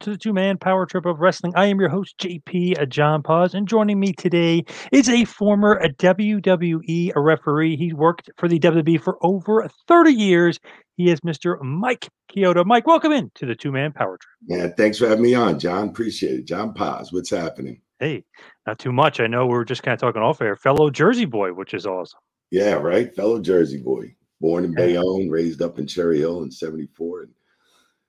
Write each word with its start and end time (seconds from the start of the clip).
to 0.00 0.10
the 0.10 0.16
two 0.16 0.32
man 0.32 0.58
power 0.58 0.86
trip 0.86 1.06
of 1.06 1.20
wrestling. 1.20 1.52
I 1.54 1.66
am 1.66 1.78
your 1.78 1.88
host, 1.88 2.16
JP 2.18 2.88
John 2.88 3.22
Paz, 3.22 3.54
and 3.54 3.68
joining 3.68 4.00
me 4.00 4.12
today 4.12 4.64
is 4.92 5.08
a 5.08 5.24
former 5.24 5.74
a 5.74 5.92
WWE 5.92 7.12
a 7.14 7.20
referee. 7.20 7.76
He's 7.76 7.94
worked 7.94 8.30
for 8.36 8.48
the 8.48 8.58
WWE 8.58 9.00
for 9.00 9.18
over 9.22 9.68
30 9.86 10.12
years. 10.12 10.58
He 10.96 11.10
is 11.10 11.20
Mr. 11.20 11.60
Mike 11.62 12.08
Chioda. 12.32 12.64
Mike, 12.64 12.86
welcome 12.86 13.12
in 13.12 13.30
to 13.36 13.46
the 13.46 13.54
two 13.54 13.70
man 13.70 13.92
power 13.92 14.18
trip. 14.18 14.58
Yeah, 14.58 14.68
thanks 14.76 14.98
for 14.98 15.06
having 15.06 15.22
me 15.22 15.34
on, 15.34 15.58
John. 15.58 15.88
Appreciate 15.88 16.40
it. 16.40 16.44
John 16.46 16.72
Paz, 16.72 17.12
what's 17.12 17.30
happening? 17.30 17.80
Hey, 17.98 18.24
not 18.66 18.78
too 18.78 18.92
much. 18.92 19.20
I 19.20 19.26
know 19.26 19.46
we 19.46 19.56
are 19.56 19.64
just 19.64 19.82
kind 19.82 19.92
of 19.92 20.00
talking 20.00 20.22
off 20.22 20.40
air. 20.40 20.56
Fellow 20.56 20.88
Jersey 20.90 21.26
boy, 21.26 21.52
which 21.52 21.74
is 21.74 21.86
awesome. 21.86 22.20
Yeah, 22.50 22.74
right. 22.74 23.14
Fellow 23.14 23.40
Jersey 23.40 23.78
boy. 23.82 24.14
Born 24.40 24.64
in 24.64 24.74
Bayonne, 24.74 25.28
raised 25.28 25.60
up 25.60 25.78
in 25.78 25.86
Cherry 25.86 26.20
Hill 26.20 26.42
in 26.42 26.50
74. 26.50 27.22
And 27.22 27.32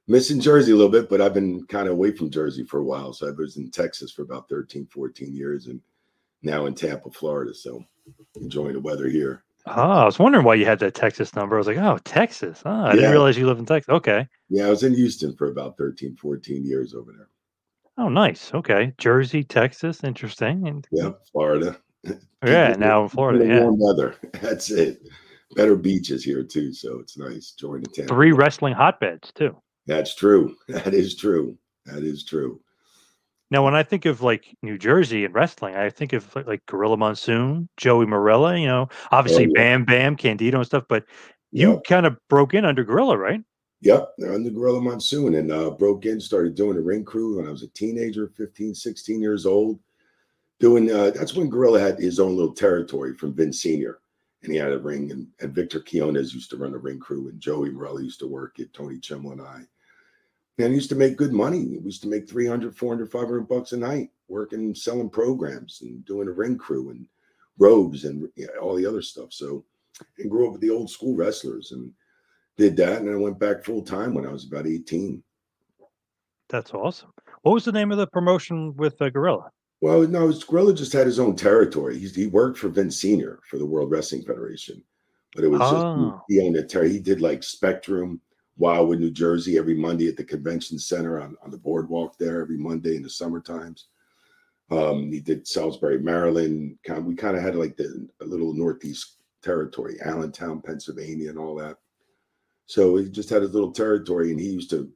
missing 0.07 0.39
Jersey 0.39 0.71
a 0.71 0.75
little 0.75 0.91
bit, 0.91 1.09
but 1.09 1.21
I've 1.21 1.33
been 1.33 1.65
kind 1.67 1.87
of 1.87 1.93
away 1.93 2.11
from 2.11 2.29
Jersey 2.29 2.63
for 2.63 2.79
a 2.79 2.83
while. 2.83 3.13
So 3.13 3.27
I 3.27 3.31
was 3.31 3.57
in 3.57 3.71
Texas 3.71 4.11
for 4.11 4.23
about 4.23 4.49
13, 4.49 4.87
14 4.87 5.33
years 5.33 5.67
and 5.67 5.79
now 6.43 6.65
in 6.65 6.73
Tampa, 6.75 7.09
Florida. 7.11 7.53
So 7.53 7.83
enjoying 8.35 8.73
the 8.73 8.79
weather 8.79 9.07
here. 9.07 9.43
Oh, 9.67 9.71
I 9.73 10.05
was 10.05 10.17
wondering 10.17 10.43
why 10.43 10.55
you 10.55 10.65
had 10.65 10.79
that 10.79 10.95
Texas 10.95 11.35
number. 11.35 11.55
I 11.55 11.59
was 11.59 11.67
like, 11.67 11.77
oh, 11.77 11.99
Texas. 12.03 12.63
Oh, 12.65 12.69
I 12.71 12.89
Yeah. 12.89 12.95
didn't 12.95 13.11
realize 13.11 13.37
you 13.37 13.45
live 13.45 13.59
in 13.59 13.65
Texas. 13.65 13.91
Okay. 13.93 14.27
Yeah, 14.49 14.65
I 14.65 14.69
was 14.71 14.81
in 14.83 14.95
Houston 14.95 15.35
for 15.35 15.49
about 15.51 15.77
13, 15.77 16.15
14 16.15 16.65
years 16.65 16.95
over 16.95 17.11
there. 17.15 17.27
Oh, 17.97 18.09
nice. 18.09 18.51
Okay. 18.55 18.93
Jersey, 18.97 19.43
Texas. 19.43 20.03
Interesting. 20.03 20.67
And 20.67 20.87
Yeah, 20.91 21.11
Florida. 21.31 21.77
yeah, 22.43 22.75
now 22.79 23.03
in 23.03 23.09
Florida. 23.09 23.45
Yeah. 23.45 23.61
Warm 23.61 23.77
weather. 23.79 24.15
That's 24.41 24.71
it. 24.71 25.03
Better 25.55 25.75
beaches 25.75 26.23
here 26.23 26.43
too. 26.43 26.73
So 26.73 26.99
it's 26.99 27.15
nice 27.17 27.51
joining 27.51 27.83
Tampa. 27.85 28.11
Three 28.13 28.31
wrestling 28.31 28.73
hotbeds, 28.73 29.31
too. 29.33 29.55
That's 29.87 30.15
true. 30.15 30.55
That 30.67 30.93
is 30.93 31.15
true. 31.15 31.57
That 31.85 32.03
is 32.03 32.23
true. 32.23 32.61
Now, 33.49 33.65
when 33.65 33.75
I 33.75 33.83
think 33.83 34.05
of 34.05 34.21
like 34.21 34.55
New 34.61 34.77
Jersey 34.77 35.25
and 35.25 35.33
wrestling, 35.33 35.75
I 35.75 35.89
think 35.89 36.13
of 36.13 36.33
like, 36.47 36.65
Gorilla 36.67 36.95
Monsoon, 36.95 37.67
Joey 37.75 38.05
Marella, 38.05 38.59
you 38.59 38.67
know, 38.67 38.87
obviously 39.11 39.45
Oh, 39.45 39.49
yeah. 39.55 39.61
Bam 39.61 39.85
Bam, 39.85 40.15
Candido 40.15 40.59
and 40.59 40.65
stuff, 40.65 40.85
but 40.87 41.03
you 41.51 41.71
Yep. 41.73 41.83
kind 41.83 42.05
of 42.05 42.15
broke 42.29 42.53
in 42.53 42.63
under 42.63 42.85
Gorilla, 42.85 43.17
right? 43.17 43.41
Yep, 43.81 44.13
they're 44.19 44.37
the 44.39 44.51
Gorilla 44.51 44.79
Monsoon 44.79 45.33
and 45.35 45.51
uh, 45.51 45.71
broke 45.71 46.05
in, 46.05 46.21
started 46.21 46.55
doing 46.55 46.75
the 46.75 46.81
ring 46.81 47.03
crew 47.03 47.37
when 47.37 47.47
I 47.47 47.51
was 47.51 47.63
a 47.63 47.67
teenager, 47.69 48.31
15, 48.37 48.75
16 48.75 49.21
years 49.21 49.45
old. 49.45 49.79
Doing 50.59 50.91
uh, 50.91 51.09
that's 51.09 51.33
when 51.33 51.49
Gorilla 51.49 51.79
had 51.79 51.97
his 51.97 52.19
own 52.19 52.37
little 52.37 52.53
territory 52.53 53.15
from 53.15 53.33
Vince 53.33 53.63
Sr. 53.63 53.99
And 54.43 54.51
he 54.51 54.57
had 54.59 54.71
a 54.71 54.79
ring, 54.79 55.11
and, 55.11 55.27
and 55.39 55.53
Victor 55.53 55.79
Quiñones 55.79 56.33
used 56.33 56.51
to 56.51 56.57
run 56.57 56.71
the 56.71 56.77
ring 56.77 56.99
crew, 56.99 57.29
and 57.29 57.39
Joey 57.39 57.69
Marella 57.71 58.03
used 58.03 58.19
to 58.19 58.27
work 58.27 58.59
it, 58.59 58.71
Tony 58.73 58.97
Chimel 58.99 59.33
and 59.33 59.41
I. 59.41 59.61
And 60.57 60.67
he 60.69 60.75
used 60.75 60.89
to 60.89 60.95
make 60.95 61.17
good 61.17 61.33
money. 61.33 61.65
We 61.65 61.85
used 61.85 62.03
to 62.03 62.09
make 62.09 62.29
300, 62.29 62.75
400, 62.75 63.11
500 63.11 63.47
bucks 63.47 63.71
a 63.71 63.77
night 63.77 64.09
working, 64.27 64.75
selling 64.75 65.09
programs 65.09 65.79
and 65.81 66.03
doing 66.05 66.27
a 66.27 66.31
ring 66.31 66.57
crew 66.57 66.89
and 66.91 67.07
robes 67.57 68.05
and 68.05 68.27
you 68.35 68.47
know, 68.47 68.59
all 68.61 68.75
the 68.75 68.85
other 68.85 69.01
stuff. 69.01 69.31
So, 69.33 69.63
and 70.19 70.29
grew 70.29 70.45
up 70.47 70.53
with 70.53 70.61
the 70.61 70.69
old 70.69 70.89
school 70.89 71.15
wrestlers 71.15 71.71
and 71.71 71.91
did 72.57 72.75
that. 72.77 73.01
And 73.01 73.09
I 73.09 73.15
went 73.15 73.39
back 73.39 73.63
full 73.63 73.81
time 73.81 74.13
when 74.13 74.25
I 74.25 74.31
was 74.31 74.45
about 74.45 74.67
18. 74.67 75.23
That's 76.49 76.73
awesome. 76.73 77.11
What 77.43 77.53
was 77.53 77.65
the 77.65 77.71
name 77.71 77.91
of 77.91 77.97
the 77.97 78.07
promotion 78.07 78.75
with 78.75 79.01
uh, 79.01 79.09
Gorilla? 79.09 79.51
Well, 79.79 80.01
no, 80.07 80.27
it's- 80.29 80.43
Gorilla 80.43 80.73
just 80.73 80.93
had 80.93 81.07
his 81.07 81.19
own 81.19 81.35
territory. 81.35 81.97
He's, 81.97 82.13
he 82.15 82.27
worked 82.27 82.59
for 82.59 82.69
Vince 82.69 82.97
Senior 82.97 83.39
for 83.49 83.57
the 83.57 83.65
World 83.65 83.89
Wrestling 83.89 84.21
Federation, 84.23 84.83
but 85.33 85.43
it 85.43 85.47
was 85.47 85.61
Oh. 85.63 86.11
just 86.11 86.23
he, 86.27 86.35
he 86.35 86.45
owned 86.45 86.55
a 86.57 86.63
territory. 86.63 86.91
He 86.91 86.99
did 86.99 87.19
like 87.21 87.41
Spectrum, 87.41 88.21
Wildwood, 88.57 88.99
New 88.99 89.11
Jersey, 89.11 89.57
every 89.57 89.75
Monday 89.75 90.07
at 90.07 90.17
the 90.17 90.23
convention 90.23 90.77
center 90.77 91.21
on, 91.21 91.35
on 91.43 91.51
the 91.51 91.57
boardwalk 91.57 92.17
there 92.17 92.41
every 92.41 92.57
Monday 92.57 92.95
in 92.95 93.03
the 93.03 93.09
summer 93.09 93.39
times. 93.39 93.87
Um, 94.69 95.11
he 95.11 95.19
did 95.19 95.47
Salisbury, 95.47 95.99
Maryland. 95.99 96.77
We 97.01 97.15
kind 97.15 97.35
of 97.35 97.43
had 97.43 97.55
like 97.55 97.75
the 97.75 98.07
a 98.21 98.25
little 98.25 98.53
northeast 98.53 99.17
territory, 99.41 99.97
Allentown, 100.05 100.61
Pennsylvania, 100.61 101.29
and 101.29 101.39
all 101.39 101.55
that. 101.55 101.77
So 102.67 102.95
he 102.95 103.09
just 103.09 103.29
had 103.29 103.41
his 103.41 103.53
little 103.53 103.71
territory, 103.71 104.31
and 104.31 104.39
he 104.39 104.47
used 104.47 104.69
to 104.69 104.89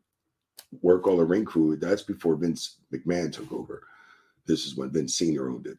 work 0.82 1.08
all 1.08 1.18
the 1.18 1.26
ring 1.26 1.44
crew. 1.44 1.76
That's 1.76 2.04
before 2.04 2.36
Vince 2.36 2.78
McMahon 2.94 3.32
took 3.32 3.52
over. 3.52 3.84
This 4.46 4.66
is 4.66 4.78
when 4.78 4.92
Vince 4.92 5.16
Senior 5.16 5.50
owned 5.50 5.68
it. 5.68 5.78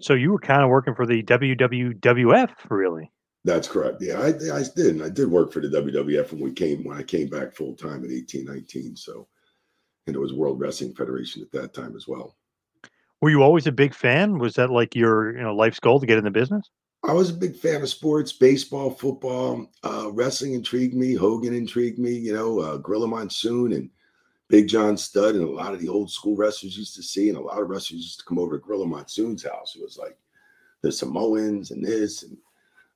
So 0.00 0.14
you 0.14 0.32
were 0.32 0.38
kind 0.38 0.62
of 0.62 0.70
working 0.70 0.94
for 0.94 1.06
the 1.06 1.22
WWWF, 1.22 2.50
really? 2.70 3.10
That's 3.44 3.68
correct. 3.68 4.00
Yeah, 4.00 4.20
I, 4.20 4.28
I 4.28 4.62
did. 4.74 5.02
I 5.02 5.10
did 5.10 5.30
work 5.30 5.52
for 5.52 5.60
the 5.60 5.68
WWF 5.68 6.32
when 6.32 6.40
we 6.40 6.52
came 6.52 6.82
when 6.82 6.96
I 6.96 7.02
came 7.02 7.28
back 7.28 7.52
full 7.52 7.74
time 7.74 8.04
in 8.04 8.10
eighteen 8.10 8.46
nineteen. 8.46 8.96
So, 8.96 9.28
and 10.06 10.16
it 10.16 10.18
was 10.18 10.32
World 10.32 10.58
Wrestling 10.58 10.94
Federation 10.94 11.42
at 11.42 11.52
that 11.52 11.74
time 11.74 11.94
as 11.94 12.08
well. 12.08 12.36
Were 13.20 13.30
you 13.30 13.42
always 13.42 13.66
a 13.66 13.72
big 13.72 13.94
fan? 13.94 14.38
Was 14.38 14.54
that 14.54 14.70
like 14.70 14.94
your 14.94 15.36
you 15.36 15.42
know 15.42 15.54
life's 15.54 15.80
goal 15.80 16.00
to 16.00 16.06
get 16.06 16.18
in 16.18 16.24
the 16.24 16.30
business? 16.30 16.70
I 17.02 17.12
was 17.12 17.28
a 17.28 17.34
big 17.34 17.54
fan 17.54 17.82
of 17.82 17.88
sports, 17.90 18.32
baseball, 18.32 18.90
football, 18.90 19.70
uh, 19.82 20.10
wrestling 20.10 20.54
intrigued 20.54 20.94
me. 20.94 21.12
Hogan 21.12 21.54
intrigued 21.54 21.98
me. 21.98 22.12
You 22.12 22.32
know, 22.32 22.60
uh, 22.60 22.76
Gorilla 22.78 23.08
Monsoon 23.08 23.74
and 23.74 23.90
Big 24.48 24.68
John 24.68 24.96
Studd 24.96 25.34
and 25.34 25.44
a 25.44 25.50
lot 25.50 25.74
of 25.74 25.80
the 25.80 25.88
old 25.88 26.10
school 26.10 26.34
wrestlers 26.34 26.78
used 26.78 26.96
to 26.96 27.02
see, 27.02 27.28
and 27.28 27.36
a 27.36 27.42
lot 27.42 27.60
of 27.60 27.68
wrestlers 27.68 28.00
used 28.00 28.20
to 28.20 28.24
come 28.24 28.38
over 28.38 28.58
to 28.58 28.64
Gorilla 28.64 28.86
Monsoon's 28.86 29.44
house. 29.44 29.76
It 29.76 29.82
was 29.82 29.98
like 29.98 30.16
the 30.80 30.90
Samoans 30.90 31.72
and 31.72 31.84
this, 31.84 32.22
and 32.22 32.38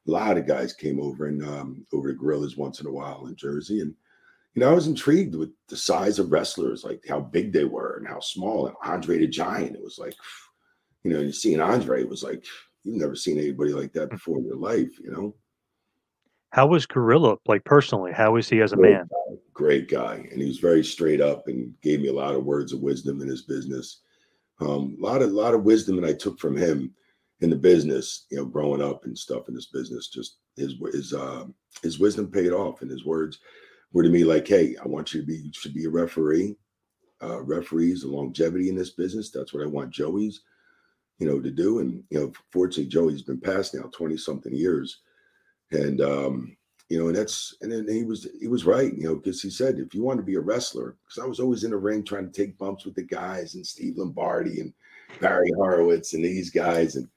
a 0.08 0.10
lot 0.10 0.38
of 0.38 0.46
guys 0.46 0.72
came 0.72 1.00
over 1.00 1.26
and 1.26 1.44
um, 1.44 1.86
over 1.92 2.08
to 2.10 2.18
Gorillas 2.18 2.56
once 2.56 2.80
in 2.80 2.86
a 2.86 2.92
while 2.92 3.26
in 3.26 3.36
Jersey, 3.36 3.80
and 3.80 3.94
you 4.54 4.60
know, 4.60 4.70
I 4.70 4.74
was 4.74 4.88
intrigued 4.88 5.34
with 5.34 5.50
the 5.68 5.76
size 5.76 6.18
of 6.18 6.32
wrestlers, 6.32 6.82
like 6.82 7.04
how 7.08 7.20
big 7.20 7.52
they 7.52 7.64
were 7.64 7.96
and 7.98 8.08
how 8.08 8.18
small. 8.18 8.66
And 8.66 8.74
Andre 8.82 9.18
the 9.18 9.28
Giant, 9.28 9.76
it 9.76 9.82
was 9.82 9.98
like, 9.98 10.14
you 11.04 11.12
know, 11.12 11.20
you 11.20 11.32
seeing 11.32 11.60
Andre, 11.60 12.00
it 12.00 12.08
was 12.08 12.24
like 12.24 12.44
you've 12.82 12.96
never 12.96 13.14
seen 13.14 13.38
anybody 13.38 13.72
like 13.72 13.92
that 13.92 14.10
before 14.10 14.38
in 14.38 14.46
your 14.46 14.56
life, 14.56 14.98
you 14.98 15.10
know. 15.10 15.34
How 16.50 16.66
was 16.66 16.86
Gorilla 16.86 17.36
like 17.46 17.64
personally? 17.64 18.10
How 18.12 18.32
was 18.32 18.48
he 18.48 18.62
as 18.62 18.72
a 18.72 18.76
Great 18.76 18.92
man? 18.92 19.08
guy, 19.10 19.36
great 19.52 19.90
guy, 19.90 20.26
and 20.32 20.40
he 20.40 20.48
was 20.48 20.58
very 20.58 20.82
straight 20.82 21.20
up 21.20 21.46
and 21.46 21.74
gave 21.82 22.00
me 22.00 22.08
a 22.08 22.12
lot 22.12 22.34
of 22.34 22.44
words 22.44 22.72
of 22.72 22.80
wisdom 22.80 23.20
in 23.20 23.28
his 23.28 23.42
business. 23.42 24.00
Um, 24.60 24.96
a 24.98 25.04
lot 25.04 25.20
of 25.20 25.30
lot 25.30 25.54
of 25.54 25.64
wisdom 25.64 26.00
that 26.00 26.08
I 26.08 26.14
took 26.14 26.40
from 26.40 26.56
him 26.56 26.94
in 27.40 27.50
the 27.50 27.56
business, 27.56 28.26
you 28.30 28.38
know, 28.38 28.44
growing 28.44 28.82
up 28.82 29.04
and 29.04 29.16
stuff 29.16 29.48
in 29.48 29.54
this 29.54 29.66
business. 29.66 30.08
Just 30.08 30.38
his 30.56 30.74
his 30.92 31.12
uh, 31.12 31.44
his 31.82 31.98
wisdom 31.98 32.30
paid 32.30 32.52
off, 32.52 32.82
and 32.82 32.90
his 32.90 33.04
words 33.04 33.38
were 33.92 34.02
to 34.02 34.10
me 34.10 34.24
like, 34.24 34.46
"Hey, 34.46 34.76
I 34.82 34.88
want 34.88 35.14
you 35.14 35.20
to 35.20 35.26
be 35.26 35.36
you 35.36 35.52
should 35.52 35.74
be 35.74 35.84
a 35.84 35.90
referee. 35.90 36.56
Uh, 37.20 37.42
referees, 37.42 38.02
the 38.02 38.08
longevity 38.08 38.68
in 38.68 38.76
this 38.76 38.90
business. 38.90 39.30
That's 39.30 39.52
what 39.52 39.64
I 39.64 39.66
want. 39.66 39.90
Joey's 39.90 40.40
you 41.18 41.26
know, 41.26 41.40
to 41.40 41.50
do. 41.50 41.80
And 41.80 42.02
you 42.10 42.20
know, 42.20 42.32
fortunately, 42.50 42.86
Joey's 42.86 43.22
been 43.22 43.40
passed 43.40 43.74
now 43.74 43.90
twenty 43.92 44.16
something 44.16 44.54
years, 44.54 45.00
and 45.72 46.00
um, 46.00 46.56
you 46.88 46.98
know, 46.98 47.08
and 47.08 47.16
that's 47.16 47.56
and 47.60 47.70
then 47.70 47.88
he 47.88 48.04
was 48.04 48.28
he 48.40 48.48
was 48.48 48.64
right, 48.64 48.94
you 48.94 49.04
know, 49.04 49.16
because 49.16 49.42
he 49.42 49.50
said 49.50 49.78
if 49.78 49.94
you 49.94 50.02
want 50.02 50.18
to 50.18 50.24
be 50.24 50.36
a 50.36 50.40
wrestler, 50.40 50.96
because 51.04 51.22
I 51.22 51.26
was 51.26 51.40
always 51.40 51.64
in 51.64 51.72
the 51.72 51.76
ring 51.76 52.04
trying 52.04 52.30
to 52.30 52.32
take 52.32 52.58
bumps 52.58 52.84
with 52.84 52.94
the 52.94 53.02
guys 53.02 53.54
and 53.54 53.66
Steve 53.66 53.94
Lombardi 53.96 54.60
and 54.60 54.72
Barry 55.20 55.50
Horowitz 55.56 56.14
and 56.14 56.24
these 56.24 56.50
guys 56.50 56.96
and 56.96 57.08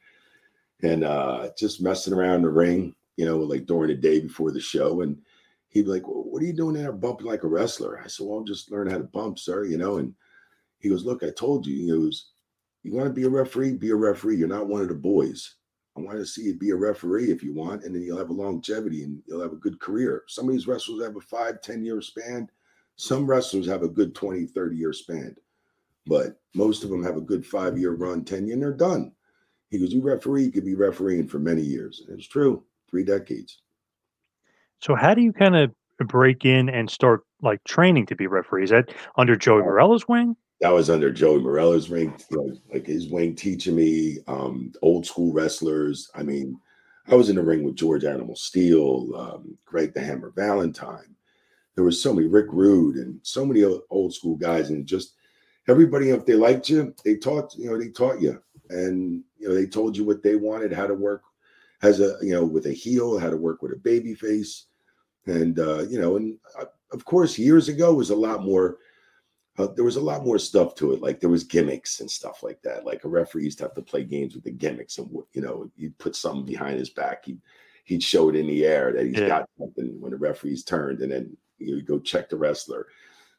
and 0.84 1.04
uh 1.04 1.50
just 1.58 1.82
messing 1.82 2.14
around 2.14 2.44
the 2.44 2.50
ring, 2.50 2.96
you 3.18 3.26
know, 3.26 3.38
like 3.38 3.66
during 3.66 3.90
the 3.90 3.96
day 3.96 4.20
before 4.20 4.52
the 4.52 4.60
show. 4.60 5.02
And 5.02 5.18
he'd 5.70 5.84
be 5.84 5.92
like, 5.92 6.08
well, 6.08 6.24
what 6.24 6.42
are 6.42 6.46
you 6.46 6.54
doing 6.54 6.76
there 6.76 6.92
bumping 6.92 7.28
like 7.28 7.44
a 7.44 7.48
wrestler? 7.48 8.00
I 8.00 8.08
said, 8.08 8.26
Well, 8.26 8.40
I'm 8.40 8.46
just 8.46 8.72
learning 8.72 8.94
how 8.94 9.00
to 9.00 9.06
bump, 9.06 9.40
sir, 9.40 9.66
you 9.66 9.78
know. 9.78 9.98
And 9.98 10.14
he 10.80 10.90
goes, 10.90 11.06
Look, 11.06 11.24
I 11.24 11.32
told 11.32 11.66
you, 11.66 11.76
he 11.76 11.90
goes, 11.90 12.32
You 12.84 12.94
want 12.94 13.08
to 13.08 13.14
be 13.14 13.24
a 13.24 13.30
referee, 13.30 13.74
be 13.74 13.90
a 13.90 13.96
referee. 13.96 14.38
You're 14.38 14.48
not 14.48 14.68
one 14.68 14.82
of 14.82 14.88
the 14.88 14.96
boys. 14.96 15.56
I 15.98 16.00
want 16.00 16.18
to 16.18 16.26
see 16.26 16.44
you 16.44 16.54
be 16.56 16.70
a 16.70 16.76
referee 16.76 17.32
if 17.32 17.44
you 17.44 17.54
want, 17.54 17.84
and 17.84 17.94
then 17.94 18.02
you'll 18.02 18.18
have 18.18 18.30
a 18.30 18.34
longevity 18.34 19.04
and 19.04 19.22
you'll 19.28 19.42
have 19.42 19.52
a 19.52 19.58
good 19.58 19.80
career. 19.82 20.24
Some 20.28 20.48
of 20.48 20.54
these 20.54 20.68
wrestlers 20.68 21.04
have 21.04 21.18
a 21.18 21.22
five, 21.22 21.62
10 21.62 21.84
year 21.84 22.02
span. 22.02 22.50
Some 22.96 23.26
wrestlers 23.26 23.68
have 23.68 23.84
a 23.84 23.90
good 23.90 24.16
20, 24.16 24.46
30 24.46 24.76
year 24.76 24.94
span, 24.94 25.36
but 26.06 26.40
most 26.56 26.84
of 26.84 26.90
them 26.90 27.04
have 27.04 27.18
a 27.18 27.22
good 27.22 27.46
five 27.46 27.78
year 27.78 27.92
run, 27.92 28.24
10 28.24 28.46
year, 28.46 28.54
and 28.54 28.64
they're 28.64 28.74
done. 28.74 29.12
He 29.72 29.80
goes, 29.80 29.92
You 29.92 30.02
referee, 30.02 30.44
you 30.44 30.52
could 30.52 30.66
be 30.66 30.76
refereeing 30.76 31.28
for 31.28 31.40
many 31.40 31.62
years. 31.62 32.04
And 32.08 32.20
it's 32.20 32.28
true, 32.28 32.64
three 32.90 33.04
decades. 33.04 33.62
So 34.80 34.96
how 34.96 35.14
do 35.14 35.22
you 35.22 35.34
kind 35.34 35.56
of 35.56 35.72
break 36.08 36.46
in 36.46 36.70
and 36.70 36.90
start 36.90 37.22
like 37.42 37.64
training 37.64 38.06
to 38.08 38.16
be 38.16 38.26
a 38.26 38.30
referee? 38.30 38.66
Is 38.66 38.70
that 38.70 38.94
under 39.18 39.36
Joey 39.36 39.64
Marella's 39.64 40.08
wing? 40.08 40.36
that 40.62 40.74
was 40.74 40.92
under 40.92 41.12
Joey 41.12 41.42
Marella's 41.42 41.90
ring, 41.90 42.14
you 42.30 42.58
like 42.72 42.86
his 42.86 43.10
wing 43.10 43.36
teaching 43.36 43.76
me 43.76 44.20
um, 44.28 44.72
old 44.84 45.08
school 45.08 45.34
wrestlers. 45.34 46.10
I 46.14 46.22
mean, 46.22 46.60
I 47.08 47.16
was 47.16 47.30
in 47.30 47.36
the 47.36 47.44
ring 47.44 47.64
with 47.64 47.76
George 47.76 48.06
Animal 48.06 48.36
Steele, 48.36 49.10
um, 49.16 49.58
Greg 49.66 49.94
the 49.94 50.02
Hammer 50.02 50.32
Valentine. 50.36 51.16
There 51.74 51.84
was 51.84 52.02
so 52.02 52.14
many 52.14 52.28
Rick 52.28 52.48
Rude 52.52 52.98
and 52.98 53.20
so 53.24 53.44
many 53.44 53.64
old 53.90 54.14
school 54.14 54.36
guys, 54.36 54.70
and 54.70 54.86
just 54.86 55.16
everybody. 55.68 56.12
If 56.12 56.28
they 56.28 56.36
liked 56.36 56.70
you, 56.70 56.94
they 57.04 57.16
taught 57.16 57.56
you 57.58 57.72
know 57.72 57.80
they 57.80 57.90
taught 57.90 58.22
you, 58.22 58.40
and 58.72 59.24
you 59.38 59.48
know 59.48 59.56
they 59.56 59.66
told 59.66 59.96
you 59.96 60.04
what 60.04 60.24
they 60.24 60.36
wanted, 60.36 60.74
how 60.74 60.88
to 60.88 60.94
work 60.94 61.24
as 61.82 62.00
a 62.00 62.18
you 62.22 62.34
know 62.34 62.46
with 62.46 62.66
a 62.66 62.74
heel, 62.74 63.20
how 63.20 63.30
to 63.30 63.38
work 63.38 63.62
with 63.62 63.74
a 63.74 63.78
baby 63.78 64.14
face, 64.14 64.66
and 65.26 65.60
uh, 65.60 65.84
you 65.84 66.00
know, 66.00 66.18
and 66.18 66.38
uh, 66.60 66.66
of 66.92 67.06
course, 67.06 67.38
years 67.38 67.70
ago 67.70 67.94
was 67.94 68.10
a 68.10 68.16
lot 68.16 68.44
more 68.44 68.78
uh, 69.58 69.68
there 69.76 69.86
was 69.86 69.98
a 69.98 70.02
lot 70.02 70.26
more 70.26 70.40
stuff 70.40 70.76
to 70.76 70.94
it. 70.94 71.02
Like 71.02 71.20
there 71.20 71.30
was 71.30 71.44
gimmicks 71.44 72.00
and 72.00 72.10
stuff 72.10 72.44
like 72.44 72.62
that. 72.64 72.86
Like 72.86 73.04
a 73.04 73.10
referee 73.10 73.44
used 73.44 73.58
to 73.60 73.66
have 73.66 73.76
to 73.76 73.82
play 73.82 74.04
games 74.04 74.34
with 74.34 74.44
the 74.44 74.52
gimmicks, 74.52 74.98
and 74.98 75.10
you 75.34 75.42
know, 75.42 75.70
you'd 75.76 75.98
put 75.98 76.16
something 76.16 76.46
behind 76.46 76.80
his 76.80 76.90
back. 76.90 77.26
He'd 77.26 77.42
he'd 77.86 78.04
show 78.04 78.30
it 78.30 78.36
in 78.36 78.48
the 78.48 78.66
air 78.66 78.94
that 78.94 79.06
he's 79.06 79.18
yeah. 79.18 79.28
got 79.28 79.50
something 79.60 80.00
when 80.00 80.12
the 80.12 80.18
referee's 80.18 80.64
turned, 80.64 81.02
and 81.02 81.12
then 81.12 81.36
you 81.58 81.82
go 81.82 82.00
check 82.00 82.30
the 82.30 82.38
wrestler. 82.38 82.88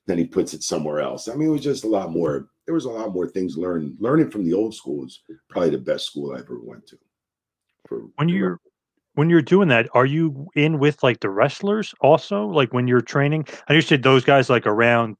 Then 0.06 0.18
he 0.18 0.26
puts 0.26 0.52
it 0.52 0.62
somewhere 0.62 1.00
else. 1.00 1.28
I 1.28 1.34
mean, 1.34 1.48
it 1.48 1.52
was 1.52 1.62
just 1.62 1.84
a 1.84 1.88
lot 1.88 2.10
more. 2.10 2.48
There 2.66 2.74
was 2.74 2.84
a 2.84 2.90
lot 2.90 3.12
more 3.12 3.28
things 3.28 3.56
learned. 3.56 3.96
Learning 3.98 4.30
from 4.30 4.44
the 4.44 4.52
old 4.52 4.74
school 4.74 5.04
is 5.04 5.20
probably 5.48 5.70
the 5.70 5.78
best 5.78 6.06
school 6.06 6.34
I 6.34 6.40
ever 6.40 6.60
went 6.62 6.86
to. 6.88 6.98
For 7.88 8.04
when 8.16 8.28
you're 8.28 8.60
when 9.14 9.28
you're 9.28 9.42
doing 9.42 9.68
that, 9.68 9.88
are 9.92 10.06
you 10.06 10.48
in 10.54 10.78
with 10.78 11.02
like 11.02 11.20
the 11.20 11.30
wrestlers 11.30 11.94
also? 12.00 12.46
Like 12.46 12.72
when 12.72 12.86
you're 12.86 13.00
training, 13.00 13.46
I 13.68 13.72
understand 13.72 14.02
those 14.02 14.24
guys 14.24 14.48
like 14.48 14.66
around 14.66 15.16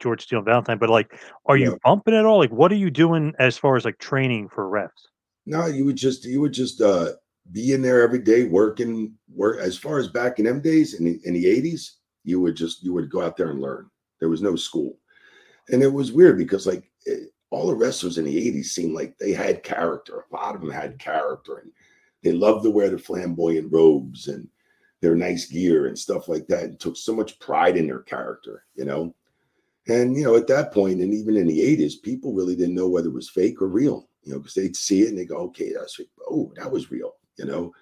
George 0.00 0.22
Steele 0.22 0.38
and 0.38 0.46
Valentine, 0.46 0.78
but 0.78 0.88
like, 0.88 1.12
are 1.46 1.56
you 1.56 1.72
yeah. 1.72 1.76
bumping 1.84 2.14
at 2.14 2.24
all? 2.24 2.38
Like, 2.38 2.50
what 2.50 2.72
are 2.72 2.76
you 2.76 2.90
doing 2.90 3.34
as 3.38 3.58
far 3.58 3.76
as 3.76 3.84
like 3.84 3.98
training 3.98 4.48
for 4.48 4.70
refs? 4.70 4.90
No, 5.44 5.66
you 5.66 5.84
would 5.84 5.96
just 5.96 6.24
you 6.24 6.40
would 6.40 6.52
just 6.52 6.80
uh 6.80 7.12
be 7.52 7.72
in 7.72 7.82
there 7.82 8.02
every 8.02 8.18
day 8.18 8.44
working 8.44 9.14
work 9.32 9.60
as 9.60 9.76
far 9.76 9.98
as 9.98 10.08
back 10.08 10.38
in 10.38 10.46
them 10.46 10.60
days 10.60 10.94
in 10.94 11.04
the 11.04 11.20
in 11.24 11.34
the 11.34 11.44
80s, 11.44 11.90
you 12.24 12.40
would 12.40 12.56
just 12.56 12.82
you 12.82 12.92
would 12.92 13.10
go 13.10 13.22
out 13.22 13.36
there 13.36 13.50
and 13.50 13.60
learn. 13.60 13.88
There 14.18 14.28
was 14.28 14.42
no 14.42 14.56
school. 14.56 14.98
And 15.70 15.82
it 15.82 15.92
was 15.92 16.12
weird 16.12 16.38
because 16.38 16.66
like 16.66 16.90
it, 17.04 17.30
all 17.50 17.66
the 17.66 17.74
wrestlers 17.74 18.18
in 18.18 18.24
the 18.24 18.52
80s 18.52 18.66
seemed 18.66 18.94
like 18.94 19.16
they 19.18 19.32
had 19.32 19.62
character. 19.62 20.24
A 20.30 20.34
lot 20.34 20.54
of 20.54 20.60
them 20.60 20.70
had 20.70 20.98
character 20.98 21.58
and 21.58 21.70
they 22.22 22.32
loved 22.32 22.64
to 22.64 22.70
wear 22.70 22.90
the 22.90 22.98
flamboyant 22.98 23.72
robes 23.72 24.28
and 24.28 24.48
their 25.00 25.14
nice 25.14 25.46
gear 25.46 25.86
and 25.86 25.98
stuff 25.98 26.28
like 26.28 26.46
that 26.48 26.64
and 26.64 26.80
took 26.80 26.96
so 26.96 27.14
much 27.14 27.38
pride 27.38 27.76
in 27.76 27.86
their 27.86 28.00
character, 28.00 28.64
you 28.74 28.84
know. 28.84 29.14
And 29.88 30.16
you 30.16 30.24
know, 30.24 30.34
at 30.34 30.48
that 30.48 30.72
point, 30.72 31.00
and 31.00 31.14
even 31.14 31.36
in 31.36 31.46
the 31.46 31.60
80s, 31.60 32.02
people 32.02 32.32
really 32.32 32.56
didn't 32.56 32.74
know 32.74 32.88
whether 32.88 33.08
it 33.08 33.14
was 33.14 33.30
fake 33.30 33.62
or 33.62 33.68
real, 33.68 34.08
you 34.22 34.32
know, 34.32 34.38
because 34.40 34.54
they'd 34.54 34.74
see 34.74 35.02
it 35.02 35.10
and 35.10 35.18
they 35.18 35.24
go, 35.24 35.36
okay, 35.36 35.72
that's 35.72 36.00
oh, 36.28 36.52
that 36.56 36.70
was 36.70 36.90
real, 36.90 37.12
you 37.38 37.44
know. 37.44 37.72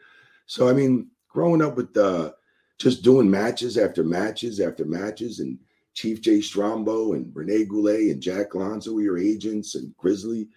So 0.46 0.68
I 0.68 0.74
mean, 0.74 1.08
growing 1.28 1.62
up 1.62 1.76
with 1.76 1.96
uh 1.96 2.32
just 2.78 3.02
doing 3.02 3.30
matches 3.30 3.78
after 3.78 4.04
matches 4.04 4.60
after 4.60 4.84
matches, 4.84 5.40
and 5.40 5.58
Chief 5.94 6.20
Jay 6.20 6.40
Strongbow 6.40 7.14
and 7.14 7.34
Rene 7.34 7.64
Goulet 7.64 8.10
and 8.10 8.20
Jack 8.20 8.54
Lanza 8.54 8.92
were 8.92 9.02
your 9.02 9.18
agents, 9.18 9.74
and 9.74 9.96
Grizzly 9.96 10.48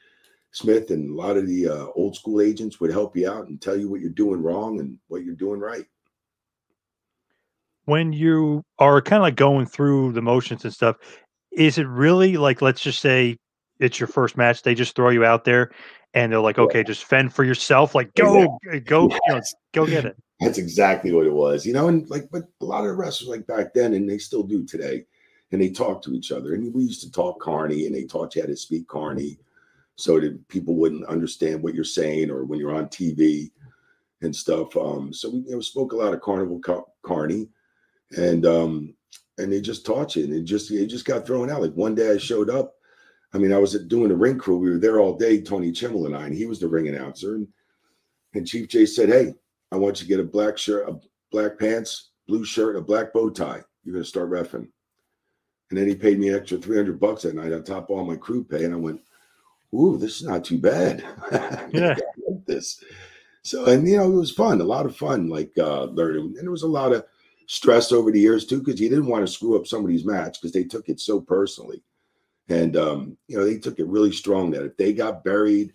Smith 0.51 0.92
and 0.92 1.12
a 1.12 1.13
lot 1.13 1.38
of 1.38 1.48
the 1.48 1.69
uh, 1.69 1.86
old 1.95 2.16
school 2.16 2.42
agents 2.42 2.80
would 2.80 2.92
help 2.92 3.16
you 3.16 3.30
out 3.30 3.48
and 3.48 3.62
tell 3.62 3.78
you 3.78 3.89
what 3.89 4.01
you're 4.01 4.10
doing 4.10 4.42
wrong 4.42 4.80
and 4.80 4.98
what 5.07 5.24
you're 5.24 5.36
doing 5.36 5.60
right 5.60 5.86
when 7.88 8.12
you 8.12 8.63
are 8.80 9.01
kind 9.01 9.22
of 9.22 9.24
like 9.24 9.38
going 9.38 9.66
through 9.66 10.12
the 10.12 10.22
motions 10.22 10.66
and 10.66 10.74
stuff, 10.74 10.98
is 11.54 11.78
it 11.78 11.88
really 11.88 12.36
like 12.36 12.62
let's 12.62 12.81
just 12.81 13.00
say 13.00 13.38
it's 13.80 14.00
your 14.00 14.07
first 14.07 14.36
match, 14.36 14.62
they 14.62 14.75
just 14.75 14.95
throw 14.95 15.10
you 15.10 15.24
out 15.24 15.45
there 15.45 15.72
and 16.13 16.31
they're 16.31 16.42
like, 16.42 16.60
okay, 16.60 16.84
just 16.84 17.06
fend 17.06 17.34
for 17.34 17.45
yourself. 17.45 17.95
Like 17.95 18.13
go, 18.16 18.60
yeah. 18.69 18.80
go, 18.80 19.07
yes. 19.10 19.19
you 19.28 19.34
know, 19.34 19.42
go 19.74 19.86
get 19.89 20.06
it. 20.06 20.18
That's 20.42 20.57
exactly 20.57 21.13
what 21.13 21.25
it 21.25 21.34
was, 21.34 21.66
you 21.66 21.72
know. 21.72 21.88
And 21.88 22.07
like, 22.10 22.28
but 22.30 22.44
a 22.62 22.66
lot 22.66 22.86
of 22.86 22.98
wrestlers 22.98 23.30
like 23.30 23.48
back 23.48 23.74
then, 23.74 23.94
and 23.94 24.10
they 24.10 24.18
still 24.18 24.44
do 24.44 24.66
today, 24.66 25.06
and 25.52 25.62
they 25.62 25.70
talk 25.70 26.02
to 26.02 26.14
each 26.14 26.32
other. 26.32 26.54
And 26.54 26.74
we 26.74 26.84
used 26.84 27.02
to 27.02 27.12
talk 27.12 27.40
Carney, 27.40 27.86
and 27.86 27.96
they 27.96 28.04
taught 28.04 28.36
you 28.36 28.42
how 28.42 28.48
to 28.48 28.56
speak 28.56 28.88
Carney, 28.88 29.40
so 29.96 30.20
that 30.20 30.48
people 30.48 30.76
wouldn't 30.76 31.06
understand 31.06 31.62
what 31.62 31.74
you're 31.74 31.84
saying, 31.84 32.30
or 32.30 32.44
when 32.44 32.60
you're 32.60 32.76
on 32.76 32.88
TV 32.88 33.52
and 34.22 34.36
stuff. 34.36 34.76
Um, 34.76 35.14
so 35.14 35.30
we 35.30 35.40
you 35.40 35.52
know, 35.52 35.62
spoke 35.62 35.94
a 35.94 35.96
lot 35.96 36.14
of 36.14 36.22
Carnival 36.22 36.60
Car- 36.60 36.86
Carney, 37.04 37.48
and 38.18 38.46
um, 38.46 38.94
and 39.38 39.52
they 39.52 39.62
just 39.62 39.86
taught 39.86 40.16
you, 40.16 40.24
and 40.24 40.34
it 40.34 40.44
just 40.44 40.72
it 40.72 40.88
just 40.88 41.06
got 41.06 41.26
thrown 41.26 41.50
out. 41.50 41.62
Like 41.62 41.74
one 41.74 41.96
day 41.96 42.12
I 42.12 42.18
showed 42.18 42.50
up. 42.50 42.76
I 43.34 43.38
mean, 43.38 43.52
I 43.52 43.58
was 43.58 43.74
doing 43.88 44.10
the 44.10 44.16
ring 44.16 44.38
crew. 44.38 44.58
We 44.58 44.70
were 44.70 44.78
there 44.78 45.00
all 45.00 45.18
day, 45.18 45.42
Tony 45.42 45.72
Chimel 45.72 46.06
and 46.06 46.16
I, 46.16 46.26
and 46.26 46.36
he 46.36 46.46
was 46.46 46.60
the 46.60 46.68
ring 46.68 46.88
announcer. 46.88 47.36
And, 47.36 47.48
and 48.34 48.48
Chief 48.48 48.70
Jay 48.70 48.86
said, 48.86 49.10
Hey, 49.10 49.34
I 49.72 49.75
want 49.75 50.00
you 50.00 50.06
to 50.06 50.10
get 50.10 50.22
a 50.22 50.24
black 50.24 50.58
shirt, 50.58 50.88
a 50.88 50.98
black 51.32 51.60
pants, 51.60 52.12
blue 52.27 52.46
shirt, 52.46 52.77
a 52.77 52.82
black 52.82 53.13
bow 53.13 53.30
tie. 53.30 53.62
You're 53.84 53.94
gonna 53.94 54.06
start 54.06 54.30
refing. 54.30 54.70
And 55.69 55.77
then 55.77 55.88
he 55.88 55.95
paid 55.95 56.19
me 56.19 56.29
an 56.29 56.36
extra 56.36 56.57
300 56.57 57.00
bucks 57.00 57.24
that 57.24 57.36
night 57.36 57.51
on 57.51 57.63
top 57.63 57.89
of 57.89 57.97
all 57.97 58.05
my 58.05 58.15
crew 58.15 58.43
pay. 58.43 58.63
And 58.63 58.74
I 58.74 58.77
went, 58.77 59.01
Ooh, 59.74 59.97
this 59.97 60.21
is 60.21 60.27
not 60.27 60.45
too 60.45 60.57
bad. 60.57 61.03
yeah. 61.74 61.95
like 62.27 62.45
this. 62.45 62.81
So, 63.41 63.65
and 63.65 63.88
you 63.88 63.97
know, 63.97 64.12
it 64.12 64.15
was 64.15 64.31
fun, 64.31 64.62
a 64.62 64.65
lot 64.65 64.86
of 64.86 64.95
fun, 64.95 65.29
like 65.29 65.51
uh 65.57 65.86
learning. 65.86 66.36
And 66.38 66.43
there 66.43 66.51
was 66.51 66.63
a 66.63 66.67
lot 66.67 66.93
of 66.93 67.05
stress 67.47 67.91
over 67.91 68.12
the 68.12 68.19
years 68.19 68.45
too, 68.45 68.59
because 68.59 68.79
he 68.79 68.89
didn't 68.89 69.07
want 69.07 69.25
to 69.25 69.31
screw 69.31 69.57
up 69.57 69.67
somebody's 69.67 70.05
match 70.05 70.39
because 70.39 70.51
they 70.51 70.63
took 70.63 70.89
it 70.89 71.00
so 71.00 71.19
personally. 71.19 71.81
And 72.50 72.77
um, 72.77 73.17
you 73.27 73.38
know, 73.38 73.45
they 73.45 73.57
took 73.57 73.79
it 73.79 73.88
really 73.88 74.12
strong 74.12 74.51
that 74.51 74.63
if 74.63 74.77
they 74.77 74.93
got 74.93 75.24
buried 75.24 75.74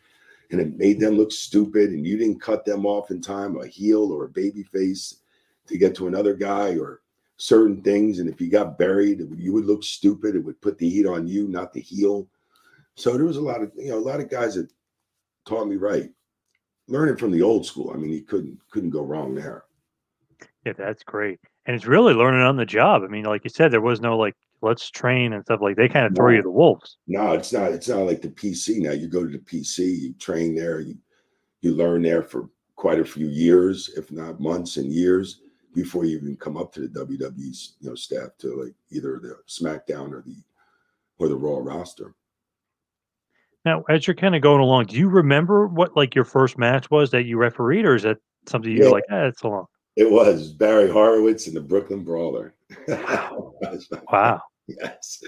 and 0.50 0.60
it 0.60 0.76
made 0.76 1.00
them 1.00 1.16
look 1.16 1.32
stupid 1.32 1.90
and 1.90 2.06
you 2.06 2.16
didn't 2.16 2.40
cut 2.40 2.64
them 2.64 2.86
off 2.86 3.10
in 3.10 3.20
time, 3.20 3.58
a 3.58 3.66
heel 3.66 4.10
or 4.12 4.24
a 4.24 4.30
baby 4.30 4.62
face 4.62 5.20
to 5.66 5.78
get 5.78 5.94
to 5.96 6.08
another 6.08 6.34
guy 6.34 6.76
or 6.76 7.01
certain 7.42 7.82
things. 7.82 8.18
And 8.18 8.28
if 8.28 8.40
you 8.40 8.50
got 8.50 8.78
buried, 8.78 9.20
you 9.36 9.52
would 9.52 9.64
look 9.64 9.82
stupid. 9.82 10.36
It 10.36 10.44
would 10.44 10.60
put 10.60 10.78
the 10.78 10.88
heat 10.88 11.06
on 11.06 11.26
you, 11.26 11.48
not 11.48 11.72
the 11.72 11.80
heel. 11.80 12.28
So 12.96 13.16
there 13.16 13.26
was 13.26 13.38
a 13.38 13.42
lot 13.42 13.62
of, 13.62 13.72
you 13.76 13.90
know, 13.90 13.98
a 13.98 14.00
lot 14.00 14.20
of 14.20 14.30
guys 14.30 14.54
that 14.54 14.70
taught 15.46 15.66
me 15.66 15.76
right. 15.76 16.10
Learning 16.88 17.16
from 17.16 17.30
the 17.30 17.42
old 17.42 17.64
school. 17.64 17.92
I 17.94 17.96
mean, 17.96 18.10
he 18.10 18.20
couldn't 18.20 18.58
couldn't 18.70 18.90
go 18.90 19.02
wrong 19.02 19.34
there. 19.34 19.64
Yeah, 20.64 20.72
that's 20.76 21.02
great 21.02 21.38
and 21.66 21.76
it's 21.76 21.86
really 21.86 22.14
learning 22.14 22.42
on 22.42 22.56
the 22.56 22.66
job. 22.66 23.02
I 23.02 23.08
mean, 23.08 23.24
like 23.24 23.44
you 23.44 23.50
said, 23.50 23.70
there 23.70 23.80
was 23.80 24.00
no 24.00 24.16
like 24.16 24.34
let's 24.62 24.90
train 24.90 25.32
and 25.32 25.44
stuff 25.44 25.60
like 25.60 25.76
they 25.76 25.88
kind 25.88 26.06
of 26.06 26.14
throw 26.14 26.30
you 26.30 26.42
the 26.42 26.50
wolves. 26.50 26.98
No, 27.06 27.32
it's 27.32 27.52
not. 27.52 27.72
It's 27.72 27.88
not 27.88 28.00
like 28.00 28.20
the 28.20 28.28
PC. 28.28 28.78
Now 28.78 28.92
you 28.92 29.08
go 29.08 29.24
to 29.24 29.30
the 29.30 29.38
PC, 29.38 30.00
you 30.00 30.12
train 30.14 30.54
there, 30.54 30.80
you 30.80 30.96
you 31.60 31.74
learn 31.74 32.02
there 32.02 32.22
for 32.22 32.48
quite 32.74 32.98
a 32.98 33.04
few 33.04 33.28
years, 33.28 33.90
if 33.96 34.10
not 34.10 34.40
months 34.40 34.76
and 34.76 34.92
years, 34.92 35.40
before 35.74 36.04
you 36.04 36.16
even 36.16 36.36
come 36.36 36.56
up 36.56 36.72
to 36.72 36.80
the 36.80 37.04
WWE's 37.04 37.76
you 37.80 37.88
know 37.88 37.94
staff 37.94 38.30
to 38.38 38.62
like 38.62 38.74
either 38.90 39.18
the 39.22 39.36
SmackDown 39.48 40.12
or 40.12 40.22
the 40.26 40.36
or 41.18 41.28
the 41.28 41.36
Raw 41.36 41.58
roster. 41.58 42.14
Now, 43.64 43.84
as 43.88 44.06
you're 44.06 44.16
kind 44.16 44.34
of 44.34 44.42
going 44.42 44.60
along, 44.60 44.86
do 44.86 44.96
you 44.96 45.08
remember 45.08 45.66
what 45.66 45.96
like 45.96 46.14
your 46.14 46.24
first 46.24 46.58
match 46.58 46.90
was 46.90 47.10
that 47.10 47.24
you 47.24 47.38
refereed, 47.38 47.84
or 47.84 47.94
is 47.94 48.02
that 48.02 48.18
something 48.46 48.72
you're 48.72 48.86
yeah. 48.86 48.90
like, 48.90 49.04
eh, 49.10 49.26
it's 49.26 49.42
a 49.42 49.48
long? 49.48 49.66
It 49.94 50.10
was 50.10 50.52
Barry 50.52 50.90
Horowitz 50.90 51.46
and 51.46 51.54
the 51.54 51.60
Brooklyn 51.60 52.02
Brawler. 52.02 52.54
wow. 52.88 54.40
yes. 54.66 55.22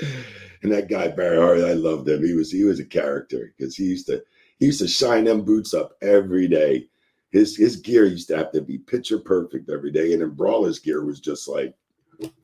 And 0.62 0.72
that 0.72 0.88
guy 0.88 1.08
Barry 1.08 1.36
Horowitz, 1.36 1.64
I 1.64 1.74
loved 1.74 2.08
him. 2.08 2.24
He 2.24 2.32
was 2.32 2.50
he 2.50 2.64
was 2.64 2.80
a 2.80 2.84
character 2.84 3.54
because 3.56 3.76
he 3.76 3.84
used 3.84 4.06
to 4.06 4.22
he 4.58 4.66
used 4.66 4.80
to 4.80 4.88
shine 4.88 5.24
them 5.24 5.44
boots 5.44 5.74
up 5.74 5.92
every 6.02 6.48
day. 6.48 6.88
His 7.34 7.56
his 7.56 7.76
gear 7.76 8.06
used 8.06 8.28
to 8.28 8.36
have 8.36 8.52
to 8.52 8.62
be 8.62 8.78
picture 8.78 9.18
perfect 9.18 9.68
every 9.68 9.90
day, 9.90 10.12
and 10.12 10.22
then 10.22 10.30
Brawler's 10.30 10.78
gear 10.78 11.04
was 11.04 11.18
just 11.18 11.48
like 11.48 11.74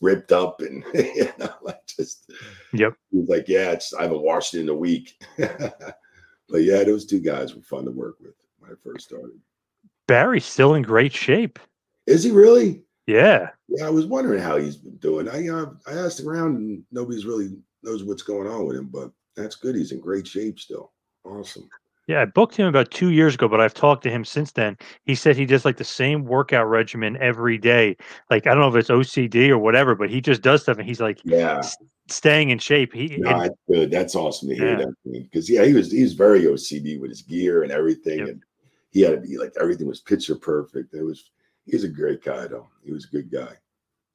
ripped 0.01 0.33
up 0.33 0.61
and 0.61 0.85
you 0.95 1.31
know, 1.39 1.55
like 1.63 1.87
just 1.87 2.29
Yep. 2.73 2.95
He 3.13 3.19
was 3.19 3.29
like, 3.29 3.49
yeah, 3.49 3.71
it's 3.71 3.95
I 3.95 4.03
haven't 4.03 4.23
washed 4.23 4.55
it 4.55 4.63
in 4.63 4.69
a 4.69 4.75
week. 4.75 5.23
but 5.39 5.85
yeah, 6.55 6.83
those 6.83 7.07
two 7.07 7.21
guys 7.21 7.55
were 7.55 7.63
fun 7.63 7.85
to 7.85 7.93
work 7.93 8.17
with 8.21 8.35
when 8.59 8.73
I 8.73 8.75
first 8.83 9.07
started. 9.07 9.39
Barry's 10.09 10.45
still 10.45 10.75
in 10.75 10.83
great 10.83 11.13
shape. 11.13 11.61
Is 12.09 12.25
he 12.25 12.33
really? 12.33 12.83
Yeah. 13.07 13.51
Yeah, 13.69 13.87
I 13.87 13.91
was 13.91 14.07
wondering 14.07 14.43
how 14.43 14.57
he's 14.57 14.77
been 14.77 14.97
doing. 14.97 15.29
I 15.29 15.49
uh, 15.49 15.71
I 15.87 15.93
asked 15.93 16.21
around 16.21 16.57
and 16.57 16.83
nobody's 16.91 17.27
really 17.27 17.57
knows 17.85 18.03
what's 18.03 18.23
going 18.23 18.49
on 18.49 18.67
with 18.67 18.77
him, 18.77 18.89
but 18.89 19.13
that's 19.37 19.55
good. 19.55 19.77
He's 19.77 19.93
in 19.93 20.01
great 20.01 20.27
shape 20.27 20.59
still. 20.59 20.93
Awesome. 21.25 21.69
Yeah, 22.11 22.23
I 22.23 22.25
booked 22.25 22.57
him 22.57 22.67
about 22.67 22.91
two 22.91 23.11
years 23.11 23.37
ago, 23.37 23.47
but 23.47 23.61
I've 23.61 23.73
talked 23.73 24.03
to 24.03 24.11
him 24.11 24.25
since 24.25 24.51
then. 24.51 24.77
He 25.05 25.15
said 25.15 25.37
he 25.37 25.47
does 25.47 25.65
like 25.65 25.77
the 25.77 25.85
same 25.85 26.25
workout 26.25 26.69
regimen 26.69 27.17
every 27.21 27.57
day. 27.57 27.97
Like 28.31 28.49
I 28.49 28.51
don't 28.51 28.59
know 28.63 28.69
if 28.69 28.75
it's 28.75 28.91
OCD 28.91 29.49
or 29.51 29.59
whatever, 29.59 29.95
but 29.95 30.11
he 30.11 30.21
just 30.21 30.43
does 30.43 30.63
stuff 30.63 30.79
and 30.79 30.89
he's 30.89 31.01
like 31.01 31.21
Yeah, 31.25 31.61
staying 32.09 32.51
in 32.51 32.59
shape. 32.59 32.93
He 32.93 33.17
no, 33.19 33.31
and- 33.31 33.43
that's 33.43 33.55
good. 33.69 33.91
That's 33.93 34.17
awesome 34.17 34.49
to 34.49 34.57
hear 34.57 34.71
Yeah. 34.71 34.87
that 34.87 34.95
because 35.05 35.49
yeah, 35.49 35.65
he 35.65 35.73
was 35.73 35.93
he 35.93 36.03
was 36.03 36.15
very 36.15 36.41
OCD 36.47 36.99
with 37.01 37.11
his 37.11 37.23
gear 37.23 37.63
and 37.63 37.71
everything, 37.71 38.19
Yep. 38.19 38.29
and 38.29 38.43
he 38.91 39.03
had 39.03 39.13
to 39.23 39.29
be 39.29 39.39
like 39.39 39.53
everything 39.61 39.87
was 39.87 40.01
picture 40.01 40.35
perfect. 40.35 40.93
It 40.93 41.05
was 41.05 41.31
he's 41.65 41.85
a 41.85 41.89
great 41.89 42.25
guy 42.25 42.49
though. 42.49 42.67
He 42.83 42.91
was 42.91 43.05
a 43.05 43.09
good 43.09 43.31
guy. 43.31 43.53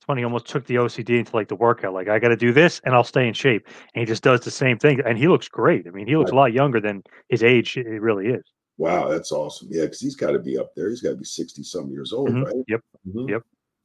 Funny, 0.05 0.21
he 0.21 0.25
almost 0.25 0.47
took 0.47 0.65
the 0.65 0.75
OCD 0.75 1.19
into 1.19 1.35
like 1.35 1.47
the 1.47 1.55
workout. 1.55 1.93
Like 1.93 2.07
I 2.07 2.19
got 2.19 2.29
to 2.29 2.37
do 2.37 2.53
this 2.53 2.79
and 2.85 2.93
I'll 2.95 3.03
stay 3.03 3.27
in 3.27 3.33
shape. 3.33 3.67
And 3.93 4.01
he 4.01 4.05
just 4.05 4.23
does 4.23 4.41
the 4.41 4.51
same 4.51 4.77
thing, 4.77 5.01
and 5.05 5.17
he 5.17 5.27
looks 5.27 5.47
great. 5.47 5.87
I 5.87 5.91
mean, 5.91 6.07
he 6.07 6.15
looks 6.15 6.31
a 6.31 6.35
lot 6.35 6.53
younger 6.53 6.79
than 6.79 7.03
his 7.29 7.43
age. 7.43 7.77
It 7.77 7.87
really 8.01 8.27
is. 8.27 8.43
Wow, 8.77 9.07
that's 9.09 9.31
awesome. 9.31 9.69
Yeah, 9.71 9.83
because 9.83 10.01
he's 10.01 10.15
got 10.15 10.31
to 10.31 10.39
be 10.39 10.57
up 10.57 10.75
there. 10.75 10.89
He's 10.89 11.01
got 11.01 11.11
to 11.11 11.15
be 11.15 11.23
sixty 11.25 11.63
some 11.63 11.89
years 11.89 12.11
old, 12.13 12.29
Mhm. 12.29 12.45
right? 12.45 12.55
Yep. 12.67 12.81
Mhm. 13.07 13.29
Yep. 13.29 13.43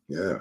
Yeah. 0.08 0.38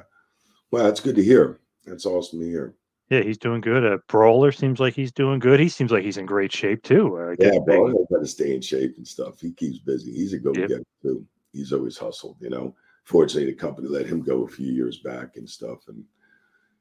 Well, 0.72 0.84
that's 0.86 1.00
good 1.00 1.16
to 1.16 1.24
hear. 1.24 1.60
That's 1.86 2.06
awesome 2.06 2.40
to 2.40 2.46
hear. 2.46 2.74
Yeah, 3.10 3.22
he's 3.22 3.38
doing 3.40 3.62
good. 3.62 3.84
Uh, 3.84 3.98
Brawler 4.08 4.52
seems 4.52 4.80
like 4.80 4.94
he's 4.94 5.12
doing 5.12 5.40
good. 5.40 5.60
He 5.60 5.70
seems 5.70 5.92
like 5.92 6.04
he's 6.04 6.18
in 6.18 6.28
great 6.28 6.52
shape 6.52 6.84
too. 6.84 7.18
Uh, 7.18 7.30
Yeah, 7.32 7.36
getting 7.38 7.66
big. 7.66 7.78
bro, 7.80 7.88
he's 7.88 8.08
got 8.12 8.20
to 8.20 8.28
stay 8.28 8.54
in 8.54 8.62
shape 8.62 8.98
and 8.98 9.08
stuff. 9.08 9.40
He 9.40 9.52
keeps 9.52 9.80
busy. 9.80 10.12
He's 10.12 10.34
a 10.34 10.40
go 10.40 10.52
getter 10.54 10.84
too. 11.02 11.26
He's 11.52 11.74
always 11.74 11.98
hustled, 11.98 12.38
you 12.40 12.50
know. 12.52 12.76
Fortunately, 13.10 13.50
the 13.52 13.58
company 13.58 13.88
let 13.88 14.06
him 14.06 14.22
go 14.22 14.44
a 14.44 14.48
few 14.48 14.72
years 14.72 15.00
back 15.00 15.36
and 15.36 15.50
stuff. 15.50 15.80
And, 15.88 16.04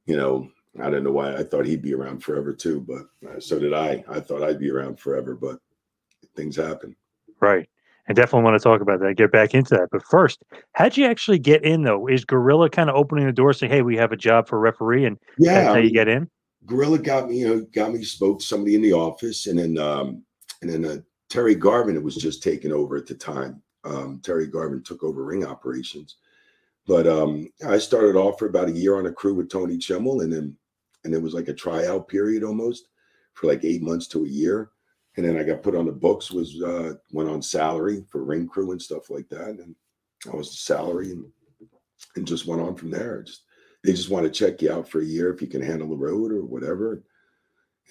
you 0.05 0.15
know, 0.15 0.51
I 0.79 0.91
don't 0.91 1.03
know 1.03 1.11
why 1.11 1.35
I 1.35 1.43
thought 1.43 1.65
he'd 1.65 1.81
be 1.81 1.95
around 1.95 2.23
forever 2.23 2.53
too, 2.53 2.85
but 2.87 3.07
uh, 3.27 3.41
so 3.41 3.59
did 3.59 3.73
I. 3.73 4.05
I 4.07 4.21
thought 4.21 4.43
I'd 4.43 4.59
be 4.59 4.71
around 4.71 5.01
forever, 5.01 5.35
but 5.35 5.59
things 6.37 6.55
happen. 6.55 6.95
Right. 7.41 7.67
And 8.07 8.15
definitely 8.15 8.45
want 8.45 8.61
to 8.61 8.63
talk 8.63 8.83
about 8.83 9.01
that, 9.01 9.17
get 9.17 9.33
back 9.33 9.55
into 9.55 9.75
that. 9.77 9.89
But 9.91 10.05
first, 10.05 10.43
how'd 10.73 10.99
you 10.99 11.07
actually 11.07 11.39
get 11.39 11.65
in 11.65 11.83
though? 11.83 12.07
Is 12.09 12.27
Gorilla 12.27 12.69
kind 12.69 12.91
of 12.91 12.97
opening 12.97 13.25
the 13.25 13.33
door 13.33 13.55
saying, 13.55 13.73
Hey, 13.73 13.81
we 13.81 13.97
have 13.97 14.13
a 14.13 14.17
job 14.17 14.49
for 14.49 14.61
referee 14.61 15.07
and 15.07 15.17
Yeah. 15.39 15.55
that's 15.55 15.75
how 15.75 15.81
you 15.81 15.91
get 15.91 16.09
in? 16.09 16.29
Gorilla 16.67 16.99
got 16.99 17.31
me, 17.31 17.39
you 17.39 17.49
know, 17.49 17.67
got 17.73 17.91
me 17.91 18.05
spoke 18.05 18.41
to 18.41 18.45
somebody 18.45 18.75
in 18.75 18.83
the 18.83 18.93
office, 18.93 19.47
and 19.47 19.59
then 19.59 19.79
um, 19.79 20.23
and 20.61 20.69
then 20.69 20.85
uh, 20.85 20.97
Terry 21.31 21.55
Garvin 21.55 22.03
was 22.03 22.17
just 22.17 22.43
taking 22.43 22.73
over 22.73 22.97
at 22.97 23.07
the 23.07 23.15
time. 23.15 23.63
Um, 23.85 24.21
Terry 24.23 24.47
Garvin 24.47 24.83
took 24.83 25.03
over 25.03 25.25
ring 25.25 25.45
operations, 25.45 26.17
but 26.87 27.07
um, 27.07 27.49
I 27.67 27.79
started 27.79 28.17
off 28.17 28.39
for 28.39 28.47
about 28.47 28.69
a 28.69 28.73
year 28.73 28.97
on 28.97 29.07
a 29.07 29.13
crew 29.13 29.35
with 29.35 29.51
Tony 29.51 29.77
Chimel, 29.77 30.23
and 30.23 30.33
then 30.33 30.57
and 31.05 31.15
it 31.15 31.23
was 31.23 31.35
like 31.35 31.49
a 31.49 31.55
tryout 31.55 32.09
period 32.09 32.43
almost 32.43 32.89
for 33.35 33.47
like 33.47 33.65
eight 33.65 33.83
months 33.83 34.09
to 34.09 34.25
a 34.25 34.29
year, 34.29 34.71
and 35.17 35.25
then 35.25 35.39
I 35.39 35.45
got 35.45 35.63
put 35.63 35.77
on 35.77 35.87
the 35.87 35.93
books, 35.93 36.31
was 36.31 36.61
uh, 36.63 36.95
went 37.13 37.29
on 37.29 37.41
salary 37.41 38.05
for 38.11 38.25
ring 38.25 38.49
crew 38.49 38.73
and 38.73 38.83
stuff 38.83 39.11
like 39.11 39.29
that, 39.29 39.49
and 39.49 39.75
I 40.31 40.37
was 40.37 40.59
salary 40.59 41.13
and 41.13 41.25
and 42.17 42.27
just 42.27 42.47
went 42.47 42.63
on 42.63 42.75
from 42.75 42.91
there. 42.91 43.23
Just 43.23 43.43
they 43.85 43.93
just 43.93 44.11
want 44.11 44.25
to 44.25 44.31
check 44.31 44.61
you 44.61 44.73
out 44.73 44.89
for 44.89 45.01
a 45.01 45.05
year 45.05 45.33
if 45.33 45.41
you 45.41 45.49
can 45.49 45.63
handle 45.63 45.89
the 45.89 45.97
road 45.97 46.33
or 46.33 46.45
whatever. 46.45 47.05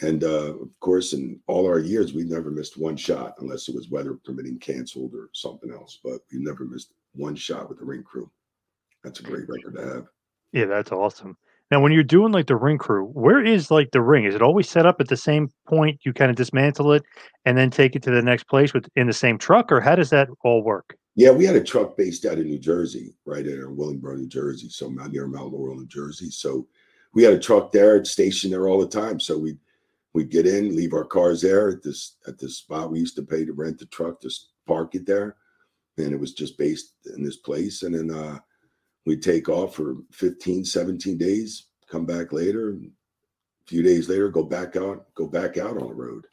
And 0.01 0.24
uh, 0.24 0.54
of 0.56 0.80
course, 0.80 1.13
in 1.13 1.39
all 1.48 1.66
our 1.66 1.80
years, 1.80 2.13
we 2.13 2.24
never 2.24 2.51
missed 2.51 2.77
one 2.77 2.96
shot 2.96 3.36
unless 3.39 3.68
it 3.68 3.75
was 3.75 3.89
weather 3.89 4.20
permitting 4.24 4.60
canceled 4.60 5.13
or 5.16 5.30
something 5.34 5.72
else. 5.72 6.00
But 6.04 6.20
we 6.32 6.39
never 6.39 6.66
missed 6.66 6.94
one 7.13 7.36
shot 7.36 7.68
with 7.68 7.80
the 7.80 7.86
ring 7.86 8.04
crew. 8.04 8.30
That's 9.04 9.20
a 9.20 9.24
great 9.24 9.50
record 9.50 9.75
to 9.75 9.82
have. 9.82 10.06
Yeah, 10.54 10.66
that's 10.66 10.92
awesome. 10.92 11.36
Now, 11.72 11.82
when 11.82 11.92
you're 11.92 12.04
doing 12.04 12.32
like 12.32 12.48
the 12.48 12.56
ring 12.56 12.77
crew, 12.77 13.06
where 13.08 13.44
is 13.44 13.72
like 13.72 13.92
the 13.92 14.01
ring? 14.01 14.24
Is 14.24 14.36
it 14.36 14.42
always 14.42 14.70
set 14.70 14.86
up 14.86 15.01
at 15.01 15.10
the 15.10 15.18
same 15.18 15.50
point? 15.68 16.00
You 16.04 16.13
kind 16.13 16.30
of 16.30 16.38
dismantle 16.38 16.94
it 16.94 17.04
and 17.46 17.58
then 17.58 17.70
take 17.70 17.96
it 17.96 18.04
to 18.04 18.12
the 18.12 18.22
next 18.22 18.46
place 18.46 18.74
with 18.74 18.88
in 18.96 19.08
the 19.08 19.13
same 19.13 19.38
truck, 19.38 19.72
or 19.72 19.82
how 19.82 19.96
does 19.96 20.10
that 20.12 20.30
all 20.44 20.63
work? 20.63 20.96
Yeah, 21.16 21.32
we 21.32 21.46
had 21.46 21.56
a 21.56 21.63
truck 21.63 21.98
based 21.98 22.25
out 22.25 22.38
of 22.38 22.46
New 22.46 22.60
Jersey, 22.60 23.16
right 23.25 23.46
in 23.46 23.60
Willingboro, 23.75 24.18
New 24.18 24.27
Jersey, 24.27 24.70
so 24.70 24.89
Mount- 24.89 25.12
near 25.12 25.27
Mount 25.27 25.51
Laurel, 25.51 25.75
New 25.75 25.88
Jersey. 25.88 26.30
So 26.30 26.68
we 27.13 27.24
had 27.24 27.34
a 27.34 27.39
truck 27.39 27.72
there, 27.72 27.96
it's 27.98 28.12
stationed 28.12 28.54
there 28.54 28.68
all 28.68 28.80
the 28.80 28.88
time. 28.88 29.20
So 29.20 29.38
we 29.38 29.58
we'd 30.17 30.31
get 30.31 30.47
in, 30.47 30.75
leave 30.75 30.93
our 30.93 31.05
cars 31.05 31.41
there 31.43 31.69
at 31.69 31.83
this 31.83 32.15
at 32.27 32.39
this 32.39 32.57
spot. 32.57 32.89
We 32.91 33.00
used 33.00 33.15
to 33.17 33.21
pay 33.21 33.45
to 33.45 33.53
rent 33.53 33.77
the 33.77 33.86
truck, 33.86 34.19
just 34.19 34.50
park 34.65 34.95
it 34.95 35.05
there, 35.05 35.36
and 35.97 36.12
it 36.12 36.19
was 36.19 36.33
just 36.33 36.57
based 36.57 36.93
in 37.15 37.24
this 37.24 37.38
place. 37.38 37.83
And 37.83 37.93
then 37.93 38.09
uh, 38.09 38.39
we'd 39.05 39.21
take 39.21 39.47
off 39.47 39.75
for 39.75 39.97
15, 40.13 40.65
17 40.65 41.19
days, 41.19 41.67
come 41.88 42.07
back 42.07 42.33
later, 42.33 42.71
and 42.71 42.88
a 42.88 43.67
few 43.67 43.83
days 43.83 44.09
later, 44.09 44.29
go 44.29 44.41
back 44.41 44.75
out, 44.75 45.05
go 45.13 45.27
back 45.27 45.59
out 45.59 45.77
on 45.77 45.88
the 45.89 45.93
road. 45.93 46.25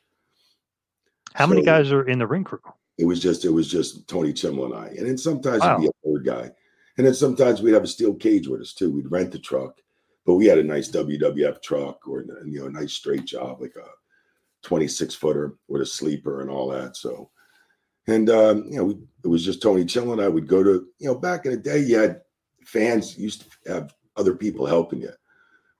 How 1.34 1.46
many 1.46 1.62
guys 1.62 1.92
are 1.92 2.08
in 2.08 2.18
the 2.18 2.26
ring 2.26 2.44
crew? 2.44 2.60
it 2.96 3.04
was 3.04 3.20
just 3.20 3.44
it 3.44 3.50
was 3.50 3.68
just 3.68 4.08
Tony 4.08 4.32
Chimel 4.32 4.64
and 4.66 4.74
I. 4.74 4.86
And 4.96 5.06
then 5.06 5.18
sometimes 5.18 5.60
Wow. 5.60 5.78
it'd 5.78 5.82
be 5.82 5.88
a 5.88 6.10
third 6.10 6.24
guy. 6.24 6.50
And 6.96 7.06
then 7.06 7.12
sometimes 7.14 7.60
we'd 7.60 7.74
have 7.74 7.82
a 7.82 7.88
steel 7.88 8.14
cage 8.14 8.46
with 8.48 8.60
us 8.62 8.72
too. 8.72 8.90
We'd 8.90 9.10
rent 9.10 9.30
the 9.32 9.40
truck, 9.40 9.80
but 10.24 10.34
we 10.34 10.46
had 10.46 10.58
a 10.58 10.64
nice 10.64 10.90
WWF 10.90 11.62
truck 11.62 12.06
or 12.08 12.24
you 12.46 12.60
know 12.60 12.66
a 12.66 12.70
nice 12.70 12.92
straight 12.92 13.24
job, 13.24 13.60
like 13.60 13.74
a 13.76 13.88
26 14.62 15.14
footer 15.14 15.54
with 15.68 15.82
a 15.82 15.86
sleeper 15.86 16.40
and 16.40 16.50
all 16.50 16.68
that. 16.70 16.96
So 16.96 17.30
and 18.06 18.28
um, 18.30 18.64
you 18.68 18.76
know, 18.76 18.84
we, 18.84 18.98
it 19.24 19.28
was 19.28 19.44
just 19.44 19.62
Tony 19.62 19.84
Chimel 19.84 20.12
and 20.12 20.22
I 20.22 20.28
would 20.28 20.46
go 20.46 20.62
to, 20.62 20.86
you 20.98 21.06
know, 21.08 21.14
back 21.14 21.46
in 21.46 21.52
the 21.52 21.58
day 21.58 21.78
you 21.78 21.98
had 21.98 22.20
fans 22.64 23.18
used 23.18 23.42
to 23.64 23.72
have 23.72 23.94
other 24.16 24.34
people 24.34 24.66
helping 24.66 25.00
you. 25.00 25.10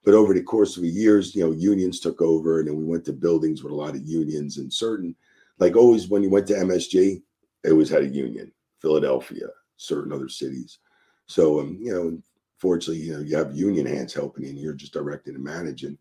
But 0.03 0.13
over 0.13 0.33
the 0.33 0.43
course 0.43 0.77
of 0.77 0.83
the 0.83 0.89
years, 0.89 1.35
you 1.35 1.43
know, 1.43 1.51
unions 1.51 1.99
took 1.99 2.21
over, 2.21 2.59
and 2.59 2.67
then 2.67 2.77
we 2.77 2.83
went 2.83 3.05
to 3.05 3.13
buildings 3.13 3.63
with 3.63 3.73
a 3.73 3.75
lot 3.75 3.95
of 3.95 4.05
unions 4.05 4.57
and 4.57 4.71
certain 4.71 5.15
like 5.57 5.75
always 5.75 6.07
when 6.07 6.21
you 6.21 6.29
went 6.29 6.47
to 6.47 6.53
MSG, 6.53 7.21
it 7.63 7.71
always 7.71 7.89
had 7.89 8.03
a 8.03 8.07
union, 8.07 8.51
Philadelphia, 8.81 9.47
certain 9.77 10.11
other 10.11 10.29
cities. 10.29 10.79
So 11.27 11.59
um, 11.59 11.79
you 11.81 11.93
know, 11.93 12.21
fortunately, 12.65 13.03
you 13.03 13.13
know, 13.13 13.19
you 13.19 13.37
have 13.37 13.55
union 13.55 13.85
hands 13.85 14.11
helping 14.11 14.43
you 14.43 14.49
and 14.49 14.57
you're 14.57 14.73
just 14.73 14.91
directing 14.91 15.35
and 15.35 15.43
managing, 15.43 15.95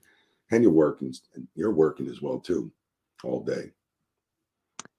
and 0.51 0.63
you're 0.63 0.73
working 0.73 1.13
and 1.35 1.47
you're 1.55 1.75
working 1.75 2.09
as 2.09 2.23
well 2.23 2.41
too, 2.41 2.73
all 3.23 3.45
day. 3.45 3.71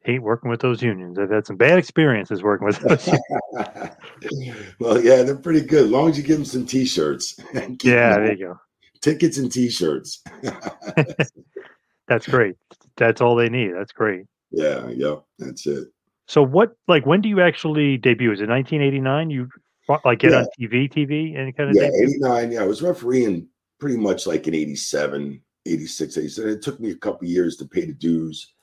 Hate 0.01 0.19
working 0.19 0.51
with 0.51 0.61
those 0.61 0.83
unions. 0.83 1.17
I've 1.17 1.31
had 1.31 1.47
some 1.47 1.55
bad 1.55 1.79
experiences 1.79 2.43
working 2.43 2.67
with 2.67 2.77
those. 2.81 3.09
well, 4.79 5.03
yeah, 5.03 5.23
they're 5.23 5.35
pretty 5.35 5.61
good. 5.61 5.85
As 5.85 5.89
long 5.89 6.11
as 6.11 6.17
you 6.19 6.23
give 6.23 6.37
them 6.37 6.45
some 6.45 6.67
t-shirts. 6.67 7.39
yeah, 7.55 8.13
them 8.13 8.23
there 8.23 8.33
you 8.33 8.45
go. 8.45 8.59
Tickets 9.01 9.39
and 9.39 9.51
t-shirts. 9.51 10.23
That's 12.07 12.27
great. 12.27 12.57
That's 12.95 13.21
all 13.21 13.35
they 13.35 13.49
need. 13.49 13.71
That's 13.75 13.91
great. 13.91 14.25
yeah, 14.51 14.87
yep, 14.89 15.23
that's 15.39 15.65
it. 15.65 15.87
So 16.27 16.43
what 16.43 16.75
like 16.87 17.07
when 17.07 17.21
do 17.21 17.27
you 17.27 17.41
actually 17.41 17.97
debut? 17.97 18.31
Is 18.31 18.39
it 18.39 18.49
1989? 18.49 19.31
You 19.31 19.49
like 20.03 20.19
get 20.19 20.31
Yeah. 20.31 20.39
on 20.39 20.47
TV, 20.59 20.89
TV, 20.89 21.35
and 21.35 21.55
kind 21.55 21.69
of 21.69 21.75
Yeah, 21.75 21.89
debut? 21.89 22.15
89. 22.15 22.51
Yeah, 22.51 22.63
I 22.63 22.67
was 22.67 22.81
refereeing 22.81 23.47
pretty 23.79 23.97
much 23.97 24.25
like 24.25 24.47
in 24.47 24.53
87, 24.55 25.41
86, 25.65 26.17
87. 26.17 26.51
It 26.51 26.61
took 26.61 26.79
me 26.79 26.91
a 26.91 26.95
couple 26.95 27.27
years 27.27 27.55
to 27.57 27.65
pay 27.65 27.85
the 27.85 27.93
dues 27.93 28.53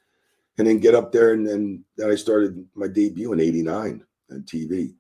and 0.59 0.67
then 0.67 0.79
get 0.79 0.95
up 0.95 1.13
there. 1.13 1.33
And 1.33 1.47
then, 1.47 1.85
then 1.97 2.11
I 2.11 2.15
started 2.15 2.67
my 2.75 2.89
debut 2.89 3.33
in 3.33 3.41
89 3.41 4.05
on 4.31 4.43
TV. 4.43 4.95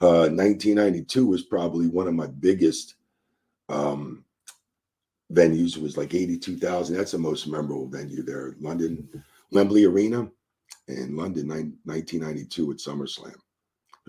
Uh, 0.00 0.28
1992 0.30 1.26
was 1.26 1.42
probably 1.42 1.88
one 1.88 2.06
of 2.06 2.14
my 2.14 2.26
biggest 2.26 2.94
um, 3.68 4.24
venues. 5.32 5.76
It 5.76 5.82
was 5.82 5.96
like 5.96 6.14
82,000. 6.14 6.96
That's 6.96 7.12
the 7.12 7.18
most 7.18 7.46
memorable 7.46 7.88
venue 7.88 8.22
there. 8.22 8.56
London, 8.60 9.08
Wembley 9.50 9.84
Arena 9.84 10.30
in 10.86 11.16
London, 11.16 11.48
nine, 11.48 11.76
1992 11.84 12.70
at 12.70 12.76
SummerSlam. 12.78 13.34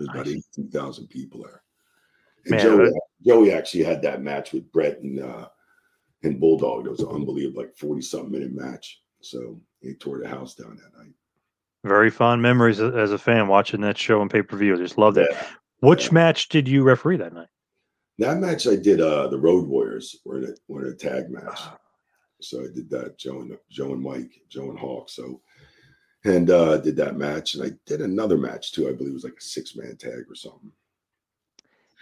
There's 0.00 0.08
about 0.10 0.26
Nice. 0.26 0.48
82,000 0.56 1.06
people 1.08 1.42
there. 1.42 1.62
And 2.46 2.52
Man, 2.52 2.60
Joey, 2.60 2.90
Joey 3.26 3.52
actually 3.52 3.84
had 3.84 4.00
that 4.02 4.22
match 4.22 4.52
with 4.52 4.70
Bret 4.72 5.00
and 5.00 5.20
uh, 5.20 5.48
and 6.22 6.40
Bulldog. 6.40 6.86
It 6.86 6.90
was 6.90 7.00
an 7.00 7.08
unbelievable, 7.08 7.62
like 7.62 7.76
40 7.76 8.00
something 8.00 8.32
minute 8.32 8.52
match. 8.52 9.02
So 9.20 9.60
he 9.80 9.94
tore 9.94 10.18
the 10.18 10.28
house 10.28 10.54
down 10.54 10.76
that 10.76 10.98
night. 10.98 11.12
Very 11.84 12.10
fond 12.10 12.40
memories 12.40 12.80
as 12.80 13.12
a 13.12 13.18
fan 13.18 13.48
watching 13.48 13.80
that 13.82 13.98
show 13.98 14.20
on 14.20 14.28
pay 14.28 14.42
per 14.42 14.56
view. 14.56 14.74
I 14.74 14.78
just 14.78 14.98
loved 14.98 15.18
it. 15.18 15.28
Yeah. 15.30 15.46
Which 15.80 16.06
yeah. 16.06 16.14
match 16.14 16.48
did 16.48 16.66
you 16.66 16.82
referee 16.82 17.18
that 17.18 17.34
night? 17.34 17.48
That 18.18 18.38
match 18.38 18.66
I 18.66 18.76
did, 18.76 19.00
uh, 19.00 19.28
the 19.28 19.38
Road 19.38 19.66
Warriors 19.66 20.16
were 20.26 20.38
in 20.38 20.44
a, 20.44 20.54
were 20.68 20.86
in 20.86 20.92
a 20.92 20.96
tag 20.96 21.30
match. 21.30 21.58
So 22.42 22.60
I 22.60 22.66
did 22.74 22.90
that, 22.90 23.18
Joe 23.18 23.40
and 23.40 23.56
Joe 23.70 23.92
and 23.92 24.02
Mike, 24.02 24.32
Joe 24.48 24.70
and 24.70 24.78
Hawk. 24.78 25.08
So 25.08 25.40
and 26.24 26.50
uh 26.50 26.76
did 26.78 26.96
that 26.96 27.16
match. 27.16 27.54
And 27.54 27.64
I 27.64 27.70
did 27.86 28.00
another 28.00 28.36
match 28.36 28.72
too. 28.72 28.88
I 28.88 28.92
believe 28.92 29.10
it 29.10 29.14
was 29.14 29.24
like 29.24 29.38
a 29.38 29.42
six 29.42 29.76
man 29.76 29.96
tag 29.96 30.24
or 30.28 30.34
something. 30.34 30.72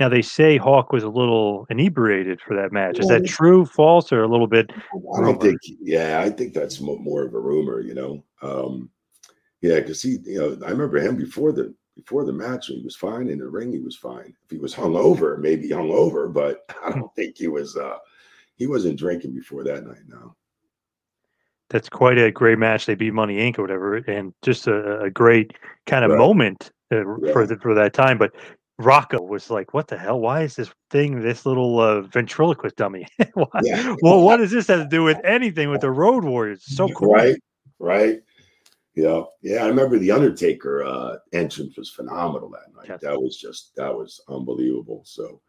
Now 0.01 0.09
they 0.09 0.23
say 0.23 0.57
Hawk 0.57 0.93
was 0.93 1.03
a 1.03 1.09
little 1.09 1.67
inebriated 1.71 2.41
for 2.41 2.55
that 2.55 2.73
match. 2.73 3.01
Is 3.01 3.09
that 3.09 3.27
true, 3.27 3.67
false, 3.67 4.13
or 4.13 4.23
a 4.23 4.29
little 4.29 4.47
bit? 4.47 4.71
I 5.17 5.21
don't 5.21 5.43
think, 5.43 5.59
yeah, 5.81 6.21
I 6.21 6.31
think 6.31 6.55
that's 6.55 6.81
more 6.81 7.25
of 7.25 7.35
a 7.35 7.41
rumor, 7.41 7.81
you 7.81 7.95
know. 7.95 8.23
Um, 8.41 8.91
yeah, 9.61 9.81
because 9.81 10.01
he, 10.01 10.19
you 10.25 10.39
know, 10.39 10.67
I 10.67 10.71
remember 10.71 10.99
him 10.99 11.17
before 11.17 11.53
the 11.53 11.75
before 11.97 12.25
the 12.25 12.33
match, 12.33 12.67
he 12.67 12.81
was 12.85 12.95
fine 12.95 13.29
in 13.29 13.39
the 13.39 13.49
ring. 13.49 13.73
He 13.73 13.81
was 13.81 13.97
fine. 13.97 14.33
If 14.45 14.51
he 14.51 14.59
was 14.59 14.73
hungover, 14.73 15.37
maybe 15.37 15.71
hungover, 15.71 16.33
but 16.33 16.65
I 16.85 16.93
don't 16.93 17.13
think 17.17 17.37
he 17.37 17.49
was. 17.49 17.77
uh 17.77 17.99
He 18.55 18.69
wasn't 18.69 19.01
drinking 19.01 19.35
before 19.35 19.65
that 19.65 19.85
night. 19.85 20.07
No. 20.07 20.37
That's 21.71 21.89
quite 21.89 22.19
a 22.19 22.31
great 22.31 22.59
match. 22.59 22.87
They 22.87 22.95
beat 22.95 23.13
Money 23.13 23.37
Inc. 23.37 23.59
or 23.59 23.63
whatever, 23.63 23.97
and 23.97 24.33
just 24.43 24.67
a, 24.67 25.01
a 25.03 25.11
great 25.11 25.53
kind 25.87 26.05
of 26.05 26.13
Right. 26.13 26.19
moment 26.19 26.71
uh, 26.91 27.05
for 27.33 27.47
the, 27.47 27.59
for 27.61 27.75
that 27.75 27.93
time. 27.93 28.17
But 28.17 28.35
Rocco 28.79 29.21
was 29.21 29.51
like, 29.51 29.75
"What 29.75 29.89
the 29.89 29.99
hell? 29.99 30.21
Why 30.21 30.43
is 30.43 30.57
this 30.57 30.71
thing 30.91 31.21
this 31.21 31.45
little 31.45 31.79
uh, 31.81 32.03
ventriloquist 32.03 32.77
dummy? 32.77 33.07
Why? 33.35 33.47
Yeah. 33.63 33.97
Well, 34.03 34.23
what 34.23 34.39
does 34.39 34.51
this 34.51 34.69
have 34.69 34.81
to 34.81 34.89
do 34.89 35.03
with 35.03 35.19
anything 35.25 35.69
with 35.71 35.83
the 35.83 35.91
Road 35.91 36.25
Warriors? 36.25 36.63
It's 36.67 36.77
so 36.77 36.89
cool, 36.89 37.13
Right. 37.13 37.37
Right. 37.79 38.21
Yeah. 38.95 39.23
Yeah. 39.43 39.65
I 39.65 39.69
remember 39.69 39.99
the 39.99 40.11
Undertaker 40.11 40.85
uh 40.85 41.17
entrance 41.33 41.77
was 41.77 41.91
phenomenal 41.91 42.49
that 42.51 42.75
night. 42.75 42.87
Yes. 42.89 43.01
That 43.03 43.21
was 43.21 43.37
just 43.37 43.77
that 43.77 43.95
was 43.95 44.21
unbelievable. 44.29 45.03
So 45.05 45.41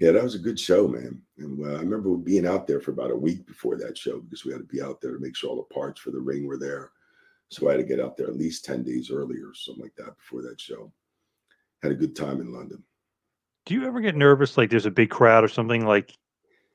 yeah, 0.00 0.12
that 0.12 0.22
was 0.22 0.34
a 0.34 0.38
good 0.38 0.58
show, 0.58 0.88
man. 0.88 1.20
And 1.36 1.64
uh, 1.64 1.76
I 1.76 1.80
remember 1.80 2.16
being 2.16 2.46
out 2.46 2.66
there 2.66 2.80
for 2.80 2.90
about 2.90 3.10
a 3.10 3.16
week 3.16 3.46
before 3.46 3.76
that 3.76 3.98
show 3.98 4.18
because 4.18 4.46
we 4.46 4.52
had 4.52 4.62
to 4.62 4.64
be 4.64 4.80
out 4.80 5.00
there 5.02 5.12
to 5.12 5.20
make 5.20 5.36
sure 5.36 5.50
all 5.50 5.56
the 5.56 5.74
parts 5.74 6.00
for 6.00 6.10
the 6.10 6.18
ring 6.18 6.46
were 6.46 6.56
there. 6.56 6.90
So 7.50 7.68
I 7.68 7.72
had 7.72 7.78
to 7.78 7.84
get 7.84 8.00
out 8.00 8.16
there 8.16 8.26
at 8.26 8.36
least 8.36 8.64
10 8.64 8.82
days 8.82 9.10
earlier, 9.10 9.48
or 9.48 9.54
something 9.54 9.82
like 9.82 9.94
that, 9.96 10.16
before 10.16 10.40
that 10.42 10.58
show. 10.58 10.90
Had 11.82 11.92
a 11.92 11.96
good 11.96 12.16
time 12.16 12.40
in 12.40 12.50
London. 12.52 12.82
Do 13.66 13.74
you 13.74 13.86
ever 13.86 14.00
get 14.00 14.16
nervous? 14.16 14.56
Like 14.56 14.70
there's 14.70 14.86
a 14.86 14.90
big 14.90 15.10
crowd 15.10 15.44
or 15.44 15.48
something? 15.48 15.84
Like 15.84 16.16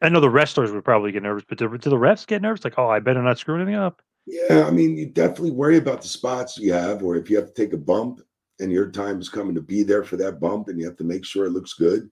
I 0.03 0.09
know 0.09 0.19
the 0.19 0.29
wrestlers 0.29 0.71
would 0.71 0.85
probably 0.85 1.11
get 1.11 1.23
nervous, 1.23 1.45
but 1.49 1.57
do, 1.57 1.67
do 1.67 1.89
the 1.89 1.95
refs 1.95 2.27
get 2.27 2.43
nervous? 2.43 2.63
Like, 2.63 2.77
oh, 2.77 2.89
I 2.89 2.99
better 2.99 3.23
not 3.23 3.39
screw 3.39 3.55
anything 3.55 3.75
up. 3.75 4.03
Yeah, 4.27 4.65
I 4.67 4.71
mean, 4.71 4.97
you 4.97 5.07
definitely 5.07 5.51
worry 5.51 5.77
about 5.77 6.03
the 6.03 6.07
spots 6.07 6.59
you 6.59 6.73
have, 6.73 7.01
or 7.01 7.15
if 7.15 7.29
you 7.29 7.37
have 7.37 7.47
to 7.47 7.53
take 7.53 7.73
a 7.73 7.77
bump 7.77 8.21
and 8.59 8.71
your 8.71 8.91
time 8.91 9.19
is 9.19 9.29
coming 9.29 9.55
to 9.55 9.61
be 9.61 9.81
there 9.81 10.03
for 10.03 10.17
that 10.17 10.39
bump, 10.39 10.67
and 10.67 10.79
you 10.79 10.85
have 10.85 10.97
to 10.97 11.03
make 11.03 11.25
sure 11.25 11.45
it 11.45 11.51
looks 11.51 11.73
good 11.73 12.09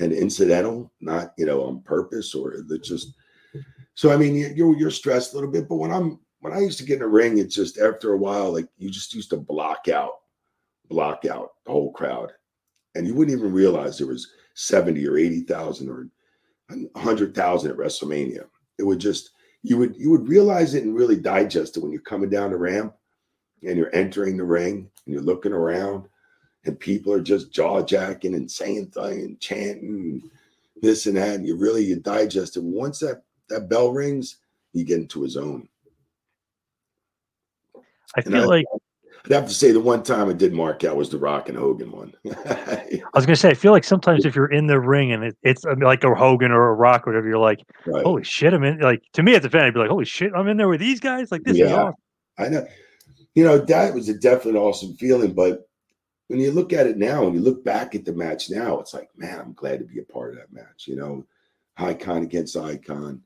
and 0.00 0.12
incidental, 0.12 0.92
not 1.00 1.34
you 1.36 1.46
know 1.46 1.64
on 1.64 1.82
purpose 1.82 2.34
or 2.34 2.52
it's 2.52 2.62
mm-hmm. 2.62 2.82
just. 2.82 3.14
So 3.94 4.12
I 4.12 4.16
mean, 4.16 4.34
you- 4.34 4.52
you're 4.54 4.76
you're 4.76 4.90
stressed 4.90 5.32
a 5.32 5.36
little 5.36 5.50
bit, 5.50 5.68
but 5.68 5.76
when 5.76 5.92
I'm 5.92 6.20
when 6.40 6.52
I 6.52 6.60
used 6.60 6.78
to 6.78 6.84
get 6.84 6.96
in 6.96 7.02
a 7.02 7.08
ring, 7.08 7.38
it's 7.38 7.54
just 7.54 7.78
after 7.78 8.12
a 8.12 8.18
while, 8.18 8.52
like 8.52 8.68
you 8.78 8.90
just 8.90 9.14
used 9.14 9.30
to 9.30 9.36
block 9.36 9.88
out, 9.88 10.12
block 10.88 11.24
out 11.24 11.50
the 11.66 11.72
whole 11.72 11.92
crowd, 11.92 12.32
and 12.94 13.06
you 13.06 13.14
wouldn't 13.14 13.36
even 13.36 13.52
realize 13.52 13.98
there 13.98 14.06
was 14.06 14.30
seventy 14.54 15.06
or 15.06 15.18
eighty 15.18 15.40
thousand 15.40 15.88
or 15.88 16.08
hundred 16.96 17.34
thousand 17.34 17.70
at 17.70 17.76
WrestleMania. 17.76 18.44
It 18.78 18.84
would 18.84 19.00
just 19.00 19.30
you 19.62 19.76
would 19.78 19.96
you 19.96 20.10
would 20.10 20.28
realize 20.28 20.74
it 20.74 20.84
and 20.84 20.94
really 20.94 21.16
digest 21.16 21.76
it 21.76 21.82
when 21.82 21.92
you're 21.92 22.00
coming 22.02 22.30
down 22.30 22.50
the 22.50 22.56
ramp 22.56 22.94
and 23.64 23.76
you're 23.76 23.94
entering 23.94 24.36
the 24.36 24.44
ring 24.44 24.88
and 25.04 25.14
you're 25.14 25.22
looking 25.22 25.52
around 25.52 26.04
and 26.68 26.78
people 26.78 27.12
are 27.12 27.20
just 27.20 27.50
jaw 27.52 27.82
jacking 27.82 28.34
and 28.34 28.48
saying 28.50 28.86
things 28.86 29.24
and 29.24 29.40
chanting 29.40 30.22
this 30.80 31.06
and 31.06 31.16
that 31.16 31.34
and 31.34 31.46
you 31.46 31.56
really 31.56 31.82
you 31.84 31.96
digest 31.96 32.56
it 32.56 32.62
once 32.62 33.00
that 33.00 33.22
that 33.48 33.68
bell 33.68 33.90
rings 33.92 34.36
you 34.72 34.84
get 34.84 34.98
into 35.00 35.24
a 35.24 35.28
zone 35.28 35.66
I 38.16 38.20
And 38.24 38.32
feel 38.32 38.42
I- 38.44 38.46
like 38.46 38.64
i'd 39.24 39.32
have 39.32 39.48
to 39.48 39.54
say 39.54 39.72
the 39.72 39.80
one 39.80 40.02
time 40.04 40.28
i 40.28 40.32
did 40.32 40.52
mark 40.52 40.84
out 40.84 40.96
was 40.96 41.10
the 41.10 41.18
rock 41.18 41.48
and 41.48 41.58
hogan 41.58 41.90
one 41.90 42.14
I 42.46 43.00
was 43.14 43.26
gonna 43.26 43.36
say, 43.36 43.50
I 43.50 43.54
feel 43.54 43.72
like 43.72 43.84
sometimes 43.84 44.24
if 44.24 44.36
you're 44.36 44.52
in 44.52 44.66
the 44.68 44.78
ring 44.78 45.10
and 45.12 45.24
it, 45.24 45.36
it's 45.42 45.64
like 45.64 46.04
a 46.04 46.14
Hogan 46.14 46.52
or 46.52 46.68
a 46.70 46.74
Rock 46.74 47.06
or 47.06 47.10
whatever, 47.10 47.26
you're 47.26 47.38
like, 47.38 47.60
right 47.86 48.04
holy 48.04 48.22
shit, 48.22 48.52
I'm 48.54 48.62
in. 48.62 48.78
Like 48.80 49.02
to 49.14 49.22
me 49.24 49.34
as 49.34 49.44
a 49.44 49.50
fan, 49.50 49.64
I'd 49.64 49.74
be 49.74 49.80
like, 49.80 49.88
holy 49.90 50.04
shit, 50.04 50.32
I'm 50.36 50.46
in 50.46 50.56
there 50.56 50.68
with 50.68 50.78
these 50.80 51.00
guys. 51.00 51.32
Like 51.32 51.42
this 51.42 51.54
is 51.54 51.58
Yeah. 51.70 51.74
awesome. 51.74 51.94
I 52.38 52.48
know, 52.48 52.66
you 53.34 53.44
know, 53.44 53.58
that 53.58 53.92
was 53.94 54.08
a 54.08 54.14
definite 54.14 54.58
awesome 54.58 54.94
feeling. 54.94 55.32
But 55.32 55.67
when 56.28 56.40
you 56.40 56.52
look 56.52 56.72
at 56.72 56.86
it 56.86 56.98
now, 56.98 57.24
when 57.24 57.34
you 57.34 57.40
look 57.40 57.64
back 57.64 57.94
at 57.94 58.04
the 58.04 58.12
match 58.12 58.50
now, 58.50 58.78
it's 58.78 58.94
like, 58.94 59.08
man, 59.16 59.40
I'm 59.40 59.54
glad 59.54 59.80
to 59.80 59.84
be 59.84 59.98
a 59.98 60.04
part 60.04 60.30
of 60.32 60.36
that 60.36 60.52
match. 60.52 60.86
You 60.86 60.96
know, 60.96 61.26
icon 61.76 62.22
against 62.22 62.56
icon. 62.56 63.22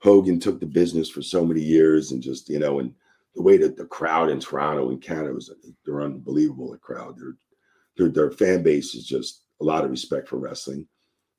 Hogan 0.00 0.38
took 0.38 0.60
the 0.60 0.66
business 0.66 1.08
for 1.08 1.22
so 1.22 1.44
many 1.44 1.62
years, 1.62 2.12
and 2.12 2.22
just 2.22 2.48
you 2.48 2.58
know, 2.58 2.80
and 2.80 2.92
the 3.34 3.42
way 3.42 3.56
that 3.56 3.76
the 3.76 3.86
crowd 3.86 4.28
in 4.30 4.38
Toronto 4.40 4.90
and 4.90 5.00
Canada 5.00 5.32
was, 5.32 5.50
they're 5.84 6.02
unbelievable. 6.02 6.72
The 6.72 6.78
crowd, 6.78 7.16
their 7.16 7.36
their 7.96 8.08
their 8.08 8.30
fan 8.30 8.62
base 8.62 8.94
is 8.94 9.06
just 9.06 9.42
a 9.60 9.64
lot 9.64 9.84
of 9.84 9.90
respect 9.90 10.28
for 10.28 10.36
wrestling. 10.36 10.86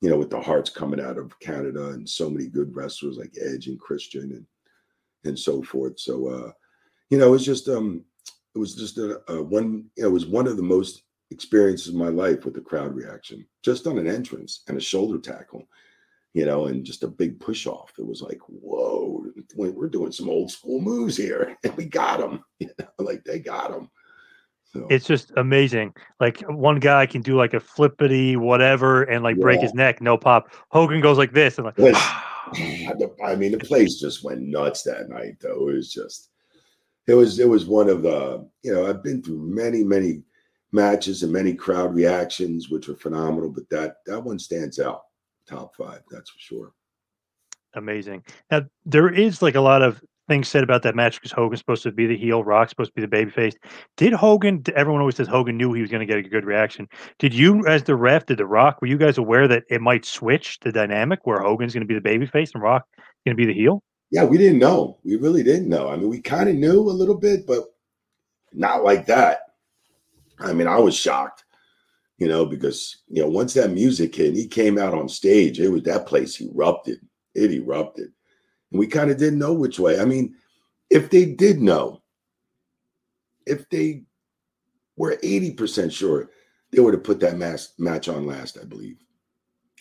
You 0.01 0.10
know, 0.10 0.17
with 0.17 0.29
the 0.29 0.41
hearts 0.41 0.69
coming 0.69 0.99
out 1.01 1.17
of 1.17 1.39
Canada 1.39 1.89
and 1.89 2.08
so 2.08 2.29
many 2.29 2.47
good 2.47 2.75
wrestlers 2.75 3.17
like 3.17 3.34
Edge 3.41 3.67
and 3.67 3.79
Christian 3.79 4.31
and 4.31 4.45
and 5.25 5.38
so 5.38 5.62
forth. 5.62 5.99
So. 5.99 6.27
uh 6.27 6.51
you 7.10 7.19
know, 7.19 7.34
it's 7.34 7.43
just 7.43 7.69
um, 7.69 8.03
it 8.55 8.59
was 8.59 8.73
just 8.73 8.97
a, 8.97 9.21
a 9.31 9.43
one. 9.43 9.85
It 9.97 10.07
was 10.07 10.25
one 10.25 10.47
of 10.47 10.55
the 10.57 10.63
most 10.63 11.03
experiences 11.31 11.89
of 11.89 11.95
my 11.95 12.07
life 12.07 12.45
with 12.45 12.53
the 12.53 12.61
crowd 12.61 12.95
reaction, 12.95 13.45
just 13.63 13.85
on 13.85 13.97
an 13.97 14.07
entrance 14.07 14.63
and 14.67 14.77
a 14.77 14.81
shoulder 14.81 15.19
tackle, 15.19 15.67
you 16.33 16.45
know, 16.45 16.67
and 16.67 16.85
just 16.85 17.03
a 17.03 17.07
big 17.07 17.39
push 17.39 17.67
off. 17.67 17.91
It 17.99 18.05
was 18.07 18.21
like, 18.21 18.39
whoa, 18.47 19.25
we- 19.57 19.69
we're 19.69 19.89
doing 19.89 20.11
some 20.13 20.29
old 20.29 20.51
school 20.51 20.79
moves 20.81 21.17
here, 21.17 21.57
and 21.63 21.75
we 21.75 21.85
got 21.85 22.19
them. 22.19 22.43
You 22.59 22.69
know, 22.79 22.87
like 22.99 23.25
they 23.25 23.39
got 23.39 23.71
them. 23.71 23.89
So 24.71 24.87
It's 24.89 25.05
just 25.05 25.31
amazing. 25.35 25.93
Like 26.21 26.41
one 26.47 26.79
guy 26.79 27.05
can 27.05 27.21
do 27.21 27.35
like 27.35 27.53
a 27.53 27.59
flippity 27.59 28.37
whatever 28.37 29.03
and 29.03 29.23
like 29.23 29.37
break 29.37 29.59
his 29.59 29.73
neck, 29.73 30.01
no 30.01 30.17
pop. 30.17 30.53
Hogan 30.69 31.01
goes 31.01 31.17
like 31.17 31.33
this 31.33 31.57
and 31.57 31.65
like, 31.65 31.75
ah. 31.95 32.51
I 33.25 33.35
mean, 33.35 33.51
the 33.51 33.57
place 33.59 33.99
just 33.99 34.23
went 34.23 34.41
nuts 34.41 34.83
that 34.83 35.09
night. 35.09 35.35
Though 35.41 35.67
it 35.69 35.75
was 35.75 35.91
just, 35.91 36.29
it 37.07 37.13
was 37.13 37.39
it 37.39 37.47
was 37.47 37.65
one 37.65 37.89
of 37.89 38.01
the 38.01 38.47
you 38.63 38.73
know 38.73 38.87
I've 38.87 39.03
been 39.03 39.21
through 39.21 39.39
many 39.39 39.83
many 39.83 40.23
matches 40.71 41.23
and 41.23 41.31
many 41.31 41.53
crowd 41.53 41.95
reactions 41.95 42.69
which 42.69 42.87
were 42.87 42.95
phenomenal, 42.95 43.49
but 43.49 43.69
that 43.69 43.97
that 44.05 44.19
one 44.19 44.39
stands 44.39 44.79
out, 44.79 45.03
top 45.47 45.75
five, 45.75 46.01
that's 46.11 46.29
for 46.29 46.39
sure. 46.39 46.73
amazing. 47.73 48.23
Now 48.51 48.63
there 48.85 49.13
is 49.13 49.41
like 49.41 49.55
a 49.55 49.61
lot 49.61 49.81
of 49.81 50.01
things 50.27 50.47
said 50.47 50.63
about 50.63 50.81
that 50.83 50.95
match 50.95 51.15
because 51.15 51.31
Hogan's 51.31 51.59
supposed 51.59 51.83
to 51.83 51.91
be 51.91 52.07
the 52.07 52.17
heel, 52.17 52.43
Rock's 52.43 52.71
supposed 52.71 52.91
to 52.95 53.01
be 53.01 53.05
the 53.05 53.15
babyface. 53.15 53.53
Did 53.97 54.13
Hogan? 54.13 54.63
Everyone 54.75 55.01
always 55.01 55.15
says 55.15 55.27
Hogan 55.27 55.57
knew 55.57 55.73
he 55.73 55.81
was 55.81 55.91
going 55.91 56.05
to 56.05 56.11
get 56.11 56.17
a 56.17 56.27
good 56.27 56.45
reaction. 56.45 56.87
Did 57.19 57.33
you, 57.33 57.65
as 57.67 57.83
the 57.83 57.95
ref, 57.95 58.25
did 58.25 58.37
the 58.37 58.45
Rock? 58.45 58.81
Were 58.81 58.87
you 58.87 58.97
guys 58.97 59.17
aware 59.17 59.47
that 59.47 59.63
it 59.69 59.81
might 59.81 60.05
switch 60.05 60.59
the 60.61 60.71
dynamic 60.71 61.19
where 61.23 61.39
Hogan's 61.39 61.73
going 61.73 61.87
to 61.87 61.93
be 61.93 61.99
the 61.99 62.09
babyface 62.09 62.51
and 62.53 62.63
Rock 62.63 62.85
going 63.25 63.37
to 63.37 63.41
be 63.41 63.45
the 63.45 63.53
heel? 63.53 63.83
Yeah, 64.11 64.23
we 64.23 64.37
didn't 64.37 64.59
know. 64.59 64.99
We 65.03 65.15
really 65.15 65.43
didn't 65.43 65.69
know. 65.69 65.89
I 65.89 65.95
mean, 65.95 66.09
we 66.09 66.21
kind 66.21 66.49
of 66.49 66.55
knew 66.55 66.79
a 66.79 66.91
little 66.91 67.15
bit, 67.15 67.45
but 67.45 67.63
not 68.53 68.83
like 68.83 69.05
that. 69.07 69.39
I 70.39 70.53
mean, 70.53 70.67
I 70.67 70.77
was 70.77 70.95
shocked, 70.95 71.43
you 72.17 72.27
know, 72.27 72.45
because 72.45 73.03
you 73.07 73.21
know, 73.21 73.29
once 73.29 73.53
that 73.53 73.71
music 73.71 74.15
hit 74.15 74.29
and 74.29 74.37
he 74.37 74.47
came 74.47 74.77
out 74.77 74.93
on 74.93 75.09
stage, 75.09 75.59
it 75.59 75.69
was 75.69 75.83
that 75.83 76.05
place 76.05 76.39
erupted. 76.41 76.99
It 77.33 77.51
erupted. 77.51 78.11
And 78.71 78.79
we 78.79 78.87
kind 78.87 79.11
of 79.11 79.17
didn't 79.17 79.39
know 79.39 79.53
which 79.53 79.79
way. 79.79 79.99
I 79.99 80.05
mean, 80.05 80.35
if 80.89 81.09
they 81.09 81.25
did 81.25 81.61
know, 81.61 82.01
if 83.45 83.69
they 83.69 84.03
were 84.97 85.17
80% 85.17 85.91
sure, 85.91 86.29
they 86.71 86.79
would 86.81 86.93
have 86.93 87.03
put 87.03 87.19
that 87.21 87.37
match 87.37 87.61
match 87.77 88.07
on 88.07 88.25
last, 88.25 88.57
I 88.61 88.65
believe. 88.65 88.97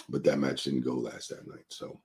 But 0.08 0.24
that 0.24 0.38
match 0.38 0.64
didn't 0.64 0.82
go 0.82 0.94
last 0.94 1.30
that 1.30 1.46
night. 1.46 1.64
So 1.68 2.00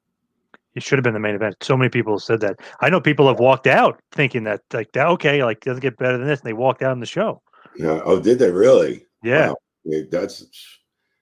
It 0.75 0.83
should 0.83 0.99
have 0.99 1.03
been 1.03 1.13
the 1.13 1.19
main 1.19 1.35
event. 1.35 1.55
So 1.61 1.75
many 1.75 1.89
people 1.89 2.13
have 2.13 2.23
said 2.23 2.41
that. 2.41 2.59
I 2.79 2.89
know 2.89 3.01
people 3.01 3.27
have 3.27 3.39
walked 3.39 3.67
out 3.67 3.99
thinking 4.11 4.43
that 4.43 4.61
like 4.71 4.91
that 4.93 5.07
okay, 5.07 5.43
like 5.43 5.61
doesn't 5.61 5.81
get 5.81 5.97
better 5.97 6.17
than 6.17 6.27
this, 6.27 6.39
and 6.39 6.47
they 6.47 6.53
walked 6.53 6.83
out 6.83 6.93
in 6.93 6.99
the 6.99 7.05
show. 7.05 7.41
yeah. 7.75 8.01
Oh, 8.03 8.19
did 8.19 8.39
they 8.39 8.51
really? 8.51 9.05
Yeah. 9.23 9.49
Wow. 9.49 9.55
Yeah, 9.85 10.01
that's 10.11 10.45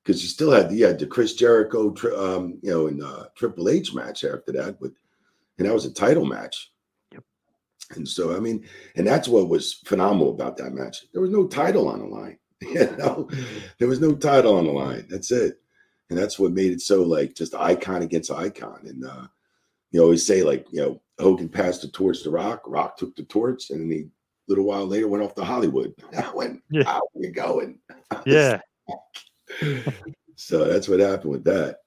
because 0.03 0.21
you 0.21 0.29
still 0.29 0.51
had 0.51 0.69
the, 0.69 0.79
had 0.81 0.99
the 0.99 1.05
Chris 1.07 1.33
Jericho, 1.33 1.93
um, 2.17 2.59
you 2.61 2.71
know, 2.71 2.87
in 2.87 3.03
uh, 3.03 3.25
Triple 3.35 3.69
H 3.69 3.93
match 3.93 4.23
after 4.23 4.51
that, 4.53 4.77
but 4.79 4.91
and 5.57 5.67
that 5.67 5.73
was 5.73 5.85
a 5.85 5.93
title 5.93 6.25
match. 6.25 6.71
Yep. 7.11 7.23
And 7.95 8.07
so, 8.07 8.35
I 8.35 8.39
mean, 8.39 8.65
and 8.95 9.05
that's 9.05 9.27
what 9.27 9.49
was 9.49 9.75
phenomenal 9.85 10.31
about 10.31 10.57
that 10.57 10.73
match. 10.73 11.05
There 11.11 11.21
was 11.21 11.31
no 11.31 11.47
title 11.47 11.87
on 11.87 11.99
the 11.99 12.05
line. 12.05 12.37
You 12.59 12.89
know, 12.97 13.29
there 13.77 13.87
was 13.87 14.01
no 14.01 14.15
title 14.15 14.55
on 14.55 14.65
the 14.65 14.71
line. 14.71 15.05
That's 15.09 15.29
it, 15.31 15.61
and 16.09 16.17
that's 16.17 16.39
what 16.39 16.53
made 16.53 16.71
it 16.71 16.81
so 16.81 17.03
like 17.03 17.35
just 17.35 17.53
icon 17.53 18.01
against 18.01 18.31
icon. 18.31 18.79
And 18.85 19.05
uh, 19.05 19.27
you 19.91 20.01
always 20.01 20.25
say 20.25 20.43
like, 20.43 20.65
you 20.71 20.81
know, 20.81 21.01
Hogan 21.19 21.49
passed 21.49 21.81
the 21.81 21.87
torch 21.87 22.21
to 22.23 22.29
Rock. 22.29 22.61
Rock 22.67 22.97
took 22.97 23.15
the 23.15 23.23
torch, 23.23 23.69
and 23.71 23.81
then 23.81 23.91
he. 23.91 24.05
A 24.49 24.51
little 24.51 24.63
while 24.63 24.85
later, 24.87 25.09
went 25.09 25.21
off 25.25 25.35
to 25.35 25.43
Hollywood. 25.43 25.93
I 26.17 26.31
went, 26.33 26.61
Yeah. 26.71 26.85
how 26.85 26.99
are 26.99 27.21
you 27.21 27.31
going? 27.31 27.79
Yeah. 28.25 28.61
so 30.35 30.65
that's 30.65 30.87
what 30.87 30.99
happened 31.01 31.31
with 31.31 31.43
that. 31.43 31.79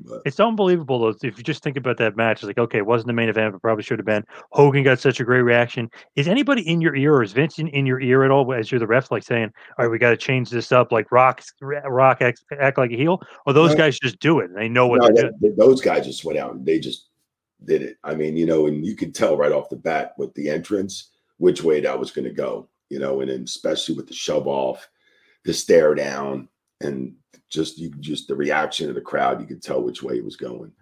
But 0.00 0.22
It's 0.24 0.40
unbelievable 0.40 0.98
though. 0.98 1.14
If 1.22 1.38
you 1.38 1.44
just 1.44 1.62
think 1.62 1.76
about 1.76 1.98
that 1.98 2.16
match, 2.16 2.38
it's 2.38 2.44
like, 2.44 2.58
okay, 2.58 2.78
it 2.78 2.86
wasn't 2.86 3.06
the 3.08 3.12
main 3.12 3.28
event, 3.28 3.52
but 3.52 3.62
probably 3.62 3.84
should 3.84 4.00
have 4.00 4.06
been. 4.06 4.24
Hogan 4.50 4.82
got 4.82 4.98
such 4.98 5.20
a 5.20 5.24
great 5.24 5.42
reaction. 5.42 5.88
Is 6.16 6.26
anybody 6.26 6.62
in 6.68 6.80
your 6.80 6.96
ear 6.96 7.14
or 7.14 7.22
is 7.22 7.32
Vince 7.32 7.60
in, 7.60 7.68
in 7.68 7.86
your 7.86 8.00
ear 8.00 8.24
at 8.24 8.32
all 8.32 8.52
as 8.52 8.72
you're 8.72 8.80
the 8.80 8.86
ref, 8.88 9.12
like 9.12 9.22
saying, 9.22 9.52
all 9.78 9.84
right, 9.84 9.90
we 9.90 9.98
got 9.98 10.10
to 10.10 10.16
change 10.16 10.50
this 10.50 10.72
up, 10.72 10.90
like 10.90 11.12
Rock, 11.12 11.40
Rock 11.60 12.20
act, 12.20 12.42
act 12.58 12.78
like 12.78 12.90
a 12.90 12.96
heel? 12.96 13.20
Or 13.46 13.52
those 13.52 13.70
No. 13.70 13.76
guys 13.76 13.96
just 14.00 14.18
do 14.18 14.40
it 14.40 14.46
and 14.50 14.56
they 14.56 14.68
know 14.68 14.88
what 14.88 15.02
no, 15.02 15.10
doing? 15.30 15.54
those 15.56 15.80
guys 15.80 16.04
just 16.06 16.24
went 16.24 16.38
out 16.38 16.54
and 16.54 16.66
they 16.66 16.80
just 16.80 17.10
did 17.66 17.82
it. 17.82 17.96
I 18.04 18.14
mean, 18.14 18.36
you 18.36 18.46
know, 18.46 18.66
and 18.66 18.84
you 18.84 18.96
could 18.96 19.14
tell 19.14 19.36
right 19.36 19.52
off 19.52 19.68
the 19.68 19.76
bat 19.76 20.14
with 20.18 20.34
the 20.34 20.48
entrance 20.48 21.10
which 21.38 21.62
way 21.62 21.80
that 21.80 21.98
was 21.98 22.10
going 22.10 22.24
to 22.24 22.32
go, 22.32 22.68
you 22.88 22.98
know, 22.98 23.20
and 23.20 23.30
then 23.30 23.42
especially 23.42 23.94
with 23.94 24.06
the 24.06 24.14
shove 24.14 24.46
off, 24.46 24.88
the 25.44 25.52
stare 25.52 25.94
down, 25.94 26.48
and 26.80 27.14
just 27.48 27.78
you 27.78 27.90
just 28.00 28.28
the 28.28 28.36
reaction 28.36 28.88
of 28.88 28.94
the 28.94 29.00
crowd, 29.00 29.40
you 29.40 29.46
could 29.46 29.62
tell 29.62 29.82
which 29.82 30.02
way 30.02 30.16
it 30.16 30.24
was 30.24 30.36
going. 30.36 30.72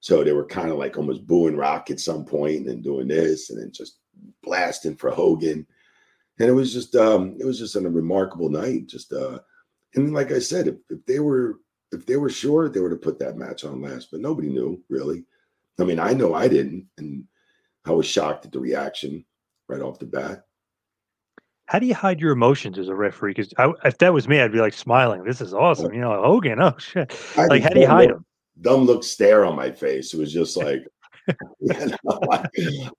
So 0.00 0.24
they 0.24 0.32
were 0.32 0.46
kind 0.46 0.70
of 0.70 0.78
like 0.78 0.96
almost 0.96 1.26
booing 1.26 1.56
Rock 1.56 1.90
at 1.90 2.00
some 2.00 2.24
point 2.24 2.58
and 2.58 2.68
then 2.68 2.82
doing 2.82 3.08
this 3.08 3.50
and 3.50 3.60
then 3.60 3.70
just 3.72 3.98
blasting 4.42 4.96
for 4.96 5.10
Hogan. 5.10 5.66
And 6.38 6.48
it 6.48 6.52
was 6.52 6.72
just 6.72 6.96
um 6.96 7.36
it 7.38 7.44
was 7.44 7.58
just 7.58 7.76
a 7.76 7.80
remarkable 7.80 8.48
night. 8.48 8.86
Just 8.86 9.12
uh 9.12 9.40
and 9.94 10.14
like 10.14 10.32
I 10.32 10.38
said, 10.38 10.68
if, 10.68 10.76
if 10.88 11.04
they 11.06 11.18
were 11.18 11.60
if 11.92 12.06
they 12.06 12.16
were 12.16 12.30
sure 12.30 12.68
they 12.68 12.80
would 12.80 12.92
have 12.92 13.02
put 13.02 13.18
that 13.18 13.36
match 13.36 13.64
on 13.64 13.82
last, 13.82 14.10
but 14.10 14.20
nobody 14.20 14.48
knew 14.48 14.82
really. 14.88 15.24
I 15.80 15.84
mean, 15.84 15.98
I 15.98 16.12
know 16.12 16.34
I 16.34 16.48
didn't, 16.48 16.86
and 16.98 17.24
I 17.84 17.92
was 17.92 18.06
shocked 18.06 18.46
at 18.46 18.52
the 18.52 18.60
reaction 18.60 19.24
right 19.68 19.80
off 19.80 19.98
the 19.98 20.06
bat. 20.06 20.44
How 21.66 21.78
do 21.78 21.86
you 21.86 21.94
hide 21.94 22.20
your 22.20 22.32
emotions 22.32 22.78
as 22.78 22.88
a 22.88 22.94
referee? 22.94 23.34
Because 23.34 23.54
if 23.84 23.98
that 23.98 24.12
was 24.12 24.26
me, 24.26 24.40
I'd 24.40 24.52
be 24.52 24.60
like 24.60 24.72
smiling. 24.74 25.22
This 25.22 25.40
is 25.40 25.54
awesome. 25.54 25.94
You 25.94 26.00
know, 26.00 26.20
Hogan. 26.20 26.60
Oh 26.60 26.74
shit! 26.78 27.16
I 27.36 27.46
Like, 27.46 27.62
how 27.62 27.70
do 27.70 27.80
you 27.80 27.86
hide 27.86 28.08
look- 28.08 28.16
them? 28.16 28.26
Dumb 28.60 28.84
look 28.84 29.02
stare 29.04 29.44
on 29.46 29.56
my 29.56 29.70
face. 29.70 30.12
It 30.12 30.18
was 30.18 30.32
just 30.32 30.56
like 30.56 30.84
you 31.60 31.74
know, 31.74 32.18
I, 32.30 32.44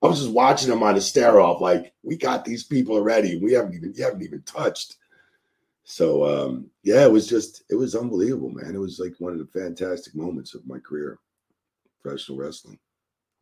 I 0.02 0.08
was 0.08 0.22
just 0.22 0.32
watching 0.32 0.70
them 0.70 0.84
on 0.84 0.96
a 0.96 1.02
stare 1.02 1.40
off, 1.40 1.62
like 1.62 1.94
we 2.04 2.18
got 2.18 2.46
these 2.46 2.64
people 2.64 2.96
already. 2.96 3.38
We 3.38 3.54
haven't 3.54 3.76
even 3.76 3.94
you 3.96 4.04
haven't 4.04 4.24
even 4.24 4.42
touched. 4.44 4.98
So 5.84 6.26
um, 6.26 6.70
yeah, 6.84 7.04
it 7.04 7.12
was 7.12 7.28
just 7.28 7.64
it 7.70 7.76
was 7.76 7.96
unbelievable, 7.96 8.50
man. 8.50 8.74
It 8.74 8.80
was 8.80 9.00
like 9.00 9.14
one 9.20 9.34
of 9.34 9.40
the 9.40 9.60
fantastic 9.60 10.16
moments 10.16 10.54
of 10.56 10.66
my 10.66 10.80
career, 10.80 11.20
professional 12.02 12.38
wrestling. 12.38 12.80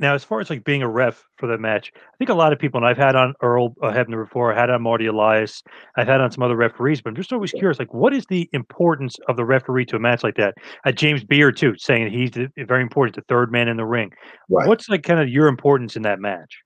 Now, 0.02 0.16
as 0.16 0.24
far 0.24 0.40
as 0.40 0.50
like 0.50 0.64
being 0.64 0.82
a 0.82 0.88
ref 0.88 1.26
for 1.38 1.48
the 1.48 1.58
match, 1.58 1.92
I 1.94 2.18
think 2.18 2.30
a 2.30 2.34
lot 2.34 2.54
of 2.54 2.60
people, 2.60 2.78
and 2.78 2.88
I've 2.88 2.98
had 2.98 3.18
on 3.18 3.34
Earl 3.42 3.76
uh, 3.84 3.92
Hebner 3.92 4.24
before, 4.24 4.54
I 4.54 4.60
had 4.60 4.70
on 4.70 4.82
Marty 4.82 5.08
Elias, 5.08 5.62
I've 5.98 6.08
had 6.08 6.22
on 6.22 6.32
some 6.32 6.42
other 6.42 6.56
referees, 6.56 7.02
but 7.02 7.10
I'm 7.10 7.18
just 7.18 7.34
always 7.34 7.52
curious, 7.52 7.80
like, 7.80 7.94
what 7.94 8.14
is 8.14 8.26
the 8.30 8.50
importance 8.54 9.18
of 9.28 9.36
the 9.36 9.44
referee 9.44 9.86
to 9.88 9.98
a 9.98 10.00
match 10.00 10.24
like 10.24 10.36
that? 10.36 10.54
Uh, 10.86 10.94
James 10.94 11.26
Beard 11.26 11.58
too, 11.58 11.74
saying 11.78 12.14
he's 12.14 12.32
the, 12.32 12.48
very 12.66 12.82
important, 12.82 13.18
the 13.18 13.24
third 13.28 13.52
man 13.52 13.68
in 13.68 13.76
the 13.76 13.86
ring. 13.86 14.12
Right. 14.50 14.66
What's 14.66 14.88
like 14.88 15.04
kind 15.04 15.20
of 15.20 15.28
your 15.28 15.48
importance 15.48 15.98
in 15.98 16.04
that 16.04 16.22
match? 16.22 16.62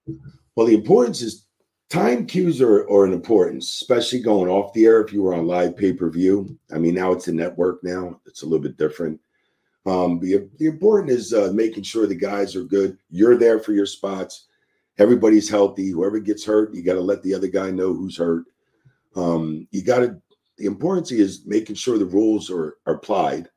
Well, 0.54 0.68
the 0.68 0.74
importance 0.74 1.20
is 1.20 1.44
time 1.90 2.26
cues 2.26 2.62
are, 2.62 2.88
are 2.88 3.04
an 3.04 3.12
importance, 3.12 3.66
especially 3.80 4.20
going 4.20 4.48
off 4.48 4.72
the 4.74 4.86
air 4.86 5.00
if 5.00 5.12
you 5.12 5.22
were 5.22 5.34
on 5.34 5.48
live 5.48 5.76
pay 5.76 5.92
per 5.92 6.08
view. 6.08 6.56
I 6.72 6.78
mean, 6.78 6.94
now 6.94 7.10
it's 7.10 7.26
a 7.26 7.32
network 7.32 7.82
now, 7.82 8.20
it's 8.26 8.42
a 8.42 8.46
little 8.46 8.62
bit 8.62 8.76
different. 8.76 9.18
Um, 9.86 10.18
the, 10.18 10.48
the 10.58 10.66
important 10.66 11.10
is 11.10 11.32
uh, 11.32 11.50
making 11.52 11.82
sure 11.82 12.06
the 12.06 12.14
guys 12.14 12.56
are 12.56 12.64
good. 12.64 12.96
You're 13.10 13.36
there 13.36 13.58
for 13.58 13.72
your 13.72 13.86
spots. 13.86 14.46
Everybody's 14.98 15.48
healthy. 15.48 15.90
Whoever 15.90 16.20
gets 16.20 16.44
hurt, 16.44 16.74
you 16.74 16.82
got 16.82 16.94
to 16.94 17.00
let 17.00 17.22
the 17.22 17.34
other 17.34 17.48
guy 17.48 17.70
know 17.70 17.92
who's 17.92 18.16
hurt. 18.16 18.44
Um, 19.16 19.66
you 19.70 19.82
got 19.82 20.00
to. 20.00 20.20
The 20.56 20.66
importance 20.66 21.10
is 21.10 21.44
making 21.46 21.74
sure 21.74 21.98
the 21.98 22.04
rules 22.04 22.48
are, 22.48 22.76
are 22.86 22.94
applied 22.94 23.48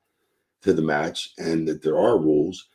to 0.62 0.74
the 0.74 0.82
match 0.82 1.34
and 1.38 1.68
that 1.68 1.84
there 1.84 1.98
are 1.98 2.18
rules. 2.18 2.68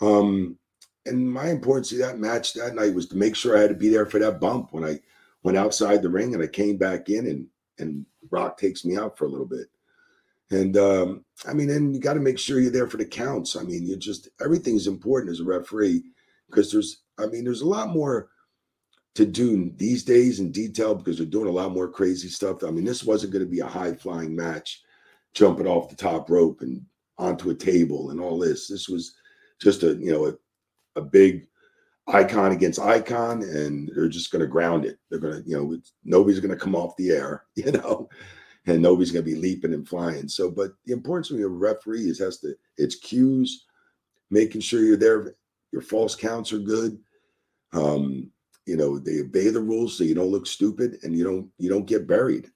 Um, 0.00 0.58
and 1.04 1.30
my 1.30 1.50
importance 1.50 1.90
to 1.90 1.98
that 1.98 2.18
match 2.18 2.54
that 2.54 2.74
night 2.74 2.94
was 2.94 3.06
to 3.08 3.16
make 3.16 3.36
sure 3.36 3.56
I 3.56 3.60
had 3.60 3.68
to 3.68 3.76
be 3.76 3.90
there 3.90 4.06
for 4.06 4.18
that 4.18 4.40
bump 4.40 4.72
when 4.72 4.82
I 4.82 4.98
went 5.42 5.58
outside 5.58 6.00
the 6.00 6.08
ring 6.08 6.34
and 6.34 6.42
I 6.42 6.46
came 6.46 6.76
back 6.78 7.08
in 7.10 7.26
and 7.26 7.46
and 7.78 8.06
Rock 8.30 8.58
takes 8.58 8.84
me 8.84 8.96
out 8.96 9.16
for 9.16 9.26
a 9.26 9.28
little 9.28 9.46
bit. 9.46 9.66
And 10.50 10.76
um, 10.76 11.24
I 11.46 11.52
mean, 11.52 11.70
and 11.70 11.94
you 11.94 12.00
got 12.00 12.14
to 12.14 12.20
make 12.20 12.38
sure 12.38 12.60
you're 12.60 12.70
there 12.70 12.86
for 12.86 12.98
the 12.98 13.04
counts. 13.04 13.56
I 13.56 13.62
mean, 13.62 13.84
you 13.86 13.96
just 13.96 14.28
everything's 14.40 14.86
important 14.86 15.32
as 15.32 15.40
a 15.40 15.44
referee 15.44 16.04
because 16.48 16.70
there's, 16.70 17.02
I 17.18 17.26
mean, 17.26 17.44
there's 17.44 17.62
a 17.62 17.68
lot 17.68 17.88
more 17.88 18.28
to 19.16 19.26
do 19.26 19.72
these 19.76 20.04
days 20.04 20.40
in 20.40 20.52
detail 20.52 20.94
because 20.94 21.16
they're 21.16 21.26
doing 21.26 21.48
a 21.48 21.52
lot 21.52 21.72
more 21.72 21.88
crazy 21.88 22.28
stuff. 22.28 22.62
I 22.62 22.70
mean, 22.70 22.84
this 22.84 23.02
wasn't 23.02 23.32
going 23.32 23.44
to 23.44 23.50
be 23.50 23.60
a 23.60 23.66
high 23.66 23.94
flying 23.94 24.36
match, 24.36 24.82
jumping 25.34 25.66
off 25.66 25.88
the 25.88 25.96
top 25.96 26.30
rope 26.30 26.60
and 26.60 26.82
onto 27.18 27.50
a 27.50 27.54
table 27.54 28.10
and 28.10 28.20
all 28.20 28.38
this. 28.38 28.68
This 28.68 28.88
was 28.88 29.14
just 29.60 29.82
a 29.82 29.94
you 29.94 30.12
know 30.12 30.26
a, 30.26 31.00
a 31.00 31.02
big 31.02 31.48
icon 32.06 32.52
against 32.52 32.78
icon, 32.78 33.42
and 33.42 33.90
they're 33.96 34.08
just 34.08 34.30
going 34.30 34.42
to 34.42 34.46
ground 34.46 34.84
it. 34.84 34.98
They're 35.10 35.18
going 35.18 35.42
to 35.42 35.48
you 35.48 35.56
know 35.56 35.76
nobody's 36.04 36.38
going 36.38 36.56
to 36.56 36.64
come 36.64 36.76
off 36.76 36.96
the 36.96 37.10
air, 37.10 37.46
you 37.56 37.72
know 37.72 38.08
and 38.66 38.82
nobody's 38.82 39.12
going 39.12 39.24
to 39.24 39.30
be 39.30 39.38
leaping 39.38 39.72
and 39.72 39.88
flying. 39.88 40.28
So, 40.28 40.50
but 40.50 40.72
the 40.84 40.92
importance 40.92 41.30
of 41.30 41.38
a 41.38 41.46
referee 41.46 42.08
is 42.08 42.18
has 42.18 42.38
to 42.38 42.54
it's 42.76 42.96
cues, 42.96 43.66
making 44.30 44.60
sure 44.60 44.82
you're 44.82 44.96
there. 44.96 45.34
Your 45.72 45.82
false 45.82 46.14
counts 46.14 46.52
are 46.52 46.58
good. 46.58 46.98
Um, 47.72 48.30
you 48.66 48.76
know, 48.76 48.98
they 48.98 49.20
obey 49.20 49.48
the 49.50 49.60
rules 49.60 49.96
so 49.96 50.04
you 50.04 50.14
don't 50.14 50.30
look 50.30 50.46
stupid 50.46 50.98
and 51.02 51.16
you 51.16 51.24
don't 51.24 51.48
you 51.58 51.68
don't 51.68 51.86
get 51.86 52.06
buried. 52.06 52.50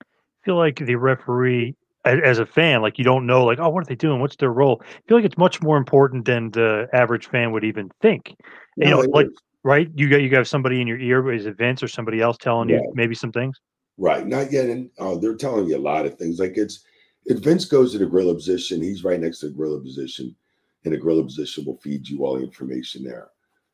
I 0.00 0.44
feel 0.44 0.56
like 0.56 0.78
the 0.78 0.94
referee, 0.94 1.74
as 2.04 2.38
a 2.38 2.46
fan, 2.46 2.80
like 2.80 2.96
you 2.96 3.04
don't 3.04 3.26
know, 3.26 3.44
like, 3.44 3.58
oh, 3.58 3.68
what 3.68 3.82
are 3.82 3.86
they 3.86 3.94
doing? 3.94 4.20
What's 4.20 4.36
their 4.36 4.52
role? 4.52 4.80
I 4.82 5.00
feel 5.06 5.18
like 5.18 5.26
it's 5.26 5.36
much 5.36 5.60
more 5.60 5.76
important 5.76 6.24
than 6.24 6.50
the 6.50 6.88
average 6.94 7.28
fan 7.28 7.52
would 7.52 7.64
even 7.64 7.90
think. 8.00 8.34
You 8.76 8.88
know, 8.88 9.00
like 9.00 9.26
is. 9.26 9.32
right? 9.64 9.88
You 9.94 10.08
got 10.08 10.22
you 10.22 10.28
got 10.28 10.46
somebody 10.46 10.80
in 10.80 10.86
your 10.86 10.98
ear, 10.98 11.30
is 11.32 11.46
it 11.46 11.58
Vince 11.58 11.82
or 11.82 11.88
somebody 11.88 12.20
else 12.20 12.38
telling 12.38 12.68
you 12.68 12.92
maybe 12.94 13.14
some 13.14 13.32
things? 13.32 13.60
Right. 13.98 14.26
Not 14.26 14.50
yet. 14.50 14.70
And 14.70 14.90
uh, 14.98 15.16
they're 15.16 15.34
telling 15.34 15.68
you 15.68 15.76
a 15.76 15.78
lot 15.78 16.06
of 16.06 16.16
things. 16.16 16.40
Like 16.40 16.56
it's 16.56 16.84
if 17.26 17.38
Vince 17.38 17.64
goes 17.64 17.92
to 17.92 17.98
the 17.98 18.06
gorilla 18.06 18.34
position, 18.34 18.82
he's 18.82 19.04
right 19.04 19.20
next 19.20 19.40
to 19.40 19.48
the 19.48 19.54
gorilla 19.54 19.80
position, 19.80 20.34
and 20.84 20.94
the 20.94 20.98
gorilla 20.98 21.24
position 21.24 21.64
will 21.64 21.76
feed 21.78 22.08
you 22.08 22.24
all 22.24 22.36
the 22.36 22.42
information 22.42 23.04
there. 23.04 23.28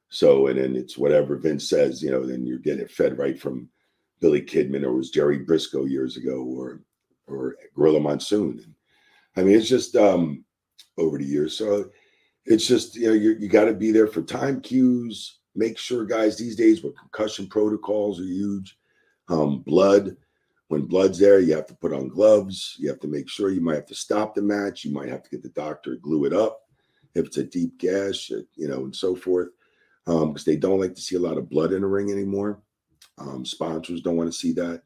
So, 0.08 0.48
and 0.48 0.58
then 0.58 0.76
it's 0.76 0.98
whatever 0.98 1.36
Vince 1.36 1.68
says, 1.68 2.02
you 2.02 2.10
know, 2.10 2.24
then 2.24 2.46
you're 2.46 2.58
getting 2.58 2.82
it 2.82 2.90
fed 2.90 3.18
right 3.18 3.38
from 3.38 3.68
Billy 4.20 4.42
Kidman 4.42 4.84
or 4.84 4.92
was 4.92 5.10
Jerry 5.10 5.44
Brisco 5.44 5.88
years 5.88 6.16
ago 6.16 6.42
or 6.44 6.80
or 7.26 7.56
Gorilla 7.74 8.00
Monsoon. 8.00 8.60
And 8.60 8.74
I 9.36 9.42
mean, 9.42 9.56
it's 9.56 9.68
just 9.68 9.96
um 9.96 10.44
over 10.98 11.18
the 11.18 11.24
years. 11.24 11.56
So 11.56 11.90
it's 12.44 12.66
just, 12.66 12.96
you 12.96 13.08
know, 13.08 13.14
you 13.14 13.36
you 13.38 13.48
got 13.48 13.64
to 13.64 13.74
be 13.74 13.90
there 13.92 14.06
for 14.06 14.22
time 14.22 14.60
cues. 14.60 15.38
Make 15.54 15.78
sure 15.78 16.04
guys 16.04 16.36
these 16.36 16.56
days 16.56 16.82
with 16.82 16.98
concussion 16.98 17.46
protocols 17.46 18.20
are 18.20 18.24
huge 18.24 18.78
um, 19.28 19.60
blood. 19.60 20.16
When 20.68 20.82
blood's 20.86 21.18
there, 21.18 21.38
you 21.38 21.54
have 21.54 21.66
to 21.66 21.74
put 21.76 21.92
on 21.92 22.08
gloves. 22.08 22.74
You 22.78 22.88
have 22.88 22.98
to 23.00 23.08
make 23.08 23.28
sure 23.28 23.50
you 23.50 23.60
might 23.60 23.76
have 23.76 23.86
to 23.86 23.94
stop 23.94 24.34
the 24.34 24.42
match. 24.42 24.84
You 24.84 24.92
might 24.92 25.08
have 25.08 25.22
to 25.22 25.30
get 25.30 25.42
the 25.42 25.50
doctor 25.50 25.94
to 25.94 26.00
glue 26.00 26.24
it 26.24 26.32
up 26.32 26.60
if 27.14 27.26
it's 27.26 27.36
a 27.36 27.44
deep 27.44 27.78
gash, 27.78 28.32
uh, 28.32 28.40
you 28.56 28.68
know, 28.68 28.84
and 28.84 28.94
so 28.94 29.14
forth. 29.14 29.48
Um, 30.08 30.32
because 30.32 30.44
they 30.44 30.56
don't 30.56 30.80
like 30.80 30.94
to 30.94 31.00
see 31.00 31.16
a 31.16 31.20
lot 31.20 31.38
of 31.38 31.48
blood 31.50 31.72
in 31.72 31.82
the 31.82 31.86
ring 31.86 32.10
anymore. 32.10 32.60
Um, 33.18 33.44
sponsors 33.44 34.02
don't 34.02 34.16
want 34.16 34.32
to 34.32 34.38
see 34.38 34.52
that. 34.52 34.82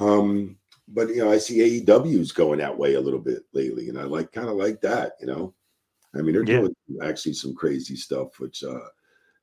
Um, 0.00 0.56
but 0.88 1.08
you 1.08 1.16
know, 1.16 1.30
I 1.30 1.38
see 1.38 1.80
AEW's 1.82 2.32
going 2.32 2.58
that 2.58 2.76
way 2.76 2.94
a 2.94 3.00
little 3.00 3.20
bit 3.20 3.42
lately, 3.52 3.88
and 3.88 3.98
I 3.98 4.02
like 4.04 4.32
kind 4.32 4.48
of 4.48 4.56
like 4.56 4.80
that. 4.82 5.12
You 5.20 5.26
know, 5.26 5.54
I 6.14 6.22
mean, 6.22 6.32
they're 6.34 6.44
Yeah. 6.44 6.60
doing 6.60 6.74
actually 7.02 7.34
some 7.34 7.54
crazy 7.54 7.96
stuff, 7.96 8.38
which 8.38 8.62
uh, 8.62 8.88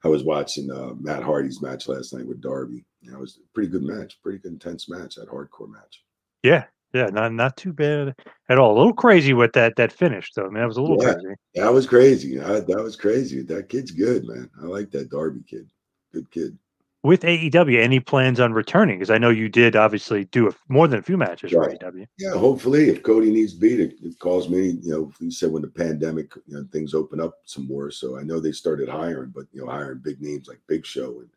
I 0.04 0.08
was 0.08 0.24
watching 0.24 0.72
uh, 0.72 0.94
Matt 1.00 1.24
Hardy's 1.24 1.62
match 1.62 1.88
last 1.88 2.14
night 2.14 2.28
with 2.28 2.42
Darby. 2.42 2.86
You 3.04 3.12
know, 3.12 3.18
it 3.18 3.22
was 3.22 3.38
a 3.38 3.54
pretty 3.54 3.70
good 3.70 3.84
match, 3.84 4.20
pretty 4.24 4.40
good 4.40 4.54
intense 4.54 4.90
match, 4.90 5.16
that 5.16 5.30
hardcore 5.30 5.70
match. 5.70 6.04
Yeah, 6.42 6.66
yeah, 6.94 7.08
not 7.08 7.34
not 7.34 7.58
too 7.58 7.74
bad 7.74 8.16
at 8.50 8.58
all. 8.58 8.76
A 8.76 8.78
little 8.78 8.94
crazy 8.94 9.34
with 9.34 9.54
that 9.54 9.76
that 9.76 9.92
finish 9.92 10.32
though. 10.34 10.44
I 10.44 10.46
mean, 10.46 10.56
that 10.56 10.68
was 10.68 10.78
a 10.78 10.82
little 10.82 11.02
Yeah. 11.02 11.14
crazy. 11.14 11.36
That 11.56 11.74
was 11.74 11.86
crazy. 11.88 12.40
I, 12.42 12.60
that 12.62 12.84
was 12.84 12.96
crazy. 12.96 13.42
That 13.42 13.68
kid's 13.70 13.92
good, 13.92 14.26
man. 14.26 14.50
I 14.62 14.66
like 14.66 14.90
that 14.92 15.10
Darby 15.10 15.42
kid. 15.46 15.70
Good 16.14 16.32
kid. 16.32 16.58
With 17.02 17.24
AEW, 17.24 17.82
any 17.82 18.00
plans 18.00 18.40
on 18.40 18.54
returning? 18.54 18.98
Because 18.98 19.10
I 19.10 19.18
know 19.18 19.30
you 19.30 19.50
did 19.50 19.76
obviously 19.76 20.24
do 20.26 20.48
a, 20.48 20.54
more 20.70 20.88
than 20.88 21.00
a 21.00 21.04
few 21.04 21.18
matches 21.18 21.52
for 21.52 21.68
AEW. 21.68 22.08
Yeah, 22.18 22.32
hopefully, 22.32 22.88
if 22.88 23.04
Cody 23.04 23.30
needs 23.30 23.54
beat, 23.54 23.82
it, 23.82 23.96
it 24.02 24.18
calls 24.20 24.48
me. 24.48 24.78
You 24.82 24.92
know, 24.92 25.12
he 25.20 25.30
said 25.30 25.52
when 25.52 25.64
the 25.64 25.68
pandemic, 25.68 26.34
you 26.48 26.56
know, 26.56 26.66
things 26.72 26.94
open 26.94 27.20
up 27.20 27.40
some 27.44 27.68
more. 27.68 27.92
So 27.92 28.18
I 28.18 28.24
know 28.24 28.40
they 28.40 28.54
started 28.54 28.88
hiring, 28.88 29.32
but 29.36 29.48
you 29.52 29.66
know, 29.66 29.70
hiring 29.70 30.00
big 30.02 30.22
names 30.22 30.48
like 30.48 30.62
Big 30.68 30.86
Show 30.86 31.20
and 31.20 31.30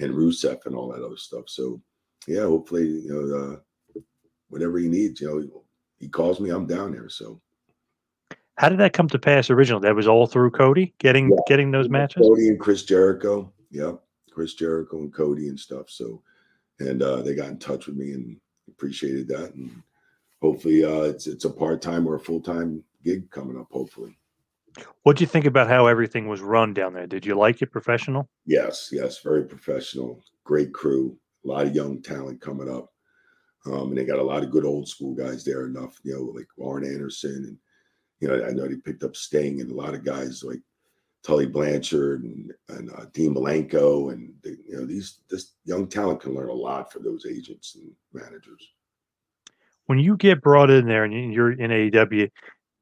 and 0.00 0.12
Rusev 0.12 0.64
and 0.66 0.74
all 0.74 0.88
that 0.92 1.04
other 1.04 1.16
stuff. 1.16 1.48
So 1.48 1.80
yeah, 2.26 2.42
hopefully, 2.42 2.86
you 2.86 3.12
know, 3.12 3.54
uh, 3.96 4.00
whatever 4.48 4.78
he 4.78 4.88
needs, 4.88 5.20
you 5.20 5.28
know, 5.28 5.62
he 5.98 6.08
calls 6.08 6.40
me, 6.40 6.50
I'm 6.50 6.66
down 6.66 6.92
there. 6.92 7.08
So 7.08 7.40
How 8.56 8.68
did 8.68 8.78
that 8.80 8.92
come 8.92 9.08
to 9.08 9.18
pass 9.18 9.50
originally? 9.50 9.82
That 9.82 9.94
was 9.96 10.08
all 10.08 10.26
through 10.26 10.50
Cody 10.50 10.94
getting 10.98 11.30
Yeah. 11.30 11.36
getting 11.46 11.70
those 11.70 11.88
matches. 11.88 12.22
Cody 12.22 12.48
and 12.48 12.60
Chris 12.60 12.84
Jericho. 12.84 13.52
Yep. 13.70 14.02
Chris 14.30 14.54
Jericho 14.54 14.98
and 14.98 15.12
Cody 15.12 15.48
and 15.48 15.58
stuff. 15.58 15.88
So, 15.90 16.22
and 16.78 17.02
uh, 17.02 17.22
they 17.22 17.34
got 17.34 17.48
in 17.48 17.58
touch 17.58 17.86
with 17.86 17.96
me 17.96 18.12
and 18.12 18.38
appreciated 18.68 19.28
that. 19.28 19.54
And 19.54 19.82
hopefully, 20.42 20.84
uh, 20.84 21.02
it's 21.02 21.26
it's 21.26 21.44
a 21.46 21.50
part 21.50 21.80
time 21.80 22.06
or 22.06 22.16
a 22.16 22.20
full 22.20 22.40
time 22.40 22.82
gig 23.02 23.30
coming 23.30 23.58
up, 23.58 23.68
hopefully. 23.70 24.18
What 25.02 25.16
do 25.16 25.22
you 25.22 25.28
think 25.28 25.44
about 25.44 25.68
how 25.68 25.86
everything 25.86 26.28
was 26.28 26.40
run 26.40 26.74
down 26.74 26.92
there? 26.94 27.06
Did 27.06 27.24
you 27.24 27.34
like 27.34 27.62
it 27.62 27.72
professional? 27.72 28.28
Yes, 28.44 28.90
yes, 28.92 29.20
very 29.22 29.44
professional, 29.44 30.22
great 30.44 30.72
crew, 30.72 31.16
a 31.44 31.48
lot 31.48 31.66
of 31.66 31.74
young 31.74 32.02
talent 32.02 32.40
coming 32.40 32.68
up. 32.68 32.92
Um, 33.66 33.88
and 33.88 33.98
they 33.98 34.04
got 34.04 34.18
a 34.18 34.22
lot 34.22 34.42
of 34.44 34.50
good 34.50 34.64
old 34.64 34.88
school 34.88 35.14
guys 35.14 35.44
there. 35.44 35.66
Enough, 35.66 35.98
you 36.04 36.14
know, 36.14 36.22
like 36.22 36.46
Arn 36.62 36.84
Anderson, 36.84 37.44
and 37.46 37.58
you 38.20 38.28
know, 38.28 38.44
I 38.46 38.50
know 38.52 38.68
they 38.68 38.76
picked 38.76 39.02
up 39.02 39.16
Sting, 39.16 39.60
and 39.60 39.70
a 39.70 39.74
lot 39.74 39.94
of 39.94 40.04
guys 40.04 40.44
like 40.44 40.60
Tully 41.24 41.46
Blanchard 41.46 42.22
and 42.22 42.52
and 42.68 42.92
uh, 42.92 43.06
Dean 43.12 43.34
Malenko, 43.34 44.12
and 44.12 44.32
they, 44.44 44.50
you 44.68 44.76
know, 44.76 44.86
these 44.86 45.18
this 45.28 45.54
young 45.64 45.88
talent 45.88 46.20
can 46.20 46.34
learn 46.34 46.48
a 46.48 46.52
lot 46.52 46.92
from 46.92 47.02
those 47.02 47.26
agents 47.26 47.74
and 47.76 47.90
managers. 48.12 48.68
When 49.86 49.98
you 49.98 50.16
get 50.16 50.42
brought 50.42 50.70
in 50.70 50.86
there 50.86 51.04
and 51.04 51.12
you- 51.12 51.30
you're 51.30 51.52
in 51.52 51.70
AEW, 51.70 52.28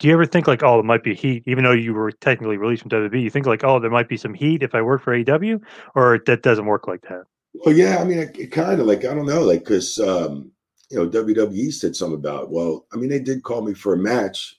do 0.05 0.09
you 0.09 0.15
ever 0.15 0.27
think 0.27 0.47
like, 0.47 0.63
oh, 0.63 0.79
it 0.81 0.85
might 0.85 1.03
be 1.03 1.15
heat, 1.15 1.45
even 1.47 1.65
though 1.65 1.73
you 1.73 1.95
were 1.95 2.13
technically 2.13 2.59
released 2.59 2.83
from 2.83 2.91
WWE? 2.91 3.23
You 3.23 3.31
think 3.31 3.47
like, 3.47 3.65
oh, 3.65 3.81
there 3.81 3.91
might 3.91 4.07
be 4.07 4.19
some 4.19 4.35
heat 4.35 4.63
if 4.63 4.75
I 4.75 4.83
work 4.83 5.03
for 5.03 5.17
AEW, 5.17 5.63
or 5.95 6.21
that 6.27 6.43
doesn't 6.43 6.67
work 6.67 6.87
like 6.87 7.01
that? 7.09 7.25
Well, 7.55 7.75
yeah, 7.75 7.97
I 7.97 8.05
mean, 8.05 8.19
it, 8.19 8.39
it 8.39 8.53
kind 8.53 8.83
of 8.83 8.87
like 8.87 9.07
I 9.07 9.15
don't 9.15 9.25
know, 9.25 9.41
like 9.41 9.61
because 9.61 9.99
um, 9.99 10.53
you 10.91 10.99
know 10.99 11.09
WWE 11.09 11.73
said 11.73 11.97
something 11.97 12.19
about. 12.19 12.51
Well, 12.51 12.85
I 12.93 12.97
mean, 12.97 13.09
they 13.09 13.19
did 13.19 13.45
call 13.45 13.63
me 13.63 13.73
for 13.73 13.95
a 13.95 13.97
match 13.97 14.57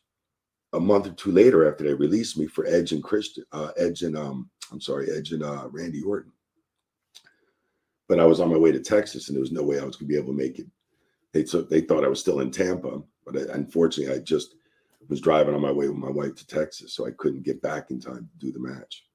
a 0.74 0.80
month 0.80 1.06
or 1.06 1.12
two 1.12 1.32
later 1.32 1.72
after 1.72 1.84
they 1.84 1.94
released 1.94 2.40
me 2.40 2.48
for 2.48 2.66
Edge 2.66 2.92
and 2.92 3.04
Christian, 3.04 3.44
uh, 3.52 3.70
Edge 3.78 4.02
and 4.02 4.18
um, 4.18 4.50
I'm 4.72 4.82
sorry, 4.82 5.16
Edge 5.16 5.32
and 5.32 5.44
uh, 5.44 5.68
Randy 5.70 6.02
Orton. 6.02 6.32
But 8.10 8.20
I 8.20 8.26
was 8.26 8.40
on 8.40 8.50
my 8.50 8.58
way 8.58 8.72
to 8.72 8.80
Texas, 8.80 9.28
and 9.28 9.36
there 9.36 9.42
was 9.42 9.52
no 9.52 9.62
way 9.62 9.80
I 9.80 9.86
was 9.86 9.96
going 9.96 10.08
to 10.08 10.12
be 10.12 10.18
able 10.18 10.34
to 10.34 10.40
make 10.40 10.58
it. 10.58 10.66
They 11.34 11.44
took, 11.44 11.70
they 11.70 11.82
thought 11.82 12.04
I 12.04 12.08
was 12.08 12.20
still 12.20 12.40
in 12.40 12.50
Tampa, 12.50 13.04
but 13.28 13.38
I, 13.38 13.54
unfortunately, 13.54 14.12
I 14.12 14.18
just 14.18 14.56
was 15.10 15.22
driving 15.22 15.54
on 15.54 15.62
my 15.62 15.72
way 15.72 15.88
with 15.88 15.98
my 15.98 16.10
wife 16.10 16.36
to 16.36 16.48
Texas, 16.48 16.94
so 16.94 17.06
I 17.06 17.12
couldn't 17.12 17.44
get 17.44 17.62
back 17.62 17.92
in 17.92 18.00
time 18.00 18.30
to 18.32 18.46
do 18.46 18.52
the 18.52 18.60
match. 18.60 19.06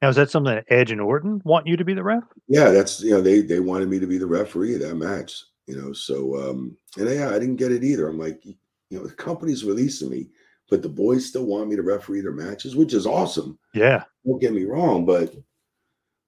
Now, 0.00 0.08
is 0.08 0.16
that 0.16 0.30
something 0.30 0.54
that 0.54 0.64
Edge 0.68 0.90
and 0.90 1.00
Orton 1.00 1.40
want 1.44 1.66
you 1.66 1.76
to 1.76 1.84
be 1.84 1.94
the 1.94 2.02
ref? 2.02 2.24
Yeah, 2.48 2.70
that's 2.70 3.00
you 3.02 3.12
know 3.12 3.20
they 3.20 3.40
they 3.40 3.60
wanted 3.60 3.88
me 3.88 3.98
to 4.00 4.06
be 4.06 4.18
the 4.18 4.26
referee 4.26 4.74
of 4.74 4.80
that 4.80 4.96
match. 4.96 5.44
You 5.66 5.80
know, 5.80 5.92
so 5.92 6.50
um 6.50 6.76
and 6.98 7.08
yeah, 7.08 7.30
I 7.30 7.38
didn't 7.38 7.56
get 7.56 7.72
it 7.72 7.84
either. 7.84 8.08
I'm 8.08 8.18
like, 8.18 8.44
you 8.44 8.56
know, 8.90 9.06
the 9.06 9.14
company's 9.14 9.64
releasing 9.64 10.10
me, 10.10 10.28
but 10.68 10.82
the 10.82 10.88
boys 10.88 11.26
still 11.26 11.46
want 11.46 11.68
me 11.68 11.76
to 11.76 11.82
referee 11.82 12.20
their 12.20 12.32
matches, 12.32 12.74
which 12.74 12.94
is 12.94 13.06
awesome. 13.06 13.58
Yeah. 13.74 14.04
Don't 14.26 14.40
get 14.40 14.52
me 14.52 14.64
wrong, 14.64 15.06
but 15.06 15.34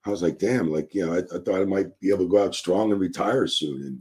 I 0.07 0.11
was 0.11 0.22
like, 0.22 0.38
damn, 0.38 0.70
like 0.70 0.94
you 0.94 1.07
know, 1.07 1.14
I, 1.14 1.18
I 1.18 1.40
thought 1.40 1.61
I 1.61 1.64
might 1.64 1.98
be 1.98 2.11
able 2.11 2.24
to 2.27 2.31
go 2.31 2.44
out 2.44 2.55
strong 2.55 2.92
and 2.92 3.00
retire 3.00 3.46
soon 3.46 3.83
and 3.83 4.00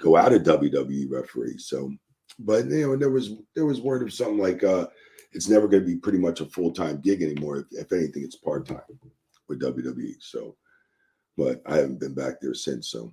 go 0.00 0.16
out 0.16 0.32
of 0.32 0.42
WWE 0.42 1.10
referee. 1.10 1.58
So, 1.58 1.92
but 2.38 2.66
you 2.66 2.86
know, 2.86 2.96
there 2.96 3.10
was 3.10 3.32
there 3.54 3.66
was 3.66 3.80
word 3.80 4.02
of 4.02 4.12
something 4.12 4.38
like 4.38 4.62
uh 4.64 4.86
it's 5.32 5.48
never 5.48 5.68
going 5.68 5.82
to 5.82 5.86
be 5.86 5.96
pretty 5.96 6.18
much 6.18 6.40
a 6.40 6.46
full 6.46 6.72
time 6.72 7.00
gig 7.00 7.22
anymore. 7.22 7.58
If, 7.58 7.66
if 7.72 7.92
anything, 7.92 8.22
it's 8.24 8.36
part 8.36 8.66
time 8.66 8.80
with 9.48 9.60
WWE. 9.60 10.14
So, 10.20 10.56
but 11.36 11.60
I 11.66 11.76
haven't 11.76 12.00
been 12.00 12.14
back 12.14 12.40
there 12.40 12.54
since. 12.54 12.88
So, 12.88 13.12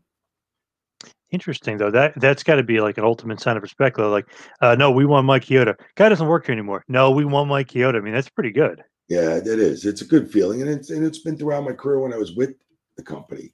Interesting 1.31 1.77
though. 1.77 1.91
That 1.91 2.13
that's 2.21 2.43
got 2.43 2.55
to 2.55 2.63
be 2.63 2.79
like 2.79 2.97
an 2.97 3.03
ultimate 3.03 3.41
sign 3.41 3.57
of 3.57 3.63
respect 3.63 3.97
though. 3.97 4.09
Like, 4.09 4.27
uh, 4.61 4.75
no, 4.75 4.91
we 4.91 5.05
want 5.05 5.25
Mike 5.25 5.43
Chioda. 5.43 5.75
Guy 5.95 6.07
doesn't 6.07 6.27
work 6.27 6.45
here 6.45 6.53
anymore. 6.53 6.85
No, 6.87 7.11
we 7.11 7.25
want 7.25 7.49
Mike 7.49 7.67
Chioda. 7.67 7.97
I 7.97 7.99
mean, 7.99 8.13
that's 8.13 8.29
pretty 8.29 8.51
good. 8.51 8.81
yeah, 9.09 9.35
it 9.35 9.47
is. 9.47 9.85
It's 9.85 10.01
a 10.01 10.05
good 10.05 10.31
feeling, 10.31 10.61
and 10.61 10.69
it's 10.69 10.91
and 10.91 11.05
it's 11.05 11.19
been 11.19 11.37
throughout 11.37 11.65
my 11.65 11.73
career 11.73 11.99
when 11.99 12.13
I 12.13 12.17
was 12.17 12.35
with 12.35 12.55
the 12.95 13.03
company. 13.03 13.53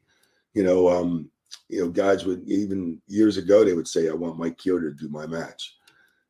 You 0.54 0.64
know, 0.64 0.90
um, 0.90 1.32
you 1.70 1.80
know, 1.80 1.90
guys 1.90 2.26
would 2.26 2.48
even 2.48 3.02
years 3.08 3.38
ago 3.38 3.64
they 3.64 3.74
would 3.74 3.88
say, 3.88 4.10
"I 4.10 4.14
want 4.14 4.38
Mike 4.38 4.58
Chioda 4.58 4.90
to 4.90 4.94
do 4.94 5.10
my 5.10 5.26
match," 5.26 5.76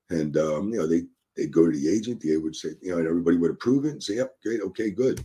and 0.10 0.38
um, 0.38 0.70
you 0.70 0.80
know 0.80 0.88
they 0.88 1.04
they'd 1.36 1.52
go 1.52 1.70
to 1.70 1.78
the 1.78 1.90
agent. 1.90 2.22
They 2.22 2.38
would 2.38 2.56
say, 2.56 2.70
you 2.82 2.92
know, 2.92 3.00
and 3.00 3.08
everybody 3.08 3.38
would 3.38 3.52
approve 3.52 3.86
it 3.86 3.92
and 3.92 4.04
say, 4.04 4.16
"Yep, 4.16 4.36
great, 4.44 4.62
okay, 4.62 4.92
good." 4.92 5.24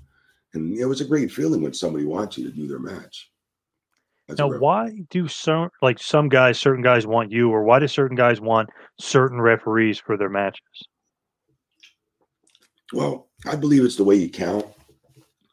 And 0.54 0.70
you 0.72 0.80
know, 0.80 0.86
it 0.86 0.88
was 0.88 1.00
a 1.00 1.06
great 1.06 1.30
feeling 1.30 1.62
when 1.62 1.74
somebody 1.74 2.04
wants 2.04 2.38
you 2.38 2.44
to 2.44 2.56
do 2.56 2.66
their 2.66 2.78
match. 2.78 3.30
A 4.28 4.34
Now, 4.34 4.58
why 4.58 4.90
do 5.10 5.28
some 5.28 5.70
like 5.82 5.98
some 5.98 6.28
guys, 6.28 6.58
certain 6.58 6.82
guys 6.82 7.06
want 7.06 7.30
you, 7.30 7.50
or 7.50 7.62
why 7.62 7.78
do 7.78 7.86
certain 7.86 8.16
guys 8.16 8.40
want 8.40 8.68
certain 8.98 9.40
referees 9.40 9.98
for 9.98 10.16
their 10.16 10.30
matches? 10.30 10.88
Well, 12.92 13.28
I 13.46 13.56
believe 13.56 13.84
it's 13.84 13.96
the 13.96 14.04
way 14.04 14.16
you 14.16 14.30
count. 14.30 14.66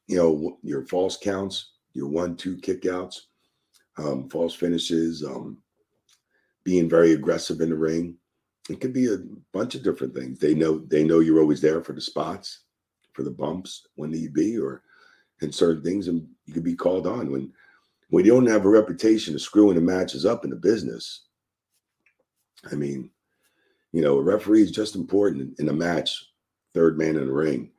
You 0.07 0.17
know, 0.17 0.57
your 0.63 0.85
false 0.85 1.17
counts, 1.17 1.71
your 1.93 2.07
one, 2.07 2.35
two 2.35 2.57
kickouts, 2.57 3.21
um, 3.97 4.29
false 4.29 4.55
finishes, 4.55 5.23
um, 5.23 5.57
being 6.63 6.89
very 6.89 7.13
aggressive 7.13 7.61
in 7.61 7.69
the 7.69 7.75
ring. 7.75 8.15
It 8.69 8.79
could 8.79 8.93
be 8.93 9.07
a 9.07 9.17
bunch 9.51 9.75
of 9.75 9.83
different 9.83 10.15
things. 10.15 10.39
They 10.39 10.53
know 10.53 10.79
they 10.87 11.03
know 11.03 11.19
you're 11.19 11.41
always 11.41 11.61
there 11.61 11.83
for 11.83 11.93
the 11.93 12.01
spots, 12.01 12.63
for 13.13 13.23
the 13.23 13.31
bumps 13.31 13.87
when 13.95 14.11
need 14.11 14.33
be, 14.33 14.57
or 14.57 14.81
in 15.41 15.51
certain 15.51 15.83
things, 15.83 16.07
and 16.07 16.27
you 16.45 16.53
could 16.53 16.63
be 16.63 16.75
called 16.75 17.05
on 17.05 17.31
when 17.31 17.51
when 18.09 18.25
you 18.25 18.31
don't 18.31 18.47
have 18.47 18.65
a 18.65 18.69
reputation 18.69 19.33
of 19.33 19.41
screwing 19.41 19.75
the 19.75 19.81
matches 19.81 20.25
up 20.25 20.45
in 20.45 20.49
the 20.49 20.55
business. 20.55 21.25
I 22.71 22.75
mean, 22.75 23.09
you 23.91 24.01
know, 24.01 24.17
a 24.17 24.21
referee 24.21 24.61
is 24.61 24.71
just 24.71 24.95
important 24.95 25.59
in 25.59 25.67
a 25.67 25.73
match 25.73 26.25
third 26.73 26.97
man 26.97 27.15
in 27.15 27.25
the 27.25 27.31
ring 27.31 27.69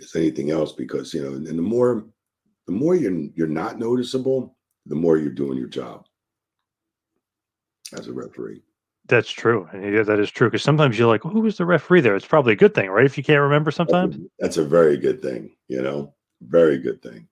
as 0.00 0.16
anything 0.16 0.50
else 0.50 0.72
because 0.72 1.12
you 1.14 1.22
know 1.22 1.34
and 1.34 1.46
the 1.46 1.62
more 1.62 2.04
the 2.66 2.72
more 2.72 2.94
you're 2.94 3.28
you're 3.34 3.46
not 3.46 3.78
noticeable 3.78 4.56
the 4.86 4.94
more 4.94 5.16
you're 5.16 5.30
doing 5.30 5.58
your 5.58 5.68
job 5.68 6.06
as 7.96 8.08
a 8.08 8.12
referee 8.12 8.62
That's 9.06 9.30
true. 9.30 9.68
And 9.72 9.94
yeah, 9.94 10.02
that 10.02 10.18
is 10.18 10.30
true. 10.30 10.48
Because 10.48 10.62
sometimes 10.62 10.98
you're 10.98 11.08
like, 11.08 11.22
who 11.22 11.40
was 11.40 11.56
the 11.58 11.66
referee 11.66 12.00
there? 12.00 12.16
It's 12.16 12.26
probably 12.26 12.54
a 12.54 12.56
good 12.56 12.74
thing, 12.74 12.90
right? 12.90 13.04
If 13.04 13.18
you 13.18 13.24
can't 13.24 13.40
remember 13.40 13.70
sometimes. 13.70 14.16
that's 14.38 14.56
a 14.56 14.64
very 14.64 14.96
good 14.96 15.20
thing 15.22 15.54
you 15.68 15.82
know 15.82 16.12
very 16.42 16.78
good 16.78 17.02
thing 17.02 17.26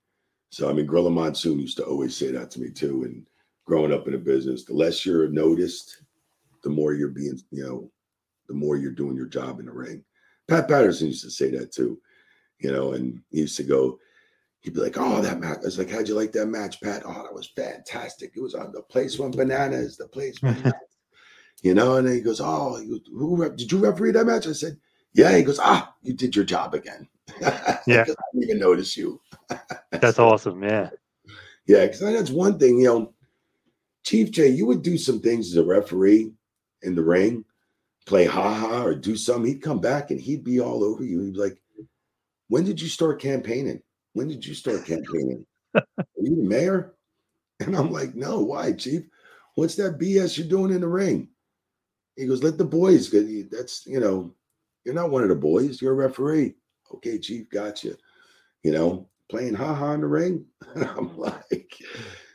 so 0.51 0.69
i 0.69 0.73
mean 0.73 0.87
gorilla 0.87 1.11
monsoon 1.11 1.59
used 1.59 1.77
to 1.77 1.85
always 1.85 2.17
say 2.17 2.31
that 2.31 2.51
to 2.51 2.61
me 2.61 2.71
too 2.71 3.05
and 3.05 3.27
growing 3.65 3.93
up 3.93 4.09
in 4.09 4.15
a 4.15 4.19
business 4.19 4.65
the 4.65 4.73
less 4.73 5.05
you're 5.05 5.29
noticed 5.29 6.03
the 6.65 6.71
more 6.71 6.95
you're 6.95 7.09
being 7.09 7.38
you 7.51 7.62
know 7.62 7.91
the 8.49 8.55
more 8.55 8.77
you're 8.77 8.91
doing 8.91 9.17
your 9.17 9.27
job 9.27 9.61
in 9.61 9.67
the 9.67 9.73
ring 9.73 10.03
pat 10.49 10.69
patterson 10.69 11.09
used 11.09 11.25
to 11.25 11.31
say 11.31 11.51
that 11.51 11.73
too 11.73 12.01
you 12.59 12.73
know 12.73 12.93
and 12.93 13.21
he 13.31 13.41
used 13.41 13.57
to 13.57 13.62
go 13.62 13.99
he'd 14.62 14.75
be 14.75 14.81
like 14.81 14.96
oh 14.98 15.20
that 15.20 15.40
match 15.40 15.59
i 15.59 15.64
was 15.64 15.79
like 15.79 15.90
how'd 15.90 16.09
you 16.09 16.14
like 16.14 16.33
that 16.33 16.46
match 16.46 16.81
pat 16.81 17.03
oh 17.05 17.22
that 17.22 17.35
was 17.35 17.53
fantastic 17.55 18.33
it 18.35 18.42
was 18.42 18.55
on 18.55 18.72
the 18.72 18.83
place 18.83 19.18
went 19.18 19.37
bananas 19.37 19.96
the 19.96 20.09
place 20.09 20.38
you 21.62 21.75
know 21.75 21.96
and 21.96 22.09
then 22.09 22.14
he 22.14 22.20
goes 22.20 22.40
oh 22.40 22.81
he 22.81 22.88
goes, 22.88 23.01
who 23.12 23.55
did 23.55 23.70
you 23.70 23.79
referee 23.79 24.12
that 24.12 24.27
match 24.27 24.46
i 24.46 24.53
said 24.53 24.77
yeah 25.14 25.37
he 25.37 25.42
goes 25.42 25.61
ah 25.61 25.94
you 26.03 26.12
did 26.14 26.35
your 26.35 26.44
job 26.44 26.75
again 26.75 27.07
yeah, 27.40 27.79
i 27.88 28.05
didn't 28.05 28.18
even 28.42 28.59
notice 28.59 28.96
you 28.96 29.20
That's 29.90 30.18
awesome. 30.18 30.62
Yeah. 30.62 30.90
yeah, 31.66 31.87
because 31.87 32.01
that's 32.01 32.31
one 32.31 32.59
thing, 32.59 32.79
you 32.79 32.85
know, 32.85 33.14
Chief 34.05 34.31
Jay, 34.31 34.48
you 34.48 34.66
would 34.66 34.83
do 34.83 34.98
some 34.98 35.20
things 35.20 35.51
as 35.51 35.57
a 35.57 35.64
referee 35.64 36.33
in 36.83 36.94
the 36.94 37.05
ring, 37.05 37.44
play 38.07 38.25
ha 38.25 38.55
ha 38.55 38.83
or 38.83 38.94
do 38.94 39.16
something. 39.16 39.46
He'd 39.46 39.62
come 39.62 39.81
back 39.81 40.11
and 40.11 40.20
he'd 40.20 40.42
be 40.42 40.61
all 40.61 40.83
over 40.83 41.05
you. 41.05 41.22
He'd 41.22 41.35
be 41.35 41.38
like, 41.38 41.59
When 42.48 42.64
did 42.64 42.81
you 42.81 42.88
start 42.88 43.20
campaigning? 43.20 43.83
When 44.14 44.29
did 44.29 44.44
you 44.44 44.55
start 44.55 44.85
campaigning? 44.85 45.46
Are 45.75 45.85
you 46.16 46.37
the 46.37 46.42
mayor? 46.42 46.94
And 47.61 47.77
I'm 47.77 47.90
like, 47.90 48.14
No, 48.14 48.40
why, 48.40 48.72
Chief? 48.72 49.03
What's 49.55 49.77
that 49.77 49.98
BS 49.98 50.38
you're 50.38 50.48
doing 50.48 50.72
in 50.72 50.81
the 50.81 50.88
ring? 50.88 51.29
He 52.16 52.27
goes, 52.27 52.42
Let 52.42 52.59
the 52.59 52.64
boys 52.64 53.09
go. 53.09 53.22
That's, 53.51 53.87
you 53.87 54.01
know, 54.01 54.35
you're 54.85 54.94
not 54.94 55.11
one 55.11 55.22
of 55.22 55.29
the 55.29 55.35
boys, 55.35 55.81
you're 55.81 55.92
a 55.92 55.96
referee. 55.96 56.55
Okay, 56.94 57.18
Chief, 57.18 57.48
gotcha. 57.51 57.96
You 58.62 58.72
know, 58.72 59.09
playing 59.31 59.55
ha 59.55 59.75
ha 59.75 59.92
in 59.92 60.01
the 60.01 60.07
ring. 60.07 60.44
I'm 60.77 61.16
like, 61.16 61.75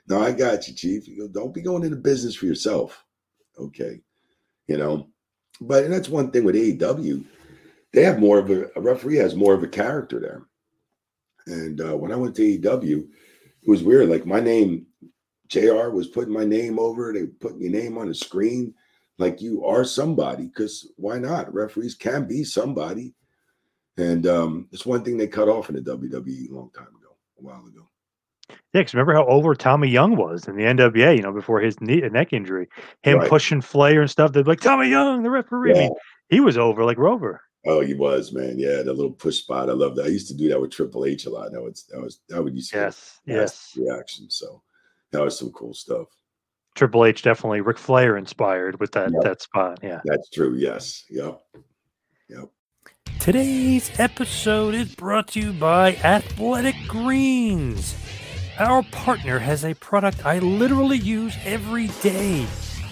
no, 0.07 0.21
I 0.21 0.31
got 0.31 0.67
you, 0.67 0.73
Chief. 0.73 1.07
You 1.07 1.19
go, 1.19 1.27
don't 1.27 1.53
be 1.53 1.61
going 1.61 1.83
into 1.83 1.97
business 1.97 2.35
for 2.35 2.45
yourself. 2.45 3.03
Okay. 3.57 4.01
You 4.67 4.77
know, 4.77 5.07
but 5.61 5.83
and 5.83 5.93
that's 5.93 6.09
one 6.09 6.31
thing 6.31 6.43
with 6.43 6.55
AEW. 6.55 7.23
They 7.93 8.03
have 8.03 8.19
more 8.19 8.39
of 8.39 8.49
a, 8.49 8.69
a 8.75 8.81
referee 8.81 9.17
has 9.17 9.35
more 9.35 9.53
of 9.53 9.63
a 9.63 9.67
character 9.67 10.19
there. 10.19 10.43
And 11.47 11.81
uh, 11.81 11.97
when 11.97 12.11
I 12.11 12.15
went 12.15 12.35
to 12.35 12.59
AEW, 12.59 12.99
it 12.99 13.69
was 13.69 13.83
weird. 13.83 14.09
Like 14.09 14.25
my 14.25 14.39
name, 14.39 14.85
JR 15.47 15.89
was 15.89 16.07
putting 16.07 16.33
my 16.33 16.45
name 16.45 16.77
over, 16.77 17.13
they 17.13 17.25
putting 17.25 17.61
your 17.61 17.71
name 17.71 17.97
on 17.97 18.07
the 18.07 18.15
screen 18.15 18.73
like 19.17 19.41
you 19.41 19.65
are 19.65 19.83
somebody, 19.83 20.45
because 20.45 20.91
why 20.97 21.17
not? 21.17 21.51
Referees 21.53 21.95
can 21.95 22.27
be 22.27 22.43
somebody. 22.43 23.15
And 23.97 24.27
um, 24.27 24.67
it's 24.71 24.85
one 24.85 25.03
thing 25.03 25.17
they 25.17 25.27
cut 25.27 25.49
off 25.49 25.69
in 25.69 25.75
the 25.75 25.81
WWE 25.81 26.51
a 26.51 26.53
long 26.53 26.69
time 26.71 26.87
ago, 26.87 27.15
a 27.39 27.41
while 27.41 27.65
ago. 27.65 27.89
Yeah, 28.49 28.55
because 28.81 28.93
remember 28.93 29.13
how 29.13 29.25
over 29.25 29.55
Tommy 29.55 29.89
Young 29.89 30.15
was 30.15 30.47
in 30.47 30.55
the 30.55 30.63
NWA, 30.63 31.15
you 31.15 31.23
know, 31.23 31.31
before 31.31 31.59
his 31.59 31.81
knee, 31.81 32.01
neck 32.01 32.31
injury, 32.31 32.67
him 33.01 33.17
Right. 33.17 33.29
pushing 33.29 33.61
Flair 33.61 34.01
and 34.01 34.09
stuff. 34.09 34.33
They'd 34.33 34.43
be 34.45 34.51
like, 34.51 34.61
Tommy 34.61 34.89
Young, 34.89 35.23
the 35.23 35.31
referee. 35.31 35.71
I 35.71 35.73
mean, 35.73 35.91
he 36.29 36.39
was 36.39 36.57
over 36.57 36.83
like 36.85 36.97
Rover. 36.97 37.41
Oh, 37.67 37.81
he 37.81 37.93
was, 37.93 38.31
man. 38.31 38.57
Yeah, 38.57 38.81
the 38.81 38.93
little 38.93 39.11
push 39.11 39.39
spot. 39.39 39.69
I 39.69 39.73
love 39.73 39.95
that. 39.97 40.05
I 40.05 40.09
used 40.09 40.29
to 40.29 40.33
do 40.33 40.47
that 40.49 40.59
with 40.61 40.71
Triple 40.71 41.05
H 41.05 41.25
a 41.25 41.29
lot. 41.29 41.51
That 41.51 41.61
was 41.61 41.83
that 41.91 42.01
was 42.01 42.21
that 42.29 42.41
would 42.43 42.55
used 42.55 42.71
to 42.71 42.77
Yes, 42.77 43.19
get 43.27 43.35
yes. 43.35 43.51
fast 43.51 43.75
reaction. 43.77 44.29
So 44.29 44.61
that 45.11 45.21
was 45.21 45.37
some 45.37 45.51
cool 45.51 45.73
stuff. 45.73 46.07
Triple 46.75 47.05
H 47.05 47.23
definitely 47.23 47.61
Ric 47.61 47.77
Flair 47.77 48.17
inspired 48.17 48.79
with 48.79 48.91
that 48.93 49.11
Yep. 49.11 49.21
that 49.23 49.41
spot. 49.41 49.79
Yeah. 49.83 49.99
That's 50.05 50.29
true. 50.29 50.55
Yes. 50.55 51.03
Yep. 51.09 51.41
Yep. 52.29 52.49
Today's 53.19 53.91
episode 53.99 54.73
is 54.75 54.95
brought 54.95 55.27
to 55.29 55.39
you 55.41 55.51
by 55.53 55.95
Athletic 55.97 56.75
Greens. 56.87 57.95
Our 58.59 58.83
partner 58.83 59.39
has 59.39 59.65
a 59.65 59.73
product 59.75 60.25
I 60.25 60.39
literally 60.39 60.97
use 60.97 61.35
every 61.43 61.87
day. 62.01 62.45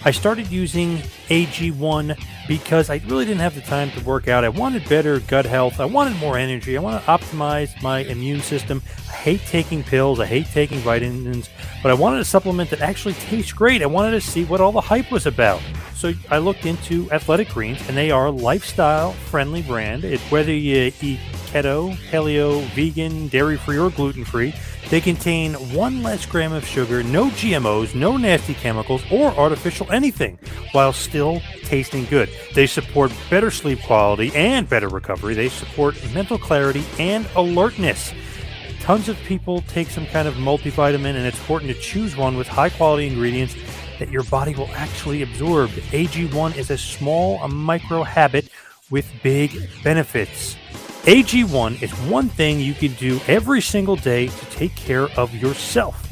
I 0.06 0.12
started 0.12 0.52
using 0.52 0.98
AG1 1.30 2.16
because 2.46 2.90
I 2.90 3.02
really 3.08 3.24
didn't 3.24 3.40
have 3.40 3.56
the 3.56 3.60
time 3.60 3.90
to 3.90 4.04
work 4.04 4.28
out. 4.28 4.44
I 4.44 4.48
wanted 4.48 4.88
better 4.88 5.18
gut 5.18 5.46
health. 5.46 5.80
I 5.80 5.84
wanted 5.84 6.16
more 6.18 6.38
energy. 6.38 6.76
I 6.76 6.80
want 6.80 7.04
to 7.04 7.10
optimize 7.10 7.82
my 7.82 8.04
immune 8.04 8.40
system. 8.40 8.82
I 9.08 9.14
hate 9.14 9.40
taking 9.46 9.82
pills. 9.82 10.20
I 10.20 10.26
hate 10.26 10.46
taking 10.46 10.78
vitamins, 10.78 11.50
but 11.82 11.90
I 11.90 11.94
wanted 11.94 12.20
a 12.20 12.24
supplement 12.24 12.70
that 12.70 12.82
actually 12.82 13.14
tastes 13.14 13.50
great. 13.50 13.82
I 13.82 13.86
wanted 13.86 14.12
to 14.12 14.20
see 14.20 14.44
what 14.44 14.60
all 14.60 14.70
the 14.70 14.80
hype 14.80 15.10
was 15.10 15.26
about. 15.26 15.60
So 15.96 16.12
I 16.30 16.38
looked 16.38 16.66
into 16.66 17.10
Athletic 17.10 17.48
Greens, 17.48 17.80
and 17.88 17.96
they 17.96 18.12
are 18.12 18.26
a 18.26 18.30
lifestyle 18.30 19.10
friendly 19.10 19.62
brand. 19.62 20.04
It, 20.04 20.20
whether 20.30 20.52
you 20.52 20.92
eat 21.02 21.18
keto, 21.46 21.94
paleo, 22.10 22.62
vegan, 22.74 23.28
dairy 23.28 23.56
free, 23.56 23.78
or 23.78 23.90
gluten 23.90 24.24
free, 24.24 24.54
they 24.90 25.00
contain 25.00 25.54
one 25.74 26.02
less 26.02 26.26
gram 26.26 26.52
of 26.52 26.64
sugar, 26.64 27.02
no 27.02 27.26
GMOs, 27.30 27.94
no 27.94 28.16
nasty 28.16 28.54
chemicals, 28.54 29.02
or 29.10 29.32
artificial 29.34 29.90
anything, 29.90 30.38
while 30.72 30.92
still 30.92 31.40
tasting 31.64 32.04
good. 32.04 32.30
They 32.54 32.66
support 32.66 33.12
better 33.28 33.50
sleep 33.50 33.80
quality 33.82 34.30
and 34.34 34.68
better 34.68 34.88
recovery. 34.88 35.34
They 35.34 35.48
support 35.48 35.96
mental 36.12 36.38
clarity 36.38 36.84
and 36.98 37.26
alertness. 37.34 38.12
Tons 38.80 39.08
of 39.08 39.16
people 39.24 39.62
take 39.62 39.90
some 39.90 40.06
kind 40.06 40.28
of 40.28 40.34
multivitamin, 40.34 41.16
and 41.16 41.26
it's 41.26 41.38
important 41.40 41.72
to 41.72 41.80
choose 41.80 42.16
one 42.16 42.36
with 42.36 42.46
high 42.46 42.70
quality 42.70 43.08
ingredients 43.08 43.56
that 43.98 44.10
your 44.10 44.22
body 44.24 44.54
will 44.54 44.70
actually 44.74 45.22
absorb. 45.22 45.70
AG1 45.70 46.56
is 46.56 46.70
a 46.70 46.78
small 46.78 47.46
micro 47.48 48.04
habit 48.04 48.48
with 48.90 49.10
big 49.22 49.68
benefits. 49.82 50.56
AG1 51.06 51.80
is 51.82 51.92
one 52.10 52.28
thing 52.28 52.58
you 52.58 52.74
can 52.74 52.92
do 52.94 53.20
every 53.28 53.60
single 53.60 53.94
day 53.94 54.26
to 54.26 54.46
take 54.46 54.74
care 54.74 55.04
of 55.16 55.32
yourself. 55.36 56.10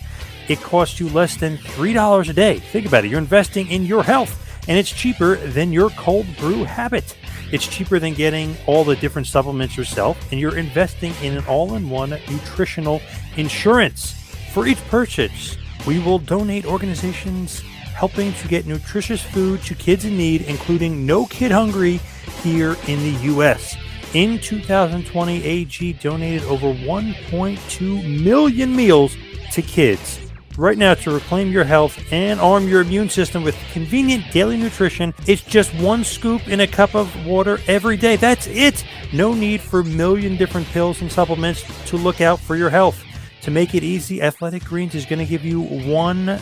It 0.49 0.61
costs 0.61 1.01
you 1.01 1.09
less 1.09 1.37
than 1.37 1.57
$3 1.57 2.29
a 2.29 2.33
day. 2.33 2.61
Think 2.61 2.87
about 2.87 3.05
it. 3.05 3.11
You're 3.11 3.19
investing 3.19 3.69
in 3.73 3.85
your 3.87 4.05
health, 4.05 4.41
and 4.69 4.79
it's 4.79 4.93
cheaper 4.93 5.35
than 5.35 5.73
your 5.73 5.91
cold 5.91 6.29
brew 6.37 6.63
habit. 6.63 7.17
It's 7.51 7.67
cheaper 7.67 7.99
than 7.99 8.15
getting 8.15 8.57
all 8.69 8.85
the 8.85 8.95
different 8.95 9.27
supplements 9.27 9.77
yourself, 9.77 10.31
and 10.31 10.39
you're 10.39 10.57
investing 10.57 11.13
in 11.23 11.39
an 11.39 11.45
all 11.49 11.75
in 11.75 11.91
one 11.91 12.11
nutritional 12.31 13.03
insurance. 13.37 14.13
For 14.53 14.65
each 14.65 14.79
purchase, 14.87 15.59
we 15.89 15.99
will 15.99 16.21
donate 16.21 16.67
organizations 16.67 17.63
helping 17.97 18.33
to 18.35 18.47
get 18.47 18.65
nutritious 18.65 19.23
food 19.23 19.61
to 19.63 19.75
kids 19.75 20.05
in 20.05 20.17
need, 20.17 20.43
including 20.43 21.05
No 21.05 21.27
Kid 21.27 21.51
Hungry 21.51 21.97
here 22.45 22.77
in 22.87 23.01
the 23.01 23.19
U.S. 23.25 23.77
In 24.15 24.39
2020, 24.39 25.43
AG 25.43 25.93
donated 25.95 26.45
over 26.45 26.73
1.2 26.73 28.23
million 28.23 28.77
meals 28.77 29.17
to 29.51 29.61
kids. 29.61 30.21
Right 30.57 30.79
now, 30.79 30.95
to 30.95 31.11
reclaim 31.11 31.51
your 31.51 31.65
health 31.65 32.01
and 32.13 32.39
arm 32.39 32.69
your 32.69 32.83
immune 32.83 33.09
system 33.09 33.43
with 33.43 33.57
convenient 33.73 34.31
daily 34.31 34.57
nutrition, 34.57 35.13
it's 35.27 35.43
just 35.43 35.75
one 35.75 36.05
scoop 36.05 36.47
in 36.47 36.61
a 36.61 36.67
cup 36.69 36.95
of 36.95 37.27
water 37.27 37.59
every 37.67 37.97
day. 37.97 38.15
That's 38.15 38.47
it. 38.47 38.85
No 39.13 39.35
need 39.35 39.61
for 39.61 39.81
a 39.81 39.85
million 39.85 40.37
different 40.37 40.69
pills 40.69 41.01
and 41.01 41.11
supplements 41.11 41.65
to 41.89 41.97
look 41.97 42.21
out 42.21 42.39
for 42.39 42.55
your 42.55 42.71
health. 42.71 43.03
To 43.43 43.51
make 43.51 43.75
it 43.75 43.83
easy, 43.83 44.23
Athletic 44.23 44.63
Greens 44.63 44.95
is 44.95 45.07
going 45.07 45.19
to 45.19 45.27
give 45.27 45.45
you 45.45 45.61
one 45.61 46.39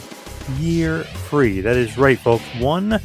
year 0.59 1.05
free. 1.05 1.63
That 1.63 1.79
is 1.79 1.97
right, 1.97 2.19
folks. 2.19 2.45
One 2.59 3.01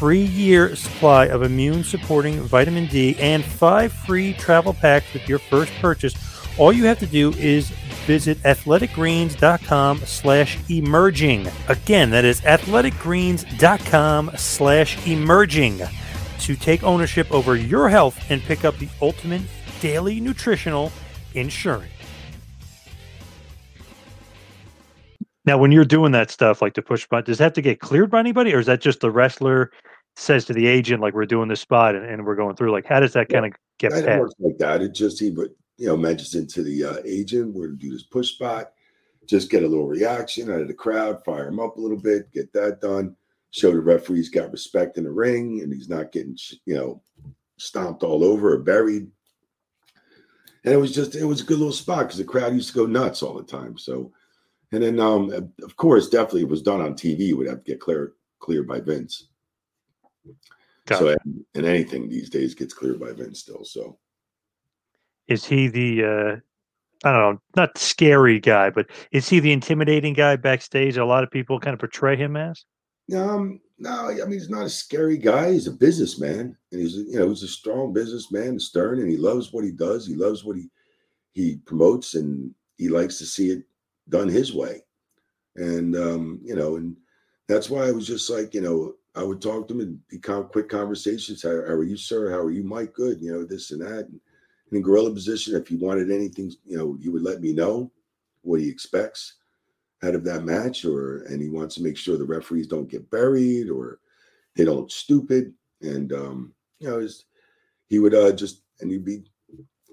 free 0.00 0.24
year 0.24 0.74
supply 0.74 1.26
of 1.26 1.42
immune 1.42 1.84
supporting 1.84 2.40
vitamin 2.40 2.86
D 2.86 3.14
and 3.18 3.44
five 3.44 3.92
free 3.92 4.32
travel 4.32 4.72
packs 4.72 5.12
with 5.12 5.28
your 5.28 5.38
first 5.38 5.70
purchase. 5.74 6.14
All 6.58 6.72
you 6.72 6.86
have 6.86 6.98
to 7.00 7.06
do 7.06 7.34
is 7.34 7.68
visit 8.06 8.38
athleticgreens.com 8.38 9.98
slash 9.98 10.58
emerging. 10.70 11.48
Again, 11.68 12.08
that 12.12 12.24
is 12.24 12.40
athleticgreens.com 12.40 14.30
slash 14.38 15.06
emerging 15.06 15.82
to 16.38 16.56
take 16.56 16.82
ownership 16.82 17.30
over 17.30 17.54
your 17.54 17.90
health 17.90 18.18
and 18.30 18.40
pick 18.40 18.64
up 18.64 18.78
the 18.78 18.88
ultimate 19.02 19.42
daily 19.82 20.18
nutritional 20.18 20.90
insurance. 21.34 21.92
Now, 25.44 25.58
when 25.58 25.72
you're 25.72 25.84
doing 25.84 26.12
that 26.12 26.30
stuff, 26.30 26.62
like 26.62 26.72
the 26.72 26.80
push 26.80 27.06
button, 27.06 27.24
does 27.24 27.36
that 27.38 27.44
have 27.44 27.52
to 27.54 27.62
get 27.62 27.80
cleared 27.80 28.10
by 28.10 28.20
anybody, 28.20 28.54
or 28.54 28.60
is 28.60 28.66
that 28.66 28.80
just 28.80 29.00
the 29.00 29.10
wrestler 29.10 29.70
says 30.20 30.44
to 30.46 30.52
the 30.52 30.66
agent, 30.66 31.00
like, 31.00 31.14
we're 31.14 31.26
doing 31.26 31.48
this 31.48 31.60
spot 31.60 31.94
and, 31.94 32.04
and 32.04 32.24
we're 32.24 32.36
going 32.36 32.56
through? 32.56 32.72
Like, 32.72 32.86
how 32.86 33.00
does 33.00 33.12
that 33.14 33.28
kind 33.28 33.46
of 33.46 33.52
get 33.80 33.92
It 33.92 34.20
works 34.20 34.34
like 34.38 34.58
that. 34.58 34.82
It 34.82 34.94
just 34.94 35.18
he 35.18 35.30
but 35.30 35.48
you 35.78 35.86
know 35.86 35.96
mentions 35.96 36.34
into 36.34 36.62
the 36.62 36.84
uh, 36.84 36.96
agent. 37.04 37.54
We're 37.54 37.68
gonna 37.68 37.78
do 37.78 37.90
this 37.90 38.04
push 38.04 38.34
spot. 38.34 38.72
Just 39.26 39.50
get 39.50 39.62
a 39.62 39.68
little 39.68 39.86
reaction 39.86 40.50
out 40.50 40.60
of 40.60 40.68
the 40.68 40.74
crowd, 40.74 41.24
fire 41.24 41.48
him 41.48 41.60
up 41.60 41.76
a 41.76 41.80
little 41.80 41.96
bit, 41.96 42.32
get 42.32 42.52
that 42.52 42.80
done. 42.80 43.16
Show 43.52 43.72
the 43.72 43.80
referee's 43.80 44.28
got 44.28 44.52
respect 44.52 44.98
in 44.98 45.04
the 45.04 45.10
ring, 45.10 45.60
and 45.62 45.72
he's 45.72 45.88
not 45.88 46.12
getting 46.12 46.36
you 46.66 46.74
know 46.74 47.02
stomped 47.56 48.02
all 48.02 48.22
over 48.22 48.52
or 48.54 48.58
buried. 48.58 49.10
And 50.64 50.74
it 50.74 50.76
was 50.76 50.92
just 50.92 51.16
it 51.16 51.24
was 51.24 51.40
a 51.40 51.44
good 51.44 51.58
little 51.58 51.72
spot 51.72 52.04
because 52.04 52.18
the 52.18 52.24
crowd 52.24 52.54
used 52.54 52.68
to 52.68 52.74
go 52.74 52.86
nuts 52.86 53.22
all 53.22 53.34
the 53.34 53.42
time. 53.42 53.78
So, 53.78 54.12
and 54.72 54.82
then 54.82 55.00
um 55.00 55.52
of 55.62 55.76
course 55.76 56.10
definitely 56.10 56.42
it 56.42 56.48
was 56.48 56.62
done 56.62 56.82
on 56.82 56.94
TV. 56.94 57.34
Would 57.34 57.48
have 57.48 57.64
to 57.64 57.70
get 57.70 57.80
clear 57.80 58.12
cleared 58.40 58.68
by 58.68 58.80
Vince. 58.80 59.29
So 60.90 61.06
Gotcha. 61.06 61.18
and, 61.24 61.44
and 61.54 61.66
anything 61.66 62.08
these 62.08 62.30
days 62.30 62.54
gets 62.54 62.74
cleared 62.74 63.00
by 63.00 63.12
Vince 63.12 63.40
still. 63.40 63.64
So 63.64 63.98
Is 65.28 65.44
he 65.44 65.68
the, 65.68 66.04
uh, 66.04 66.36
I 67.08 67.12
don't 67.12 67.34
know, 67.34 67.40
not 67.56 67.78
scary 67.78 68.40
guy, 68.40 68.70
but 68.70 68.86
is 69.12 69.28
he 69.28 69.40
the 69.40 69.52
intimidating 69.52 70.14
guy 70.14 70.36
backstage? 70.36 70.96
A 70.96 71.04
lot 71.04 71.22
of 71.22 71.30
people 71.30 71.60
kind 71.60 71.74
of 71.74 71.80
portray 71.80 72.16
him 72.16 72.36
as. 72.36 72.64
Um, 73.16 73.60
no, 73.78 74.10
I 74.10 74.14
mean 74.14 74.32
he's 74.32 74.50
not 74.50 74.66
a 74.66 74.70
scary 74.70 75.16
guy. 75.16 75.52
He's 75.52 75.66
a 75.66 75.72
businessman, 75.72 76.56
and 76.70 76.80
he's 76.80 76.94
you 76.94 77.18
know 77.18 77.28
he's 77.28 77.42
a 77.42 77.48
strong 77.48 77.92
businessman, 77.92 78.58
stern, 78.58 79.00
and 79.00 79.10
he 79.10 79.16
loves 79.16 79.52
what 79.52 79.64
he 79.64 79.72
does. 79.72 80.06
He 80.06 80.14
loves 80.14 80.44
what 80.44 80.56
he 80.56 80.70
he 81.32 81.56
promotes, 81.64 82.14
and 82.14 82.54
he 82.76 82.88
likes 82.88 83.18
to 83.18 83.26
see 83.26 83.50
it 83.50 83.64
done 84.08 84.28
his 84.28 84.52
way. 84.52 84.82
And 85.56 85.96
um, 85.96 86.40
you 86.44 86.54
know, 86.54 86.76
and 86.76 86.96
that's 87.48 87.70
why 87.70 87.86
I 87.86 87.90
was 87.90 88.06
just 88.06 88.28
like, 88.30 88.54
you 88.54 88.60
know, 88.60 88.94
I 89.14 89.22
would 89.22 89.42
talk 89.42 89.66
to 89.68 89.74
him 89.74 89.80
and 89.80 90.08
be 90.08 90.18
con- 90.18 90.48
quick 90.48 90.68
conversations. 90.68 91.42
How, 91.42 91.50
how 91.50 91.74
are 91.74 91.82
you, 91.82 91.96
sir? 91.96 92.30
How 92.30 92.38
are 92.38 92.50
you, 92.50 92.62
Mike? 92.62 92.94
Good. 92.94 93.20
You 93.20 93.32
know, 93.32 93.44
this 93.44 93.70
and 93.72 93.80
that. 93.82 94.06
And 94.08 94.20
in 94.72 94.82
gorilla 94.82 95.12
position, 95.12 95.56
if 95.56 95.68
he 95.68 95.76
wanted 95.76 96.10
anything, 96.10 96.52
you 96.64 96.78
know, 96.78 96.96
he 97.00 97.08
would 97.08 97.22
let 97.22 97.40
me 97.40 97.52
know 97.52 97.90
what 98.42 98.60
he 98.60 98.68
expects 98.68 99.34
out 100.02 100.14
of 100.14 100.24
that 100.24 100.44
match, 100.44 100.84
or 100.84 101.24
and 101.24 101.42
he 101.42 101.48
wants 101.48 101.74
to 101.74 101.82
make 101.82 101.96
sure 101.96 102.16
the 102.16 102.24
referees 102.24 102.66
don't 102.66 102.88
get 102.88 103.10
buried 103.10 103.68
or 103.68 103.98
they 104.56 104.64
don't 104.64 104.76
look 104.76 104.90
stupid. 104.90 105.52
And 105.82 106.12
um, 106.12 106.54
you 106.78 106.88
know, 106.88 107.06
he 107.88 107.98
would 107.98 108.14
uh 108.14 108.32
just 108.32 108.62
and 108.80 108.90
he'd 108.90 109.04
be, 109.04 109.24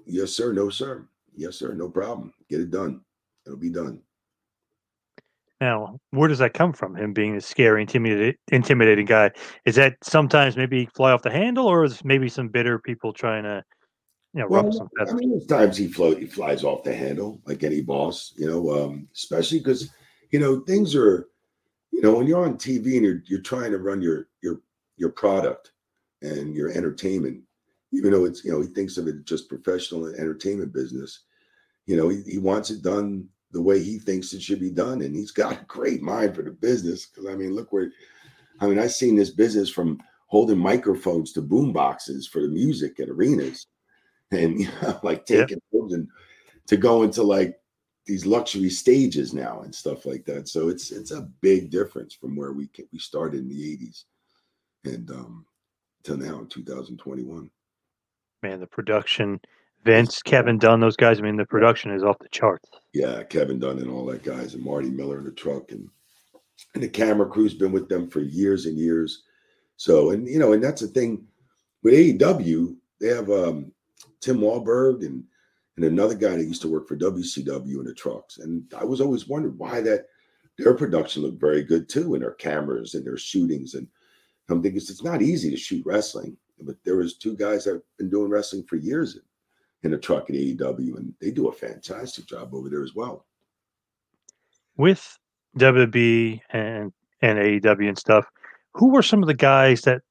yes, 0.06 0.32
sir, 0.32 0.52
no, 0.52 0.70
sir, 0.70 1.06
yes, 1.36 1.56
sir, 1.56 1.74
no 1.74 1.90
problem. 1.90 2.32
Get 2.48 2.60
it 2.60 2.70
done. 2.70 3.02
It'll 3.44 3.58
be 3.58 3.70
done. 3.70 4.00
Now, 5.60 5.98
where 6.10 6.28
does 6.28 6.38
that 6.38 6.54
come 6.54 6.72
from? 6.72 6.94
Him 6.94 7.12
being 7.12 7.36
a 7.36 7.40
scary, 7.40 7.80
intimidating, 7.80 8.36
intimidating 8.52 9.06
guy. 9.06 9.32
Is 9.64 9.74
that 9.74 9.96
sometimes 10.02 10.56
maybe 10.56 10.88
fly 10.94 11.10
off 11.10 11.22
the 11.22 11.30
handle, 11.30 11.66
or 11.66 11.84
is 11.84 12.04
maybe 12.04 12.28
some 12.28 12.48
bitter 12.48 12.78
people 12.78 13.12
trying 13.12 13.42
to, 13.42 13.64
you 14.34 14.40
know, 14.40 14.46
ruffle 14.46 14.72
some 14.72 14.88
Well, 14.96 15.10
I 15.10 15.14
mean, 15.14 15.46
times 15.48 15.76
he 15.76 15.88
float, 15.88 16.18
he 16.18 16.26
flies 16.26 16.62
off 16.62 16.84
the 16.84 16.94
handle 16.94 17.40
like 17.44 17.64
any 17.64 17.82
boss, 17.82 18.32
you 18.36 18.46
know, 18.46 18.70
um, 18.70 19.08
especially 19.14 19.58
because, 19.58 19.90
you 20.30 20.38
know, 20.38 20.60
things 20.60 20.94
are, 20.94 21.28
you 21.90 22.02
know, 22.02 22.14
when 22.14 22.28
you're 22.28 22.44
on 22.44 22.56
TV 22.56 22.94
and 22.94 23.04
you're 23.04 23.22
you're 23.26 23.40
trying 23.40 23.72
to 23.72 23.78
run 23.78 24.00
your 24.00 24.28
your 24.42 24.60
your 24.96 25.10
product 25.10 25.72
and 26.22 26.54
your 26.54 26.70
entertainment, 26.70 27.42
even 27.92 28.12
though 28.12 28.26
it's 28.26 28.44
you 28.44 28.52
know 28.52 28.60
he 28.60 28.68
thinks 28.68 28.96
of 28.96 29.08
it 29.08 29.24
just 29.24 29.48
professional 29.48 30.06
entertainment 30.06 30.72
business, 30.72 31.24
you 31.86 31.96
know, 31.96 32.08
he, 32.08 32.22
he 32.22 32.38
wants 32.38 32.70
it 32.70 32.82
done 32.82 33.28
the 33.52 33.62
way 33.62 33.82
he 33.82 33.98
thinks 33.98 34.32
it 34.32 34.42
should 34.42 34.60
be 34.60 34.70
done, 34.70 35.02
and 35.02 35.14
he's 35.14 35.30
got 35.30 35.52
a 35.60 35.64
great 35.66 36.02
mind 36.02 36.34
for 36.34 36.42
the 36.42 36.50
business. 36.50 37.06
Because 37.06 37.26
I 37.26 37.34
mean, 37.34 37.54
look 37.54 37.72
where, 37.72 37.90
I 38.60 38.66
mean, 38.66 38.78
I've 38.78 38.92
seen 38.92 39.16
this 39.16 39.30
business 39.30 39.70
from 39.70 40.00
holding 40.26 40.58
microphones 40.58 41.32
to 41.32 41.42
boom 41.42 41.72
boxes 41.72 42.26
for 42.26 42.42
the 42.42 42.48
music 42.48 43.00
at 43.00 43.08
arenas 43.08 43.66
and 44.30 44.60
you 44.60 44.68
know, 44.82 45.00
like 45.02 45.24
Yeah. 45.28 45.46
taking 45.46 45.60
and 45.72 46.08
to 46.66 46.76
go 46.76 47.02
into 47.02 47.22
like 47.22 47.58
these 48.04 48.26
luxury 48.26 48.70
stages 48.70 49.32
now 49.34 49.60
and 49.62 49.74
stuff 49.74 50.06
like 50.06 50.24
that. 50.26 50.48
So 50.48 50.68
it's 50.68 50.90
it's 50.90 51.10
a 51.12 51.28
big 51.40 51.70
difference 51.70 52.14
from 52.14 52.36
where 52.36 52.52
we 52.52 52.68
ca- 52.68 52.88
we 52.92 52.98
started 52.98 53.40
in 53.40 53.48
the 53.48 53.76
80s 53.76 54.04
and 54.84 55.10
um 55.10 55.46
till 56.02 56.16
now 56.16 56.40
in 56.40 56.46
2021. 56.46 57.50
Man, 58.42 58.60
the 58.60 58.66
production, 58.66 59.40
Vince, 59.84 60.22
Kevin 60.22 60.58
Dunn, 60.58 60.80
those 60.80 60.96
guys. 60.96 61.18
I 61.18 61.22
mean, 61.22 61.36
the 61.36 61.46
production 61.46 61.92
is 61.92 62.02
off 62.02 62.18
the 62.18 62.28
charts. 62.30 62.68
Yeah, 62.92 63.22
Kevin 63.22 63.58
Dunn 63.58 63.78
and 63.78 63.90
all 63.90 64.06
that 64.06 64.22
guys 64.22 64.54
and 64.54 64.64
Marty 64.64 64.90
Miller 64.90 65.18
in 65.18 65.24
the 65.24 65.32
truck 65.32 65.72
and 65.72 65.88
and 66.74 66.82
the 66.82 66.88
camera 66.88 67.26
crew's 67.26 67.54
been 67.54 67.72
with 67.72 67.88
them 67.88 68.10
for 68.10 68.20
years 68.20 68.66
and 68.66 68.76
years. 68.76 69.22
So 69.76 70.10
and 70.10 70.26
you 70.28 70.38
know, 70.38 70.52
and 70.52 70.62
that's 70.62 70.80
the 70.80 70.88
thing 70.88 71.26
with 71.82 71.94
AEW, 71.94 72.76
they 73.00 73.08
have 73.08 73.30
um 73.30 73.72
Tim 74.20 74.38
Wahlberg 74.38 75.06
and 75.06 75.24
and 75.76 75.84
another 75.84 76.14
guy 76.14 76.36
that 76.36 76.44
used 76.44 76.62
to 76.62 76.68
work 76.68 76.88
for 76.88 76.96
WCW 76.96 77.78
in 77.78 77.84
the 77.84 77.94
trucks. 77.94 78.38
And 78.38 78.64
I 78.76 78.84
was 78.84 79.00
always 79.00 79.28
wondering 79.28 79.56
why 79.56 79.80
that 79.82 80.06
their 80.58 80.74
production 80.74 81.22
looked 81.22 81.40
very 81.40 81.62
good 81.62 81.88
too, 81.88 82.14
and 82.14 82.22
their 82.22 82.32
cameras 82.32 82.94
and 82.94 83.06
their 83.06 83.16
shootings. 83.16 83.74
And 83.74 83.86
I'm 84.48 84.60
thinking 84.60 84.78
it's 84.78 85.04
not 85.04 85.22
easy 85.22 85.50
to 85.50 85.56
shoot 85.56 85.86
wrestling, 85.86 86.36
but 86.60 86.76
there 86.84 86.96
was 86.96 87.16
two 87.16 87.36
guys 87.36 87.64
that 87.64 87.74
have 87.74 87.82
been 87.96 88.10
doing 88.10 88.28
wrestling 88.28 88.64
for 88.64 88.74
years 88.74 89.16
in, 89.82 89.90
the 89.90 89.98
truck 89.98 90.28
at 90.30 90.36
AEW, 90.36 90.96
and 90.96 91.14
they 91.20 91.30
do 91.30 91.48
a 91.48 91.52
fantastic 91.52 92.26
job 92.26 92.54
over 92.54 92.68
there 92.68 92.82
as 92.82 92.94
well. 92.94 93.26
With 94.76 95.18
WB 95.58 96.40
and 96.50 96.92
and 97.20 97.38
AEW 97.38 97.88
and 97.88 97.98
stuff, 97.98 98.26
who 98.74 98.90
were 98.90 99.02
some 99.02 99.22
of 99.22 99.26
the 99.26 99.34
guys 99.34 99.82
that 99.82 100.02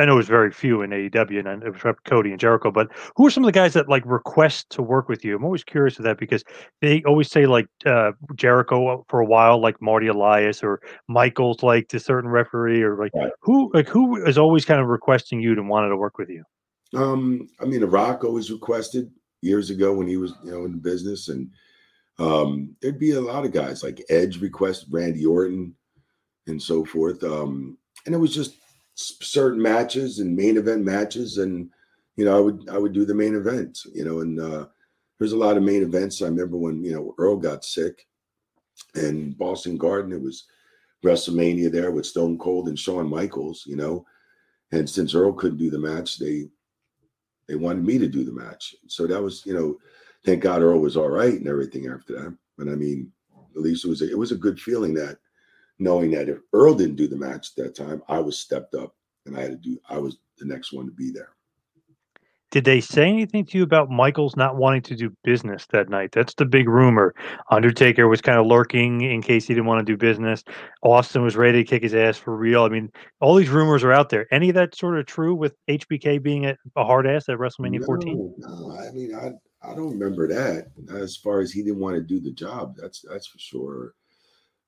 I 0.00 0.06
know 0.06 0.14
it 0.14 0.16
was 0.16 0.28
very 0.28 0.50
few 0.50 0.80
in 0.80 0.90
AEW 0.90 1.46
and 1.46 1.62
it 1.62 1.70
was 1.70 1.94
Cody 2.06 2.30
and 2.30 2.40
Jericho, 2.40 2.70
but 2.70 2.88
who 3.16 3.26
are 3.26 3.30
some 3.30 3.44
of 3.44 3.48
the 3.48 3.52
guys 3.52 3.74
that 3.74 3.86
like 3.86 4.02
request 4.06 4.70
to 4.70 4.82
work 4.82 5.10
with 5.10 5.26
you? 5.26 5.36
I'm 5.36 5.44
always 5.44 5.62
curious 5.62 5.98
of 5.98 6.04
that 6.04 6.18
because 6.18 6.42
they 6.80 7.02
always 7.02 7.30
say 7.30 7.44
like 7.44 7.66
uh, 7.84 8.12
Jericho 8.34 9.04
for 9.10 9.20
a 9.20 9.26
while, 9.26 9.60
like 9.60 9.82
Marty 9.82 10.06
Elias 10.06 10.62
or 10.62 10.80
Michaels, 11.06 11.62
like 11.62 11.88
to 11.88 12.00
certain 12.00 12.30
referee 12.30 12.82
or 12.82 12.96
like 12.96 13.12
right. 13.14 13.30
who 13.42 13.70
like 13.74 13.88
who 13.88 14.24
is 14.24 14.38
always 14.38 14.64
kind 14.64 14.80
of 14.80 14.86
requesting 14.86 15.38
you 15.38 15.54
to 15.54 15.62
wanted 15.62 15.90
to 15.90 15.98
work 15.98 16.16
with 16.16 16.30
you. 16.30 16.44
Um, 16.94 17.48
I 17.60 17.64
mean, 17.64 17.80
The 17.80 17.86
Rock 17.86 18.24
always 18.24 18.50
requested 18.50 19.10
years 19.42 19.70
ago 19.70 19.92
when 19.92 20.06
he 20.06 20.16
was 20.16 20.34
you 20.44 20.50
know 20.50 20.64
in 20.64 20.72
the 20.72 20.78
business, 20.78 21.28
and 21.28 21.50
um, 22.18 22.76
there'd 22.80 22.98
be 22.98 23.12
a 23.12 23.20
lot 23.20 23.44
of 23.44 23.52
guys 23.52 23.82
like 23.82 24.04
Edge 24.10 24.40
requested 24.40 24.92
Randy 24.92 25.24
Orton 25.24 25.74
and 26.46 26.60
so 26.60 26.84
forth. 26.84 27.22
Um, 27.22 27.78
and 28.06 28.14
it 28.14 28.18
was 28.18 28.34
just 28.34 28.56
certain 29.00 29.60
matches 29.60 30.18
and 30.18 30.36
main 30.36 30.56
event 30.56 30.84
matches 30.84 31.38
and 31.38 31.70
you 32.16 32.24
know 32.24 32.36
i 32.36 32.40
would 32.40 32.68
i 32.70 32.76
would 32.76 32.92
do 32.92 33.04
the 33.04 33.14
main 33.14 33.34
event 33.34 33.78
you 33.94 34.04
know 34.04 34.20
and 34.20 34.38
uh 34.40 34.66
there's 35.18 35.32
a 35.32 35.38
lot 35.38 35.56
of 35.56 35.62
main 35.62 35.82
events 35.82 36.20
i 36.20 36.26
remember 36.26 36.56
when 36.56 36.84
you 36.84 36.92
know 36.92 37.14
earl 37.18 37.36
got 37.36 37.64
sick 37.64 38.06
and 38.94 39.36
boston 39.38 39.78
garden 39.78 40.12
it 40.12 40.20
was 40.20 40.44
wrestlemania 41.04 41.72
there 41.72 41.90
with 41.90 42.04
stone 42.04 42.36
cold 42.36 42.68
and 42.68 42.78
shawn 42.78 43.08
michaels 43.08 43.64
you 43.66 43.76
know 43.76 44.04
and 44.72 44.88
since 44.88 45.14
earl 45.14 45.32
couldn't 45.32 45.58
do 45.58 45.70
the 45.70 45.78
match 45.78 46.18
they 46.18 46.46
they 47.50 47.56
wanted 47.56 47.84
me 47.84 47.98
to 47.98 48.08
do 48.08 48.24
the 48.24 48.32
match 48.32 48.74
so 48.86 49.06
that 49.06 49.22
was 49.22 49.44
you 49.44 49.52
know 49.52 49.76
thank 50.24 50.42
god 50.42 50.62
earl 50.62 50.78
was 50.78 50.96
all 50.96 51.10
right 51.10 51.34
and 51.34 51.48
everything 51.48 51.88
after 51.88 52.14
that 52.14 52.36
but 52.56 52.68
i 52.68 52.74
mean 52.74 53.10
at 53.56 53.62
least 53.62 53.84
it 53.84 53.88
was 53.88 54.02
a, 54.02 54.10
it 54.10 54.18
was 54.18 54.32
a 54.32 54.36
good 54.36 54.60
feeling 54.60 54.94
that 54.94 55.18
knowing 55.80 56.10
that 56.12 56.28
if 56.28 56.38
Earl 56.52 56.74
didn't 56.74 56.96
do 56.96 57.08
the 57.08 57.16
match 57.16 57.50
at 57.50 57.64
that 57.64 57.74
time, 57.74 58.02
I 58.08 58.20
was 58.20 58.38
stepped 58.38 58.74
up 58.74 58.94
and 59.26 59.36
I 59.36 59.40
had 59.40 59.50
to 59.50 59.56
do, 59.56 59.78
I 59.88 59.98
was 59.98 60.18
the 60.38 60.44
next 60.44 60.72
one 60.72 60.86
to 60.86 60.92
be 60.92 61.10
there. 61.10 61.30
Did 62.50 62.64
they 62.64 62.80
say 62.80 63.08
anything 63.08 63.46
to 63.46 63.58
you 63.58 63.64
about 63.64 63.90
Michaels 63.90 64.36
not 64.36 64.56
wanting 64.56 64.82
to 64.82 64.96
do 64.96 65.16
business 65.22 65.66
that 65.70 65.88
night? 65.88 66.10
That's 66.12 66.34
the 66.34 66.44
big 66.44 66.68
rumor. 66.68 67.14
Undertaker 67.50 68.08
was 68.08 68.20
kind 68.20 68.38
of 68.38 68.46
lurking 68.46 69.02
in 69.02 69.22
case 69.22 69.46
he 69.46 69.54
didn't 69.54 69.66
want 69.66 69.86
to 69.86 69.92
do 69.92 69.96
business. 69.96 70.42
Austin 70.82 71.22
was 71.22 71.36
ready 71.36 71.62
to 71.62 71.68
kick 71.68 71.82
his 71.82 71.94
ass 71.94 72.16
for 72.16 72.36
real. 72.36 72.64
I 72.64 72.68
mean, 72.68 72.90
all 73.20 73.36
these 73.36 73.50
rumors 73.50 73.84
are 73.84 73.92
out 73.92 74.08
there. 74.08 74.26
Any 74.32 74.48
of 74.48 74.56
that 74.56 74.74
sort 74.74 74.98
of 74.98 75.06
true 75.06 75.34
with 75.34 75.54
HBK 75.68 76.22
being 76.22 76.46
a, 76.46 76.56
a 76.76 76.84
hard 76.84 77.06
ass 77.06 77.28
at 77.28 77.38
WrestleMania 77.38 77.80
no, 77.80 77.86
14? 77.86 78.34
No, 78.38 78.76
I 78.78 78.90
mean, 78.90 79.14
I 79.14 79.32
I 79.62 79.74
don't 79.74 79.90
remember 79.90 80.26
that. 80.28 80.68
As 80.94 81.16
far 81.16 81.40
as 81.40 81.52
he 81.52 81.62
didn't 81.62 81.80
want 81.80 81.96
to 81.96 82.02
do 82.02 82.20
the 82.20 82.32
job, 82.32 82.76
that's 82.76 83.04
that's 83.08 83.26
for 83.26 83.38
sure. 83.38 83.94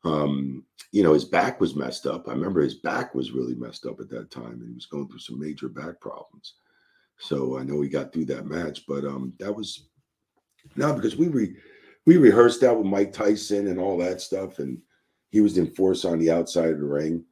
Um, 0.05 0.65
you 0.91 1.03
know, 1.03 1.15
his 1.15 1.25
back 1.25 1.61
was 1.61 1.75
messed 1.75 2.07
up. 2.07 2.29
I 2.29 2.33
remember 2.33 2.61
his 2.61 2.75
back 2.75 3.15
was 3.15 3.33
really 3.33 3.55
messed 3.55 3.87
up 3.87 4.01
at 4.01 4.11
that 4.11 4.31
time, 4.31 4.61
and 4.61 4.69
he 4.69 4.75
was 4.75 4.87
going 4.87 5.09
through 5.09 5.21
some 5.21 5.41
major 5.41 5.69
back 5.69 6.01
problems. 6.01 6.55
So 7.19 7.59
I 7.59 7.63
know 7.63 7.77
we 7.77 7.89
got 7.89 8.13
through 8.13 8.27
that 8.27 8.47
match, 8.47 8.85
but 8.87 9.05
um, 9.05 9.33
that 9.39 9.55
was 9.55 9.89
no 10.77 10.93
because 10.95 11.17
we 11.17 11.29
re, 11.29 11.55
we 12.07 12.17
rehearsed 12.17 12.61
that 12.63 12.77
with 12.77 12.87
Mike 12.87 13.13
Tyson 13.13 13.69
and 13.69 13.79
all 13.79 13.97
that 13.99 14.21
stuff, 14.21 14.59
and 14.59 14.79
he 15.31 15.41
was 15.41 15.59
in 15.59 15.73
force 15.75 16.05
on 16.05 16.19
the 16.19 16.31
outside 16.31 16.71
of 16.71 16.79
the 16.79 16.85
ring. 16.85 17.25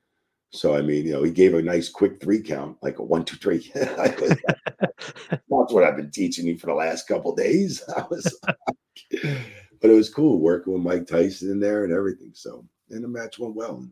So 0.52 0.76
I 0.76 0.82
mean, 0.82 1.06
you 1.06 1.12
know, 1.12 1.22
he 1.22 1.30
gave 1.30 1.54
a 1.54 1.62
nice 1.62 1.88
quick 1.88 2.20
three 2.20 2.40
count, 2.40 2.76
like 2.82 2.98
a 2.98 3.02
one, 3.02 3.24
two, 3.24 3.36
three. 3.36 3.70
That's 3.74 4.36
what 5.48 5.84
I've 5.84 5.96
been 5.96 6.10
teaching 6.10 6.46
you 6.46 6.58
for 6.58 6.66
the 6.66 6.74
last 6.74 7.08
couple 7.08 7.34
days. 7.34 7.82
I 7.96 8.04
was 8.10 8.38
but 9.80 9.90
it 9.90 9.94
was 9.94 10.10
cool 10.10 10.38
working 10.38 10.72
with 10.72 10.82
Mike 10.82 11.06
Tyson 11.06 11.50
in 11.50 11.60
there 11.60 11.84
and 11.84 11.92
everything. 11.92 12.30
So, 12.34 12.64
and 12.90 13.02
the 13.02 13.08
match 13.08 13.38
went 13.38 13.54
well. 13.54 13.86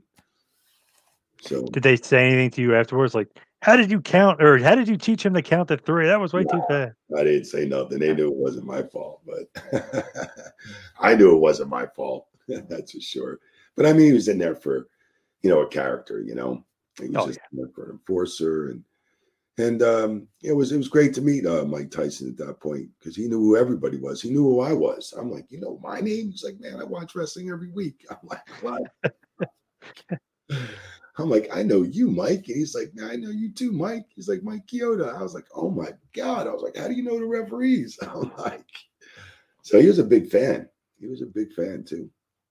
So, 1.41 1.64
did 1.66 1.82
they 1.82 1.97
say 1.97 2.26
anything 2.26 2.51
to 2.53 2.62
you 2.62 2.74
afterwards? 2.74 3.14
Like, 3.14 3.28
how 3.62 3.76
did 3.76 3.90
you 3.90 4.00
count, 4.00 4.42
or 4.42 4.59
how 4.59 4.74
did 4.74 4.88
you 4.88 4.96
teach 4.96 5.24
him 5.24 5.34
to 5.34 5.42
count 5.42 5.68
to 5.68 5.76
three? 5.76 6.06
That 6.06 6.20
was 6.20 6.32
way 6.32 6.44
too 6.44 6.62
fast. 6.68 6.94
I 7.16 7.24
didn't 7.24 7.46
say 7.46 7.66
nothing. 7.66 7.98
They 7.98 8.14
knew 8.14 8.28
it 8.28 8.36
wasn't 8.36 8.66
my 8.66 8.82
fault, 8.82 9.22
but 9.26 10.04
I 11.00 11.14
knew 11.14 11.34
it 11.34 11.40
wasn't 11.40 11.70
my 11.70 11.86
fault. 11.86 12.26
That's 12.48 12.92
for 12.92 13.00
sure. 13.00 13.40
But 13.76 13.86
I 13.86 13.92
mean, 13.92 14.06
he 14.06 14.12
was 14.12 14.28
in 14.28 14.38
there 14.38 14.54
for, 14.54 14.88
you 15.42 15.50
know, 15.50 15.61
a 15.61 15.68
character. 15.68 16.22
You 16.22 16.34
know, 16.34 16.64
he 17.00 17.09
was 17.09 17.16
oh, 17.16 17.26
just 17.26 17.40
yeah. 17.52 17.64
for 17.74 17.84
an 17.84 17.90
enforcer 17.92 18.70
and 18.70 18.84
and 19.59 19.82
um, 19.82 20.28
it 20.42 20.52
was 20.52 20.70
it 20.70 20.76
was 20.76 20.88
great 20.88 21.12
to 21.14 21.20
meet 21.20 21.44
uh, 21.44 21.64
Mike 21.64 21.90
Tyson 21.90 22.28
at 22.28 22.46
that 22.46 22.61
point 22.61 22.88
because 22.98 23.16
he 23.16 23.26
knew 23.26 23.40
who 23.40 23.56
everybody 23.56 23.98
was. 23.98 24.22
He 24.22 24.30
knew 24.30 24.44
who 24.44 24.61
I 24.61 24.72
was. 24.72 25.12
I'm 25.18 25.32
like, 25.32 25.46
you 25.50 25.61
know, 25.61 25.80
my 25.82 26.00
name. 26.00 26.30
He's 26.30 26.44
like, 26.44 26.61
man, 26.61 26.80
I 26.80 26.84
watch 26.84 27.16
wrestling 27.16 27.50
every 27.50 27.70
week. 27.70 28.06
I'm 28.11 28.18
like, 28.22 28.48
what? 28.62 28.82
I'm 31.18 31.28
like, 31.28 31.48
I 31.52 31.62
know 31.62 31.82
you, 31.82 32.10
Mike. 32.10 32.46
And 32.46 32.56
he's 32.56 32.74
like, 32.74 32.92
I 33.02 33.16
know 33.16 33.30
you 33.30 33.50
too, 33.50 33.72
Mike. 33.72 34.06
He's 34.14 34.28
like, 34.28 34.42
Mike 34.42 34.66
Chioda. 34.66 35.16
I 35.16 35.22
was 35.22 35.34
like, 35.34 35.46
oh 35.54 35.70
my 35.70 35.90
God. 36.14 36.46
I 36.46 36.50
was 36.50 36.62
like, 36.62 36.76
how 36.76 36.86
do 36.86 36.94
you 36.94 37.02
know 37.02 37.18
the 37.18 37.26
referees? 37.26 37.98
I'm 38.02 38.32
like, 38.38 38.64
so 39.62 39.80
he 39.80 39.86
was 39.86 39.98
a 39.98 40.04
big 40.04 40.30
fan. 40.30 40.68
He 41.00 41.06
was 41.06 41.22
a 41.22 41.26
big 41.26 41.52
fan 41.52 41.84
too. 41.84 42.08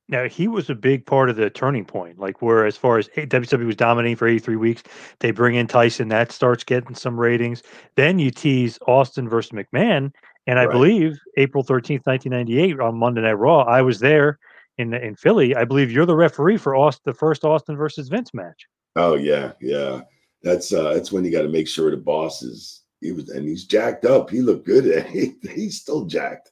Now 0.09 0.27
he 0.27 0.47
was 0.47 0.69
a 0.69 0.75
big 0.75 1.05
part 1.05 1.29
of 1.29 1.35
the 1.35 1.49
turning 1.49 1.85
point. 1.85 2.19
Like 2.19 2.41
where 2.41 2.65
as 2.65 2.77
far 2.77 2.97
as 2.97 3.09
WWE 3.09 3.65
was 3.65 3.75
dominating 3.75 4.15
for 4.15 4.27
83 4.27 4.55
weeks, 4.55 4.83
they 5.19 5.31
bring 5.31 5.55
in 5.55 5.67
Tyson, 5.67 6.07
that 6.09 6.31
starts 6.31 6.63
getting 6.63 6.95
some 6.95 7.19
ratings. 7.19 7.63
Then 7.95 8.19
you 8.19 8.31
tease 8.31 8.79
Austin 8.87 9.27
versus 9.27 9.51
McMahon, 9.51 10.13
and 10.45 10.59
I 10.59 10.65
right. 10.65 10.71
believe 10.71 11.19
April 11.35 11.63
13th, 11.63 12.05
1998 12.05 12.79
on 12.79 12.97
Monday 12.97 13.21
Night 13.21 13.33
Raw, 13.33 13.63
I 13.63 13.81
was 13.81 13.99
there 13.99 14.39
in 14.77 14.93
in 14.93 15.15
Philly. 15.15 15.55
I 15.55 15.65
believe 15.65 15.91
you're 15.91 16.05
the 16.05 16.15
referee 16.15 16.57
for 16.57 16.91
the 17.03 17.13
first 17.13 17.43
Austin 17.43 17.75
versus 17.75 18.07
Vince 18.07 18.33
match. 18.33 18.67
Oh 18.95 19.15
yeah, 19.15 19.53
yeah. 19.61 20.01
That's 20.43 20.73
uh 20.73 20.93
that's 20.93 21.11
when 21.11 21.23
you 21.25 21.31
got 21.31 21.41
to 21.43 21.49
make 21.49 21.67
sure 21.67 21.91
the 21.91 21.97
boss 21.97 22.41
is 22.43 22.83
he 23.01 23.11
was 23.11 23.29
and 23.29 23.47
he's 23.47 23.65
jacked 23.65 24.05
up. 24.05 24.29
He 24.29 24.41
looked 24.41 24.65
good. 24.65 25.05
He, 25.11 25.35
he's 25.53 25.79
still 25.81 26.05
jacked. 26.05 26.51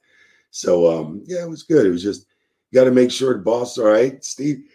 So 0.51 0.99
um 0.99 1.23
yeah, 1.26 1.43
it 1.43 1.49
was 1.49 1.63
good. 1.63 1.86
It 1.86 1.91
was 1.91 2.03
just 2.03 2.28
you 2.71 2.80
got 2.80 2.86
to 2.86 2.91
make 2.91 3.11
sure 3.11 3.34
the 3.34 3.39
boss, 3.39 3.78
all 3.78 3.88
right, 3.88 4.23
Steve, 4.23 4.65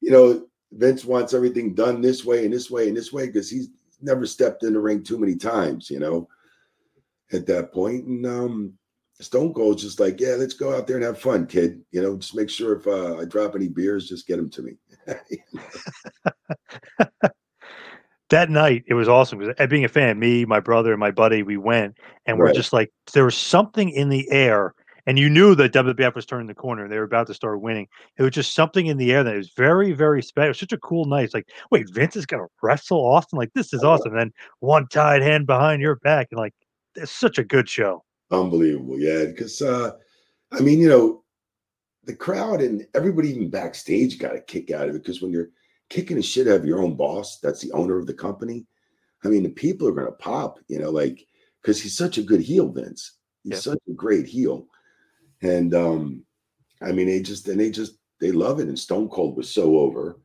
you 0.00 0.10
know, 0.10 0.46
Vince 0.72 1.04
wants 1.04 1.34
everything 1.34 1.74
done 1.74 2.00
this 2.00 2.24
way 2.24 2.44
and 2.44 2.52
this 2.52 2.70
way 2.70 2.88
and 2.88 2.96
this 2.96 3.12
way 3.12 3.26
because 3.26 3.50
he's 3.50 3.68
never 4.00 4.26
stepped 4.26 4.62
in 4.62 4.72
the 4.72 4.80
ring 4.80 5.02
too 5.02 5.18
many 5.18 5.36
times, 5.36 5.90
you 5.90 5.98
know, 5.98 6.28
at 7.32 7.46
that 7.46 7.72
point. 7.72 8.06
And 8.06 8.26
um, 8.26 8.77
Stone 9.20 9.52
Cold's 9.52 9.82
just 9.82 9.98
like, 9.98 10.20
yeah, 10.20 10.34
let's 10.34 10.54
go 10.54 10.76
out 10.76 10.86
there 10.86 10.96
and 10.96 11.04
have 11.04 11.18
fun, 11.18 11.46
kid. 11.46 11.80
You 11.90 12.02
know, 12.02 12.16
just 12.16 12.36
make 12.36 12.48
sure 12.48 12.76
if 12.76 12.86
uh, 12.86 13.18
I 13.18 13.24
drop 13.24 13.56
any 13.56 13.68
beers, 13.68 14.08
just 14.08 14.26
get 14.26 14.36
them 14.36 14.50
to 14.50 14.62
me. 14.62 14.72
that 18.30 18.50
night 18.50 18.84
it 18.86 18.94
was 18.94 19.08
awesome 19.08 19.38
because 19.38 19.68
being 19.68 19.84
a 19.84 19.88
fan, 19.88 20.18
me, 20.18 20.44
my 20.44 20.60
brother, 20.60 20.92
and 20.92 21.00
my 21.00 21.10
buddy, 21.10 21.42
we 21.42 21.56
went 21.56 21.96
and 22.26 22.38
we're 22.38 22.52
just 22.52 22.72
like 22.72 22.92
there 23.12 23.24
was 23.24 23.36
something 23.36 23.90
in 23.90 24.08
the 24.08 24.30
air 24.30 24.74
and 25.08 25.18
you 25.18 25.30
knew 25.30 25.54
that 25.54 25.72
WWF 25.72 26.14
was 26.14 26.26
turning 26.26 26.48
the 26.48 26.54
corner. 26.54 26.86
They 26.86 26.98
were 26.98 27.04
about 27.04 27.28
to 27.28 27.34
start 27.34 27.62
winning. 27.62 27.88
It 28.18 28.22
was 28.22 28.32
just 28.32 28.54
something 28.54 28.88
in 28.88 28.98
the 28.98 29.10
air 29.10 29.24
that 29.24 29.36
was 29.36 29.48
very, 29.56 29.92
very 29.92 30.22
special. 30.22 30.48
It 30.48 30.50
was 30.50 30.58
such 30.58 30.74
a 30.74 30.78
cool 30.78 31.06
night. 31.06 31.24
It's 31.24 31.32
like, 31.32 31.48
wait, 31.70 31.88
Vince 31.90 32.14
is 32.14 32.26
going 32.26 32.42
to 32.42 32.48
wrestle 32.62 33.06
Austin? 33.06 33.38
Like, 33.38 33.50
this 33.54 33.72
is 33.72 33.82
awesome. 33.82 34.12
And 34.12 34.20
then 34.20 34.32
one 34.60 34.86
tied 34.88 35.22
hand 35.22 35.46
behind 35.46 35.80
your 35.80 35.96
back. 35.96 36.28
And 36.30 36.38
like, 36.38 36.52
it's 36.94 37.10
such 37.10 37.38
a 37.38 37.44
good 37.44 37.70
show. 37.70 38.04
Unbelievable. 38.30 38.98
Yeah. 38.98 39.26
Because, 39.26 39.62
uh, 39.62 39.92
I 40.52 40.60
mean, 40.60 40.80
you 40.80 40.88
know, 40.88 41.24
the 42.04 42.14
crowd 42.14 42.60
and 42.62 42.86
everybody 42.94 43.30
even 43.30 43.50
backstage 43.50 44.18
got 44.18 44.36
a 44.36 44.40
kick 44.40 44.70
out 44.70 44.88
of 44.88 44.94
it 44.94 45.02
because 45.02 45.20
when 45.20 45.30
you're 45.30 45.50
kicking 45.90 46.16
the 46.16 46.22
shit 46.22 46.48
out 46.48 46.56
of 46.56 46.64
your 46.64 46.82
own 46.82 46.96
boss, 46.96 47.38
that's 47.40 47.60
the 47.60 47.72
owner 47.72 47.98
of 47.98 48.06
the 48.06 48.14
company. 48.14 48.66
I 49.24 49.28
mean, 49.28 49.42
the 49.42 49.50
people 49.50 49.88
are 49.88 49.92
going 49.92 50.06
to 50.06 50.12
pop, 50.12 50.58
you 50.68 50.78
know, 50.78 50.90
like, 50.90 51.26
because 51.60 51.82
he's 51.82 51.96
such 51.96 52.18
a 52.18 52.22
good 52.22 52.40
heel, 52.40 52.70
Vince. 52.70 53.16
He's 53.42 53.54
yep. 53.54 53.60
such 53.60 53.80
a 53.88 53.92
great 53.92 54.26
heel 54.26 54.68
and 55.42 55.74
um, 55.74 56.24
I 56.82 56.92
mean, 56.92 57.06
they 57.06 57.20
just 57.22 57.48
and 57.48 57.60
they 57.60 57.70
just 57.70 57.94
they 58.20 58.32
love 58.32 58.60
it. 58.60 58.68
And 58.68 58.78
Stone 58.78 59.08
Cold 59.08 59.36
was 59.36 59.52
so 59.52 59.78
over, 59.78 60.20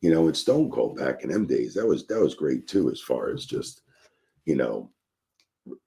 you 0.00 0.10
know, 0.12 0.26
and 0.26 0.36
Stone 0.36 0.70
Cold 0.70 0.96
back 0.96 1.22
in 1.22 1.30
them 1.30 1.46
days, 1.46 1.74
that 1.74 1.86
was 1.86 2.06
that 2.06 2.20
was 2.20 2.34
great 2.34 2.66
too, 2.66 2.90
as 2.90 3.00
far 3.00 3.30
as 3.30 3.46
just, 3.46 3.82
you 4.44 4.56
know, 4.56 4.90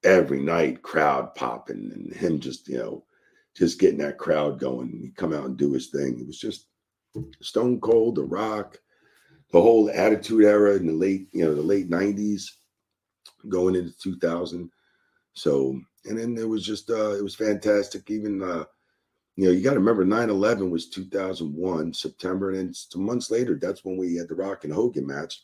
every 0.04 0.42
night 0.42 0.82
crowd 0.82 1.36
popping 1.36 1.92
and 1.94 2.14
him 2.14 2.40
just, 2.40 2.68
you 2.68 2.78
know, 2.78 3.06
just 3.56 3.80
getting 3.80 4.00
that 4.00 4.18
crowd 4.18 4.60
going. 4.60 5.00
He 5.02 5.10
come 5.12 5.34
out 5.34 5.46
and 5.46 5.58
do 5.58 5.74
his 5.74 5.90
thing. 5.90 6.20
It 6.20 6.28
was 6.28 6.40
just 6.40 6.68
Stone 7.42 7.82
Cold, 7.82 8.16
The 8.16 8.24
Rock, 8.24 8.80
the 9.52 9.62
whole 9.62 9.90
Attitude 9.92 10.44
Era 10.46 10.76
in 10.76 10.88
the 10.88 10.94
late, 10.94 11.28
you 11.32 11.46
know, 11.46 11.54
the 11.54 11.62
late 11.62 11.90
'90s, 11.90 12.46
going 13.50 13.76
into 13.76 13.96
2000. 14.00 14.70
So 15.34 15.80
and 16.06 16.20
then 16.20 16.38
it 16.38 16.48
was 16.48 16.66
just 16.66 16.90
uh, 16.90 17.16
it 17.16 17.24
was 17.24 17.36
fantastic. 17.36 18.10
Even 18.10 18.42
uh, 18.42 18.66
you 19.36 19.46
know, 19.46 19.52
you 19.52 19.64
got 19.64 19.74
to 19.74 19.80
remember 19.80 20.06
9-11 20.06 20.70
was 20.70 20.90
2001 20.90 21.94
September, 21.94 22.52
and 22.52 22.60
then 22.60 22.74
some 22.74 23.04
months 23.04 23.32
later, 23.32 23.58
that's 23.60 23.84
when 23.84 23.98
we 23.98 24.16
had 24.16 24.28
the 24.28 24.36
Rock 24.36 24.64
and 24.64 24.74
Hogan 24.74 25.08
match, 25.08 25.42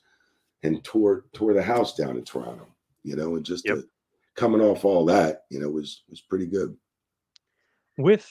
and 0.63 0.83
tore 0.83 1.25
tore 1.33 1.53
the 1.53 1.63
house 1.63 1.95
down 1.95 2.17
in 2.17 2.23
Toronto. 2.23 2.67
You 3.03 3.15
know, 3.15 3.35
and 3.35 3.45
just 3.45 3.65
Yep. 3.65 3.79
Coming 4.39 4.61
off 4.61 4.85
all 4.85 5.05
that, 5.05 5.43
you 5.49 5.59
know, 5.59 5.69
was 5.69 6.03
was 6.09 6.21
pretty 6.21 6.45
good. 6.47 6.75
with 7.97 8.25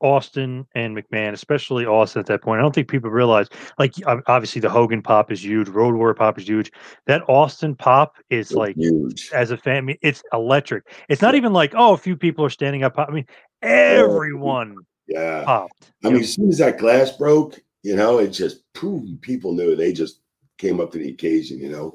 Austin 0.00 0.66
and 0.74 0.96
McMahon, 0.96 1.32
especially 1.32 1.86
Austin 1.86 2.18
at 2.20 2.26
that 2.26 2.42
point. 2.42 2.58
I 2.58 2.62
don't 2.62 2.74
think 2.74 2.88
people 2.88 3.10
realize, 3.10 3.46
like, 3.78 3.94
obviously 4.26 4.60
the 4.60 4.70
Hogan 4.70 5.00
pop 5.02 5.30
is 5.30 5.44
huge, 5.44 5.68
Road 5.68 5.94
Warrior 5.94 6.14
pop 6.14 6.38
is 6.38 6.48
huge. 6.48 6.72
That 7.06 7.22
Austin 7.28 7.76
pop 7.76 8.16
is 8.30 8.50
It 8.50 8.54
was 8.54 8.58
like, 8.58 8.76
huge. 8.76 9.30
as 9.32 9.52
a 9.52 9.56
fan, 9.56 9.94
it's 10.02 10.22
electric. 10.32 10.84
It's 11.08 11.22
not 11.22 11.34
even 11.36 11.52
like, 11.52 11.74
oh, 11.76 11.92
a 11.92 11.96
few 11.98 12.16
people 12.16 12.44
are 12.44 12.50
standing 12.50 12.82
up. 12.82 12.98
I 12.98 13.10
mean, 13.12 13.26
oh, 13.62 13.68
everyone 13.68 14.76
Yeah. 15.06 15.44
popped. 15.44 15.92
I 16.04 16.08
mean, 16.08 16.22
as 16.22 16.34
soon 16.34 16.48
as 16.48 16.58
that 16.58 16.78
glass 16.78 17.12
broke, 17.16 17.60
you 17.84 17.94
know, 17.94 18.18
it 18.18 18.28
just 18.28 18.62
boom, 18.72 19.18
people 19.20 19.52
knew 19.52 19.76
they 19.76 19.92
just 19.92 20.20
came 20.58 20.80
up 20.80 20.90
to 20.92 20.98
the 20.98 21.10
occasion, 21.10 21.58
you 21.58 21.70
know. 21.70 21.94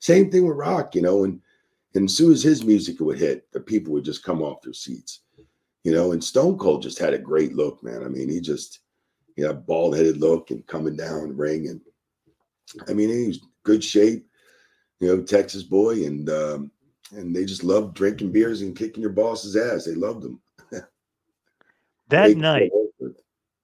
Same 0.00 0.30
thing 0.30 0.46
with 0.46 0.56
rock, 0.56 0.94
you 0.94 1.02
know, 1.02 1.24
and 1.24 1.40
and 1.94 2.08
as 2.08 2.16
soon 2.16 2.32
as 2.32 2.42
his 2.42 2.64
music 2.64 3.00
would 3.00 3.18
hit, 3.18 3.50
the 3.52 3.60
people 3.60 3.92
would 3.92 4.04
just 4.04 4.22
come 4.22 4.42
off 4.42 4.62
their 4.62 4.72
seats. 4.72 5.20
You 5.84 5.92
know, 5.92 6.12
and 6.12 6.22
Stone 6.22 6.58
Cold 6.58 6.82
just 6.82 6.98
had 6.98 7.14
a 7.14 7.18
great 7.18 7.54
look, 7.54 7.82
man. 7.82 8.02
I 8.04 8.08
mean, 8.08 8.28
he 8.28 8.40
just 8.40 8.80
you 9.36 9.44
know, 9.44 9.54
bald 9.54 9.96
headed 9.96 10.16
look 10.16 10.50
and 10.50 10.66
coming 10.66 10.96
down 10.96 11.36
ring 11.36 11.68
and 11.68 11.80
I 12.88 12.92
mean 12.92 13.08
he 13.08 13.28
was 13.28 13.40
good 13.62 13.82
shape, 13.84 14.26
you 14.98 15.06
know, 15.08 15.22
Texas 15.22 15.62
boy, 15.62 16.04
and 16.04 16.28
um 16.28 16.70
and 17.12 17.34
they 17.34 17.44
just 17.44 17.64
loved 17.64 17.94
drinking 17.94 18.32
beers 18.32 18.60
and 18.62 18.76
kicking 18.76 19.00
your 19.00 19.12
boss's 19.12 19.56
ass. 19.56 19.84
They 19.84 19.94
loved 19.94 20.24
him. 20.24 20.40
that 20.72 20.86
They- 22.08 22.34
night, 22.34 22.70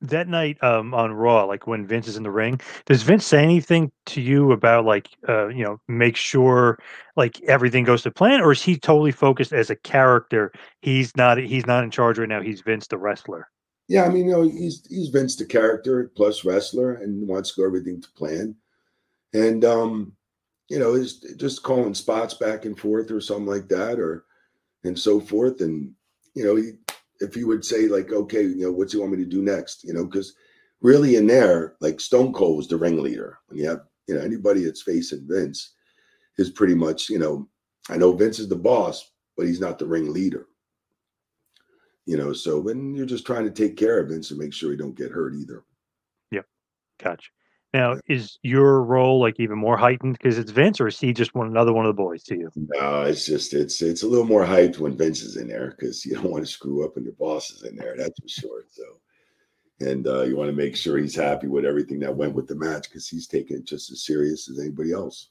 that 0.08 0.28
night 0.28 0.62
um 0.62 0.94
on 0.94 1.12
Raw, 1.12 1.44
like 1.44 1.66
when 1.66 1.86
Vince 1.86 2.08
is 2.08 2.16
in 2.16 2.22
the 2.22 2.30
ring, 2.30 2.60
does 2.86 3.02
Vince 3.02 3.24
say 3.24 3.42
anything 3.42 3.90
to 4.06 4.20
you 4.20 4.52
about 4.52 4.84
like 4.84 5.08
uh 5.28 5.48
you 5.48 5.64
know 5.64 5.80
make 5.88 6.16
sure 6.16 6.78
like 7.16 7.40
everything 7.42 7.84
goes 7.84 8.02
to 8.02 8.10
plan, 8.10 8.40
or 8.40 8.52
is 8.52 8.62
he 8.62 8.76
totally 8.76 9.12
focused 9.12 9.52
as 9.52 9.70
a 9.70 9.76
character? 9.76 10.52
He's 10.80 11.16
not 11.16 11.38
he's 11.38 11.66
not 11.66 11.84
in 11.84 11.90
charge 11.90 12.18
right 12.18 12.28
now. 12.28 12.42
He's 12.42 12.60
Vince 12.60 12.86
the 12.86 12.98
wrestler. 12.98 13.48
Yeah, 13.88 14.04
I 14.04 14.08
mean, 14.08 14.26
you 14.26 14.32
know, 14.32 14.42
he's 14.42 14.86
he's 14.88 15.08
Vince 15.08 15.36
the 15.36 15.44
character 15.44 16.10
plus 16.16 16.44
wrestler 16.44 16.94
and 16.94 17.28
wants 17.28 17.54
to 17.54 17.60
go 17.60 17.66
everything 17.66 18.00
to 18.00 18.08
plan. 18.12 18.56
And 19.34 19.64
um, 19.64 20.12
you 20.70 20.78
know, 20.78 20.94
is 20.94 21.20
just 21.36 21.62
calling 21.62 21.94
spots 21.94 22.34
back 22.34 22.64
and 22.64 22.78
forth 22.78 23.10
or 23.10 23.20
something 23.20 23.46
like 23.46 23.68
that, 23.68 23.98
or 23.98 24.24
and 24.84 24.98
so 24.98 25.20
forth. 25.20 25.60
And 25.60 25.92
you 26.34 26.44
know, 26.44 26.56
he, 26.56 26.72
if 27.20 27.34
he 27.34 27.44
would 27.44 27.64
say 27.64 27.86
like, 27.86 28.12
okay, 28.12 28.42
you 28.42 28.62
know, 28.62 28.72
what's 28.72 28.92
he 28.92 28.98
want 28.98 29.12
me 29.12 29.18
to 29.18 29.24
do 29.24 29.42
next? 29.42 29.84
You 29.84 29.94
know, 29.94 30.04
because 30.04 30.34
really 30.80 31.16
in 31.16 31.26
there, 31.26 31.76
like 31.80 32.00
Stone 32.00 32.32
Cold 32.32 32.56
was 32.56 32.68
the 32.68 32.76
ringleader. 32.76 33.38
When 33.46 33.58
you 33.58 33.68
have 33.68 33.82
you 34.06 34.14
know 34.14 34.20
anybody 34.20 34.64
that's 34.64 34.82
facing 34.82 35.26
Vince 35.28 35.74
is 36.38 36.50
pretty 36.50 36.74
much 36.74 37.08
you 37.08 37.18
know, 37.18 37.48
I 37.88 37.96
know 37.96 38.12
Vince 38.12 38.38
is 38.38 38.48
the 38.48 38.56
boss, 38.56 39.12
but 39.36 39.46
he's 39.46 39.60
not 39.60 39.78
the 39.78 39.86
ringleader 39.86 40.46
you 42.06 42.16
know 42.16 42.32
so 42.32 42.58
when 42.60 42.94
you're 42.94 43.06
just 43.06 43.26
trying 43.26 43.44
to 43.44 43.50
take 43.50 43.76
care 43.76 43.98
of 43.98 44.08
Vince 44.08 44.30
and 44.30 44.38
make 44.38 44.52
sure 44.52 44.70
he 44.70 44.76
don't 44.76 44.96
get 44.96 45.10
hurt 45.10 45.34
either 45.34 45.64
Yep, 46.30 46.46
Gotcha. 47.02 47.30
Now, 47.74 47.96
is 48.06 48.38
your 48.42 48.84
role 48.84 49.20
like 49.20 49.40
even 49.40 49.58
more 49.58 49.76
heightened 49.76 50.16
because 50.16 50.38
it's 50.38 50.52
Vince, 50.52 50.80
or 50.80 50.86
is 50.86 51.00
he 51.00 51.12
just 51.12 51.34
one 51.34 51.48
another 51.48 51.72
one 51.72 51.84
of 51.84 51.90
the 51.94 52.00
boys 52.00 52.22
to 52.24 52.36
you? 52.36 52.50
no 52.54 53.02
it's 53.02 53.26
just 53.26 53.52
it's 53.52 53.82
it's 53.82 54.04
a 54.04 54.06
little 54.06 54.24
more 54.24 54.46
hyped 54.46 54.78
when 54.78 54.96
Vince 54.96 55.22
is 55.22 55.36
in 55.36 55.48
there 55.48 55.74
because 55.76 56.06
you 56.06 56.14
don't 56.14 56.30
want 56.30 56.46
to 56.46 56.50
screw 56.50 56.84
up 56.84 56.94
when 56.94 57.04
your 57.04 57.14
boss 57.14 57.50
is 57.50 57.64
in 57.64 57.74
there 57.74 57.96
that's 57.98 58.18
for 58.20 58.28
sure 58.28 58.62
so 58.70 58.84
and 59.80 60.06
uh, 60.06 60.22
you 60.22 60.36
want 60.36 60.48
to 60.48 60.56
make 60.56 60.76
sure 60.76 60.98
he's 60.98 61.16
happy 61.16 61.48
with 61.48 61.64
everything 61.64 61.98
that 61.98 62.14
went 62.14 62.32
with 62.32 62.46
the 62.46 62.54
match 62.54 62.84
because 62.84 63.08
he's 63.08 63.26
taking 63.26 63.56
it 63.56 63.66
just 63.66 63.90
as 63.90 64.04
serious 64.04 64.48
as 64.48 64.60
anybody 64.60 64.92
else 64.92 65.30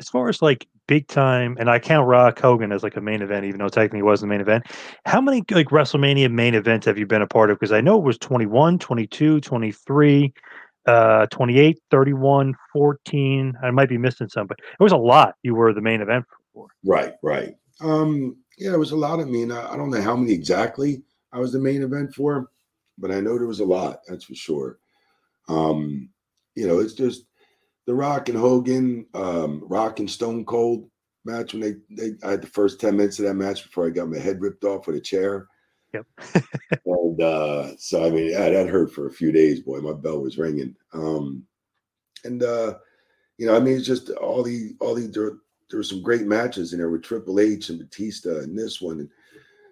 As 0.00 0.08
far 0.08 0.28
as 0.28 0.42
like 0.42 0.66
big 0.86 1.06
time, 1.06 1.56
and 1.58 1.70
I 1.70 1.78
count 1.78 2.08
Rock 2.08 2.38
Hogan 2.40 2.72
as 2.72 2.82
like 2.82 2.96
a 2.96 3.00
main 3.00 3.22
event, 3.22 3.46
even 3.46 3.58
though 3.58 3.68
technically 3.68 4.00
it 4.00 4.04
wasn't 4.04 4.28
the 4.30 4.34
main 4.34 4.40
event. 4.40 4.64
How 5.06 5.20
many 5.20 5.42
like 5.50 5.68
WrestleMania 5.68 6.30
main 6.30 6.54
events 6.54 6.86
have 6.86 6.98
you 6.98 7.06
been 7.06 7.22
a 7.22 7.26
part 7.26 7.50
of? 7.50 7.58
Because 7.58 7.72
I 7.72 7.80
know 7.80 7.96
it 7.96 8.04
was 8.04 8.18
21, 8.18 8.78
22, 8.78 9.40
23, 9.40 10.34
uh, 10.86 11.26
28, 11.26 11.78
31, 11.90 12.54
14. 12.72 13.54
I 13.62 13.70
might 13.70 13.88
be 13.88 13.98
missing 13.98 14.28
some, 14.28 14.46
but 14.46 14.58
it 14.60 14.82
was 14.82 14.92
a 14.92 14.96
lot 14.96 15.34
you 15.42 15.54
were 15.54 15.72
the 15.72 15.80
main 15.80 16.00
event 16.00 16.24
for. 16.52 16.68
right 16.84 17.14
right 17.22 17.54
um 17.80 18.36
yeah 18.58 18.72
it 18.72 18.78
was 18.78 18.92
a 18.92 18.96
lot 18.96 19.20
i 19.20 19.24
mean 19.24 19.50
I, 19.50 19.72
I 19.72 19.76
don't 19.76 19.90
know 19.90 20.00
how 20.02 20.16
many 20.16 20.32
exactly 20.32 21.02
i 21.32 21.38
was 21.38 21.52
the 21.52 21.58
main 21.58 21.82
event 21.82 22.14
for 22.14 22.48
but 22.98 23.10
i 23.10 23.20
know 23.20 23.36
there 23.38 23.46
was 23.48 23.60
a 23.60 23.64
lot 23.64 24.00
that's 24.06 24.24
for 24.24 24.34
sure 24.34 24.78
um 25.48 26.08
you 26.54 26.66
know 26.66 26.78
it's 26.78 26.94
just 26.94 27.24
the 27.86 27.94
rock 27.94 28.28
and 28.28 28.38
hogan 28.38 29.06
um 29.14 29.62
rock 29.66 29.98
and 29.98 30.10
stone 30.10 30.44
cold 30.44 30.88
match 31.24 31.52
when 31.52 31.62
they 31.62 31.74
they 31.90 32.12
i 32.26 32.32
had 32.32 32.42
the 32.42 32.46
first 32.46 32.80
10 32.80 32.96
minutes 32.96 33.18
of 33.18 33.24
that 33.24 33.34
match 33.34 33.64
before 33.64 33.86
i 33.86 33.90
got 33.90 34.08
my 34.08 34.18
head 34.18 34.40
ripped 34.40 34.64
off 34.64 34.86
with 34.86 34.96
a 34.96 35.00
chair 35.00 35.48
Yep. 35.94 36.06
and 36.86 37.22
uh 37.22 37.76
so 37.76 38.04
i 38.04 38.10
mean 38.10 38.30
yeah 38.30 38.50
that 38.50 38.68
hurt 38.68 38.92
for 38.92 39.06
a 39.06 39.12
few 39.12 39.32
days 39.32 39.60
boy 39.60 39.80
my 39.80 39.92
bell 39.92 40.20
was 40.20 40.38
ringing 40.38 40.74
um 40.92 41.44
and 42.24 42.42
uh 42.42 42.74
you 43.38 43.46
know 43.46 43.56
i 43.56 43.60
mean 43.60 43.76
it's 43.76 43.86
just 43.86 44.10
all 44.10 44.42
the 44.42 44.74
all 44.80 44.94
the 44.94 45.06
there, 45.06 45.38
there 45.70 45.78
were 45.78 45.84
some 45.84 46.02
great 46.02 46.26
matches 46.26 46.72
in 46.72 46.78
there 46.78 46.90
with 46.90 47.02
triple 47.02 47.40
h 47.40 47.68
and 47.68 47.78
batista 47.78 48.40
and 48.40 48.58
this 48.58 48.80
one 48.80 49.00
and 49.00 49.10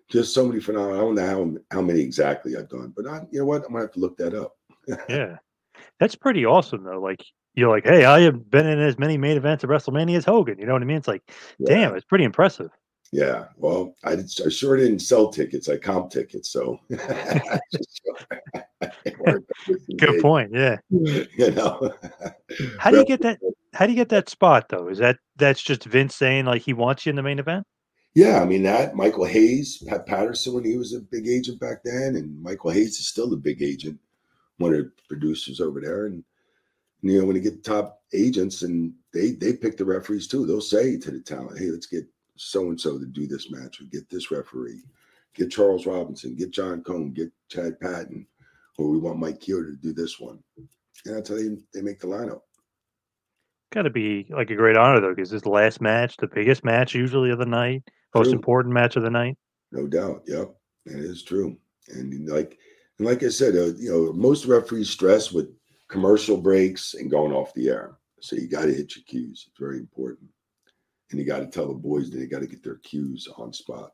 just 0.09 0.35
so 0.35 0.47
many 0.47 0.61
phenomenal 0.61 0.97
i 0.97 1.01
don't 1.01 1.15
know 1.15 1.27
how, 1.71 1.77
how 1.77 1.83
many 1.83 2.01
exactly 2.01 2.57
i've 2.57 2.69
done 2.69 2.93
but 2.97 3.07
i 3.07 3.21
you 3.31 3.41
know 3.41 3.47
what 3.47 3.65
i'm 3.65 3.73
gonna 3.73 3.81
have 3.81 3.93
to 3.93 4.01
look 4.01 4.17
that 4.17 4.35
up 4.35 4.57
Yeah. 5.09 5.37
That's 5.99 6.15
pretty 6.15 6.45
awesome 6.45 6.85
though. 6.85 7.01
Like 7.01 7.25
you're 7.55 7.71
like, 7.71 7.85
hey, 7.85 8.05
I 8.05 8.21
have 8.23 8.51
been 8.51 8.67
in 8.67 8.81
as 8.81 8.99
many 8.99 9.17
main 9.19 9.37
events 9.37 9.63
of 9.63 9.71
WrestleMania 9.71 10.17
as 10.17 10.25
Hogan. 10.25 10.59
You 10.59 10.67
know 10.67 10.73
what 10.73 10.83
I 10.83 10.87
mean? 10.87 10.97
It's 10.97 11.09
like, 11.09 11.23
damn, 11.65 11.95
it's 11.95 12.05
pretty 12.05 12.25
impressive. 12.25 12.71
Yeah, 13.13 13.45
well, 13.59 13.95
I, 14.05 14.17
did, 14.17 14.31
I 14.45 14.49
sure 14.49 14.77
didn't 14.77 15.01
sell 15.01 15.31
tickets. 15.31 15.69
I 15.69 15.77
comp 15.77 16.11
tickets, 16.11 16.49
so 16.49 16.81
Good 19.99 20.21
point. 20.21 20.51
Yeah. 20.53 20.79
You 21.37 21.51
know, 21.51 21.93
How 22.79 22.91
do 22.91 22.99
you 22.99 23.05
get 23.05 23.23
that? 23.23 23.39
How 23.73 23.87
do 23.87 23.93
you 23.93 23.97
get 23.97 24.11
that 24.11 24.29
spot 24.29 24.69
though? 24.69 24.89
Is 24.89 24.99
that 24.99 25.19
that's 25.37 25.63
just 25.63 25.85
Vince 25.85 26.15
saying 26.15 26.45
like 26.45 26.63
he 26.63 26.73
wants 26.73 27.07
you 27.07 27.11
in 27.11 27.17
the 27.17 27.23
main 27.23 27.39
event? 27.39 27.67
Yeah, 28.15 28.43
I 28.43 28.45
mean 28.45 28.63
that 28.65 28.95
Michael 28.95 29.25
Hayes, 29.25 29.83
Pat 29.87 30.07
Patterson 30.07 30.55
when 30.55 30.65
he 30.65 30.77
was 30.77 30.93
a 30.93 31.01
big 31.01 31.27
agent 31.27 31.59
back 31.59 31.83
then, 31.85 32.17
and 32.17 32.43
Michael 32.43 32.71
Hayes 32.71 32.99
is 32.99 33.09
still 33.09 33.33
a 33.33 33.37
big 33.37 33.63
agent, 33.63 33.99
one 34.59 34.75
of 34.75 34.79
the 34.79 34.93
producers 35.09 35.61
over 35.61 35.81
there. 35.81 36.07
And 36.07 36.23
you 37.01 37.21
know, 37.21 37.27
when 37.27 37.37
you 37.37 37.43
get 37.43 37.65
top 37.65 38.03
agents 38.13 38.63
and 38.63 38.93
they 39.15 39.33
they 39.33 39.55
pick 39.55 39.77
the 39.77 39.85
referees 39.85 40.27
too, 40.27 40.47
they'll 40.47 40.61
say 40.61 40.99
to 40.99 41.11
the 41.11 41.21
talent, 41.21 41.59
"Hey, 41.59 41.71
let's 41.71 41.87
get 41.87 42.07
so 42.43 42.69
and 42.69 42.81
so 42.81 42.99
to 42.99 43.07
do 43.07 43.27
this 43.27 43.51
match, 43.51 43.81
or 43.81 43.85
get 43.85 44.09
this 44.11 44.31
referee, 44.31 44.83
get 45.35 45.51
Charles 45.51 45.87
Robinson, 45.87 46.35
get 46.35 46.51
John 46.51 46.83
Cone, 46.83 47.13
get 47.13 47.31
Chad 47.49 47.81
Patton, 47.81 48.27
or 48.79 48.91
we 48.91 48.99
want 48.99 49.19
Mike 49.19 49.41
Keeler 49.41 49.67
to 49.67 49.77
do 49.77 49.93
this 49.93 50.19
one." 50.19 50.43
And 51.07 51.17
that's 51.17 51.29
how 51.29 51.37
they 51.37 51.57
they 51.75 51.83
make 51.83 52.01
the 52.01 52.07
lineup. 52.07 52.41
Got 53.73 53.83
to 53.83 53.91
be 53.91 54.27
like 54.29 54.51
a 54.51 54.55
great 54.55 54.77
honor 54.77 55.01
though, 55.01 55.15
because 55.15 55.31
the 55.31 55.49
last 55.49 55.81
match, 55.81 56.17
the 56.19 56.27
biggest 56.27 56.63
match 56.65 56.95
usually 56.95 57.31
of 57.31 57.39
the 57.39 57.47
night, 57.47 57.83
most 58.15 58.27
True. 58.27 58.35
important 58.35 58.75
match 58.75 58.97
of 58.97 59.03
the 59.03 59.11
night. 59.11 59.37
No 59.71 59.87
doubt. 59.87 60.23
Yep. 60.27 60.55
That 60.87 60.99
is 60.99 61.23
true. 61.23 61.57
And 61.89 62.29
like 62.29 62.59
and 62.99 63.07
like 63.07 63.23
I 63.23 63.29
said, 63.29 63.57
uh, 63.57 63.75
you 63.79 63.91
know, 63.91 64.13
most 64.13 64.45
referees 64.45 64.91
stress 64.91 65.33
with 65.33 65.49
commercial 65.89 66.37
breaks 66.37 66.95
and 66.95 67.11
going 67.11 67.33
off 67.33 67.55
the 67.55 67.69
air. 67.69 67.97
So 68.21 68.37
you 68.37 68.49
got 68.49 68.67
to 68.67 68.75
hit 68.75 68.95
your 68.95 69.05
cues. 69.07 69.47
It's 69.49 69.59
very 69.59 69.79
important. 69.79 70.31
And 71.13 71.21
you 71.21 71.27
got 71.27 71.41
to 71.41 71.47
tell 71.47 71.69
the 71.69 71.75
boys 71.75 72.11
that 72.11 72.17
they 72.19 72.27
got 72.27 72.41
to 72.41 72.47
get 72.47 72.63
their 72.65 72.77
cues 72.77 73.29
on 73.37 73.53
spot. 73.53 73.93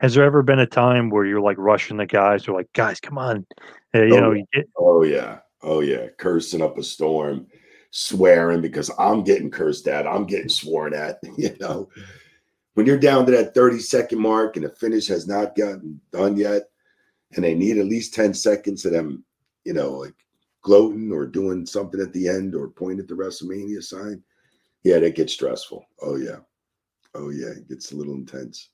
Has 0.00 0.14
there 0.14 0.24
ever 0.24 0.42
been 0.42 0.60
a 0.60 0.66
time 0.66 1.10
where 1.10 1.24
you're 1.24 1.40
like 1.40 1.58
rushing 1.58 1.96
the 1.96 2.06
guys? 2.06 2.46
Or 2.48 2.54
like, 2.56 2.72
guys, 2.72 3.00
come 3.00 3.18
on, 3.18 3.46
Uh, 3.94 4.02
you 4.02 4.16
Oh, 4.16 4.20
know, 4.20 4.32
yeah. 4.32 4.38
you 4.38 4.46
get, 4.52 4.66
Oh 4.76 5.02
yeah. 5.02 5.38
Oh 5.62 5.80
yeah. 5.80 6.06
Cursing 6.18 6.62
up 6.62 6.78
a 6.78 6.82
storm, 6.82 7.46
swearing 7.90 8.60
because 8.60 8.90
I'm 8.98 9.24
getting 9.24 9.50
cursed 9.50 9.88
at. 9.88 10.06
I'm 10.06 10.24
getting 10.26 10.48
sworn 10.48 10.94
at. 10.94 11.18
You 11.36 11.56
know, 11.60 11.88
when 12.74 12.86
you're 12.86 12.98
down 12.98 13.26
to 13.26 13.32
that 13.32 13.54
30 13.54 13.80
second 13.80 14.20
mark 14.20 14.56
and 14.56 14.64
the 14.64 14.70
finish 14.70 15.06
has 15.08 15.26
not 15.26 15.56
gotten 15.56 16.00
done 16.12 16.36
yet, 16.36 16.62
and 17.34 17.44
they 17.44 17.54
need 17.54 17.78
at 17.78 17.86
least 17.86 18.14
10 18.14 18.34
seconds 18.34 18.84
of 18.84 18.92
them, 18.92 19.24
you 19.64 19.72
know, 19.72 19.92
like 19.92 20.14
gloating 20.62 21.12
or 21.12 21.26
doing 21.26 21.66
something 21.66 22.00
at 22.00 22.12
the 22.12 22.28
end 22.28 22.54
or 22.54 22.68
pointing 22.68 23.00
at 23.00 23.08
the 23.08 23.14
WrestleMania 23.14 23.82
sign. 23.82 24.22
Yeah, 24.84 24.98
that 25.00 25.16
gets 25.16 25.32
stressful. 25.32 25.84
Oh 26.02 26.16
yeah. 26.16 26.36
Oh 27.14 27.30
yeah. 27.30 27.48
It 27.48 27.68
gets 27.68 27.92
a 27.92 27.96
little 27.96 28.14
intense. 28.14 28.68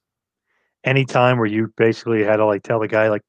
any 0.84 1.04
time 1.04 1.38
where 1.38 1.46
you 1.46 1.72
basically 1.76 2.24
had 2.24 2.36
to 2.36 2.46
like 2.46 2.62
tell 2.62 2.80
the 2.80 2.88
guy 2.88 3.08
like 3.08 3.22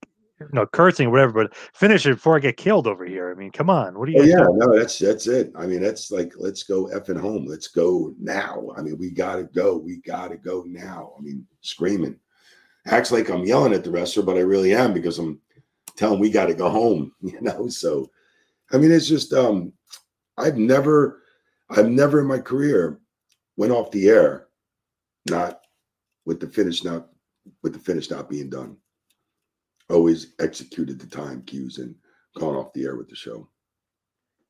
no 0.54 0.66
cursing 0.66 1.08
or 1.08 1.12
whatever, 1.12 1.44
but 1.44 1.56
finish 1.74 2.06
it 2.06 2.16
before 2.16 2.36
I 2.36 2.40
get 2.40 2.58
killed 2.58 2.88
over 2.88 3.06
here. 3.06 3.32
I 3.32 3.36
mean, 3.36 3.52
come 3.52 3.70
on, 3.70 3.98
what 4.00 4.10
are 4.10 4.12
you? 4.12 4.22
Oh, 4.22 4.24
yeah, 4.24 4.44
doing? 4.46 4.58
no, 4.58 4.78
that's 4.78 4.98
that's 4.98 5.28
it. 5.28 5.52
I 5.56 5.68
mean, 5.68 5.82
that's 5.82 6.12
like 6.12 6.34
let's 6.38 6.64
go 6.64 6.86
effing 6.88 7.20
home. 7.20 7.46
Let's 7.46 7.68
go 7.68 8.14
now. 8.20 8.70
I 8.76 8.82
mean, 8.82 8.98
we 8.98 9.12
gotta 9.12 9.44
go. 9.44 9.78
We 9.78 9.98
gotta 9.98 10.38
go 10.38 10.64
now. 10.68 11.14
I 11.18 11.22
mean, 11.22 11.46
screaming. 11.62 12.18
Acts 12.88 13.12
like 13.12 13.30
I'm 13.30 13.46
yelling 13.46 13.74
at 13.74 13.84
the 13.84 13.92
wrestler, 13.92 14.24
but 14.24 14.38
I 14.38 14.42
really 14.42 14.74
am 14.74 14.94
because 14.94 15.20
I'm 15.20 15.40
telling 15.96 16.20
we 16.20 16.32
gotta 16.32 16.56
go 16.56 16.70
home, 16.70 17.12
you 17.22 17.40
know. 17.42 17.68
So 17.68 18.10
I 18.72 18.78
mean, 18.78 18.92
it's 18.92 19.08
just 19.08 19.34
um 19.34 19.74
I've 20.38 20.58
never 20.58 21.22
I've 21.72 21.90
never 21.90 22.20
in 22.20 22.28
my 22.28 22.40
career 22.40 23.00
went 23.58 23.72
off 23.72 23.92
the 23.92 24.10
air 24.10 24.48
not 25.30 25.62
with 26.26 26.40
the 26.40 26.48
finish 26.48 26.84
not 26.84 27.08
with 27.64 27.74
the 27.74 27.80
finish 27.80 28.10
not 28.10 28.30
being 28.30 28.50
done. 28.50 28.78
Always 29.90 30.34
executed 30.40 31.00
the 31.00 31.08
time 31.08 31.42
cues 31.44 31.78
and 31.80 31.96
gone 32.38 32.56
off 32.56 32.74
the 32.74 32.84
air 32.86 32.96
with 32.96 33.10
the 33.10 33.16
show. 33.16 33.48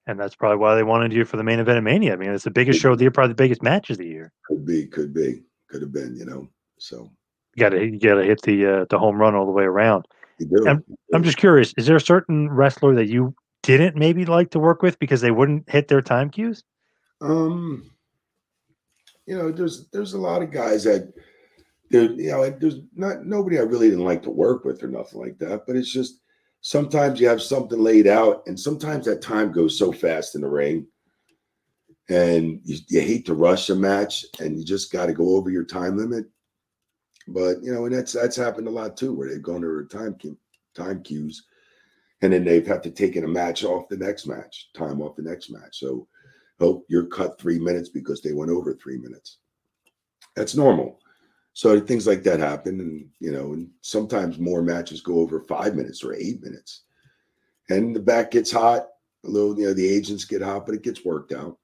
And 0.08 0.20
that's 0.20 0.36
probably 0.36 0.58
why 0.58 0.76
they 0.76 0.84
wanted 0.84 1.14
you 1.14 1.26
for 1.26 1.38
the 1.38 1.44
main 1.44 1.60
event 1.60 1.78
of 1.78 1.84
Mania. 1.84 2.14
I 2.14 2.16
mean, 2.16 2.32
it's 2.32 2.44
the 2.44 2.52
biggest 2.52 2.80
show 2.80 2.92
of 2.92 2.98
the 2.98 3.04
year, 3.06 3.12
probably 3.12 3.30
the 3.34 3.36
biggest 3.44 3.62
match 3.64 3.90
of 3.92 3.98
the 3.98 4.08
year. 4.08 4.32
Could 4.48 4.66
be, 4.66 4.88
could 4.88 5.14
be, 5.14 5.44
could 5.70 5.82
have 5.82 5.92
been, 5.94 6.16
you 6.16 6.26
know. 6.26 6.48
So 6.80 7.12
You 7.56 7.60
gotta 7.62 7.86
you 7.86 8.00
gotta 8.00 8.24
hit 8.24 8.42
the 8.42 8.66
uh, 8.66 8.86
the 8.90 8.98
home 8.98 9.18
run 9.18 9.36
all 9.36 9.46
the 9.46 9.52
way 9.52 9.64
around. 9.64 10.06
you 10.40 10.48
do. 10.48 10.68
I'm- 10.68 10.84
I'm 11.14 11.24
just 11.24 11.38
curious, 11.38 11.74
is 11.78 11.86
there 11.86 11.98
a 11.98 12.02
certain 12.02 12.50
wrestler 12.50 12.96
that 12.96 13.08
you 13.08 13.36
didn't 13.64 13.96
maybe 13.96 14.26
like 14.26 14.50
to 14.52 14.60
work 14.60 14.82
with 14.82 14.98
because 14.98 15.22
they 15.22 15.32
wouldn't 15.32 15.70
hit 15.70 15.88
their 15.88 16.02
time 16.02 16.30
cues? 16.30 16.64
Um, 17.22 17.92
you 19.26 19.38
know, 19.38 19.52
there's 19.52 19.88
there's 19.90 20.14
a 20.14 20.20
lot 20.20 20.42
of 20.42 20.52
guys 20.52 20.84
that 20.84 21.14
there, 21.90 22.12
you 22.12 22.32
know, 22.32 22.50
there's 22.50 22.80
not 22.96 23.26
nobody 23.26 23.60
I 23.60 23.64
really 23.64 23.90
didn't 23.90 24.06
like 24.06 24.24
to 24.24 24.32
work 24.32 24.66
with 24.66 24.84
or 24.84 24.88
nothing 24.88 25.20
like 25.20 25.38
that. 25.40 25.64
But 25.68 25.76
it's 25.76 25.92
just 25.92 26.22
sometimes 26.62 27.20
you 27.20 27.28
have 27.28 27.42
something 27.42 27.80
laid 27.80 28.08
out, 28.08 28.44
and 28.48 28.60
sometimes 28.60 29.06
that 29.06 29.22
time 29.22 29.52
goes 29.52 29.78
so 29.78 29.92
fast 29.92 30.36
in 30.36 30.42
the 30.42 30.50
ring, 30.50 30.88
and 32.10 32.60
you, 32.64 32.78
you 32.90 33.02
hate 33.02 33.26
to 33.28 33.34
rush 33.34 33.70
a 33.70 33.76
match, 33.76 34.26
and 34.40 34.58
you 34.58 34.66
just 34.66 34.92
got 34.92 35.06
to 35.08 35.14
go 35.14 35.36
over 35.36 35.50
your 35.50 35.66
time 35.66 35.98
limit. 35.98 36.26
But 37.28 37.64
you 37.64 37.74
know, 37.74 37.86
and 37.86 37.94
that's 37.94 38.14
that's 38.14 38.36
happened 38.36 38.68
a 38.68 38.72
lot 38.72 38.98
too, 38.98 39.14
where 39.14 39.30
they've 39.30 39.42
gone 39.42 39.64
over 39.64 39.86
time 39.86 40.18
time 40.76 41.04
cues, 41.04 41.46
and 42.22 42.34
then 42.34 42.44
they've 42.44 42.66
had 42.66 42.84
to 42.84 42.92
take 42.92 43.16
in 43.16 43.26
a 43.26 43.28
match 43.28 43.64
off 43.64 43.90
the 43.90 43.98
next 43.98 44.26
match, 44.26 44.70
time 44.74 45.02
off 45.02 45.16
the 45.16 45.22
next 45.22 45.52
match. 45.52 45.80
So 45.80 46.08
oh, 46.62 46.84
you're 46.88 47.06
cut 47.06 47.40
three 47.40 47.60
minutes 47.60 47.90
because 47.90 48.22
they 48.22 48.34
went 48.34 48.52
over 48.52 48.74
three 48.74 48.98
minutes. 48.98 49.38
That's 50.36 50.56
normal. 50.56 51.00
So 51.54 51.80
things 51.80 52.08
like 52.08 52.24
that 52.24 52.40
happen, 52.40 52.80
and 52.80 53.10
you 53.20 53.32
know, 53.32 53.54
and 53.54 53.70
sometimes 53.82 54.40
more 54.40 54.62
matches 54.62 55.02
go 55.02 55.20
over 55.20 55.42
five 55.42 55.76
minutes 55.76 56.04
or 56.04 56.14
eight 56.14 56.42
minutes, 56.42 56.84
and 57.70 57.96
the 57.96 58.00
back 58.00 58.32
gets 58.32 58.52
hot. 58.52 58.88
A 59.26 59.30
little, 59.30 59.60
you 59.60 59.66
know, 59.66 59.74
the 59.74 59.88
agents 59.88 60.26
get 60.26 60.42
hot, 60.42 60.66
but 60.66 60.74
it 60.74 60.84
gets 60.84 61.06
worked 61.06 61.34
out. 61.34 61.58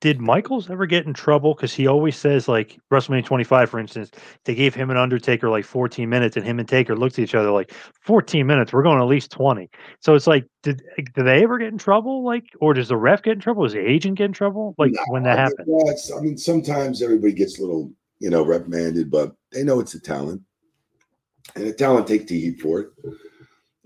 Did 0.00 0.20
Michaels 0.20 0.70
ever 0.70 0.86
get 0.86 1.06
in 1.06 1.12
trouble? 1.12 1.54
Because 1.54 1.74
he 1.74 1.88
always 1.88 2.16
says, 2.16 2.46
like 2.46 2.78
WrestleMania 2.92 3.24
25, 3.24 3.68
for 3.68 3.80
instance, 3.80 4.12
they 4.44 4.54
gave 4.54 4.72
him 4.72 4.90
and 4.90 4.98
Undertaker 4.98 5.50
like 5.50 5.64
14 5.64 6.08
minutes, 6.08 6.36
and 6.36 6.46
him 6.46 6.60
and 6.60 6.68
Taker 6.68 6.96
looked 6.96 7.18
at 7.18 7.24
each 7.24 7.34
other 7.34 7.50
like 7.50 7.72
14 8.02 8.46
minutes. 8.46 8.72
We're 8.72 8.84
going 8.84 9.00
at 9.00 9.08
least 9.08 9.32
20. 9.32 9.68
So 10.00 10.14
it's 10.14 10.28
like, 10.28 10.44
did 10.62 10.82
did 10.96 11.26
they 11.26 11.42
ever 11.42 11.58
get 11.58 11.72
in 11.72 11.78
trouble? 11.78 12.24
Like, 12.24 12.44
or 12.60 12.74
does 12.74 12.88
the 12.88 12.96
ref 12.96 13.22
get 13.24 13.32
in 13.32 13.40
trouble? 13.40 13.64
Does 13.64 13.72
the 13.72 13.80
agent 13.80 14.18
get 14.18 14.26
in 14.26 14.32
trouble? 14.32 14.76
Like 14.78 14.92
No, 14.92 15.02
when 15.08 15.24
that 15.24 15.30
I 15.38 15.42
mean, 15.42 15.50
happened? 15.50 15.66
well, 15.68 15.86
it's- 15.88 16.12
I 16.16 16.20
mean, 16.20 16.38
sometimes 16.38 17.02
everybody 17.02 17.32
gets 17.32 17.58
a 17.58 17.62
little, 17.62 17.92
you 18.20 18.30
know, 18.30 18.44
reprimanded, 18.44 19.10
but 19.10 19.34
they 19.50 19.64
know 19.64 19.80
it's 19.80 19.94
a 19.94 20.00
talent, 20.00 20.42
and 21.56 21.66
the 21.66 21.72
talent 21.72 22.06
takes 22.06 22.26
the 22.26 22.38
heat 22.38 22.60
for 22.60 22.80
it. 22.80 22.88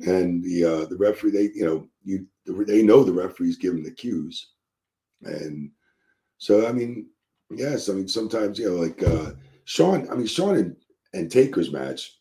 And 0.06 0.42
the 0.44 0.64
uh, 0.64 0.84
the 0.86 0.96
referee, 0.96 1.30
they 1.30 1.50
you 1.54 1.64
know, 1.64 1.88
you 2.04 2.26
they 2.66 2.82
know 2.82 3.02
the 3.02 3.12
referee's 3.14 3.56
giving 3.56 3.82
the 3.82 3.90
cues, 3.90 4.50
and 5.22 5.70
so 6.42 6.66
I 6.66 6.72
mean, 6.72 7.06
yes, 7.54 7.88
I 7.88 7.92
mean 7.92 8.08
sometimes 8.08 8.58
you 8.58 8.68
know, 8.68 8.74
like 8.74 9.00
uh, 9.00 9.30
Shawn, 9.64 10.10
I 10.10 10.16
mean 10.16 10.26
Shawn 10.26 10.56
and, 10.56 10.76
and 11.14 11.30
Taker's 11.30 11.70
match, 11.70 12.18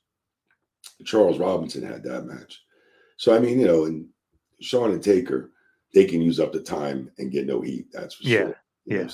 Charles 1.05 1.39
Robinson 1.39 1.81
had 1.81 2.03
that 2.03 2.25
match, 2.25 2.61
so 3.17 3.35
I 3.35 3.39
mean 3.39 3.59
you 3.59 3.65
know, 3.65 3.85
and 3.85 4.07
Shawn 4.61 4.91
and 4.91 5.01
Taker, 5.03 5.49
they 5.95 6.05
can 6.05 6.21
use 6.21 6.39
up 6.39 6.53
the 6.53 6.61
time 6.61 7.09
and 7.17 7.31
get 7.31 7.47
no 7.47 7.61
heat. 7.61 7.87
That's 7.91 8.13
for 8.13 8.23
Yeah, 8.23 8.37
sure. 8.37 8.55
you 8.85 8.97
know. 8.97 9.03
yeah. 9.05 9.09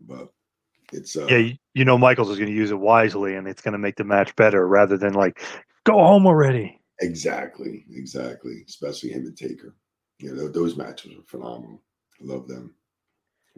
But 0.00 0.28
it's 0.94 1.14
uh, 1.14 1.26
Yeah, 1.28 1.52
you, 1.74 1.84
know 1.84 1.98
Michaels 1.98 2.30
is 2.30 2.38
going 2.38 2.48
to 2.48 2.56
use 2.56 2.70
it 2.70 2.80
wisely, 2.80 3.34
and 3.34 3.46
it's 3.46 3.60
going 3.60 3.72
to 3.72 3.78
make 3.78 3.96
the 3.96 4.04
match 4.04 4.34
better 4.36 4.66
rather 4.66 4.96
than 4.96 5.12
like 5.12 5.42
go 5.84 5.98
home 5.98 6.26
already. 6.26 6.80
exactly, 7.02 7.84
exactly. 7.92 8.64
Especially 8.66 9.10
him 9.10 9.26
and 9.26 9.36
Taker. 9.36 9.76
You 10.18 10.34
know, 10.34 10.48
those 10.48 10.78
matches 10.78 11.14
were 11.14 11.24
phenomenal. 11.26 11.82
I 12.22 12.24
love 12.24 12.48
them. 12.48 12.74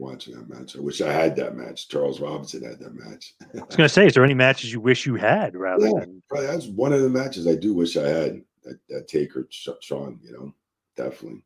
Watching 0.01 0.35
that 0.35 0.49
match. 0.49 0.77
I 0.77 0.81
wish 0.81 1.03
I 1.03 1.13
had 1.13 1.37
that 1.37 1.57
match. 1.57 1.89
Charles 1.89 2.21
Robinson 2.21 2.65
had 2.65 2.79
that 2.81 2.95
match. 2.95 3.35
I 3.43 3.59
was 3.61 3.77
going 3.77 3.87
to 3.87 3.89
say, 3.89 4.07
is 4.07 4.15
there 4.15 4.25
any 4.25 4.33
matches 4.33 4.73
you 4.73 4.81
wish 4.81 5.05
you 5.05 5.17
had 5.17 5.55
rather 5.55 5.87
Yeah. 5.87 6.01
than? 6.01 6.23
Probably 6.27 6.47
that's 6.47 6.67
one 6.69 6.95
of 6.95 7.03
the 7.03 7.11
matches 7.11 7.47
I 7.47 7.55
do 7.55 7.75
wish 7.75 7.97
I 7.99 8.09
had. 8.09 8.43
That, 8.65 8.79
that 8.89 9.09
Taker 9.09 9.47
Shawn, 9.51 10.21
you 10.23 10.33
know, 10.33 10.55
definitely. 10.97 11.43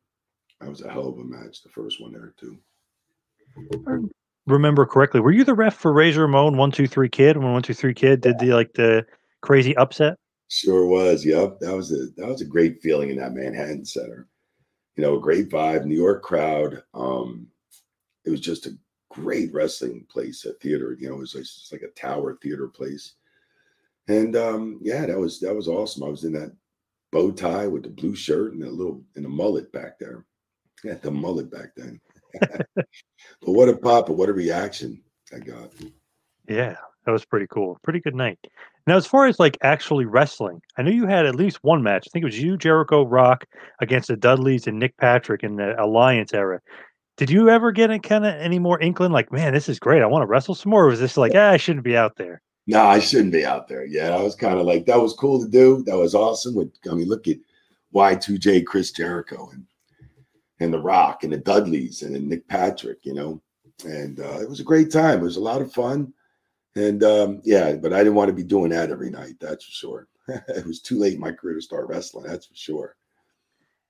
That 0.61 0.69
was 0.69 0.81
a 0.81 0.89
hell 0.89 1.07
of 1.07 1.17
a 1.17 1.23
match. 1.23 1.63
The 1.63 1.69
first 1.69 2.01
one 2.01 2.11
there 2.13 2.33
too. 2.37 2.57
Remember 4.47 4.85
correctly? 4.85 5.19
Were 5.21 5.31
you 5.31 5.43
the 5.43 5.53
ref 5.53 5.75
for 5.75 5.91
Razor 5.93 6.21
Ramon 6.21 6.57
One 6.57 6.71
Two 6.71 6.87
Three 6.87 7.09
Kid 7.09 7.37
when 7.37 7.51
One 7.51 7.63
Two 7.63 7.73
Three 7.73 7.93
Kid 7.93 8.21
did 8.21 8.37
the 8.39 8.53
like 8.53 8.73
the 8.73 9.05
crazy 9.41 9.75
upset? 9.77 10.17
Sure 10.49 10.85
was. 10.85 11.25
Yep. 11.25 11.59
That 11.61 11.75
was 11.75 11.91
a 11.91 12.07
that 12.17 12.27
was 12.27 12.41
a 12.41 12.45
great 12.45 12.81
feeling 12.81 13.09
in 13.09 13.17
that 13.17 13.33
Manhattan 13.33 13.85
Center. 13.85 14.27
You 14.95 15.03
know, 15.03 15.17
a 15.17 15.21
great 15.21 15.49
vibe, 15.49 15.85
New 15.85 15.95
York 15.97 16.21
crowd. 16.21 16.83
Um, 16.93 17.47
it 18.25 18.29
was 18.29 18.39
just 18.41 18.65
a 18.65 18.77
great 19.09 19.53
wrestling 19.53 20.05
place, 20.09 20.45
a 20.45 20.53
theater. 20.53 20.95
You 20.99 21.09
know, 21.09 21.15
it 21.15 21.19
was 21.19 21.35
like, 21.35 21.43
just 21.43 21.71
like 21.71 21.83
a 21.83 21.99
tower 21.99 22.37
theater 22.41 22.67
place. 22.67 23.13
And 24.07 24.35
um, 24.35 24.79
yeah, 24.81 25.05
that 25.05 25.17
was 25.17 25.39
that 25.39 25.55
was 25.55 25.67
awesome. 25.67 26.03
I 26.03 26.09
was 26.09 26.23
in 26.23 26.33
that 26.33 26.55
bow 27.11 27.31
tie 27.31 27.67
with 27.67 27.83
the 27.83 27.89
blue 27.89 28.15
shirt 28.15 28.53
and 28.53 28.63
a 28.63 28.69
little 28.69 29.03
and 29.15 29.25
a 29.25 29.29
mullet 29.29 29.71
back 29.71 29.97
there. 29.99 30.25
Yeah, 30.83 30.95
the 30.95 31.11
mullet 31.11 31.49
back 31.49 31.69
then. 31.75 31.99
but 32.75 32.85
what 33.41 33.69
a 33.69 33.77
pop, 33.77 34.07
but 34.07 34.17
what 34.17 34.29
a 34.29 34.33
reaction 34.33 35.01
I 35.33 35.39
got. 35.39 35.71
Yeah, 36.47 36.75
that 37.05 37.11
was 37.11 37.25
pretty 37.25 37.47
cool. 37.47 37.79
Pretty 37.83 37.99
good 37.99 38.15
night. 38.15 38.37
Now, 38.85 38.97
as 38.97 39.07
far 39.07 39.25
as 39.25 39.39
like 39.39 39.57
actually 39.61 40.05
wrestling, 40.05 40.61
I 40.77 40.83
know 40.83 40.91
you 40.91 41.07
had 41.07 41.25
at 41.25 41.35
least 41.35 41.63
one 41.63 41.81
match. 41.81 42.07
I 42.07 42.09
think 42.11 42.23
it 42.23 42.27
was 42.27 42.39
you, 42.39 42.57
Jericho, 42.57 43.03
Rock 43.03 43.45
against 43.79 44.09
the 44.09 44.17
Dudleys 44.17 44.67
and 44.67 44.77
Nick 44.77 44.95
Patrick 44.97 45.43
in 45.43 45.55
the 45.55 45.81
Alliance 45.81 46.33
era. 46.33 46.61
Did 47.17 47.29
you 47.29 47.49
ever 47.49 47.71
get 47.71 47.91
a 47.91 47.99
kind 47.99 48.25
of 48.25 48.33
any 48.35 48.59
more 48.59 48.79
inkling 48.79 49.11
like, 49.11 49.31
man, 49.31 49.53
this 49.53 49.69
is 49.69 49.79
great. 49.79 50.01
I 50.01 50.05
want 50.05 50.23
to 50.23 50.27
wrestle 50.27 50.55
some 50.55 50.71
more. 50.71 50.85
Or 50.85 50.89
was 50.89 50.99
this 50.99 51.17
like, 51.17 51.31
ah, 51.33 51.51
I 51.51 51.57
shouldn't 51.57 51.85
be 51.85 51.95
out 51.95 52.17
there? 52.17 52.41
No, 52.67 52.81
I 52.81 52.99
shouldn't 52.99 53.31
be 53.31 53.45
out 53.45 53.67
there. 53.67 53.85
Yeah, 53.85 54.15
I 54.15 54.21
was 54.21 54.35
kind 54.35 54.59
of 54.59 54.65
like 54.65 54.85
that 54.85 54.99
was 54.99 55.13
cool 55.13 55.39
to 55.39 55.47
do. 55.47 55.83
That 55.83 55.97
was 55.97 56.15
awesome. 56.15 56.55
With 56.55 56.71
I 56.89 56.95
mean, 56.95 57.07
look 57.07 57.27
at 57.27 57.37
Y2J, 57.93 58.65
Chris 58.65 58.91
Jericho, 58.91 59.49
and 59.53 59.65
and 60.59 60.73
The 60.73 60.79
Rock, 60.79 61.23
and 61.23 61.31
the 61.31 61.37
Dudleys, 61.37 62.01
and 62.01 62.15
then 62.15 62.27
Nick 62.27 62.47
Patrick. 62.47 62.99
You 63.03 63.13
know, 63.13 63.41
and 63.85 64.19
uh, 64.19 64.39
it 64.41 64.49
was 64.49 64.59
a 64.59 64.63
great 64.63 64.91
time. 64.91 65.19
It 65.19 65.23
was 65.23 65.37
a 65.37 65.41
lot 65.41 65.61
of 65.61 65.71
fun, 65.71 66.11
and 66.75 67.03
um, 67.03 67.41
yeah, 67.45 67.73
but 67.73 67.93
I 67.93 67.99
didn't 67.99 68.15
want 68.15 68.29
to 68.29 68.33
be 68.33 68.43
doing 68.43 68.71
that 68.71 68.89
every 68.89 69.11
night. 69.11 69.35
That's 69.39 69.63
for 69.63 69.71
sure. 69.71 70.07
it 70.27 70.65
was 70.65 70.81
too 70.81 70.97
late 70.97 71.13
in 71.13 71.19
my 71.19 71.31
career 71.31 71.55
to 71.55 71.61
start 71.61 71.87
wrestling. 71.87 72.25
That's 72.25 72.47
for 72.47 72.55
sure. 72.55 72.95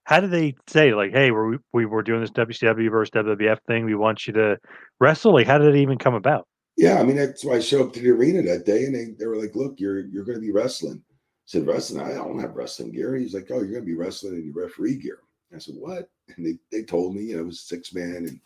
How 0.05 0.19
did 0.19 0.31
they 0.31 0.55
say 0.67 0.93
like, 0.93 1.11
hey, 1.11 1.31
we're, 1.31 1.57
we 1.73 1.85
were 1.85 2.03
doing 2.03 2.21
this 2.21 2.31
WCW 2.31 2.89
versus 2.89 3.11
WWF 3.11 3.57
thing. 3.67 3.85
We 3.85 3.95
want 3.95 4.27
you 4.27 4.33
to 4.33 4.57
wrestle. 4.99 5.33
Like, 5.33 5.47
how 5.47 5.57
did 5.57 5.75
it 5.75 5.79
even 5.79 5.97
come 5.97 6.13
about? 6.13 6.47
Yeah, 6.77 6.99
I 6.99 7.03
mean 7.03 7.15
that's 7.15 7.43
why 7.43 7.55
I 7.55 7.59
showed 7.59 7.87
up 7.87 7.93
to 7.93 8.01
the 8.01 8.09
arena 8.09 8.41
that 8.43 8.65
day, 8.65 8.83
and 8.83 8.93
they, 8.93 9.15
they 9.17 9.27
were 9.27 9.37
like, 9.37 9.55
"Look, 9.55 9.79
you're 9.79 10.01
you're 10.07 10.25
going 10.25 10.35
to 10.37 10.41
be 10.41 10.51
wrestling." 10.51 11.01
I 11.07 11.45
said, 11.45 11.65
"Wrestling? 11.65 12.03
I 12.03 12.13
don't 12.13 12.39
have 12.39 12.55
wrestling 12.55 12.91
gear." 12.91 13.15
He's 13.15 13.33
like, 13.33 13.47
"Oh, 13.49 13.59
you're 13.59 13.71
going 13.71 13.81
to 13.81 13.85
be 13.85 13.95
wrestling 13.95 14.35
in 14.35 14.45
your 14.45 14.65
referee 14.65 14.97
gear." 14.97 15.19
I 15.53 15.59
said, 15.59 15.75
"What?" 15.77 16.09
And 16.35 16.45
they 16.45 16.57
they 16.71 16.83
told 16.83 17.15
me, 17.15 17.23
you 17.23 17.35
know, 17.35 17.43
it 17.43 17.45
was 17.45 17.61
six 17.61 17.93
man, 17.93 18.27
and 18.27 18.39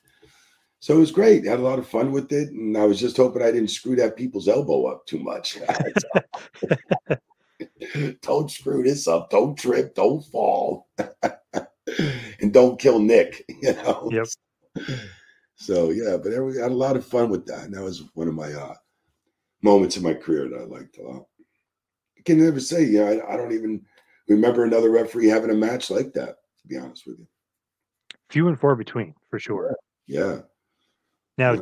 so 0.80 0.95
it 0.95 0.99
was 0.99 1.12
great. 1.12 1.47
I 1.47 1.49
had 1.49 1.60
a 1.60 1.64
lot 1.64 1.80
of 1.80 1.88
fun 1.88 2.12
with 2.12 2.32
it, 2.32 2.51
and 2.51 2.78
I 2.78 2.86
was 2.86 2.99
just 2.99 3.18
hoping 3.18 3.41
I 3.41 3.51
didn't 3.51 3.72
screw 3.72 3.95
that 3.95 4.16
people's 4.16 4.47
elbow 4.47 4.86
up 4.86 5.07
too 5.07 5.20
much. 5.20 5.57
don't 8.22 8.51
screw 8.51 8.84
this 8.84 9.07
up. 9.07 9.30
Don't 9.30 9.57
trip. 9.57 9.95
Don't 9.95 10.22
fall, 10.22 10.88
and 12.42 12.54
don't 12.54 12.80
kill 12.80 13.00
Nick. 13.00 13.46
You 13.62 13.74
know. 13.74 14.10
Yep. 14.12 14.28
So 15.56 15.92
yeah, 15.92 16.16
but 16.16 16.32
we 16.44 16.58
had 16.58 16.72
a 16.72 16.74
lot 16.74 16.96
of 16.96 17.06
fun 17.06 17.30
with 17.30 17.46
that, 17.48 17.66
and 17.66 17.74
that 17.74 17.84
was 17.84 18.04
one 18.14 18.30
of 18.30 18.34
my 18.34 18.52
uh, 18.54 18.74
moments 19.62 19.98
in 19.98 20.04
my 20.04 20.14
career 20.14 20.48
that 20.48 20.62
I 20.62 20.64
liked 20.64 20.98
a 20.98 21.02
lot. 21.04 21.26
I 22.18 22.22
can 22.24 22.44
never 22.44 22.60
say, 22.62 22.84
you 22.84 23.00
know, 23.00 23.08
I, 23.08 23.34
I 23.34 23.38
don't 23.38 23.52
even 23.52 23.82
remember 24.30 24.64
another 24.64 24.90
referee 24.90 25.28
having 25.28 25.50
a 25.50 25.56
match 25.56 25.90
like 25.90 26.14
that. 26.14 26.36
To 26.62 26.68
be 26.68 26.78
honest 26.78 27.06
with 27.06 27.20
you, 27.20 27.28
Few 28.30 28.48
and 28.48 28.60
far 28.60 28.76
between, 28.76 29.14
for 29.30 29.40
sure. 29.40 29.76
yeah. 30.08 30.40
Now, 31.38 31.60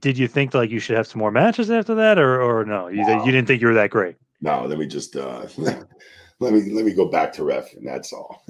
did 0.00 0.16
you 0.18 0.26
think 0.26 0.54
like 0.54 0.70
you 0.70 0.78
should 0.80 0.96
have 0.96 1.06
some 1.06 1.20
more 1.20 1.30
matches 1.30 1.70
after 1.70 1.94
that, 1.94 2.18
or 2.18 2.40
or 2.42 2.64
no? 2.64 2.88
You 2.88 3.06
you 3.24 3.30
didn't 3.32 3.46
think 3.46 3.60
you 3.60 3.68
were 3.68 3.74
that 3.74 3.90
great? 3.90 4.16
No, 4.40 4.64
let 4.66 4.78
me 4.78 4.86
just 4.86 5.14
uh 5.16 5.46
let 5.58 6.52
me 6.52 6.72
let 6.72 6.84
me 6.84 6.94
go 6.94 7.08
back 7.08 7.32
to 7.34 7.44
ref, 7.44 7.72
and 7.74 7.86
that's 7.86 8.12
all. 8.12 8.42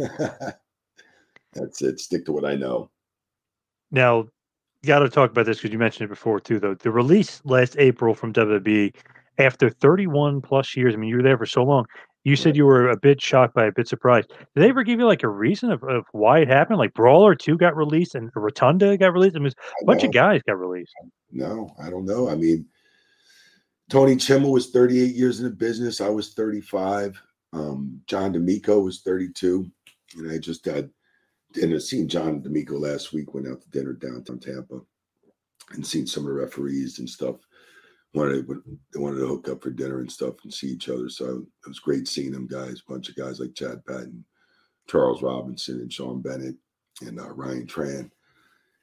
That's 1.58 1.82
it. 1.82 2.00
Stick 2.00 2.24
to 2.26 2.32
what 2.32 2.44
I 2.44 2.54
know. 2.54 2.90
Now, 3.90 4.26
got 4.84 5.00
to 5.00 5.08
talk 5.08 5.30
about 5.30 5.46
this 5.46 5.58
because 5.58 5.72
you 5.72 5.78
mentioned 5.78 6.06
it 6.06 6.08
before 6.08 6.40
too. 6.40 6.58
Though 6.58 6.74
the 6.74 6.90
release 6.90 7.40
last 7.44 7.76
April 7.78 8.14
from 8.14 8.32
WWE 8.32 8.94
after 9.38 9.70
31 9.70 10.40
plus 10.40 10.76
years. 10.76 10.94
I 10.94 10.96
mean, 10.96 11.10
you 11.10 11.16
were 11.16 11.22
there 11.22 11.38
for 11.38 11.46
so 11.46 11.62
long. 11.62 11.86
You 12.24 12.34
said 12.34 12.56
you 12.56 12.66
were 12.66 12.90
a 12.90 12.96
bit 12.96 13.20
shocked 13.20 13.54
by, 13.54 13.66
a 13.66 13.72
bit 13.72 13.86
surprised. 13.86 14.28
Did 14.28 14.38
they 14.54 14.68
ever 14.68 14.82
give 14.82 14.98
you 14.98 15.06
like 15.06 15.22
a 15.22 15.28
reason 15.28 15.70
of, 15.70 15.84
of 15.84 16.04
why 16.10 16.40
it 16.40 16.48
happened? 16.48 16.78
Like 16.78 16.92
Brawler 16.92 17.36
Two 17.36 17.56
got 17.56 17.76
released 17.76 18.16
and 18.16 18.30
Rotunda 18.34 18.96
got 18.96 19.12
released. 19.12 19.36
I 19.36 19.40
mean, 19.40 19.52
a 19.80 19.84
bunch 19.84 20.02
of 20.02 20.12
guys 20.12 20.42
got 20.42 20.58
released. 20.58 20.92
No, 21.30 21.70
I 21.80 21.88
don't 21.88 22.04
know. 22.04 22.28
I 22.28 22.34
mean, 22.34 22.66
Tony 23.90 24.16
Chimel 24.16 24.50
was 24.50 24.70
38 24.70 25.14
years 25.14 25.38
in 25.38 25.44
the 25.44 25.54
business. 25.54 26.00
I 26.00 26.08
was 26.08 26.34
35. 26.34 27.20
Um, 27.52 28.00
John 28.06 28.32
D'Amico 28.32 28.80
was 28.80 29.02
32. 29.02 29.70
And 30.16 30.32
I 30.32 30.38
just 30.38 30.64
had 30.64 30.90
dinner, 31.56 31.80
seen 31.80 32.08
John 32.08 32.40
D'Amico 32.40 32.78
last 32.78 33.12
week, 33.12 33.34
went 33.34 33.48
out 33.48 33.60
to 33.62 33.70
dinner 33.70 33.92
downtown 33.92 34.38
Tampa 34.38 34.80
and 35.72 35.86
seen 35.86 36.06
some 36.06 36.24
of 36.24 36.28
the 36.28 36.40
referees 36.40 36.98
and 36.98 37.08
stuff. 37.08 37.36
Wanted 38.14 38.46
they 38.94 39.00
wanted 39.00 39.18
to 39.18 39.26
hook 39.26 39.48
up 39.48 39.62
for 39.62 39.70
dinner 39.70 40.00
and 40.00 40.10
stuff 40.10 40.36
and 40.44 40.52
see 40.52 40.68
each 40.68 40.88
other. 40.88 41.08
So 41.08 41.44
it 41.64 41.68
was 41.68 41.80
great 41.80 42.08
seeing 42.08 42.32
them 42.32 42.46
guys, 42.46 42.80
a 42.86 42.92
bunch 42.92 43.08
of 43.08 43.16
guys 43.16 43.40
like 43.40 43.54
Chad 43.54 43.84
Patton, 43.84 44.24
Charles 44.88 45.22
Robinson, 45.22 45.80
and 45.80 45.92
Shawn 45.92 46.22
Bennett, 46.22 46.56
and 47.02 47.20
uh, 47.20 47.28
Ryan 47.30 47.66
Tran, 47.66 48.10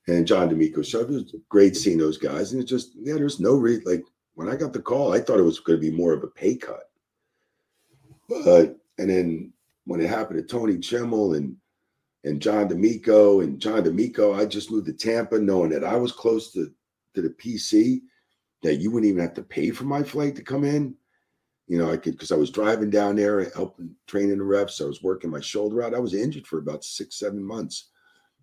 and 0.08 0.28
John 0.28 0.50
D'Amico. 0.50 0.82
So 0.82 1.00
it 1.02 1.10
was 1.10 1.36
great 1.50 1.76
seeing 1.76 1.98
those 1.98 2.18
guys. 2.18 2.52
And 2.52 2.62
it 2.62 2.66
just, 2.66 2.92
yeah, 2.96 3.16
there's 3.16 3.40
no 3.40 3.56
reason. 3.56 3.84
Like 3.86 4.04
when 4.36 4.50
I 4.50 4.56
got 4.56 4.74
the 4.74 4.82
call, 4.82 5.14
I 5.14 5.20
thought 5.20 5.40
it 5.40 5.44
was 5.44 5.60
going 5.60 5.80
to 5.80 5.92
be 5.92 5.96
more 5.96 6.14
of 6.14 6.24
a 6.24 6.28
pay 6.28 6.56
cut. 6.56 6.90
But, 8.30 8.78
and 9.00 9.10
then 9.10 9.54
when 9.86 10.00
it 10.00 10.10
happened 10.10 10.40
to 10.40 10.46
Tony 10.46 10.78
Chimel 10.78 11.38
and 11.38 11.56
and 12.24 12.42
John 12.42 12.68
D'Amico 12.68 13.42
and 13.42 13.60
John 13.60 13.84
D'Amico, 13.84 14.34
I 14.34 14.46
just 14.46 14.72
moved 14.72 14.88
to 14.88 14.94
Tampa 14.94 15.40
knowing 15.40 15.72
that 15.72 15.84
I 15.84 15.96
was 15.96 16.12
close 16.12 16.52
to, 16.54 16.72
to 17.16 17.22
the 17.22 17.30
PC, 17.30 18.02
that 18.62 18.76
you 18.76 18.92
wouldn't 18.92 19.10
even 19.10 19.22
have 19.22 19.34
to 19.34 19.44
pay 19.44 19.72
for 19.72 19.84
my 19.84 20.04
flight 20.04 20.36
to 20.38 20.44
come 20.44 20.64
in. 20.64 20.96
You 21.68 21.78
know, 21.78 21.92
I 21.92 21.98
could 21.98 22.14
because 22.14 22.32
I 22.32 22.38
was 22.38 22.50
driving 22.50 22.90
down 22.90 23.16
there 23.16 23.50
helping 23.52 23.96
training 24.08 24.38
the 24.38 24.44
refs. 24.44 24.82
I 24.82 24.86
was 24.86 25.04
working 25.04 25.30
my 25.30 25.42
shoulder 25.42 25.82
out. 25.82 25.94
I 25.94 26.00
was 26.00 26.14
injured 26.14 26.48
for 26.48 26.60
about 26.60 26.84
six, 26.84 27.20
seven 27.20 27.44
months 27.44 27.90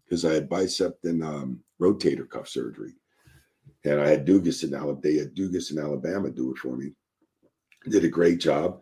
because 0.04 0.24
I 0.24 0.32
had 0.32 0.48
bicep 0.48 0.98
and 1.04 1.22
um, 1.22 1.60
rotator 1.80 2.28
cuff 2.28 2.48
surgery. 2.48 2.94
And 3.84 4.00
I 4.00 4.08
had 4.08 4.26
Dugas 4.26 4.64
in 4.64 4.74
Alabama. 4.74 5.00
They 5.02 5.16
had 5.16 5.34
Dugas 5.34 5.70
in 5.70 5.78
Alabama 5.78 6.30
do 6.30 6.50
it 6.50 6.58
for 6.58 6.76
me. 6.76 6.92
Did 7.88 8.04
a 8.04 8.08
great 8.08 8.40
job, 8.40 8.80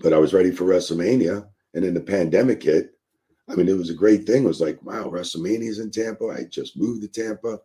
but 0.00 0.12
I 0.12 0.18
was 0.18 0.34
ready 0.34 0.50
for 0.50 0.64
WrestleMania. 0.64 1.46
And 1.72 1.84
then 1.84 1.94
the 1.94 2.00
pandemic 2.00 2.62
hit 2.62 2.93
I 3.48 3.54
mean, 3.54 3.68
it 3.68 3.76
was 3.76 3.90
a 3.90 3.94
great 3.94 4.26
thing. 4.26 4.44
It 4.44 4.48
was 4.48 4.60
like, 4.60 4.82
wow, 4.82 5.04
WrestleMania's 5.04 5.78
in 5.78 5.90
Tampa. 5.90 6.28
I 6.28 6.44
just 6.44 6.76
moved 6.76 7.02
to 7.02 7.08
Tampa. 7.08 7.60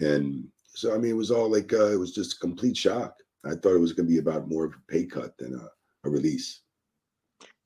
And 0.00 0.48
so, 0.68 0.94
I 0.94 0.98
mean, 0.98 1.10
it 1.10 1.16
was 1.16 1.30
all 1.30 1.50
like, 1.50 1.72
uh, 1.72 1.92
it 1.92 1.98
was 1.98 2.12
just 2.12 2.36
a 2.36 2.38
complete 2.40 2.76
shock. 2.76 3.16
I 3.44 3.50
thought 3.50 3.74
it 3.74 3.80
was 3.80 3.92
going 3.92 4.06
to 4.06 4.12
be 4.12 4.18
about 4.18 4.48
more 4.48 4.64
of 4.64 4.72
a 4.72 4.92
pay 4.92 5.04
cut 5.04 5.36
than 5.38 5.54
a, 5.54 6.08
a 6.08 6.10
release. 6.10 6.60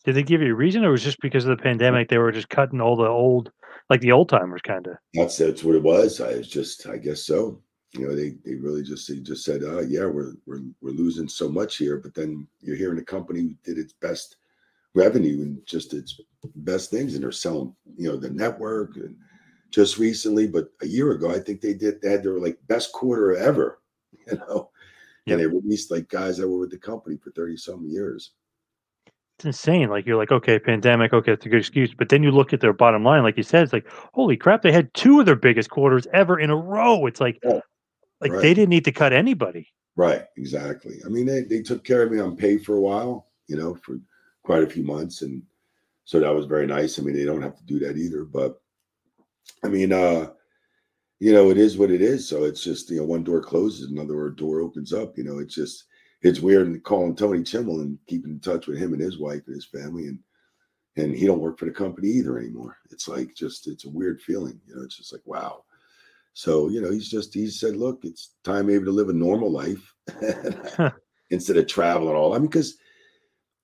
Did 0.05 0.15
they 0.15 0.23
give 0.23 0.41
you 0.41 0.53
a 0.53 0.57
reason, 0.57 0.85
or 0.85 0.91
was 0.91 1.05
just 1.05 1.21
because 1.21 1.45
of 1.45 1.57
the 1.57 1.63
pandemic 1.63 2.09
they 2.09 2.19
were 2.19 2.33
just 2.33 2.49
cutting 2.49 2.81
all 2.81 2.97
the 2.97 3.07
old, 3.07 3.51
like 3.91 4.01
the 4.01 4.13
old 4.13 4.29
timers, 4.29 4.63
kind 4.63 4.87
of? 4.87 4.97
That's 5.13 5.37
that's 5.37 5.63
what 5.63 5.75
it 5.75 5.83
was. 5.83 6.21
I 6.21 6.37
was 6.37 6.49
just, 6.49 6.87
I 6.87 6.97
guess 6.97 7.25
so. 7.25 7.61
You 7.93 8.07
know, 8.07 8.17
they 8.17 8.37
they 8.45 8.55
really 8.55 8.83
just 8.83 9.09
they 9.09 9.19
just 9.19 9.45
said, 9.45 9.63
uh, 9.63 9.81
yeah, 9.81 10.07
we're 10.07 10.35
we're 10.47 10.63
we're 10.81 10.93
losing 10.93 11.29
so 11.29 11.49
much 11.49 11.77
here, 11.77 11.99
but 11.99 12.15
then 12.15 12.47
you're 12.61 12.77
hearing 12.77 12.99
a 12.99 13.05
company 13.05 13.57
did 13.65 13.77
its 13.77 13.93
best 13.93 14.37
revenue 14.99 15.43
and 15.43 15.65
just 15.67 15.95
its 15.95 16.21
best 16.57 16.91
things 16.91 17.15
and 17.15 17.23
they're 17.23 17.33
selling 17.33 17.75
you 17.97 18.09
know 18.09 18.17
the 18.17 18.31
network 18.31 18.97
and 18.97 19.17
just 19.71 19.99
recently 19.99 20.47
but 20.47 20.71
a 20.83 20.87
year 20.87 21.13
ago 21.13 21.31
i 21.31 21.39
think 21.39 21.61
they 21.61 21.75
did 21.75 22.01
they 22.01 22.11
had 22.11 22.23
their 22.23 22.39
like 22.39 22.59
best 22.67 22.93
quarter 22.93 23.37
ever 23.37 23.79
you 24.27 24.39
know? 24.39 24.71
And 25.27 25.41
they 25.41 25.47
released 25.47 25.91
like 25.91 26.09
guys 26.09 26.39
that 26.39 26.49
were 26.49 26.59
with 26.59 26.71
the 26.71 26.79
company 26.79 27.19
for 27.19 27.31
30 27.33 27.59
some 27.59 27.85
years. 27.87 28.33
It's 29.39 29.45
insane 29.45 29.89
like 29.89 30.05
you're 30.05 30.17
like 30.17 30.33
okay 30.33 30.59
pandemic 30.59 31.13
okay 31.13 31.31
it's 31.31 31.47
a 31.47 31.49
good 31.49 31.61
excuse 31.61 31.95
but 31.97 32.09
then 32.09 32.25
you 32.25 32.33
look 32.33 32.53
at 32.53 32.61
their 32.61 32.73
bottom 32.73 33.05
line 33.05 33.23
like 33.23 33.37
you 33.37 33.45
said 33.45 33.63
it's 33.63 33.73
like 33.73 33.87
holy 34.13 34.37
crap 34.37 34.63
they 34.63 34.73
had 34.73 34.93
two 34.95 35.21
of 35.21 35.27
their 35.27 35.37
biggest 35.37 35.71
quarters 35.71 36.09
ever 36.13 36.41
in 36.41 36.51
a 36.51 36.57
row. 36.57 37.07
It's 37.07 37.21
like 37.21 37.39
oh, 37.45 37.63
like 38.21 38.33
right. 38.33 38.43
they 38.43 38.53
didn't 38.53 38.71
need 38.71 38.85
to 38.87 38.91
cut 38.91 39.13
anybody. 39.13 39.69
Right 39.95 40.25
exactly. 40.37 40.97
I 41.07 41.09
mean 41.09 41.27
they, 41.27 41.43
they 41.43 41.63
took 41.63 41.85
care 41.85 42.03
of 42.03 42.11
me 42.11 42.19
on 42.19 42.37
pay 42.37 42.59
for 42.59 42.75
a 42.77 42.81
while 42.81 43.29
you 43.47 43.57
know 43.57 43.77
for 43.77 44.01
quite 44.49 44.63
a 44.63 44.67
few 44.75 44.83
months 44.83 45.21
and 45.21 45.43
so 46.05 46.19
that 46.19 46.35
was 46.35 46.47
very 46.47 46.67
nice. 46.67 46.99
I 46.99 47.03
mean 47.03 47.15
they 47.15 47.27
don't 47.27 47.43
have 47.43 47.59
to 47.59 47.65
do 47.65 47.79
that 47.81 47.99
either 47.99 48.25
but 48.25 48.59
i 49.63 49.69
mean 49.69 49.93
uh 49.93 50.31
you 51.21 51.35
know 51.35 51.51
it 51.51 51.59
is 51.59 51.77
what 51.77 51.91
it 51.91 52.01
is. 52.01 52.27
So 52.27 52.45
it's 52.45 52.65
just 52.65 52.89
you 52.91 52.97
know 52.97 53.05
one 53.05 53.25
door 53.25 53.43
closes 53.43 53.91
another 53.91 54.31
door 54.31 54.63
opens 54.63 54.95
up 54.95 55.19
you 55.19 55.25
know 55.25 55.39
it's 55.39 55.55
just 55.55 55.85
it's 56.23 56.41
weird 56.41 56.83
calling 56.83 57.15
tony 57.15 57.41
chimel 57.41 57.83
and 57.83 57.99
keeping 58.09 58.31
in 58.31 58.41
touch 58.41 58.67
with 58.67 58.79
him 58.79 58.95
and 58.95 59.03
his 59.03 59.19
wife 59.19 59.43
and 59.47 59.55
his 59.55 59.67
family 59.67 60.07
and 60.07 60.19
and 60.97 61.15
he 61.15 61.27
don't 61.27 61.41
work 61.41 61.59
for 61.59 61.67
the 61.67 61.71
company 61.85 62.09
either 62.09 62.39
anymore. 62.39 62.79
It's 62.91 63.07
like 63.07 63.35
just 63.35 63.69
it's 63.69 63.85
a 63.85 63.91
weird 63.91 64.23
feeling 64.23 64.59
you 64.67 64.77
know 64.77 64.83
it's 64.83 64.97
just 64.97 65.13
like 65.13 65.27
wow. 65.27 65.63
So 66.33 66.71
you 66.71 66.81
know 66.81 66.91
he's 66.91 67.11
just 67.11 67.35
he 67.35 67.51
said 67.51 67.77
look 67.77 67.99
it's 68.03 68.37
time 68.45 68.69
maybe 68.69 68.87
to 68.87 68.99
live 68.99 69.11
a 69.11 69.13
normal 69.13 69.53
life 69.53 69.85
instead 71.31 71.59
of 71.59 71.67
traveling 71.67 72.17
all. 72.17 72.33
I 72.33 72.39
mean 72.39 72.49
because 72.49 72.79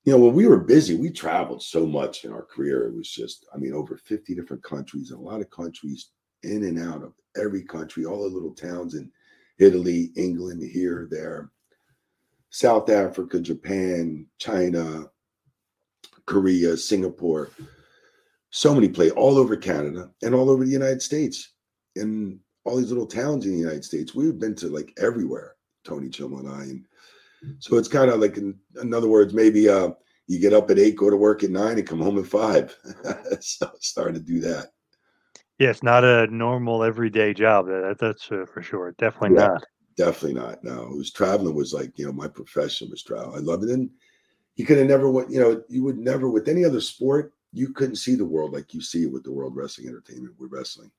you 0.05 0.12
know, 0.12 0.18
when 0.18 0.34
we 0.34 0.46
were 0.46 0.59
busy, 0.59 0.96
we 0.96 1.11
traveled 1.11 1.62
so 1.62 1.86
much 1.86 2.24
in 2.24 2.32
our 2.32 2.42
career. 2.42 2.86
It 2.86 2.94
was 2.94 3.11
just, 3.11 3.46
I 3.55 3.59
mean, 3.59 3.72
over 3.72 3.96
50 3.96 4.34
different 4.34 4.62
countries 4.62 5.11
and 5.11 5.18
a 5.18 5.22
lot 5.22 5.40
of 5.40 5.50
countries 5.50 6.11
in 6.42 6.64
and 6.64 6.78
out 6.78 7.02
of 7.02 7.14
every 7.36 7.62
country, 7.62 8.05
all 8.05 8.22
the 8.22 8.34
little 8.34 8.55
towns 8.55 8.94
in 8.94 9.11
Italy, 9.59 10.11
England, 10.16 10.62
here, 10.62 11.09
there, 11.11 11.50
South 12.50 12.90
Africa, 12.90 13.40
Japan, 13.40 14.26
China, 14.38 15.07
Korea, 16.26 16.76
Singapore, 16.76 17.50
so 18.50 18.74
many 18.74 18.88
places 18.88 19.14
all 19.16 19.38
over 19.38 19.57
Canada 19.57 20.11
and 20.22 20.34
all 20.34 20.50
over 20.50 20.64
the 20.64 20.70
United 20.70 21.02
States 21.02 21.52
and 21.96 22.38
all 22.64 22.76
these 22.76 22.90
little 22.90 23.07
towns 23.07 23.46
in 23.46 23.52
the 23.52 23.59
United 23.59 23.84
States. 23.84 24.14
We've 24.14 24.38
been 24.38 24.55
to 24.57 24.68
like 24.68 24.92
everywhere, 24.98 25.57
Tony 25.84 26.09
Chimel 26.09 26.40
and 26.40 26.48
I. 26.48 26.62
And 26.62 26.84
so 27.59 27.76
it's 27.76 27.88
kind 27.88 28.11
of 28.11 28.20
like, 28.20 28.36
in, 28.36 28.59
in, 28.80 28.95
other 28.95 29.09
words, 29.09 29.34
maybe 29.34 29.68
uh, 29.68 29.90
you 30.26 30.38
get 30.38 30.53
up 30.53 30.70
at 30.70 30.78
eight, 30.78 30.97
go 30.97 31.11
to 31.11 31.16
work 31.16 31.42
at 31.45 31.51
nine, 31.51 31.78
and 31.78 31.86
come 31.86 32.01
home 32.01 32.18
at 32.18 32.26
five. 32.26 32.76
so 33.40 33.70
starting 33.80 34.14
to 34.14 34.20
do 34.20 34.40
that. 34.40 34.68
Yeah, 35.59 35.70
it's 35.70 35.82
not 35.82 36.05
a 36.05 36.26
normal 36.28 36.82
everyday 36.82 37.32
job. 37.32 37.66
That, 37.66 37.97
that's 38.01 38.30
uh, 38.32 38.45
for 38.53 38.62
sure. 38.62 38.95
Definitely 38.99 39.38
yeah, 39.38 39.47
not. 39.47 39.64
Definitely 39.97 40.40
not. 40.40 40.64
No, 40.64 40.82
it 40.82 40.97
was 40.97 41.12
traveling 41.12 41.55
was 41.55 41.72
like 41.72 41.97
you 41.97 42.07
know 42.07 42.12
my 42.12 42.26
profession 42.26 42.90
was 42.90 43.03
travel. 43.03 43.36
I 43.36 43.38
love 43.38 43.62
it, 43.62 43.70
and 43.70 43.88
you 44.57 44.66
could 44.66 44.78
have 44.78 44.88
never 44.88 45.09
went. 45.11 45.30
You 45.30 45.40
know, 45.40 45.62
you 45.68 45.84
would 45.84 45.99
never 45.99 46.28
with 46.28 46.49
any 46.49 46.64
other 46.64 46.80
sport. 46.80 47.34
You 47.53 47.72
couldn't 47.72 47.97
see 47.97 48.16
the 48.16 48.24
world 48.24 48.53
like 48.53 48.74
you 48.74 48.80
see 48.80 49.05
it 49.05 49.12
with 49.12 49.22
the 49.22 49.32
World 49.32 49.55
Wrestling 49.55 49.86
Entertainment 49.86 50.34
with 50.38 50.51
wrestling. 50.51 50.90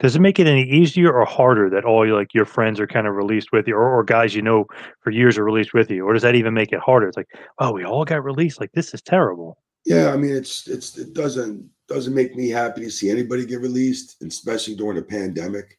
Does 0.00 0.16
it 0.16 0.20
make 0.20 0.38
it 0.38 0.46
any 0.46 0.62
easier 0.62 1.12
or 1.12 1.24
harder 1.26 1.68
that 1.70 1.84
all 1.84 2.06
your 2.06 2.16
like 2.16 2.32
your 2.32 2.46
friends 2.46 2.80
are 2.80 2.86
kind 2.86 3.06
of 3.06 3.14
released 3.14 3.52
with 3.52 3.68
you, 3.68 3.76
or, 3.76 3.98
or 3.98 4.02
guys 4.02 4.34
you 4.34 4.42
know 4.42 4.66
for 5.00 5.10
years 5.10 5.36
are 5.36 5.44
released 5.44 5.74
with 5.74 5.90
you, 5.90 6.06
or 6.06 6.14
does 6.14 6.22
that 6.22 6.34
even 6.34 6.54
make 6.54 6.72
it 6.72 6.80
harder? 6.80 7.06
It's 7.06 7.16
like, 7.16 7.28
oh, 7.58 7.72
we 7.72 7.84
all 7.84 8.04
got 8.04 8.24
released. 8.24 8.60
Like 8.60 8.72
this 8.72 8.94
is 8.94 9.02
terrible. 9.02 9.58
Yeah, 9.84 10.12
I 10.12 10.16
mean, 10.16 10.34
it's 10.34 10.66
it's 10.66 10.96
it 10.98 11.12
doesn't 11.12 11.68
doesn't 11.86 12.14
make 12.14 12.34
me 12.34 12.48
happy 12.48 12.82
to 12.82 12.90
see 12.90 13.10
anybody 13.10 13.44
get 13.44 13.60
released, 13.60 14.22
especially 14.22 14.74
during 14.74 14.98
a 14.98 15.02
pandemic. 15.02 15.78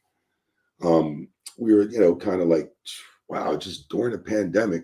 Um, 0.84 1.28
we 1.58 1.74
were, 1.74 1.84
you 1.84 2.00
know, 2.00 2.16
kind 2.16 2.42
of 2.42 2.48
like, 2.48 2.72
wow, 3.30 3.56
just 3.56 3.90
during 3.90 4.14
a 4.14 4.18
pandemic. 4.18 4.84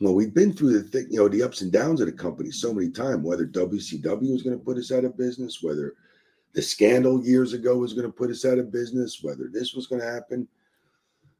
Well, 0.00 0.14
we've 0.14 0.32
been 0.32 0.52
through 0.52 0.74
the 0.74 0.82
thing, 0.84 1.08
you 1.10 1.18
know, 1.18 1.28
the 1.28 1.42
ups 1.42 1.60
and 1.60 1.72
downs 1.72 2.00
of 2.00 2.06
the 2.06 2.12
company 2.12 2.50
so 2.50 2.72
many 2.72 2.90
times. 2.90 3.24
Whether 3.24 3.46
WCW 3.46 4.32
was 4.32 4.42
going 4.42 4.58
to 4.58 4.64
put 4.64 4.78
us 4.78 4.92
out 4.92 5.04
of 5.04 5.18
business, 5.18 5.58
whether 5.60 5.94
the 6.54 6.62
scandal 6.62 7.22
years 7.22 7.52
ago 7.52 7.76
was 7.76 7.92
going 7.92 8.06
to 8.06 8.12
put 8.12 8.30
us 8.30 8.44
out 8.44 8.58
of 8.58 8.72
business, 8.72 9.22
whether 9.22 9.48
this 9.52 9.74
was 9.74 9.86
going 9.86 10.00
to 10.00 10.10
happen. 10.10 10.48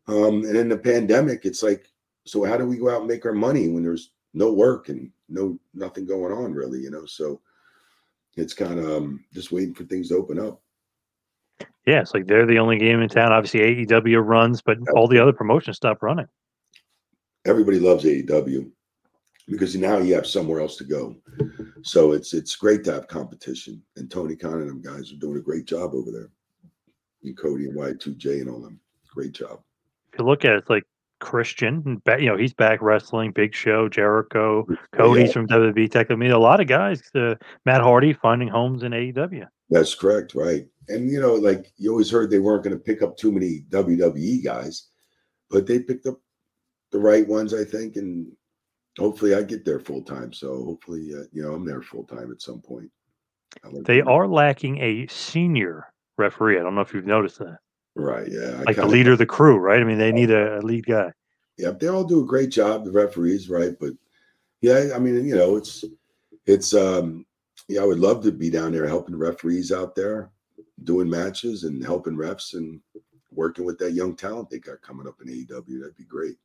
Um, 0.06 0.44
and 0.44 0.56
in 0.56 0.68
the 0.68 0.78
pandemic, 0.78 1.44
it's 1.44 1.62
like, 1.62 1.88
so 2.24 2.44
how 2.44 2.56
do 2.56 2.66
we 2.66 2.78
go 2.78 2.90
out 2.90 3.00
and 3.00 3.08
make 3.08 3.24
our 3.26 3.32
money 3.32 3.68
when 3.68 3.82
there's 3.82 4.10
no 4.34 4.52
work 4.52 4.88
and 4.88 5.10
no 5.28 5.58
nothing 5.74 6.06
going 6.06 6.32
on 6.32 6.52
really, 6.52 6.80
you 6.80 6.90
know? 6.90 7.04
So 7.06 7.40
it's 8.36 8.54
kind 8.54 8.78
of 8.78 8.90
um, 8.90 9.24
just 9.32 9.52
waiting 9.52 9.74
for 9.74 9.84
things 9.84 10.08
to 10.08 10.16
open 10.16 10.38
up. 10.38 10.60
Yeah, 11.86 12.00
it's 12.00 12.12
like 12.12 12.26
they're 12.26 12.46
the 12.46 12.58
only 12.58 12.78
game 12.78 13.00
in 13.00 13.08
town. 13.08 13.32
Obviously, 13.32 13.86
AEW 13.86 14.24
runs, 14.24 14.60
but 14.60 14.78
all 14.94 15.08
the 15.08 15.20
other 15.20 15.32
promotions 15.32 15.76
stop 15.76 16.02
running. 16.02 16.28
Everybody 17.46 17.78
loves 17.78 18.04
AEW 18.04 18.70
because 19.48 19.74
now 19.76 19.98
you 19.98 20.14
have 20.14 20.26
somewhere 20.26 20.60
else 20.60 20.76
to 20.76 20.84
go. 20.84 21.16
So 21.82 22.12
it's 22.12 22.34
it's 22.34 22.56
great 22.56 22.84
to 22.84 22.92
have 22.92 23.08
competition. 23.08 23.82
And 23.96 24.10
Tony 24.10 24.36
Khan 24.36 24.60
and 24.60 24.68
them 24.68 24.82
guys 24.82 25.12
are 25.12 25.16
doing 25.16 25.38
a 25.38 25.42
great 25.42 25.64
job 25.66 25.94
over 25.94 26.10
there. 26.10 26.30
And 27.24 27.36
Cody 27.36 27.66
and 27.66 27.76
Y2J 27.76 28.40
and 28.42 28.50
all 28.50 28.60
them. 28.60 28.80
Great 29.14 29.32
job. 29.32 29.60
If 30.12 30.18
you 30.20 30.24
look 30.24 30.44
at 30.44 30.52
it, 30.52 30.58
it's 30.58 30.70
like 30.70 30.84
Christian, 31.20 31.82
and 32.06 32.22
you 32.22 32.28
know, 32.28 32.36
he's 32.36 32.54
back 32.54 32.80
wrestling. 32.80 33.32
Big 33.32 33.52
Show, 33.54 33.88
Jericho, 33.88 34.66
Cody's 34.92 35.26
Yeah. 35.28 35.32
from 35.32 35.48
WWE 35.48 35.90
Tech. 35.90 36.10
I 36.10 36.14
mean, 36.14 36.30
a 36.30 36.38
lot 36.38 36.60
of 36.60 36.68
guys. 36.68 37.02
Uh, 37.14 37.34
Matt 37.66 37.80
Hardy 37.80 38.12
finding 38.12 38.48
homes 38.48 38.82
in 38.84 38.92
AEW. 38.92 39.46
That's 39.70 39.94
correct, 39.94 40.34
right? 40.34 40.66
And 40.88 41.10
you 41.10 41.20
know, 41.20 41.34
like 41.34 41.72
you 41.76 41.90
always 41.90 42.10
heard, 42.10 42.30
they 42.30 42.38
weren't 42.38 42.62
going 42.64 42.76
to 42.76 42.82
pick 42.82 43.02
up 43.02 43.16
too 43.16 43.32
many 43.32 43.64
WWE 43.70 44.44
guys, 44.44 44.88
but 45.50 45.66
they 45.66 45.80
picked 45.80 46.06
up 46.06 46.20
the 46.92 46.98
right 47.00 47.26
ones, 47.26 47.52
I 47.52 47.64
think, 47.64 47.96
and 47.96 48.30
hopefully, 48.98 49.34
I 49.34 49.42
get 49.42 49.64
there 49.64 49.80
full 49.80 50.02
time. 50.02 50.32
So 50.32 50.64
hopefully, 50.64 51.12
uh, 51.14 51.24
you 51.32 51.42
know, 51.42 51.54
I'm 51.54 51.64
there 51.64 51.82
full 51.82 52.04
time 52.04 52.30
at 52.30 52.42
some 52.42 52.60
point. 52.60 52.90
Like 53.64 53.84
They 53.84 54.00
that. 54.00 54.08
are 54.08 54.26
lacking 54.26 54.78
a 54.78 55.06
senior 55.08 55.86
referee. 56.16 56.58
I 56.58 56.62
don't 56.62 56.74
know 56.74 56.80
if 56.80 56.92
you've 56.92 57.06
noticed 57.06 57.38
that. 57.38 57.58
right, 57.94 58.28
yeah. 58.30 58.58
I 58.58 58.62
Like 58.62 58.76
the 58.76 58.86
leader 58.86 59.12
of 59.12 59.18
the 59.18 59.26
crew, 59.26 59.56
right? 59.56 59.80
I 59.80 59.84
mean, 59.84 59.98
they 59.98 60.12
need 60.12 60.30
a, 60.30 60.58
a 60.58 60.60
lead 60.60 60.86
guy. 60.86 61.12
Yeah, 61.56 61.70
they 61.72 61.88
all 61.88 62.04
do 62.04 62.22
a 62.22 62.26
great 62.26 62.50
job, 62.50 62.84
the 62.84 62.92
referees, 62.92 63.48
right? 63.48 63.74
But 63.80 63.92
yeah, 64.60 64.90
I 64.94 64.98
mean, 64.98 65.26
you 65.26 65.34
know, 65.36 65.56
it's 65.56 65.84
it's 66.46 66.74
um 66.74 67.26
yeah, 67.68 67.82
I 67.82 67.84
would 67.84 67.98
love 67.98 68.22
to 68.24 68.32
be 68.32 68.50
down 68.50 68.72
there 68.72 68.86
helping 68.86 69.16
referees 69.16 69.72
out 69.72 69.94
there, 69.94 70.30
doing 70.84 71.10
matches 71.10 71.64
and 71.64 71.84
helping 71.84 72.14
refs 72.16 72.54
and 72.54 72.80
working 73.32 73.64
with 73.64 73.78
that 73.78 73.92
young 73.92 74.14
talent 74.16 74.50
they 74.50 74.58
got 74.58 74.80
coming 74.82 75.06
up 75.06 75.20
in 75.20 75.28
AEW. 75.28 75.80
That'd 75.80 75.96
be 75.96 76.04
great. 76.04 76.36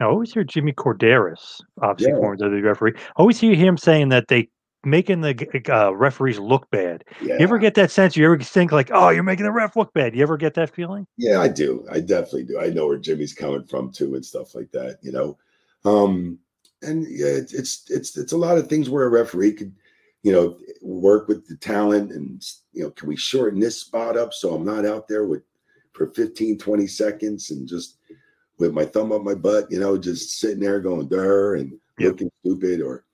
Now, 0.00 0.08
I 0.08 0.12
always 0.12 0.32
hear 0.32 0.44
Jimmy 0.44 0.72
Korderas, 0.72 1.60
obviously 1.80 2.12
Yeah. 2.12 2.18
former 2.18 2.36
WWE 2.36 2.62
referee. 2.62 2.92
I 2.96 3.20
always 3.20 3.40
hear 3.40 3.54
him 3.54 3.76
saying 3.76 4.10
that 4.10 4.28
they 4.28 4.48
making 4.84 5.20
the 5.20 5.62
uh, 5.68 5.90
referees 5.90 6.38
look 6.38 6.70
bad. 6.70 7.04
Yeah. 7.20 7.34
You 7.34 7.40
ever 7.40 7.58
get 7.58 7.74
that 7.74 7.90
sense? 7.90 8.16
You 8.16 8.24
ever 8.26 8.38
think 8.38 8.70
like, 8.72 8.90
oh, 8.92 9.08
you're 9.10 9.24
making 9.24 9.44
the 9.44 9.50
ref 9.52 9.74
look 9.74 9.92
bad? 9.94 10.14
You 10.14 10.22
ever 10.22 10.36
get 10.36 10.54
that 10.54 10.72
feeling? 10.74 11.06
Yeah, 11.16 11.40
I 11.40 11.48
do. 11.48 11.84
I 11.90 12.00
definitely 12.00 12.44
do. 12.44 12.60
I 12.60 12.68
know 12.68 12.86
where 12.86 12.98
Jimmy's 12.98 13.34
coming 13.34 13.64
from 13.64 13.90
too, 13.90 14.14
and 14.14 14.24
stuff 14.24 14.54
like 14.54 14.70
that. 14.72 14.98
You 15.02 15.12
know, 15.12 15.38
um, 15.84 16.38
and 16.82 17.06
yeah, 17.08 17.26
it's 17.26 17.52
it's 17.52 17.90
it's 17.90 18.16
it's 18.16 18.32
a 18.32 18.36
lot 18.36 18.58
of 18.58 18.68
things 18.68 18.88
where 18.88 19.06
a 19.06 19.10
referee 19.10 19.54
could, 19.54 19.74
you 20.22 20.32
know, 20.32 20.56
work 20.82 21.26
with 21.26 21.46
the 21.48 21.56
talent 21.56 22.12
and 22.12 22.44
you 22.72 22.84
know, 22.84 22.90
can 22.90 23.08
we 23.08 23.16
shorten 23.16 23.58
this 23.58 23.80
spot 23.80 24.16
up 24.16 24.32
so 24.32 24.54
I'm 24.54 24.64
not 24.64 24.86
out 24.86 25.08
there 25.08 25.26
with 25.26 25.42
for 25.94 26.08
15, 26.08 26.58
20 26.58 26.86
seconds 26.86 27.50
and 27.50 27.66
just 27.66 27.96
with 28.58 28.72
my 28.72 28.84
thumb 28.84 29.12
up 29.12 29.22
my 29.22 29.34
butt, 29.34 29.70
you 29.70 29.78
know, 29.78 29.98
just 29.98 30.38
sitting 30.38 30.60
there 30.60 30.80
going 30.80 31.08
der 31.08 31.56
and 31.56 31.78
Yep. 31.98 32.10
looking 32.10 32.30
stupid 32.40 32.82
or 32.82 33.04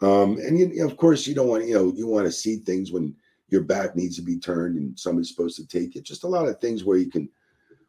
um 0.00 0.38
and 0.38 0.58
you, 0.58 0.86
of 0.86 0.96
course 0.96 1.26
you 1.26 1.34
don't 1.34 1.48
want 1.48 1.66
you 1.66 1.74
know 1.74 1.92
you 1.96 2.06
want 2.06 2.24
to 2.24 2.30
see 2.32 2.56
things 2.56 2.92
when 2.92 3.16
your 3.48 3.62
back 3.62 3.96
needs 3.96 4.14
to 4.16 4.22
be 4.22 4.38
turned 4.38 4.76
and 4.78 4.98
somebody's 4.98 5.28
supposed 5.28 5.56
to 5.56 5.66
take 5.66 5.96
it. 5.96 6.04
Just 6.04 6.24
a 6.24 6.28
lot 6.28 6.46
of 6.46 6.60
things 6.60 6.84
where 6.84 6.98
you 6.98 7.10
can 7.10 7.28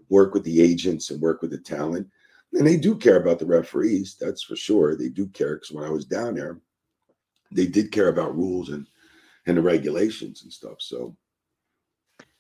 work 0.10 0.34
with 0.34 0.44
the 0.44 0.62
agents 0.62 1.10
and 1.12 1.22
work 1.22 1.42
with 1.42 1.52
the 1.52 1.58
talent. 1.58 2.08
And 2.54 2.68
they 2.68 2.78
do 2.78 2.96
care 2.96 3.18
about 3.18 3.40
the 3.40 3.46
referees 3.46 4.18
that's 4.20 4.44
for 4.44 4.56
sure. 4.56 4.96
They 4.96 5.10
do 5.10 5.28
care 5.28 5.56
because 5.56 5.72
when 5.72 5.86
i 5.86 5.90
was 5.90 6.06
down 6.06 6.36
there 6.36 6.60
they 7.52 7.68
did 7.68 7.92
care 7.92 8.10
about 8.10 8.36
rules 8.36 8.70
and 8.70 8.88
and 9.46 9.58
the 9.58 9.62
regulations 9.62 10.44
and 10.44 10.52
stuff 10.52 10.78
so 10.80 11.16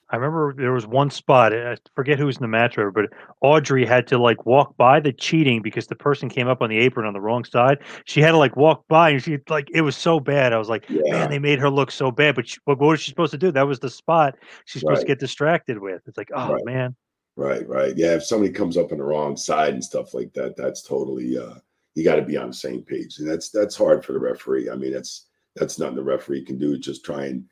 I 0.09 0.17
remember 0.17 0.53
there 0.55 0.73
was 0.73 0.85
one 0.85 1.09
spot. 1.09 1.53
I 1.53 1.75
forget 1.95 2.19
who 2.19 2.27
was 2.27 2.37
in 2.37 2.41
the 2.43 2.47
match, 2.47 2.75
but 2.75 3.05
Aubrey 3.41 3.85
had 3.85 4.05
to 4.07 4.17
like 4.17 4.45
walk 4.45 4.77
by 4.77 4.99
the 4.99 5.11
cheating 5.11 5.61
because 5.61 5.87
the 5.87 5.95
person 5.95 6.29
came 6.29 6.47
up 6.47 6.61
on 6.61 6.69
the 6.69 6.77
apron 6.77 7.07
on 7.07 7.13
the 7.13 7.21
wrong 7.21 7.43
side. 7.45 7.79
She 8.05 8.21
had 8.21 8.31
to 8.31 8.37
like 8.37 8.55
walk 8.55 8.83
by, 8.87 9.09
and 9.11 9.23
she 9.23 9.39
like 9.49 9.69
it 9.73 9.81
was 9.81 9.95
so 9.97 10.19
bad. 10.19 10.53
I 10.53 10.57
was 10.57 10.69
like, 10.69 10.85
yeah 10.89 11.01
man, 11.11 11.29
they 11.29 11.39
made 11.39 11.59
her 11.59 11.69
look 11.69 11.89
so 11.89 12.11
bad. 12.11 12.35
But 12.35 12.47
she, 12.49 12.59
what, 12.65 12.79
what 12.79 12.89
was 12.89 13.01
she 13.01 13.09
supposed 13.09 13.31
to 13.31 13.37
do? 13.37 13.51
That 13.51 13.67
was 13.67 13.79
the 13.79 13.89
spot 13.89 14.35
she's 14.65 14.81
supposed 14.81 14.99
Right. 14.99 15.07
to 15.07 15.11
get 15.11 15.19
distracted 15.19 15.79
with. 15.79 16.01
It's 16.05 16.17
like, 16.17 16.29
oh 16.35 16.53
Right. 16.53 16.65
man, 16.65 16.95
right 17.35 17.67
right 17.67 17.97
yeah 17.97 18.13
if 18.13 18.23
somebody 18.23 18.51
comes 18.51 18.77
up 18.77 18.91
on 18.91 18.99
the 18.99 19.03
wrong 19.03 19.35
side 19.35 19.73
and 19.73 19.83
stuff 19.83 20.13
like 20.13 20.31
that 20.33 20.55
that's 20.55 20.83
totally 20.83 21.35
uh 21.37 21.55
you 21.95 22.03
got 22.03 22.15
to 22.17 22.21
be 22.21 22.37
on 22.37 22.49
the 22.49 22.53
same 22.53 22.83
page 22.83 23.17
and 23.17 23.27
that's 23.27 23.49
that's 23.49 23.75
hard 23.75 24.05
for 24.05 24.13
the 24.13 24.19
referee 24.19 24.69
i 24.69 24.75
mean 24.75 24.93
that's 24.93 25.27
that's 25.55 25.79
nothing 25.79 25.95
the 25.95 26.03
referee 26.03 26.45
can 26.45 26.59
do 26.59 26.77
just 26.77 27.03
try 27.03 27.25
and 27.25 27.43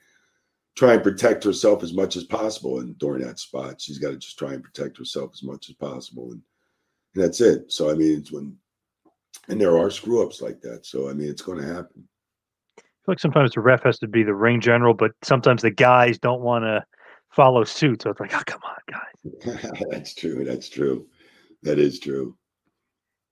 try 0.75 0.93
and 0.93 1.03
protect 1.03 1.43
herself 1.43 1.83
as 1.83 1.93
much 1.93 2.15
as 2.15 2.23
possible. 2.23 2.79
And 2.79 2.97
during 2.97 3.23
that 3.23 3.39
spot 3.39 3.81
she's 3.81 3.97
got 3.97 4.11
to 4.11 4.17
just 4.17 4.39
try 4.39 4.53
and 4.53 4.63
protect 4.63 4.97
herself 4.97 5.31
as 5.33 5.43
much 5.43 5.69
as 5.69 5.75
possible. 5.75 6.31
And, 6.31 6.41
and 7.15 7.23
that's 7.23 7.41
it. 7.41 7.71
So 7.71 7.89
i 7.89 7.93
mean 7.93 8.19
it's 8.19 8.31
when 8.31 8.55
and 9.47 9.59
there 9.59 9.77
are 9.77 9.89
screw 9.89 10.23
ups 10.23 10.41
like 10.41 10.61
that. 10.61 10.85
So 10.85 11.09
i 11.09 11.13
mean 11.13 11.29
it's 11.29 11.41
going 11.41 11.59
to 11.59 11.67
happen. 11.67 12.07
I 12.77 12.81
feel 13.05 13.13
like 13.13 13.19
sometimes 13.19 13.51
the 13.53 13.61
ref 13.61 13.83
has 13.83 13.97
to 13.99 14.07
be 14.07 14.23
the 14.23 14.35
ring 14.35 14.61
general, 14.61 14.93
but 14.93 15.11
sometimes 15.23 15.63
the 15.63 15.71
guys 15.71 16.19
don't 16.19 16.41
want 16.41 16.65
to 16.65 16.83
follow 17.31 17.63
suit. 17.63 18.03
So 18.03 18.11
it's 18.11 18.19
like, 18.19 18.35
oh 18.35 18.43
come 18.45 18.61
on, 18.63 18.77
guys. 18.91 19.71
that's 19.89 20.13
true. 20.13 20.45
That's 20.45 20.69
true. 20.69 21.07
That 21.63 21.79
is 21.79 21.99
true. 21.99 22.37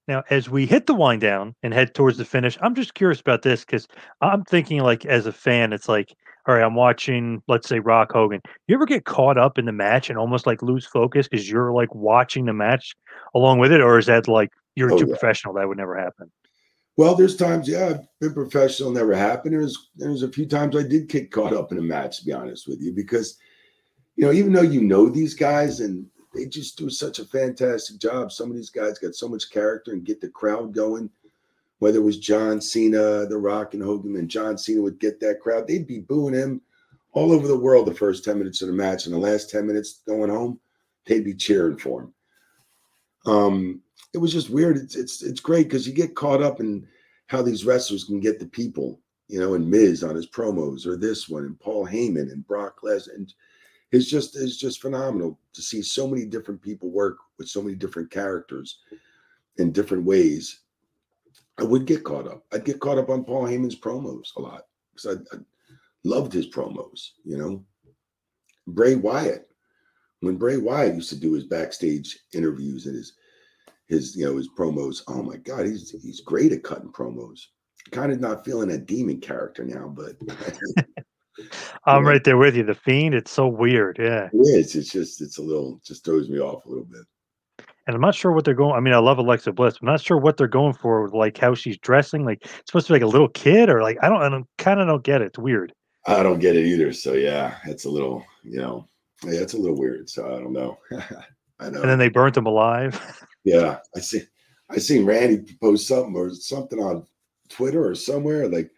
Now, 0.07 0.23
as 0.31 0.49
we 0.49 0.65
hit 0.65 0.87
the 0.87 0.95
wind 0.95 1.21
down 1.21 1.53
and 1.61 1.71
head 1.71 1.93
towards 1.93 2.17
the 2.17 2.25
finish, 2.25 2.57
I'm 2.61 2.73
just 2.73 2.95
curious 2.95 3.21
about 3.21 3.43
this 3.43 3.63
because 3.63 3.87
I'm 4.21 4.43
thinking, 4.43 4.79
like, 4.79 5.05
as 5.05 5.27
a 5.27 5.31
fan, 5.31 5.71
it's 5.71 5.87
like, 5.87 6.15
all 6.49 6.55
right, 6.55 6.63
I'm 6.63 6.73
watching, 6.73 7.43
let's 7.47 7.69
say, 7.69 7.77
Rock 7.77 8.11
Hogan. 8.11 8.41
You 8.67 8.73
ever 8.73 8.87
get 8.87 9.05
caught 9.05 9.37
up 9.37 9.59
in 9.59 9.65
the 9.65 9.71
match 9.71 10.09
and 10.09 10.17
almost 10.17 10.47
like 10.47 10.63
lose 10.63 10.83
focus 10.83 11.27
because 11.27 11.47
you're 11.47 11.71
like 11.71 11.93
watching 11.93 12.45
the 12.45 12.53
match 12.53 12.95
along 13.35 13.59
with 13.59 13.71
it, 13.71 13.81
or 13.81 13.99
is 13.99 14.07
that 14.07 14.27
like 14.27 14.49
you're 14.73 14.91
Oh, 14.91 14.97
too 14.97 15.05
yeah. 15.05 15.13
professional? 15.13 15.53
That 15.53 15.67
would 15.67 15.77
never 15.77 15.95
happen. 15.95 16.31
Well, 16.97 17.13
there's 17.13 17.37
times, 17.37 17.67
yeah, 17.69 17.89
I've 17.89 18.07
been 18.19 18.33
professional, 18.33 18.89
never 18.89 19.13
happened. 19.13 19.53
There's 19.53 19.89
there's 19.95 20.23
a 20.23 20.31
few 20.31 20.47
times 20.47 20.75
I 20.75 20.81
did 20.81 21.07
get 21.07 21.31
caught 21.31 21.53
up 21.53 21.71
in 21.71 21.77
a 21.77 21.83
match, 21.83 22.17
to 22.19 22.25
be 22.25 22.33
honest 22.33 22.67
with 22.67 22.81
you, 22.81 22.93
because 22.93 23.37
you 24.15 24.25
know, 24.25 24.31
even 24.31 24.51
though 24.51 24.61
you 24.61 24.81
know 24.81 25.07
these 25.07 25.35
guys 25.35 25.81
and 25.81 26.07
they 26.33 26.45
just 26.45 26.79
do 26.79 26.89
such 26.89 27.19
a 27.19 27.25
fantastic 27.25 27.99
job. 27.99 28.31
Some 28.31 28.49
of 28.49 28.55
these 28.55 28.69
guys 28.71 28.97
got 28.97 29.13
so 29.13 29.27
much 29.27 29.51
character 29.51 29.91
and 29.91 30.03
get 30.03 30.19
the 30.19 30.29
crowd 30.29 30.73
going. 30.73 31.11
Whether 31.79 31.99
it 31.99 32.03
was 32.03 32.19
John 32.19 32.61
Cena, 32.61 33.25
The 33.25 33.37
Rock, 33.37 33.73
and 33.73 33.81
Hogan, 33.81 34.15
and 34.17 34.29
John 34.29 34.57
Cena 34.57 34.81
would 34.81 34.99
get 34.99 35.19
that 35.21 35.39
crowd, 35.39 35.67
they'd 35.67 35.87
be 35.87 35.99
booing 35.99 36.33
him 36.33 36.61
all 37.13 37.31
over 37.31 37.47
the 37.47 37.57
world 37.57 37.87
the 37.87 37.93
first 37.93 38.23
10 38.23 38.37
minutes 38.37 38.61
of 38.61 38.67
the 38.67 38.73
match. 38.73 39.05
And 39.05 39.15
the 39.15 39.19
last 39.19 39.49
10 39.49 39.65
minutes 39.65 40.01
going 40.05 40.29
home, 40.29 40.59
they'd 41.05 41.23
be 41.23 41.33
cheering 41.33 41.77
for 41.77 42.03
him. 42.03 42.13
Um, 43.25 43.81
it 44.13 44.17
was 44.17 44.31
just 44.31 44.49
weird. 44.49 44.77
It's 44.77 44.95
it's 44.95 45.21
it's 45.21 45.39
great 45.39 45.63
because 45.63 45.87
you 45.87 45.93
get 45.93 46.15
caught 46.15 46.41
up 46.41 46.59
in 46.59 46.87
how 47.27 47.41
these 47.41 47.65
wrestlers 47.65 48.05
can 48.05 48.19
get 48.19 48.39
the 48.39 48.47
people, 48.47 48.99
you 49.27 49.39
know, 49.39 49.53
and 49.53 49.69
Miz 49.69 50.03
on 50.03 50.15
his 50.15 50.27
promos 50.27 50.85
or 50.85 50.97
this 50.97 51.29
one 51.29 51.43
and 51.43 51.59
Paul 51.59 51.85
Heyman 51.85 52.31
and 52.31 52.47
Brock 52.47 52.81
Lesnar. 52.81 53.15
And 53.15 53.33
it's 53.91 54.09
just 54.09 54.35
it's 54.35 54.57
just 54.57 54.81
phenomenal 54.81 55.39
to 55.53 55.61
see 55.61 55.81
so 55.81 56.07
many 56.07 56.25
different 56.25 56.61
people 56.61 56.89
work 56.89 57.17
with 57.37 57.47
so 57.47 57.61
many 57.61 57.75
different 57.75 58.09
characters 58.09 58.79
in 59.57 59.71
different 59.71 60.05
ways. 60.05 60.61
I 61.59 61.63
would 61.63 61.85
get 61.85 62.03
caught 62.03 62.27
up. 62.27 62.43
I'd 62.53 62.65
get 62.65 62.79
caught 62.79 62.97
up 62.97 63.09
on 63.09 63.23
Paul 63.25 63.43
Heyman's 63.45 63.79
promos 63.79 64.27
a 64.37 64.41
lot 64.41 64.63
because 64.95 65.17
I, 65.17 65.35
I 65.35 65.39
loved 66.03 66.31
his 66.33 66.47
promos, 66.47 67.09
you 67.25 67.37
know. 67.37 67.65
Bray 68.67 68.95
Wyatt. 68.95 69.47
When 70.21 70.37
Bray 70.37 70.57
Wyatt 70.57 70.95
used 70.95 71.09
to 71.09 71.19
do 71.19 71.33
his 71.33 71.45
backstage 71.45 72.17
interviews 72.33 72.85
and 72.85 72.95
his 72.95 73.13
his 73.87 74.15
you 74.15 74.25
know 74.25 74.37
his 74.37 74.49
promos. 74.57 75.01
Oh 75.07 75.23
my 75.23 75.37
God, 75.37 75.65
he's 75.65 75.89
he's 76.01 76.21
great 76.21 76.51
at 76.51 76.63
cutting 76.63 76.91
promos. 76.91 77.39
Kind 77.91 78.11
of 78.11 78.19
not 78.19 78.45
feeling 78.45 78.71
a 78.71 78.77
demon 78.77 79.19
character 79.19 79.63
now, 79.63 79.87
but 79.87 80.15
I'm 81.85 82.03
Yeah. 82.03 82.09
right 82.09 82.23
there 82.23 82.37
with 82.37 82.55
you. 82.55 82.63
The 82.63 82.75
Fiend, 82.75 83.15
it's 83.15 83.31
so 83.31 83.47
weird. 83.47 83.97
Yeah. 83.99 84.29
it 84.31 84.37
is. 84.37 84.75
It's 84.75 84.91
just 84.91 85.21
it's 85.21 85.37
a 85.39 85.41
little 85.41 85.79
just 85.83 86.05
throws 86.05 86.29
me 86.29 86.39
off 86.39 86.65
a 86.65 86.69
little 86.69 86.85
bit. 86.85 87.01
And 87.89 87.95
I'm 87.95 88.01
not 88.01 88.13
sure 88.13 88.31
what 88.31 88.45
they're 88.45 88.53
going. 88.53 88.75
I 88.75 88.81
mean, 88.81 88.93
I 88.93 88.99
love 88.99 89.17
Alexa 89.17 89.51
Bliss. 89.51 89.79
I'm 89.81 89.87
not 89.87 89.99
sure 89.99 90.19
what 90.19 90.37
they're 90.37 90.47
going 90.47 90.73
for, 90.73 91.01
with, 91.01 91.13
like 91.13 91.39
how 91.39 91.55
she's 91.55 91.75
dressing. 91.79 92.23
Like 92.23 92.43
it's 92.43 92.67
supposed 92.67 92.85
to 92.85 92.93
be 92.93 92.99
like 92.99 93.03
a 93.03 93.11
little 93.11 93.29
kid, 93.29 93.67
or 93.67 93.81
like 93.81 93.97
I 94.03 94.09
don't. 94.09 94.21
I 94.21 94.29
don't 94.29 94.45
kind 94.59 94.79
of 94.79 94.85
don't 94.85 95.03
get 95.03 95.23
it. 95.23 95.25
It's 95.25 95.39
weird. 95.39 95.73
I 96.05 96.21
don't 96.21 96.37
get 96.37 96.55
it 96.55 96.67
either. 96.67 96.93
So 96.93 97.13
yeah, 97.13 97.57
it's 97.65 97.85
a 97.85 97.89
little 97.89 98.23
you 98.43 98.59
know 98.59 98.87
yeah, 99.23 99.39
it's 99.39 99.55
a 99.55 99.57
little 99.57 99.75
weird. 99.75 100.07
So 100.07 100.27
I 100.27 100.39
don't 100.39 100.53
know. 100.53 100.77
I 101.59 101.71
know. 101.71 101.81
And 101.81 101.89
then 101.89 101.97
they 101.97 102.09
burnt 102.09 102.37
him 102.37 102.45
alive. 102.45 103.01
Yeah, 103.45 103.77
I 103.95 104.01
see. 104.01 104.23
I 104.69 104.79
seen 104.79 105.05
Randy 105.05 105.55
post 105.61 105.87
something 105.87 106.13
or 106.13 106.33
something 106.33 106.77
on 106.77 107.07
Twitter 107.47 107.87
or 107.87 107.95
somewhere 107.95 108.49
like, 108.49 108.69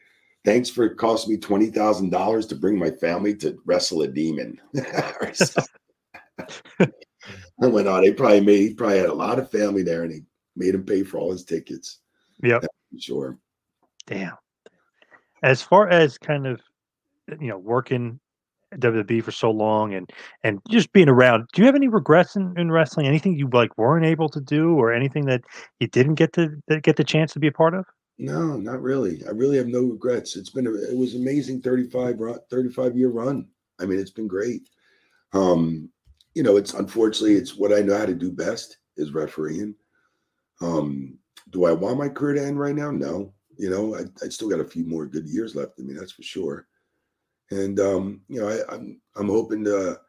"Thanks 0.46 0.70
for 0.70 0.94
costing 0.94 1.34
me 1.34 1.40
twenty 1.40 1.72
thousand 1.72 2.12
dollars 2.12 2.46
to 2.48 2.56
bring 2.56 2.78
my 2.78 2.92
family 2.92 3.36
to 3.38 3.58
wrestle 3.66 4.04
a 4.04 4.08
demon." 4.08 4.62
Or. 7.62 7.68
I 7.68 7.72
went 7.72 7.88
on. 7.88 8.04
They 8.04 8.14
probably 8.14 8.42
made. 8.42 8.60
He 8.60 8.74
probably 8.74 8.98
had 8.98 9.10
a 9.10 9.14
lot 9.14 9.40
of 9.40 9.52
family 9.52 9.84
there, 9.84 10.04
and 10.04 10.12
he 10.12 10.22
made 10.56 10.76
him 10.76 10.86
pay 10.86 11.04
for 11.04 11.18
all 11.18 11.32
his 11.32 11.44
tickets. 11.44 12.00
yep. 12.44 12.66
Sure. 13.00 13.38
Damn. 14.08 14.38
As 15.44 15.62
far 15.62 15.90
as 15.90 16.18
kind 16.18 16.46
of 16.46 16.62
you 17.40 17.48
know 17.48 17.58
working 17.58 18.20
at 18.74 18.80
WWE 18.80 19.24
for 19.24 19.32
so 19.32 19.52
long 19.52 19.94
and 19.94 20.12
and 20.44 20.60
just 20.70 20.92
being 20.92 21.10
around, 21.10 21.48
do 21.54 21.62
you 21.62 21.66
have 21.66 21.76
any 21.76 21.88
regrets 21.88 22.36
in, 22.36 22.54
in 22.58 22.72
wrestling? 22.72 23.08
Anything 23.08 23.38
you 23.38 23.50
like 23.52 23.78
weren't 23.78 24.06
able 24.06 24.30
to 24.30 24.42
do, 24.42 24.76
or 24.76 24.94
anything 24.94 25.26
that 25.26 25.42
you 25.80 25.88
didn't 25.88 26.16
get 26.16 26.34
to 26.34 26.50
get 26.82 26.96
the 26.96 27.04
chance 27.04 27.34
to 27.34 27.40
be 27.40 27.48
a 27.48 27.52
part 27.52 27.74
of? 27.74 27.86
No, 28.18 28.58
not 28.58 28.82
really. 28.82 29.24
I 29.26 29.32
really 29.32 29.58
have 29.58 29.68
no 29.68 29.82
regrets. 29.82 30.36
It's 30.36 30.52
been 30.52 30.68
a, 30.68 30.74
it 30.74 30.96
was 30.96 31.16
amazing 31.16 31.62
35 31.62 32.20
run, 32.20 32.40
35 32.52 32.96
year 32.96 33.10
run. 33.10 33.48
I 33.80 33.86
mean, 33.86 34.00
it's 34.00 34.12
been 34.12 34.28
great. 34.28 34.70
Um, 35.34 35.90
you 36.34 36.44
know, 36.44 36.58
it's 36.58 36.74
unfortunately 36.74 37.36
it's 37.36 37.56
what 37.56 37.74
I 37.74 37.82
know 37.82 37.98
how 37.98 38.06
to 38.06 38.16
do 38.16 38.32
best 38.32 38.78
is 38.98 39.14
refereeing. 39.14 39.76
Um, 40.62 41.18
do 41.50 41.66
I 41.66 41.72
want 41.72 41.98
my 41.98 42.10
career 42.10 42.36
to 42.36 42.46
end 42.46 42.60
right 42.60 42.76
now? 42.76 42.92
No. 42.92 43.34
You 43.58 43.70
know, 43.70 43.96
I, 43.96 44.02
I 44.24 44.30
still 44.30 44.50
got 44.50 44.60
a 44.60 44.66
few 44.66 44.86
more 44.86 45.06
good 45.06 45.28
years 45.28 45.56
left 45.56 45.80
in 45.80 45.88
me, 45.88 45.94
that's 45.94 46.14
for 46.14 46.24
sure. 46.24 46.68
And 47.52 47.80
um, 47.80 48.22
you 48.30 48.40
know, 48.40 48.48
I, 48.48 48.74
I'm 48.74 49.02
I'm 49.18 49.28
hoping 49.28 49.64
to 49.66 50.00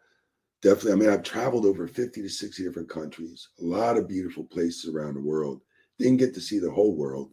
definitely. 0.63 0.93
I 0.93 0.95
mean, 0.95 1.11
I've 1.11 1.25
traveled 1.25 1.67
over 1.67 1.89
50 1.89 2.23
to 2.23 2.29
60 2.29 2.63
different 2.63 2.89
countries, 2.89 3.49
a 3.61 3.65
lot 3.65 3.97
of 3.97 4.09
beautiful 4.09 4.45
places 4.45 4.95
around 4.95 5.15
the 5.15 5.21
world. 5.21 5.61
Didn't 5.99 6.19
get 6.19 6.35
to 6.35 6.41
see 6.41 6.61
the 6.61 6.71
whole 6.71 6.95
world 6.95 7.33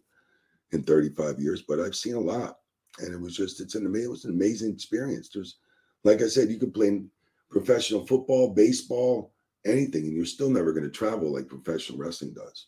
in 0.71 0.83
35 0.83 1.39
years, 1.39 1.63
but 1.67 1.79
I've 1.79 1.95
seen 1.95 2.15
a 2.15 2.19
lot. 2.19 2.57
And 2.99 3.13
it 3.13 3.21
was 3.21 3.35
just 3.35 3.61
it's 3.61 3.75
an 3.75 3.85
amazing 3.85 4.07
it 4.07 4.11
was 4.11 4.25
an 4.25 4.31
amazing 4.31 4.73
experience. 4.73 5.29
There's 5.29 5.59
like 6.03 6.21
I 6.21 6.27
said, 6.27 6.49
you 6.49 6.57
could 6.57 6.73
play 6.73 7.03
professional 7.49 8.05
football, 8.05 8.53
baseball, 8.53 9.33
anything, 9.65 10.03
and 10.05 10.13
you're 10.15 10.25
still 10.25 10.49
never 10.49 10.71
going 10.71 10.83
to 10.85 10.89
travel 10.89 11.33
like 11.33 11.47
professional 11.47 11.97
wrestling 11.99 12.33
does. 12.33 12.67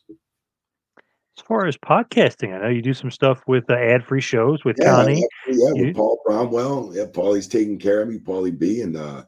As 1.38 1.44
far 1.46 1.66
as 1.66 1.78
podcasting, 1.78 2.54
I 2.54 2.62
know 2.62 2.68
you 2.70 2.82
do 2.82 2.94
some 2.94 3.10
stuff 3.12 3.42
with 3.48 3.70
uh, 3.70 3.76
ad-free 3.76 4.22
shows 4.22 4.66
with 4.66 4.78
Yeah, 4.80 4.92
Connie. 4.92 5.26
yeah, 5.48 5.72
You- 5.74 5.86
with 5.88 5.96
Paul 5.96 6.20
Bromwell. 6.28 6.94
Yeah, 6.96 7.06
Paulie's 7.06 7.48
taking 7.48 7.80
care 7.80 8.02
of 8.02 8.10
me, 8.10 8.20
Paulie 8.20 8.58
B, 8.58 8.82
and 8.82 8.98
uh 8.98 9.24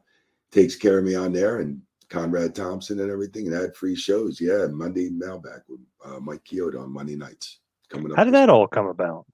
takes 0.52 0.76
care 0.76 1.00
of 1.00 1.04
me 1.06 1.16
on 1.16 1.34
there, 1.34 1.62
and 1.62 1.82
Conrad 2.10 2.54
Thompson 2.54 3.00
and 3.00 3.10
everything, 3.10 3.48
and 3.48 3.56
ad 3.56 3.76
free 3.76 3.96
shows. 3.96 4.40
Yeah, 4.40 4.68
Monday 4.70 5.10
Mailbag 5.10 5.62
with 5.68 5.80
uh, 6.06 6.20
Mike 6.20 6.44
Chioda 6.44 6.80
on 6.84 6.94
Monday 6.94 7.16
nights 7.16 7.62
coming 7.90 8.12
up. 8.12 8.18
How 8.20 8.24
did 8.24 8.36
that 8.36 8.50
all 8.50 8.68
come 8.68 8.86
about? 8.86 9.26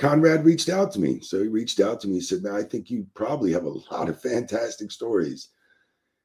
Conrad 0.00 0.46
reached 0.46 0.70
out 0.70 0.90
to 0.92 0.98
me. 0.98 1.20
So 1.20 1.42
he 1.42 1.48
reached 1.48 1.78
out 1.78 2.00
to 2.00 2.08
me. 2.08 2.14
He 2.14 2.20
said, 2.22 2.42
"Man, 2.42 2.54
I 2.54 2.62
think 2.62 2.90
you 2.90 3.06
probably 3.14 3.52
have 3.52 3.64
a 3.64 3.78
lot 3.92 4.08
of 4.08 4.20
fantastic 4.20 4.90
stories." 4.90 5.50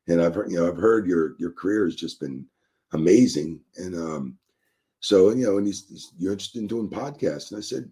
And 0.07 0.21
I've 0.21 0.33
heard, 0.33 0.49
you 0.49 0.57
know, 0.57 0.69
I've 0.69 0.77
heard 0.77 1.05
your 1.05 1.35
your 1.39 1.51
career 1.51 1.83
has 1.83 1.95
just 1.95 2.21
been 2.21 2.45
amazing. 2.93 3.59
And 3.75 3.93
um, 3.95 4.37
so 5.01 5.31
you 5.31 5.45
know, 5.45 5.57
and 5.57 5.67
he's, 5.67 5.89
he's 5.89 6.13
you're 6.17 6.31
interested 6.31 6.61
in 6.61 6.67
doing 6.67 6.89
podcasts. 6.89 7.51
And 7.51 7.57
I 7.57 7.61
said, 7.61 7.91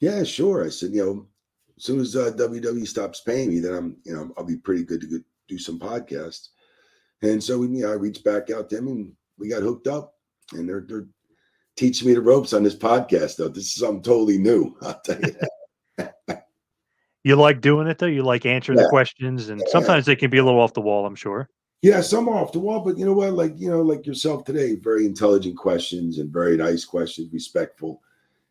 "Yeah, 0.00 0.24
sure." 0.24 0.64
I 0.64 0.70
said, 0.70 0.92
you 0.92 1.04
know, 1.04 1.28
as 1.76 1.84
soon 1.84 2.00
as 2.00 2.16
uh, 2.16 2.32
WWE 2.34 2.88
stops 2.88 3.20
paying 3.20 3.50
me, 3.50 3.60
then 3.60 3.74
I'm, 3.74 3.96
you 4.04 4.14
know, 4.14 4.32
I'll 4.38 4.44
be 4.44 4.56
pretty 4.56 4.84
good 4.84 5.02
to 5.02 5.22
do 5.46 5.58
some 5.58 5.78
podcasts. 5.78 6.48
And 7.20 7.44
so 7.44 7.58
we, 7.58 7.68
you 7.68 7.82
know, 7.82 7.90
I 7.90 7.96
reached 7.96 8.24
back 8.24 8.50
out 8.50 8.70
to 8.70 8.78
him 8.78 8.88
and 8.88 9.12
we 9.38 9.50
got 9.50 9.62
hooked 9.62 9.88
up. 9.88 10.14
And 10.52 10.66
they're 10.66 10.84
they're 10.88 11.08
teaching 11.76 12.08
me 12.08 12.14
the 12.14 12.20
ropes 12.20 12.52
on 12.52 12.62
this 12.62 12.74
podcast, 12.74 13.36
though. 13.36 13.48
This 13.48 13.64
is 13.64 13.74
something 13.74 14.02
totally 14.02 14.38
new. 14.38 14.76
I'll 14.82 15.00
tell 15.00 15.20
you 15.20 15.34
that. 15.98 16.46
You 17.22 17.34
like 17.34 17.60
doing 17.60 17.88
it 17.88 17.98
though. 17.98 18.06
You 18.06 18.22
like 18.22 18.46
answering 18.46 18.78
Yeah. 18.78 18.84
the 18.84 18.90
questions, 18.90 19.48
and 19.48 19.60
Yeah. 19.60 19.66
sometimes 19.72 20.06
they 20.06 20.14
can 20.14 20.30
be 20.30 20.38
a 20.38 20.44
little 20.44 20.60
off 20.60 20.74
the 20.74 20.80
wall. 20.80 21.06
I'm 21.06 21.16
sure. 21.16 21.48
Yeah, 21.82 22.00
some 22.00 22.28
are 22.28 22.36
off 22.42 22.52
the 22.52 22.60
wall, 22.60 22.80
but 22.80 22.96
you 22.96 23.04
know 23.04 23.12
what? 23.12 23.32
Like 23.32 23.58
you 23.58 23.68
know, 23.68 23.82
like 23.82 24.06
yourself 24.06 24.44
today, 24.44 24.76
very 24.76 25.04
intelligent 25.06 25.56
questions 25.56 26.18
and 26.18 26.32
very 26.32 26.56
nice 26.56 26.84
questions, 26.84 27.32
respectful, 27.32 28.00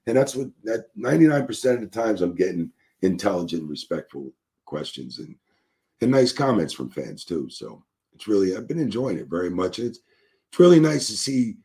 and 0.07 0.15
that's 0.17 0.36
what 0.36 0.49
that 0.65 0.88
ninety 0.95 1.26
nine 1.28 1.47
percent 1.47 1.82
of 1.82 1.89
the 1.89 2.01
times 2.01 2.21
I'm 2.21 2.36
getting 2.36 2.69
intelligent, 3.01 3.69
respectful 3.69 4.32
questions 4.65 5.19
and 5.19 5.36
and 6.01 6.11
nice 6.11 6.34
comments 6.34 6.73
from 6.73 6.89
fans 6.89 7.23
too. 7.23 7.49
So 7.49 7.82
it's 8.13 8.28
really 8.28 8.55
I've 8.57 8.67
been 8.67 8.80
enjoying 8.80 9.17
it 9.17 9.28
very 9.28 9.49
much, 9.49 9.80
and 9.80 9.88
it's 9.88 9.99
it's 10.49 10.59
really 10.59 10.82
nice 10.82 11.07
to 11.07 11.13
see 11.17 11.55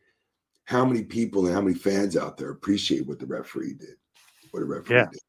how 0.65 0.85
many 0.85 1.03
people 1.03 1.45
and 1.45 1.55
how 1.55 1.61
many 1.61 1.75
fans 1.75 2.15
out 2.15 2.37
there 2.37 2.51
appreciate 2.51 3.05
what 3.07 3.19
the 3.19 3.25
referee 3.25 3.73
did, 3.73 3.95
what 4.51 4.61
the 4.61 4.65
referee 4.65 4.95
Yeah. 4.95 5.07
did. 5.11 5.19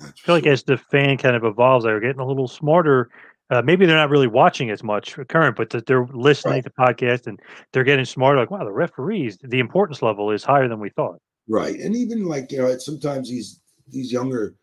That's 0.00 0.12
I 0.22 0.26
feel 0.26 0.34
like 0.34 0.44
sure. 0.44 0.52
as 0.52 0.62
the 0.64 0.76
fan 0.76 1.16
kind 1.16 1.36
of 1.36 1.44
evolves, 1.44 1.84
they're 1.84 2.00
getting 2.00 2.20
a 2.20 2.26
little 2.26 2.48
smarter. 2.48 3.08
Uh, 3.48 3.62
maybe 3.62 3.86
they're 3.86 3.96
not 3.96 4.10
really 4.10 4.26
watching 4.26 4.70
as 4.70 4.82
much 4.82 5.16
current, 5.28 5.56
but 5.56 5.70
that 5.70 5.86
they're 5.86 6.06
listening 6.12 6.62
to 6.62 6.70
podcasts 6.70 7.26
and 7.26 7.40
they're 7.72 7.84
getting 7.84 8.04
smarter. 8.04 8.38
Like, 8.40 8.50
wow, 8.50 8.64
the 8.64 8.72
referees, 8.72 9.38
the 9.42 9.60
importance 9.60 10.02
level 10.02 10.30
is 10.32 10.44
higher 10.44 10.68
than 10.68 10.80
we 10.80 10.90
thought. 10.90 11.20
Right. 11.48 11.78
And 11.78 11.94
even 11.94 12.24
like, 12.26 12.50
you 12.50 12.58
know, 12.58 12.76
sometimes 12.78 13.30
these 13.30 13.60
these 13.88 14.10
younger 14.12 14.56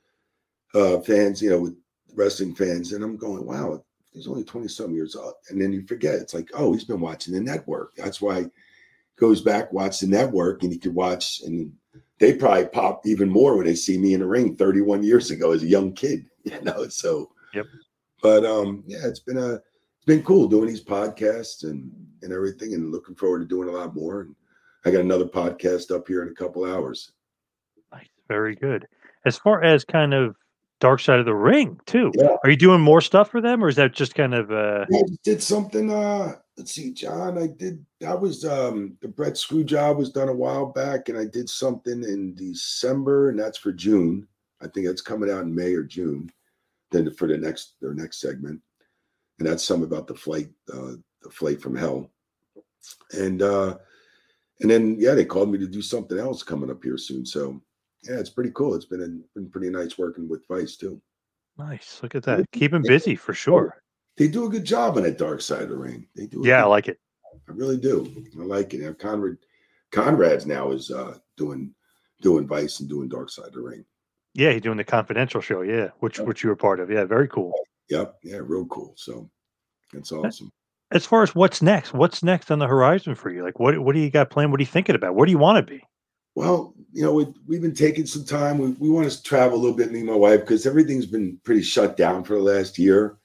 uh 0.76 1.00
fans, 1.00 1.42
you 1.42 1.50
know, 1.50 1.60
with 1.62 1.78
wrestling 2.14 2.54
fans, 2.54 2.92
and 2.92 3.04
I'm 3.04 3.16
going, 3.16 3.46
wow, 3.46 3.84
he's 4.12 4.28
only 4.28 4.44
20 4.44 4.68
some 4.68 4.94
years 4.94 5.16
old. 5.16 5.34
And 5.50 5.62
then 5.62 5.72
you 5.72 5.88
forget, 5.88 6.16
it's 6.16 6.34
like, 6.34 6.50
oh, 6.54 6.74
he's 6.74 6.84
been 6.84 7.00
watching 7.00 7.34
the 7.34 7.40
network. 7.40 7.96
That's 7.96 8.22
why 8.22 8.46
goes 9.20 9.42
back, 9.42 9.72
watch 9.72 10.00
the 10.00 10.08
network, 10.08 10.64
and 10.64 10.72
he 10.72 10.78
could 10.80 10.96
watch 10.96 11.42
and 11.46 11.72
they 12.20 12.34
probably 12.34 12.68
pop 12.68 13.02
even 13.06 13.30
more 13.30 13.58
when 13.58 13.66
they 13.66 13.76
see 13.76 13.98
me 13.98 14.14
in 14.14 14.20
the 14.22 14.26
ring 14.26 14.56
31 14.56 15.04
years 15.04 15.30
ago 15.32 15.52
as 15.52 15.64
a 15.64 15.68
young 15.68 15.94
kid, 15.94 16.26
you 16.44 16.60
know. 16.62 16.88
So 16.88 17.32
Yep. 17.54 17.66
but 18.22 18.46
um 18.46 18.84
yeah, 18.88 19.06
it's 19.06 19.20
been 19.20 19.38
a 19.38 19.54
it's 19.56 20.06
been 20.06 20.24
cool 20.24 20.48
doing 20.48 20.68
these 20.68 20.84
podcasts 20.84 21.64
and 21.64 21.92
and 22.22 22.32
everything 22.34 22.74
and 22.74 22.92
looking 22.92 23.16
forward 23.16 23.40
to 23.40 23.46
doing 23.46 23.70
a 23.70 23.72
lot 23.72 23.94
more. 23.96 24.22
And 24.22 24.36
I 24.86 24.92
got 24.92 25.02
another 25.02 25.26
podcast 25.26 25.94
up 25.94 26.08
here 26.08 26.24
in 26.24 26.30
a 26.30 26.34
couple 26.34 26.66
hours. 26.66 27.12
Nice. 27.92 28.08
Very 28.28 28.56
good. 28.56 28.88
As 29.26 29.38
far 29.38 29.64
as 29.64 29.84
kind 29.86 30.14
of 30.14 30.36
dark 30.80 31.00
side 31.00 31.20
of 31.20 31.26
the 31.26 31.34
ring, 31.36 31.80
too, 31.86 32.12
Yeah. 32.16 32.36
are 32.44 32.50
you 32.50 32.58
doing 32.58 32.82
more 32.82 33.00
stuff 33.02 33.30
for 33.32 33.40
them 33.40 33.64
or 33.64 33.70
is 33.70 33.76
that 33.78 33.94
just 33.94 34.16
kind 34.16 34.34
of, 34.34 34.52
uh, 34.52 34.86
I 34.94 35.02
did 35.24 35.42
something. 35.42 35.90
Uh, 35.90 36.36
let's 36.58 36.72
see, 36.74 36.92
John. 36.92 37.38
I 37.38 37.48
did. 37.48 37.86
That 38.00 38.20
was 38.20 38.46
um 38.46 38.98
the 39.02 39.08
Bret 39.08 39.38
Screw 39.38 39.64
job 39.64 39.98
was 39.98 40.12
done 40.12 40.30
a 40.30 40.34
while 40.34 40.68
back, 40.68 41.10
and 41.10 41.18
I 41.18 41.26
did 41.26 41.50
something 41.50 42.04
in 42.04 42.36
December, 42.36 43.30
and 43.30 43.40
that's 43.40 43.58
for 43.58 43.72
June. 43.72 44.28
I 44.62 44.68
think 44.68 44.88
it's 44.88 45.02
coming 45.02 45.30
out 45.30 45.44
in 45.44 45.54
May 45.54 45.74
or 45.74 45.84
June. 45.84 46.32
Then 46.92 47.12
for 47.12 47.28
the 47.28 47.38
next 47.38 47.76
their 47.82 47.94
next 47.94 48.20
segment, 48.22 48.62
and 49.40 49.48
that's 49.48 49.64
some 49.64 49.84
about 49.84 50.08
the 50.08 50.16
flight, 50.16 50.50
uh, 50.72 50.94
the 51.22 51.30
flight 51.30 51.62
from 51.62 51.76
hell, 51.76 52.12
and 53.14 53.42
uh, 53.42 53.78
and 54.62 54.70
then 54.70 54.96
yeah, 55.00 55.16
they 55.16 55.26
called 55.26 55.52
me 55.52 55.58
to 55.58 55.68
do 55.68 55.82
something 55.82 56.20
else 56.20 56.44
coming 56.44 56.70
up 56.70 56.84
here 56.84 56.98
soon. 56.98 57.26
So 57.26 57.60
yeah, 58.04 58.20
it's 58.20 58.30
pretty 58.30 58.52
cool. 58.54 58.76
It's 58.76 58.86
been 58.86 59.24
been 59.34 59.50
pretty 59.50 59.70
nice 59.70 59.98
working 59.98 60.30
with 60.30 60.48
Vice 60.48 60.76
too. 60.78 61.02
nice. 61.58 62.00
Look 62.04 62.16
at 62.16 62.24
that. 62.24 62.46
Keep 62.52 62.74
'em 62.74 62.84
busy 62.84 63.16
for 63.16 63.34
sure. 63.34 63.83
They 64.18 64.28
do 64.28 64.46
a 64.46 64.50
good 64.50 64.66
job 64.66 64.98
on 64.98 65.04
that 65.04 65.18
dark 65.18 65.42
side 65.42 65.64
of 65.64 65.70
the 65.70 65.78
ring. 65.78 66.08
They 66.16 66.28
do. 66.28 66.42
Yeah, 66.44 66.64
I 66.64 66.68
like 66.68 66.88
it. 66.88 67.00
I 67.50 67.52
really 67.52 67.78
do. 67.78 68.24
I 68.40 68.44
like 68.44 68.74
it. 68.74 69.00
Conrad 69.00 69.38
Conrad's 69.92 70.46
now 70.46 70.72
is 70.72 70.92
uh 70.92 71.18
doing 71.38 71.74
doing 72.22 72.48
Vice 72.48 72.80
and 72.80 72.90
doing 72.90 73.10
Dark 73.10 73.30
Side 73.30 73.48
of 73.48 73.54
the 73.54 73.62
Ring. 73.62 73.84
Yeah, 74.34 74.52
he's 74.52 74.62
doing 74.62 74.78
the 74.78 74.84
confidential 74.84 75.42
show. 75.42 75.62
Yeah, 75.62 75.90
which 76.00 76.20
Yeah. 76.20 76.26
which 76.26 76.44
you 76.44 76.50
were 76.50 76.56
part 76.56 76.80
of. 76.80 76.90
Yeah, 76.90 77.06
very 77.06 77.28
cool. 77.28 77.54
Yep. 77.90 78.16
Yeah, 78.24 78.40
real 78.42 78.66
cool. 78.68 78.94
So 78.98 79.30
that's 79.92 80.12
awesome. 80.12 80.52
As 80.92 81.06
far 81.06 81.24
as 81.24 81.34
what's 81.34 81.62
next, 81.62 81.94
what's 81.94 82.24
next 82.24 82.52
on 82.52 82.60
the 82.60 82.68
horizon 82.68 83.16
for 83.16 83.32
you? 83.32 83.44
Like, 83.44 83.60
what 83.60 83.78
what 83.80 83.94
do 83.94 84.00
you 84.00 84.10
got 84.12 84.30
planned? 84.30 84.52
What 84.52 84.60
are 84.60 84.64
you 84.64 84.68
thinking 84.68 84.96
about? 84.96 85.16
Where 85.16 85.26
do 85.26 85.32
you 85.32 85.38
want 85.40 85.66
to 85.66 85.74
be? 85.74 85.84
Well, 86.36 86.74
you 86.92 87.04
know, 87.04 87.14
we, 87.14 87.28
we've 87.48 87.62
been 87.62 87.76
taking 87.76 88.08
some 88.08 88.26
time. 88.26 88.58
We, 88.58 88.70
we 88.72 88.90
want 88.90 89.10
to 89.12 89.22
travel 89.22 89.56
a 89.56 89.62
little 89.62 89.78
bit, 89.78 89.92
me 89.92 90.00
and 90.00 90.08
my 90.10 90.16
wife, 90.16 90.40
because 90.40 90.66
everything's 90.66 91.06
been 91.06 91.40
pretty 91.44 91.62
shut 91.62 91.96
down 91.96 92.24
for 92.24 92.36
the 92.36 92.42
last 92.42 92.80
year. 92.80 93.18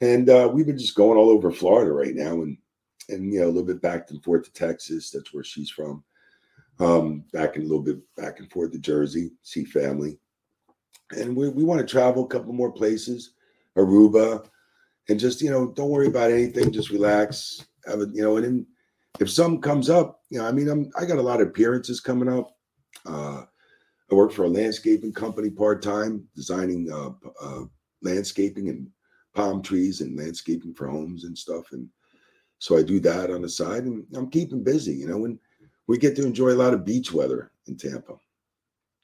And 0.00 0.28
uh, 0.28 0.50
we've 0.52 0.66
been 0.66 0.78
just 0.78 0.94
going 0.94 1.18
all 1.18 1.30
over 1.30 1.50
Florida 1.50 1.92
right 1.92 2.14
now 2.14 2.42
and, 2.42 2.58
and, 3.08 3.32
you 3.32 3.40
know, 3.40 3.46
a 3.46 3.48
little 3.48 3.64
bit 3.64 3.80
back 3.80 4.10
and 4.10 4.22
forth 4.22 4.44
to 4.44 4.52
Texas. 4.52 5.10
That's 5.10 5.32
where 5.32 5.44
she's 5.44 5.70
from. 5.70 6.04
Um, 6.78 7.24
back 7.32 7.56
and 7.56 7.64
a 7.64 7.68
little 7.68 7.82
bit 7.82 7.98
back 8.16 8.38
and 8.38 8.50
forth 8.50 8.72
to 8.72 8.78
Jersey, 8.78 9.30
see 9.42 9.64
family. 9.64 10.18
And 11.12 11.34
we, 11.34 11.48
we 11.48 11.64
want 11.64 11.80
to 11.80 11.86
travel 11.86 12.24
a 12.24 12.28
couple 12.28 12.52
more 12.52 12.72
places, 12.72 13.30
Aruba, 13.76 14.46
and 15.08 15.18
just, 15.18 15.40
you 15.40 15.50
know, 15.50 15.72
don't 15.72 15.88
worry 15.88 16.08
about 16.08 16.30
anything. 16.30 16.72
Just 16.72 16.90
relax. 16.90 17.64
Have 17.86 18.00
a, 18.00 18.06
you 18.12 18.22
know, 18.22 18.36
and 18.36 18.44
then 18.44 18.66
if 19.20 19.30
something 19.30 19.60
comes 19.60 19.88
up, 19.88 20.20
you 20.28 20.38
know, 20.38 20.46
I 20.46 20.52
mean, 20.52 20.68
I'm 20.68 20.90
I 20.98 21.06
got 21.06 21.18
a 21.18 21.22
lot 21.22 21.40
of 21.40 21.48
appearances 21.48 22.00
coming 22.00 22.28
up. 22.28 22.56
Uh, 23.06 23.44
I 24.10 24.14
work 24.14 24.32
for 24.32 24.44
a 24.44 24.48
landscaping 24.48 25.12
company 25.12 25.48
part 25.48 25.82
time, 25.82 26.26
designing 26.34 26.90
uh, 26.92 27.10
uh, 27.40 27.64
landscaping 28.02 28.68
and 28.68 28.88
palm 29.36 29.62
trees 29.62 30.00
and 30.00 30.18
landscaping 30.18 30.74
for 30.74 30.88
homes 30.88 31.24
and 31.24 31.36
stuff. 31.36 31.70
And 31.72 31.88
so 32.58 32.76
I 32.76 32.82
do 32.82 32.98
that 33.00 33.30
on 33.30 33.42
the 33.42 33.48
side, 33.48 33.84
and 33.84 34.04
I'm 34.14 34.30
keeping 34.30 34.64
busy. 34.64 34.94
You 34.94 35.08
know, 35.08 35.24
and 35.26 35.38
we 35.86 35.98
get 35.98 36.16
to 36.16 36.26
enjoy 36.26 36.50
a 36.50 36.62
lot 36.62 36.74
of 36.74 36.84
beach 36.84 37.12
weather 37.12 37.52
in 37.68 37.76
Tampa. 37.76 38.14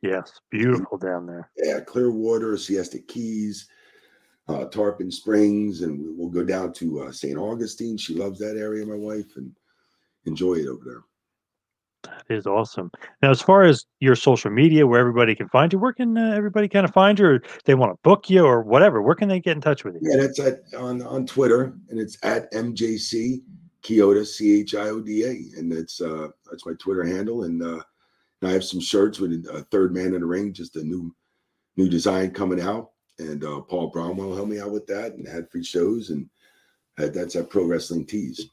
Yes, 0.01 0.33
beautiful 0.51 0.99
down 0.99 1.27
there. 1.27 1.51
Yeah, 1.57 1.79
Clearwater, 1.81 2.57
Siesta 2.57 2.99
Keys, 2.99 3.69
uh, 4.49 4.65
Tarpon 4.65 5.13
Springs, 5.13 5.83
and 5.83 6.01
we- 6.01 6.11
we'll 6.11 6.29
go 6.31 6.43
down 6.43 6.73
to 6.75 7.03
uh, 7.03 7.13
St. 7.13 7.39
Augustine. 7.39 7.97
She 7.97 8.15
loves 8.15 8.41
that 8.41 8.57
area, 8.57 8.85
my 8.85 8.97
wife, 8.97 9.37
and 9.37 9.55
enjoy 10.25 10.55
it 10.55 10.67
over 10.67 10.85
there. 10.85 11.03
That 12.03 12.25
is 12.29 12.47
awesome. 12.47 12.91
Now, 13.23 13.31
as 13.31 13.41
far 13.41 13.63
as 13.63 13.87
your 14.01 14.17
social 14.17 14.51
media, 14.51 14.87
where 14.87 15.01
everybody 15.01 15.35
can 15.35 15.49
find 15.49 15.73
you, 15.73 15.79
where 15.79 15.93
can 15.93 16.17
uh, 16.17 16.35
everybody 16.35 16.69
kind 16.69 16.85
of 16.85 16.93
find 16.93 17.19
you, 17.19 17.27
or 17.27 17.43
they 17.65 17.75
want 17.75 17.93
to 17.93 17.99
book 18.03 18.29
you, 18.29 18.45
or 18.45 18.63
whatever? 18.63 19.01
Where 19.01 19.15
can 19.15 19.29
they 19.29 19.41
get 19.41 19.57
in 19.57 19.61
touch 19.61 19.85
with 19.85 19.95
you? 19.95 20.01
Yeah, 20.03 20.17
that's 20.17 20.41
at 20.41 20.61
on 20.77 21.03
on 21.03 21.27
Twitter, 21.27 21.75
and 21.91 22.01
it's 22.01 22.19
at 22.23 22.53
MJC 22.53 23.43
Chioda 23.83 24.27
C 24.27 24.61
H 24.61 24.75
I 24.75 24.89
O 24.89 25.01
D 25.01 25.25
A, 25.25 25.59
and 25.59 25.73
it's 25.73 26.01
uh 26.01 26.29
that's 26.51 26.67
my 26.67 26.73
Twitter 26.79 27.05
handle. 27.05 27.45
And 27.45 27.63
uh, 27.63 27.83
and 28.41 28.51
I 28.51 28.53
have 28.53 28.65
some 28.65 28.81
shirts 28.81 29.19
with 29.19 29.33
a 29.33 29.67
third 29.71 29.95
man 29.95 30.15
in 30.15 30.21
the 30.21 30.27
ring, 30.27 30.53
just 30.53 30.77
a 30.77 30.83
new 30.83 31.15
new 31.77 31.89
design 31.89 32.33
coming 32.33 32.61
out, 32.61 32.91
and 33.19 33.45
uh, 33.45 33.61
Paul 33.61 33.91
Bromwell 33.91 34.35
helped 34.35 34.51
me 34.51 34.61
out 34.61 34.73
with 34.73 34.87
that, 34.87 35.15
and 35.15 35.27
had 35.27 35.51
free 35.51 35.65
shows, 35.65 36.11
and 36.11 36.29
uh, 36.99 37.09
that's 37.09 37.37
at 37.37 37.51
Pro 37.51 37.65
Wrestling 37.65 38.07
Tees. 38.07 38.49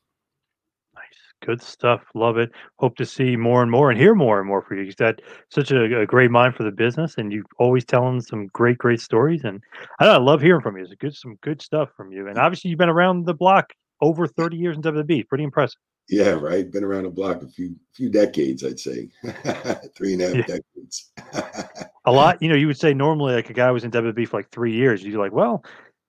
Good 1.42 1.62
stuff. 1.62 2.02
Love 2.16 2.38
it. 2.38 2.52
Hope 2.80 2.98
to 2.98 3.06
see 3.06 3.38
more 3.38 3.62
and 3.62 3.72
more 3.72 3.90
and 3.90 4.00
hear 4.00 4.14
more 4.14 4.40
and 4.40 4.48
more 4.48 4.62
for 4.62 4.76
you. 4.76 4.84
You've 4.84 4.98
got 4.98 5.22
such 5.50 5.72
a, 5.72 6.02
a 6.02 6.06
great 6.06 6.32
mind 6.32 6.56
for 6.56 6.64
the 6.64 6.72
business, 6.72 7.16
and 7.18 7.32
you 7.32 7.46
always 7.60 7.86
telling 7.86 8.20
some 8.20 8.48
great, 8.48 8.78
great 8.78 9.00
stories. 9.00 9.46
And 9.46 9.62
I, 10.00 10.08
I 10.08 10.18
love 10.18 10.42
hearing 10.42 10.62
from 10.62 10.76
you. 10.76 10.84
It's 10.84 10.94
good, 10.96 11.16
some 11.16 11.38
good 11.42 11.62
stuff 11.62 11.90
from 11.96 12.12
you. 12.12 12.28
And 12.28 12.38
obviously, 12.38 12.70
you've 12.70 12.78
been 12.80 12.90
around 12.90 13.26
the 13.26 13.34
block 13.34 13.72
over 14.02 14.28
30 14.28 14.58
years 14.58 14.76
in 14.76 14.82
WWE. 14.82 15.28
Pretty 15.30 15.46
impressive. 15.46 15.80
Yeah, 16.10 16.32
right. 16.32 16.70
Been 16.70 16.84
around 16.84 17.04
the 17.04 17.10
block 17.10 17.42
a 17.44 17.48
few 17.48 17.76
few 17.94 18.10
decades, 18.10 18.64
I'd 18.66 18.80
say. 18.80 19.10
Three 19.96 20.14
and 20.14 20.22
a 20.22 20.28
half 20.28 20.36
Yeah. 20.36 20.58
decades. 20.58 21.12
A 22.06 22.12
lot, 22.12 22.42
you 22.42 22.50
know, 22.50 22.56
you 22.56 22.66
would 22.66 22.80
say 22.80 22.94
normally 22.94 23.36
like 23.36 23.50
a 23.50 23.54
guy 23.54 23.70
was 23.72 23.84
in 23.84 23.92
WWE 23.92 24.28
for 24.28 24.38
like 24.38 24.50
three 24.50 24.74
years. 24.74 25.04
You're 25.04 25.22
like, 25.22 25.34
well, 25.34 25.64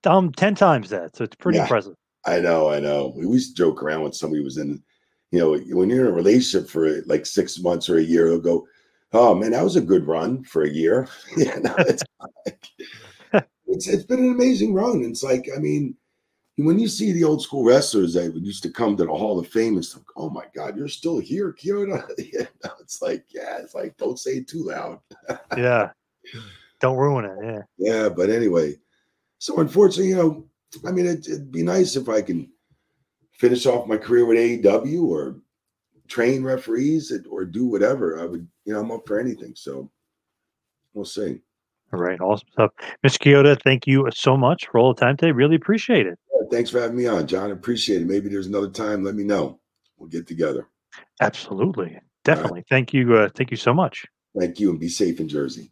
um, 0.05 0.31
10 0.31 0.55
times 0.55 0.89
that. 0.89 1.15
So 1.15 1.25
it's 1.25 1.35
pretty 1.35 1.57
Yeah. 1.57 1.63
impressive. 1.63 1.93
I 2.25 2.39
know, 2.39 2.69
I 2.69 2.79
know. 2.79 3.13
We 3.15 3.27
used 3.27 3.55
to 3.55 3.63
joke 3.63 3.83
around 3.83 4.01
when 4.01 4.13
somebody 4.13 4.41
was 4.43 4.57
in, 4.57 4.81
you 5.31 5.39
know, 5.39 5.57
when 5.75 5.89
you're 5.89 6.05
in 6.05 6.11
a 6.11 6.15
relationship 6.15 6.69
for 6.69 7.01
like 7.03 7.25
six 7.25 7.59
months 7.59 7.89
or 7.89 7.97
a 7.97 8.03
year, 8.03 8.29
they'll 8.29 8.39
go, 8.39 8.67
"Oh 9.13 9.33
man, 9.33 9.51
that 9.51 9.63
was 9.63 9.77
a 9.77 9.81
good 9.81 10.05
run 10.05 10.43
for 10.43 10.63
a 10.63 10.69
year." 10.69 11.07
yeah, 11.37 11.57
no, 11.59 11.73
it's 11.79 12.03
like, 12.19 12.69
it's 13.67 13.87
it's 13.87 14.03
been 14.03 14.19
an 14.19 14.31
amazing 14.31 14.73
run. 14.73 15.03
It's 15.03 15.23
like, 15.23 15.47
I 15.55 15.59
mean, 15.59 15.95
when 16.57 16.79
you 16.79 16.87
see 16.87 17.11
the 17.11 17.23
old 17.23 17.41
school 17.41 17.63
wrestlers 17.63 18.13
that 18.13 18.35
used 18.35 18.63
to 18.63 18.69
come 18.69 18.97
to 18.97 19.05
the 19.05 19.09
Hall 19.09 19.39
of 19.39 19.47
Fame 19.47 19.75
and 19.75 19.85
stuff, 19.85 20.03
oh 20.17 20.29
my 20.29 20.45
God, 20.53 20.77
you're 20.77 20.89
still 20.89 21.19
here, 21.19 21.53
Chioda. 21.53 22.07
yeah, 22.33 22.45
no, 22.63 22.71
it's 22.79 23.01
like, 23.01 23.25
yeah, 23.29 23.57
it's 23.59 23.73
like, 23.73 23.95
don't 23.97 24.19
say 24.19 24.31
it 24.31 24.47
too 24.47 24.63
loud. 24.65 24.99
Yeah. 25.57 25.91
Don't 26.81 26.97
ruin 26.97 27.25
it. 27.25 27.37
Yeah. 27.43 27.61
Yeah, 27.77 28.09
but 28.09 28.29
anyway, 28.29 28.75
so 29.37 29.59
unfortunately, 29.59 30.09
you 30.09 30.15
know, 30.15 30.45
I 30.85 30.91
mean, 30.91 31.05
it, 31.05 31.27
it'd 31.27 31.51
be 31.51 31.63
nice 31.63 31.95
if 31.95 32.09
I 32.09 32.21
can 32.21 32.51
finish 33.41 33.65
off 33.65 33.87
my 33.87 33.97
career 33.97 34.23
with 34.25 34.37
AEW 34.37 35.03
or 35.03 35.35
train 36.07 36.43
referees 36.43 37.11
or 37.29 37.43
do 37.43 37.65
whatever. 37.65 38.19
I 38.21 38.25
would, 38.25 38.47
you 38.65 38.73
know, 38.73 38.79
I'm 38.79 38.91
up 38.91 39.07
for 39.07 39.19
anything. 39.19 39.53
So 39.55 39.89
we'll 40.93 41.05
see. 41.05 41.39
All 41.91 41.99
right. 41.99 42.21
Awesome 42.21 42.47
stuff. 42.53 42.71
Mr. 43.03 43.17
Chioda, 43.17 43.59
thank 43.63 43.87
you 43.87 44.07
so 44.13 44.37
much 44.37 44.67
for 44.67 44.77
all 44.77 44.93
the 44.93 45.01
time 45.01 45.17
today. 45.17 45.31
Really 45.31 45.55
appreciate 45.55 46.05
it. 46.05 46.19
Yeah, 46.31 46.47
thanks 46.51 46.69
for 46.69 46.79
having 46.79 46.95
me 46.95 47.07
on, 47.07 47.25
John. 47.25 47.51
Appreciate 47.51 48.03
it. 48.03 48.07
Maybe 48.07 48.29
there's 48.29 48.47
another 48.47 48.69
time. 48.69 49.03
Let 49.03 49.15
me 49.15 49.23
know. 49.23 49.59
We'll 49.97 50.09
get 50.09 50.27
together. 50.27 50.67
Absolutely. 51.19 51.99
Definitely. 52.23 52.63
Thank 52.69 52.93
you. 52.93 53.15
Uh, 53.15 53.29
thank 53.35 53.49
you 53.49 53.57
so 53.57 53.73
much. 53.73 54.05
Thank 54.39 54.59
you 54.59 54.69
and 54.69 54.79
be 54.79 54.87
safe 54.87 55.19
in 55.19 55.27
Jersey. 55.27 55.71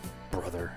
brother. 0.31 0.71